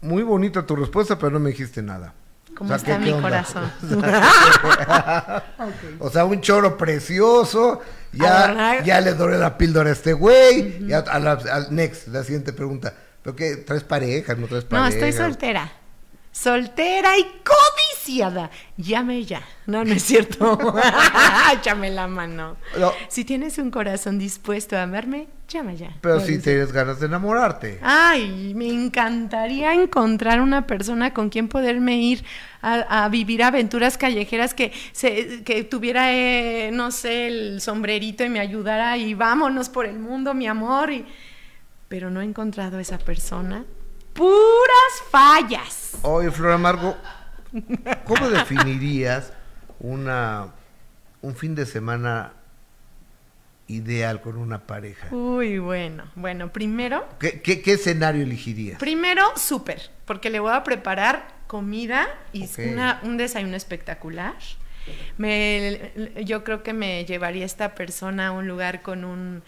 Muy 0.00 0.22
bonita 0.22 0.64
tu 0.64 0.76
respuesta, 0.76 1.18
pero 1.18 1.32
no 1.32 1.40
me 1.40 1.50
dijiste 1.50 1.82
nada. 1.82 2.14
¿Cómo 2.56 2.74
está 2.74 2.98
mi 2.98 3.12
corazón? 3.12 3.70
o 6.00 6.10
sea, 6.10 6.24
un 6.24 6.40
choro 6.40 6.76
precioso. 6.76 7.80
Ya, 8.12 8.82
ya 8.84 9.00
le 9.00 9.14
doré 9.14 9.38
la 9.38 9.56
píldora 9.56 9.90
a 9.90 9.92
este 9.92 10.12
güey. 10.12 10.86
Ya 10.86 10.98
a 10.98 11.18
la, 11.20 11.32
al 11.32 11.74
next, 11.74 12.08
la 12.08 12.24
siguiente 12.24 12.52
pregunta. 12.52 12.94
¿Pero 13.28 13.36
qué? 13.36 13.56
¿Traes 13.56 13.84
pareja? 13.84 14.34
¿No 14.36 14.46
traes 14.46 14.64
No, 14.64 14.70
pareja? 14.70 14.88
estoy 14.88 15.12
soltera. 15.12 15.70
Soltera 16.32 17.18
y 17.18 17.24
codiciada. 17.44 18.50
Llame 18.78 19.22
ya. 19.24 19.42
No, 19.66 19.84
no 19.84 19.92
es 19.92 20.02
cierto. 20.04 20.58
Échame 21.52 21.90
la 21.90 22.06
mano. 22.06 22.56
No. 22.78 22.92
Si 23.08 23.24
tienes 23.26 23.58
un 23.58 23.70
corazón 23.70 24.18
dispuesto 24.18 24.76
a 24.78 24.84
amarme, 24.84 25.26
llama 25.48 25.74
ya. 25.74 25.90
Pero 26.00 26.14
No, 26.14 26.20
si 26.24 26.34
es- 26.34 26.42
tienes 26.42 26.72
ganas 26.72 27.00
de 27.00 27.06
enamorarte. 27.06 27.80
Ay, 27.82 28.54
me 28.54 28.68
encantaría 28.68 29.74
encontrar 29.74 30.40
una 30.40 30.66
persona 30.66 31.12
con 31.12 31.28
quien 31.28 31.48
poderme 31.48 31.96
ir 32.00 32.24
a, 32.62 33.04
a 33.04 33.08
vivir 33.10 33.42
aventuras 33.42 33.98
callejeras 33.98 34.54
que, 34.54 34.72
se, 34.92 35.42
que 35.44 35.64
tuviera, 35.64 36.14
eh, 36.14 36.70
no 36.72 36.92
sé, 36.92 37.26
el 37.26 37.60
sombrerito 37.60 38.24
y 38.24 38.30
me 38.30 38.40
ayudara 38.40 38.96
y 38.96 39.12
vámonos 39.12 39.68
por 39.68 39.84
el 39.84 39.98
mundo, 39.98 40.32
mi 40.32 40.46
amor. 40.46 40.92
Y... 40.92 41.04
Pero 41.88 42.10
no 42.10 42.20
he 42.20 42.24
encontrado 42.24 42.78
a 42.78 42.80
esa 42.80 42.98
persona. 42.98 43.64
Puras 44.12 45.02
fallas. 45.10 45.98
Oye, 46.02 46.30
Flor 46.30 46.52
Amargo, 46.52 46.96
¿cómo 48.04 48.28
definirías 48.30 49.32
una 49.80 50.48
un 51.22 51.34
fin 51.34 51.54
de 51.54 51.66
semana 51.66 52.32
ideal 53.68 54.20
con 54.20 54.36
una 54.36 54.66
pareja? 54.66 55.08
Uy, 55.14 55.58
bueno, 55.58 56.04
bueno, 56.14 56.52
primero, 56.52 57.06
¿Qué, 57.20 57.40
qué, 57.42 57.60
qué 57.62 57.72
escenario 57.74 58.22
elegirías? 58.22 58.78
primero, 58.78 59.22
súper, 59.36 59.90
porque 60.04 60.30
le 60.30 60.40
voy 60.40 60.52
a 60.52 60.62
preparar 60.64 61.28
comida 61.46 62.06
y 62.32 62.44
Ok. 62.44 62.58
una- 62.72 63.00
un 63.02 63.16
desayuno 63.16 63.56
espectacular. 63.56 64.34
Me, 65.18 65.92
yo 66.24 66.44
creo 66.44 66.62
que 66.62 66.72
me 66.72 67.04
llevaría 67.04 67.44
esta 67.44 67.74
persona 67.74 68.28
a 68.28 68.32
un 68.32 68.48
lugar 68.48 68.80
con 68.80 69.04
un 69.04 69.42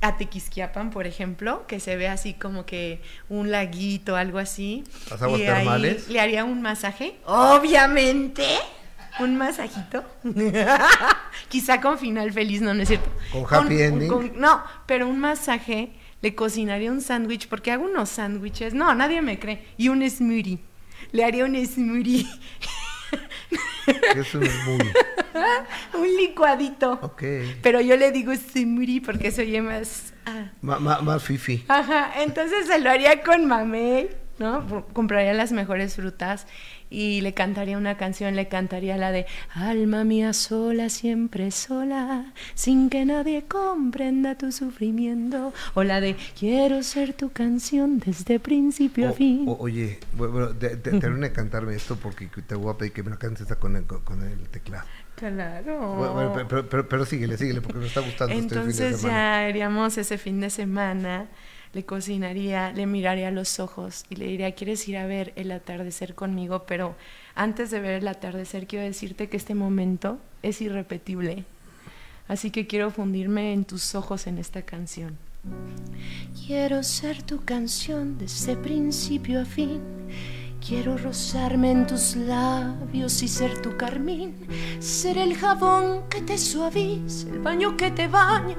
a 0.00 0.16
Tequisquiapan, 0.16 0.90
por 0.90 1.06
ejemplo, 1.06 1.66
que 1.66 1.80
se 1.80 1.96
ve 1.96 2.08
así 2.08 2.34
como 2.34 2.64
que 2.66 3.02
un 3.28 3.50
laguito, 3.50 4.14
algo 4.16 4.38
así. 4.38 4.84
¿Las 5.10 5.22
aguas 5.22 5.40
Y 5.40 5.42
ahí 5.44 5.54
termales? 5.64 6.08
le 6.08 6.20
haría 6.20 6.44
un 6.44 6.62
masaje, 6.62 7.16
obviamente, 7.24 8.44
un 9.20 9.36
masajito, 9.36 10.04
quizá 11.48 11.80
con 11.80 11.98
final 11.98 12.32
feliz, 12.32 12.60
no, 12.60 12.74
no 12.74 12.82
es 12.82 12.88
cierto. 12.88 13.10
¿Con 13.32 13.44
happy 13.66 13.82
ending? 13.82 14.32
no, 14.36 14.62
pero 14.86 15.08
un 15.08 15.18
masaje, 15.18 15.92
le 16.22 16.34
cocinaría 16.34 16.90
un 16.92 17.00
sándwich, 17.00 17.48
porque 17.48 17.72
hago 17.72 17.84
unos 17.84 18.08
sándwiches, 18.10 18.74
no, 18.74 18.94
nadie 18.94 19.22
me 19.22 19.38
cree, 19.38 19.64
y 19.76 19.88
un 19.88 20.08
smoothie. 20.08 20.60
Le 21.12 21.24
haría 21.24 21.44
un 21.44 21.54
smoothie, 21.66 22.26
Que 24.12 24.20
es 24.20 24.34
un 24.34 24.42
un 25.94 26.16
licuadito. 26.16 26.92
Ok. 27.02 27.22
Pero 27.62 27.80
yo 27.80 27.96
le 27.96 28.12
digo 28.12 28.32
smoothie 28.34 29.00
porque 29.00 29.30
se 29.30 29.42
oye 29.42 29.62
más... 29.62 30.12
ah. 30.26 30.50
Ma- 30.60 30.78
ma- 30.78 31.00
más 31.00 31.22
fifi. 31.22 31.64
Ajá, 31.68 32.12
entonces 32.22 32.66
se 32.66 32.78
lo 32.80 32.90
haría 32.90 33.22
con 33.22 33.46
mamey, 33.46 34.08
¿no? 34.38 34.86
Compraría 34.92 35.32
las 35.34 35.52
mejores 35.52 35.94
frutas 35.96 36.46
y 36.90 37.20
le 37.20 37.34
cantaría 37.34 37.76
una 37.76 37.96
canción, 37.96 38.34
le 38.36 38.48
cantaría 38.48 38.96
la 38.96 39.12
de 39.12 39.26
Alma 39.54 40.04
mía 40.04 40.32
sola, 40.32 40.88
siempre 40.88 41.50
sola, 41.50 42.32
sin 42.54 42.88
que 42.90 43.04
nadie 43.04 43.44
comprenda 43.44 44.36
tu 44.36 44.52
sufrimiento, 44.52 45.52
o 45.74 45.84
la 45.84 46.00
de 46.00 46.16
Quiero 46.38 46.82
ser 46.82 47.12
tu 47.12 47.30
canción 47.30 47.98
desde 47.98 48.40
principio 48.40 49.08
a 49.08 49.10
O- 49.10 49.14
fin. 49.14 49.44
o- 49.46 49.56
oye, 49.60 49.98
bueno, 50.14 50.48
termina 50.50 51.28
de 51.28 51.32
cantarme 51.32 51.74
esto 51.74 51.96
porque 51.96 52.26
te 52.46 52.54
voy 52.54 52.72
a 52.72 52.78
pedir 52.78 52.92
que 52.92 53.02
me 53.02 53.10
la 53.10 53.16
cantes 53.16 53.46
con 53.58 53.76
el, 53.76 53.84
con, 53.84 54.22
el 54.22 54.48
teclado. 54.48 54.84
Claro. 55.16 55.96
Bueno, 55.96 56.32
pero, 56.32 56.48
pero, 56.48 56.68
pero, 56.68 56.88
pero 56.88 57.04
síguele, 57.04 57.36
síguele 57.36 57.60
porque 57.60 57.80
me 57.80 57.86
está 57.86 58.00
gustando 58.00 58.32
este 58.32 58.54
fin 58.54 58.64
de 58.66 58.70
Entonces 58.70 59.02
ya 59.02 59.46
haríamos 59.46 59.98
ese 59.98 60.16
fin 60.16 60.40
de 60.40 60.48
semana, 60.48 61.26
le 61.72 61.84
cocinaría, 61.84 62.72
le 62.72 62.86
miraría 62.86 63.28
a 63.28 63.32
los 63.32 63.60
ojos 63.60 64.04
y 64.10 64.16
le 64.16 64.26
diría, 64.26 64.52
¿quieres 64.52 64.88
ir 64.88 64.96
a 64.96 65.06
ver 65.06 65.32
el 65.36 65.52
atardecer 65.52 66.14
conmigo? 66.14 66.64
Pero 66.66 66.96
antes 67.34 67.70
de 67.70 67.80
ver 67.80 68.02
el 68.02 68.08
atardecer 68.08 68.66
quiero 68.66 68.84
decirte 68.84 69.28
que 69.28 69.36
este 69.36 69.54
momento 69.54 70.18
es 70.42 70.60
irrepetible. 70.60 71.44
Así 72.26 72.50
que 72.50 72.66
quiero 72.66 72.90
fundirme 72.90 73.52
en 73.52 73.64
tus 73.64 73.94
ojos 73.94 74.26
en 74.26 74.38
esta 74.38 74.62
canción. 74.62 75.16
Quiero 76.46 76.82
ser 76.82 77.22
tu 77.22 77.44
canción 77.44 78.18
desde 78.18 78.56
principio 78.56 79.40
a 79.40 79.44
fin. 79.44 79.80
Quiero 80.66 80.98
rozarme 80.98 81.70
en 81.70 81.86
tus 81.86 82.16
labios 82.16 83.22
y 83.22 83.28
ser 83.28 83.62
tu 83.62 83.76
carmín. 83.76 84.34
Ser 84.80 85.16
el 85.16 85.36
jabón 85.36 86.08
que 86.10 86.20
te 86.20 86.36
suaviza, 86.36 87.28
el 87.28 87.38
baño 87.38 87.76
que 87.76 87.90
te 87.90 88.08
baña. 88.08 88.56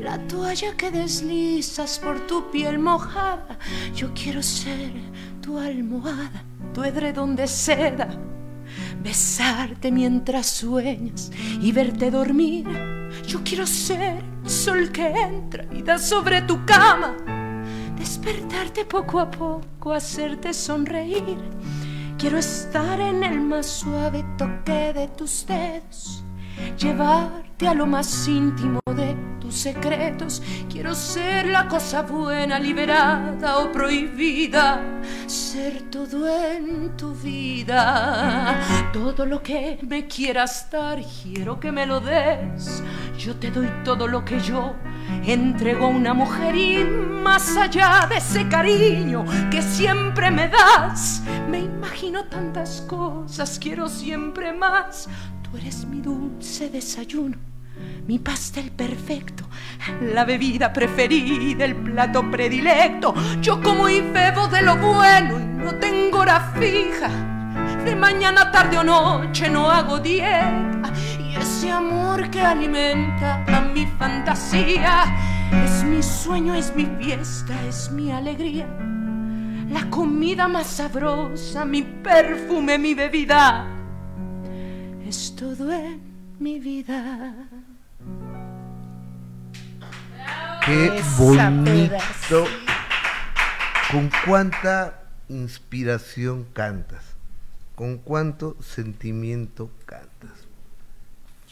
La 0.00 0.18
toalla 0.26 0.76
que 0.76 0.90
deslizas 0.90 1.98
por 1.98 2.26
tu 2.26 2.50
piel 2.50 2.78
mojada. 2.78 3.58
Yo 3.94 4.12
quiero 4.14 4.42
ser 4.42 4.92
tu 5.40 5.58
almohada, 5.58 6.44
tu 6.74 6.84
edredón 6.84 7.36
de 7.36 7.46
seda. 7.46 8.08
Besarte 9.02 9.92
mientras 9.92 10.46
sueñas 10.46 11.30
y 11.60 11.72
verte 11.72 12.10
dormir. 12.10 12.66
Yo 13.26 13.40
quiero 13.44 13.66
ser 13.66 14.22
el 14.44 14.50
sol 14.50 14.90
que 14.90 15.06
entra 15.06 15.64
y 15.72 15.82
da 15.82 15.98
sobre 15.98 16.42
tu 16.42 16.64
cama. 16.64 17.16
Despertarte 17.96 18.84
poco 18.84 19.20
a 19.20 19.30
poco, 19.30 19.92
hacerte 19.92 20.52
sonreír. 20.52 21.38
Quiero 22.18 22.38
estar 22.38 23.00
en 23.00 23.22
el 23.22 23.40
más 23.40 23.66
suave 23.66 24.24
toque 24.38 24.92
de 24.92 25.08
tus 25.08 25.46
dedos. 25.46 26.24
Llevarte 26.78 27.45
a 27.64 27.72
lo 27.72 27.86
más 27.86 28.28
íntimo 28.28 28.80
de 28.94 29.16
tus 29.40 29.54
secretos. 29.54 30.42
Quiero 30.70 30.94
ser 30.94 31.46
la 31.46 31.66
cosa 31.66 32.02
buena, 32.02 32.58
liberada 32.58 33.58
o 33.58 33.72
prohibida. 33.72 34.82
Ser 35.26 35.84
todo 35.90 36.28
en 36.28 36.94
tu 36.98 37.14
vida. 37.14 38.60
Todo 38.92 39.24
lo 39.24 39.42
que 39.42 39.78
me 39.88 40.06
quieras 40.06 40.68
dar, 40.70 41.00
quiero 41.22 41.58
que 41.58 41.72
me 41.72 41.86
lo 41.86 42.00
des. 42.00 42.82
Yo 43.18 43.36
te 43.36 43.50
doy 43.50 43.70
todo 43.84 44.06
lo 44.06 44.22
que 44.22 44.38
yo 44.40 44.74
entrego 45.24 45.86
a 45.86 45.88
una 45.88 46.12
mujer 46.12 46.54
y 46.54 46.84
más 46.84 47.56
allá 47.56 48.06
de 48.08 48.18
ese 48.18 48.46
cariño 48.48 49.24
que 49.50 49.62
siempre 49.62 50.30
me 50.30 50.48
das. 50.48 51.22
Me 51.48 51.60
imagino 51.60 52.24
tantas 52.24 52.82
cosas, 52.82 53.58
quiero 53.58 53.88
siempre 53.88 54.52
más. 54.52 55.08
Eres 55.58 55.86
mi 55.86 56.00
dulce 56.00 56.68
desayuno, 56.68 57.36
mi 58.06 58.18
pastel 58.18 58.70
perfecto, 58.70 59.44
la 60.00 60.24
bebida 60.24 60.72
preferida, 60.72 61.64
el 61.64 61.74
plato 61.76 62.30
predilecto. 62.30 63.14
Yo 63.40 63.60
como 63.62 63.88
y 63.88 64.00
bebo 64.00 64.48
de 64.48 64.62
lo 64.62 64.76
bueno 64.76 65.40
y 65.40 65.44
no 65.44 65.74
tengo 65.76 66.18
hora 66.18 66.52
fija. 66.58 67.08
De 67.84 67.96
mañana, 67.96 68.50
tarde 68.50 68.78
o 68.78 68.84
noche 68.84 69.48
no 69.48 69.70
hago 69.70 69.98
dieta. 69.98 70.92
Y 71.18 71.36
ese 71.36 71.70
amor 71.70 72.28
que 72.30 72.40
alimenta 72.40 73.44
a 73.46 73.60
mi 73.62 73.86
fantasía 73.98 75.04
es 75.64 75.84
mi 75.84 76.02
sueño, 76.02 76.54
es 76.54 76.74
mi 76.74 76.86
fiesta, 77.00 77.54
es 77.66 77.90
mi 77.90 78.12
alegría. 78.12 78.66
La 79.70 79.88
comida 79.90 80.48
más 80.48 80.66
sabrosa, 80.66 81.64
mi 81.64 81.82
perfume, 81.82 82.78
mi 82.78 82.94
bebida. 82.94 83.75
Es 85.06 85.36
todo 85.36 85.72
en 85.72 86.00
mi 86.40 86.58
vida. 86.58 87.32
Qué 90.64 91.00
bonito. 91.16 92.44
Con 93.92 94.10
cuánta 94.24 95.04
inspiración 95.28 96.44
cantas. 96.52 97.04
Con 97.76 97.98
cuánto 97.98 98.56
sentimiento 98.60 99.70
cantas. 99.84 100.32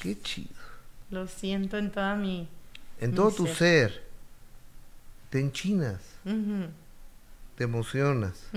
Qué 0.00 0.20
chido. 0.20 0.50
Lo 1.10 1.28
siento 1.28 1.78
en 1.78 1.92
toda 1.92 2.16
mi. 2.16 2.48
En 3.00 3.10
mi 3.10 3.16
todo 3.16 3.30
tu 3.30 3.46
ser. 3.46 4.02
Te 5.30 5.38
enchinas, 5.38 6.00
te 7.56 7.64
emocionas. 7.64 8.48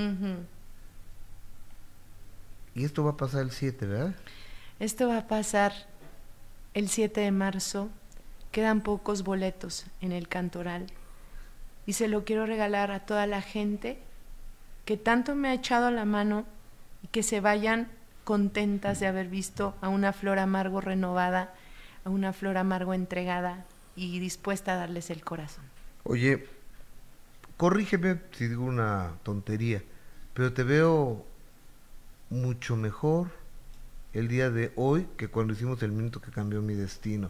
Y 2.74 2.84
esto 2.84 3.04
va 3.04 3.12
a 3.12 3.18
pasar 3.18 3.44
el 3.44 3.52
7, 3.52 3.86
¿verdad? 3.86 4.16
Esto 4.80 5.08
va 5.08 5.18
a 5.18 5.28
pasar 5.28 5.74
el 6.76 6.88
7 6.88 7.22
de 7.22 7.32
marzo. 7.32 7.90
Quedan 8.52 8.82
pocos 8.82 9.24
boletos 9.24 9.88
en 10.02 10.12
el 10.12 10.28
Cantoral. 10.28 10.86
Y 11.88 11.94
se 11.94 12.08
lo 12.08 12.26
quiero 12.26 12.46
regalar 12.46 12.92
a 12.92 13.00
toda 13.00 13.26
la 13.26 13.42
gente 13.42 13.98
que 14.86 14.96
tanto 14.96 15.34
me 15.34 15.50
ha 15.50 15.54
echado 15.54 15.90
la 15.90 16.06
mano 16.06 16.46
y 17.02 17.08
que 17.08 17.24
se 17.24 17.42
vayan 17.42 17.88
contentas 18.24 19.00
de 19.00 19.08
haber 19.08 19.30
visto 19.30 19.74
a 19.82 19.90
una 19.90 20.14
flor 20.14 20.38
amargo 20.38 20.80
renovada, 20.80 21.54
a 22.06 22.10
una 22.10 22.32
flor 22.32 22.58
amargo 22.58 22.94
entregada 22.94 23.66
y 23.96 24.20
dispuesta 24.20 24.74
a 24.74 24.78
darles 24.78 25.10
el 25.10 25.24
corazón. 25.24 25.64
Oye, 26.04 26.46
corrígeme 27.58 28.20
si 28.32 28.48
digo 28.48 28.64
una 28.64 29.14
tontería, 29.24 29.82
pero 30.34 30.54
te 30.54 30.64
veo 30.64 31.26
mucho 32.30 32.76
mejor 32.76 33.30
el 34.18 34.28
día 34.28 34.50
de 34.50 34.72
hoy 34.76 35.08
que 35.16 35.28
cuando 35.28 35.54
hicimos 35.54 35.82
el 35.84 35.92
minuto 35.92 36.20
que 36.20 36.32
cambió 36.32 36.62
mi 36.62 36.74
destino. 36.74 37.30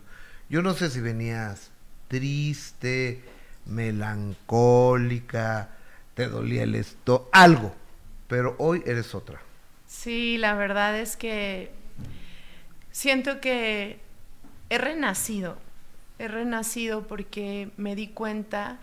Yo 0.49 0.61
no 0.61 0.73
sé 0.73 0.89
si 0.89 1.01
venías 1.01 1.69
triste, 2.07 3.21
melancólica, 3.65 5.69
te 6.13 6.29
dolía 6.29 6.63
el 6.63 6.75
esto, 6.75 7.29
algo, 7.33 7.75
pero 8.29 8.55
hoy 8.57 8.83
eres 8.85 9.13
otra. 9.13 9.41
Sí, 9.85 10.37
la 10.37 10.53
verdad 10.53 10.97
es 10.97 11.17
que 11.17 11.71
siento 12.91 13.41
que 13.41 13.99
he 14.69 14.77
renacido, 14.77 15.57
he 16.19 16.29
renacido 16.29 17.05
porque 17.05 17.69
me 17.75 17.95
di 17.95 18.07
cuenta 18.07 18.79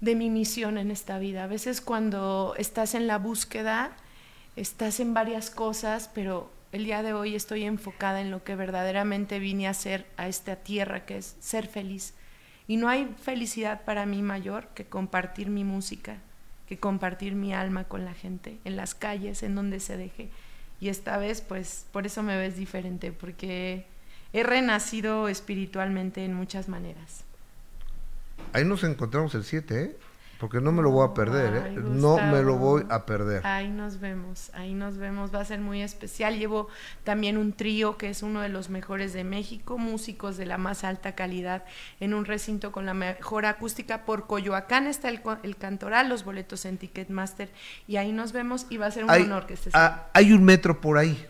de 0.00 0.16
mi 0.16 0.30
misión 0.30 0.78
en 0.78 0.90
esta 0.90 1.20
vida. 1.20 1.44
A 1.44 1.46
veces 1.46 1.80
cuando 1.80 2.54
estás 2.58 2.96
en 2.96 3.06
la 3.06 3.18
búsqueda, 3.18 3.92
estás 4.56 4.98
en 4.98 5.14
varias 5.14 5.50
cosas, 5.50 6.10
pero 6.12 6.50
el 6.72 6.84
día 6.84 7.02
de 7.02 7.12
hoy 7.12 7.34
estoy 7.34 7.64
enfocada 7.64 8.20
en 8.20 8.30
lo 8.30 8.44
que 8.44 8.54
verdaderamente 8.54 9.38
vine 9.38 9.66
a 9.66 9.70
hacer 9.70 10.06
a 10.16 10.28
esta 10.28 10.56
tierra, 10.56 11.04
que 11.04 11.18
es 11.18 11.36
ser 11.40 11.66
feliz. 11.66 12.14
Y 12.68 12.76
no 12.76 12.88
hay 12.88 13.12
felicidad 13.20 13.84
para 13.84 14.06
mí 14.06 14.22
mayor 14.22 14.68
que 14.68 14.84
compartir 14.84 15.48
mi 15.48 15.64
música, 15.64 16.18
que 16.68 16.78
compartir 16.78 17.34
mi 17.34 17.52
alma 17.52 17.84
con 17.84 18.04
la 18.04 18.14
gente, 18.14 18.58
en 18.64 18.76
las 18.76 18.94
calles, 18.94 19.42
en 19.42 19.56
donde 19.56 19.80
se 19.80 19.96
deje. 19.96 20.30
Y 20.80 20.88
esta 20.88 21.18
vez, 21.18 21.40
pues, 21.40 21.86
por 21.92 22.06
eso 22.06 22.22
me 22.22 22.36
ves 22.36 22.56
diferente, 22.56 23.10
porque 23.10 23.86
he 24.32 24.44
renacido 24.44 25.28
espiritualmente 25.28 26.24
en 26.24 26.34
muchas 26.34 26.68
maneras. 26.68 27.24
Ahí 28.52 28.64
nos 28.64 28.84
encontramos 28.84 29.34
el 29.34 29.42
7, 29.44 29.82
¿eh? 29.82 29.96
Porque 30.40 30.58
no 30.58 30.72
me 30.72 30.82
lo 30.82 30.90
voy 30.90 31.06
a 31.06 31.12
perder, 31.12 31.62
Ay, 31.66 31.74
¿eh? 31.76 31.80
No 31.84 32.16
me 32.16 32.42
lo 32.42 32.56
voy 32.56 32.86
a 32.88 33.04
perder. 33.04 33.46
Ahí 33.46 33.68
nos 33.68 34.00
vemos, 34.00 34.50
ahí 34.54 34.72
nos 34.72 34.96
vemos, 34.96 35.34
va 35.34 35.42
a 35.42 35.44
ser 35.44 35.60
muy 35.60 35.82
especial. 35.82 36.38
Llevo 36.38 36.68
también 37.04 37.36
un 37.36 37.52
trío 37.52 37.98
que 37.98 38.08
es 38.08 38.22
uno 38.22 38.40
de 38.40 38.48
los 38.48 38.70
mejores 38.70 39.12
de 39.12 39.22
México, 39.22 39.76
músicos 39.76 40.38
de 40.38 40.46
la 40.46 40.56
más 40.56 40.82
alta 40.82 41.14
calidad, 41.14 41.64
en 42.00 42.14
un 42.14 42.24
recinto 42.24 42.72
con 42.72 42.86
la 42.86 42.94
mejor 42.94 43.44
acústica. 43.44 44.06
Por 44.06 44.26
Coyoacán 44.26 44.86
está 44.86 45.10
el, 45.10 45.20
el 45.42 45.56
Cantoral, 45.56 46.08
los 46.08 46.24
boletos 46.24 46.64
en 46.64 46.78
Ticketmaster, 46.78 47.50
y 47.86 47.96
ahí 47.96 48.10
nos 48.10 48.32
vemos 48.32 48.66
y 48.70 48.78
va 48.78 48.86
a 48.86 48.90
ser 48.90 49.04
un 49.04 49.10
hay, 49.10 49.22
honor 49.24 49.46
que 49.46 49.54
estés 49.54 49.74
ah, 49.74 50.08
hay 50.14 50.32
un 50.32 50.42
metro 50.42 50.80
por 50.80 50.96
ahí. 50.96 51.26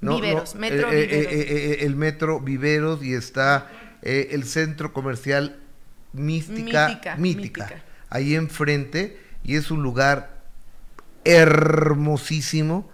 ¿no? 0.00 0.16
Viveros, 0.16 0.54
No, 0.54 0.60
metro 0.60 0.90
eh, 0.90 1.02
eh, 1.02 1.06
Viveros. 1.06 1.32
eh, 1.32 1.46
eh, 1.48 1.76
el 1.86 1.94
metro 1.94 2.40
Viveros 2.40 3.04
y 3.04 3.14
está 3.14 3.70
eh, 4.02 4.30
el 4.32 4.42
centro 4.44 4.92
comercial 4.92 5.60
Mística, 6.12 6.88
Mítica, 6.88 7.16
Mítica, 7.16 7.16
Mítica. 7.16 7.82
Ahí 8.10 8.34
enfrente 8.34 9.18
y 9.44 9.56
es 9.56 9.70
un 9.70 9.82
lugar 9.82 10.38
hermosísimo, 11.24 12.90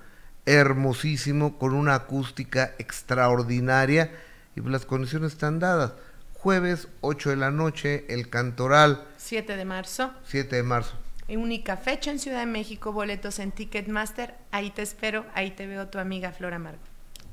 hermosísimo, 0.47 1.59
con 1.59 1.75
una 1.75 1.95
acústica 1.95 2.75
extraordinaria 2.79 4.13
y 4.57 4.61
pues 4.61 4.73
las 4.73 4.87
condiciones 4.87 5.33
están 5.33 5.59
dadas. 5.59 5.93
Jueves 6.33 6.89
8 7.01 7.31
de 7.31 7.37
la 7.37 7.51
noche, 7.51 8.05
el 8.09 8.29
Cantoral, 8.29 9.07
7 9.17 9.57
de 9.57 9.65
marzo. 9.65 10.13
7 10.25 10.57
de 10.57 10.63
marzo. 10.63 10.95
Única 11.29 11.79
fecha 11.79 12.11
en 12.11 12.19
Ciudad 12.19 12.41
de 12.41 12.47
México, 12.47 12.93
boletos 12.93 13.39
en 13.39 13.51
Ticketmaster. 13.51 14.35
Ahí 14.51 14.71
te 14.71 14.83
espero, 14.83 15.25
ahí 15.35 15.53
te 15.53 15.67
veo 15.67 15.89
tu 15.89 15.99
amiga 15.99 16.33
Flora 16.33 16.59
Margo. 16.59 16.83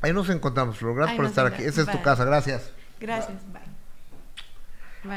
Ahí 0.01 0.13
nos 0.13 0.29
encontramos, 0.29 0.77
Flor. 0.77 0.95
Gracias 0.95 1.11
Ahí 1.11 1.17
por 1.17 1.25
estar 1.25 1.45
aquí. 1.47 1.63
Esa 1.63 1.81
es 1.81 1.87
tu 1.91 2.01
casa, 2.01 2.23
gracias. 2.23 2.71
Gracias, 2.99 3.37
bye. 3.51 3.70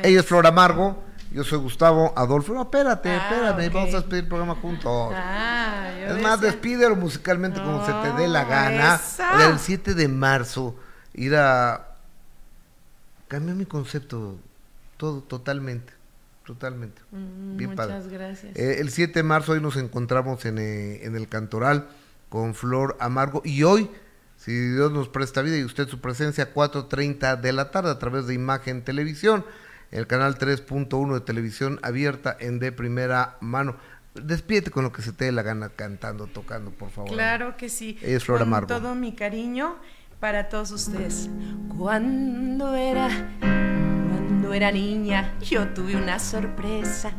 Ella 0.02 0.20
es 0.20 0.26
Flor 0.26 0.46
Amargo, 0.46 1.02
yo 1.30 1.44
soy 1.44 1.58
Gustavo 1.58 2.12
Adolfo. 2.16 2.54
No, 2.54 2.62
espérate, 2.62 3.10
Ah, 3.10 3.16
espérame, 3.50 3.72
vamos 3.72 3.94
a 3.94 3.98
despedir 3.98 4.22
el 4.24 4.28
programa 4.28 4.54
juntos. 4.56 5.12
Ah, 5.14 5.90
es 5.98 6.22
más, 6.22 6.40
despídelo 6.40 6.96
musicalmente 6.96 7.60
como 7.60 7.84
se 7.84 7.92
te 7.92 8.12
dé 8.22 8.28
la 8.28 8.44
gana. 8.44 8.94
esa. 8.96 9.48
El 9.48 9.58
7 9.58 9.94
de 9.94 10.08
marzo, 10.08 10.76
ir 11.12 11.36
a... 11.36 11.88
Cambió 13.28 13.54
mi 13.54 13.64
concepto, 13.66 14.38
todo, 14.96 15.22
totalmente, 15.22 15.92
totalmente. 16.46 17.02
Mm, 17.10 17.56
Bien 17.56 17.70
muchas 17.70 17.86
padre. 17.88 18.08
gracias. 18.16 18.56
Eh, 18.56 18.76
el 18.80 18.90
7 18.90 19.12
de 19.14 19.22
marzo 19.22 19.52
hoy 19.52 19.60
nos 19.60 19.76
encontramos 19.76 20.44
en, 20.44 20.58
eh, 20.58 21.04
en 21.04 21.16
el 21.16 21.28
Cantoral 21.28 21.88
con 22.28 22.54
Flor 22.54 22.96
Amargo 23.00 23.42
y 23.44 23.62
hoy, 23.64 23.90
si 24.36 24.52
Dios 24.52 24.92
nos 24.92 25.08
presta 25.08 25.42
vida 25.42 25.56
y 25.56 25.64
usted 25.64 25.88
su 25.88 26.00
presencia, 26.00 26.52
4.30 26.54 27.40
de 27.40 27.52
la 27.52 27.70
tarde 27.70 27.90
a 27.90 27.98
través 27.98 28.26
de 28.26 28.34
Imagen 28.34 28.84
Televisión, 28.84 29.44
el 29.94 30.08
canal 30.08 30.36
3.1 30.36 31.14
de 31.14 31.20
televisión 31.20 31.78
abierta 31.82 32.36
en 32.38 32.58
de 32.58 32.72
primera 32.72 33.36
mano. 33.40 33.76
Despídete 34.14 34.70
con 34.72 34.82
lo 34.82 34.92
que 34.92 35.02
se 35.02 35.12
te 35.12 35.26
dé 35.26 35.32
la 35.32 35.42
gana 35.42 35.68
cantando, 35.68 36.26
tocando, 36.26 36.72
por 36.72 36.90
favor. 36.90 37.12
Claro 37.12 37.56
que 37.56 37.68
sí. 37.68 37.96
Ella 38.02 38.16
es 38.16 38.24
Flor 38.24 38.40
Con 38.48 38.66
todo 38.66 38.94
mi 38.96 39.14
cariño 39.14 39.76
para 40.18 40.48
todos 40.48 40.72
ustedes. 40.72 41.30
Cuando 41.78 42.74
era, 42.74 43.08
cuando 44.44 44.56
era 44.56 44.70
niña, 44.70 45.32
yo 45.40 45.68
tuve 45.68 45.96
una 45.96 46.18
sorpresa 46.18 47.12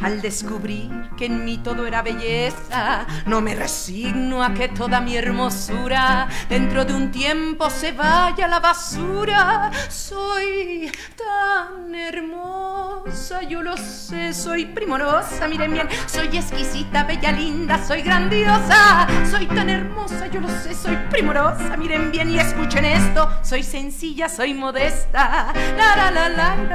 al 0.00 0.20
descubrir 0.20 0.90
que 1.16 1.26
en 1.26 1.44
mí 1.44 1.58
todo 1.58 1.86
era 1.86 2.02
belleza. 2.02 3.06
No 3.26 3.40
me 3.40 3.54
resigno 3.54 4.42
a 4.42 4.52
que 4.52 4.68
toda 4.68 5.00
mi 5.00 5.16
hermosura 5.16 6.26
dentro 6.48 6.84
de 6.84 6.94
un 6.94 7.12
tiempo 7.12 7.70
se 7.70 7.92
vaya 7.92 8.46
a 8.46 8.48
la 8.48 8.58
basura. 8.58 9.70
Soy 9.88 10.90
tan 11.16 11.94
hermosa, 11.94 13.42
yo 13.42 13.62
lo 13.62 13.76
sé, 13.76 14.34
soy 14.34 14.66
primorosa, 14.66 15.46
miren 15.46 15.72
bien, 15.72 15.88
soy 16.06 16.36
exquisita, 16.36 17.04
bella, 17.04 17.30
linda, 17.30 17.84
soy 17.84 18.02
grandiosa, 18.02 19.06
soy 19.30 19.46
tan 19.46 19.70
hermosa, 19.70 20.26
yo 20.26 20.40
lo 20.40 20.48
sé, 20.48 20.74
soy 20.74 20.96
primorosa, 21.10 21.76
miren 21.76 22.10
bien 22.10 22.30
y 22.30 22.38
escuchen 22.38 22.84
esto, 22.84 23.28
soy 23.42 23.62
sencilla, 23.62 24.28
soy 24.28 24.54
modesta. 24.54 25.52
La 25.76 25.96
la 25.96 26.10
la 26.10 26.28
la 26.28 26.71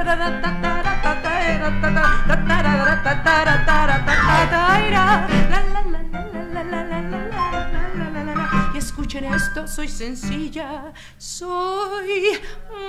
y 8.74 8.78
escuchen 8.78 9.24
esto, 9.24 9.66
soy 9.66 9.88
sencilla, 9.88 10.92
soy 11.16 12.40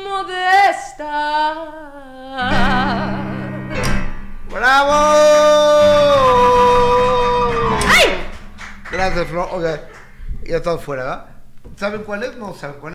modesta. 0.03 1.55
¡Bravo! 4.51 4.91
¡Ay! 7.87 8.07
Gracias, 8.91 9.27
Flor. 9.27 9.49
Okay. 9.51 9.79
Ya 10.43 10.57
estamos 10.57 10.83
fuera, 10.83 11.03
¿verdad? 11.03 11.25
¿Saben 11.75 12.03
cuál 12.03 12.23
es? 12.23 12.35
No 12.35 12.53
saben 12.53 12.79
cuál 12.79 12.83
es. 12.83 12.87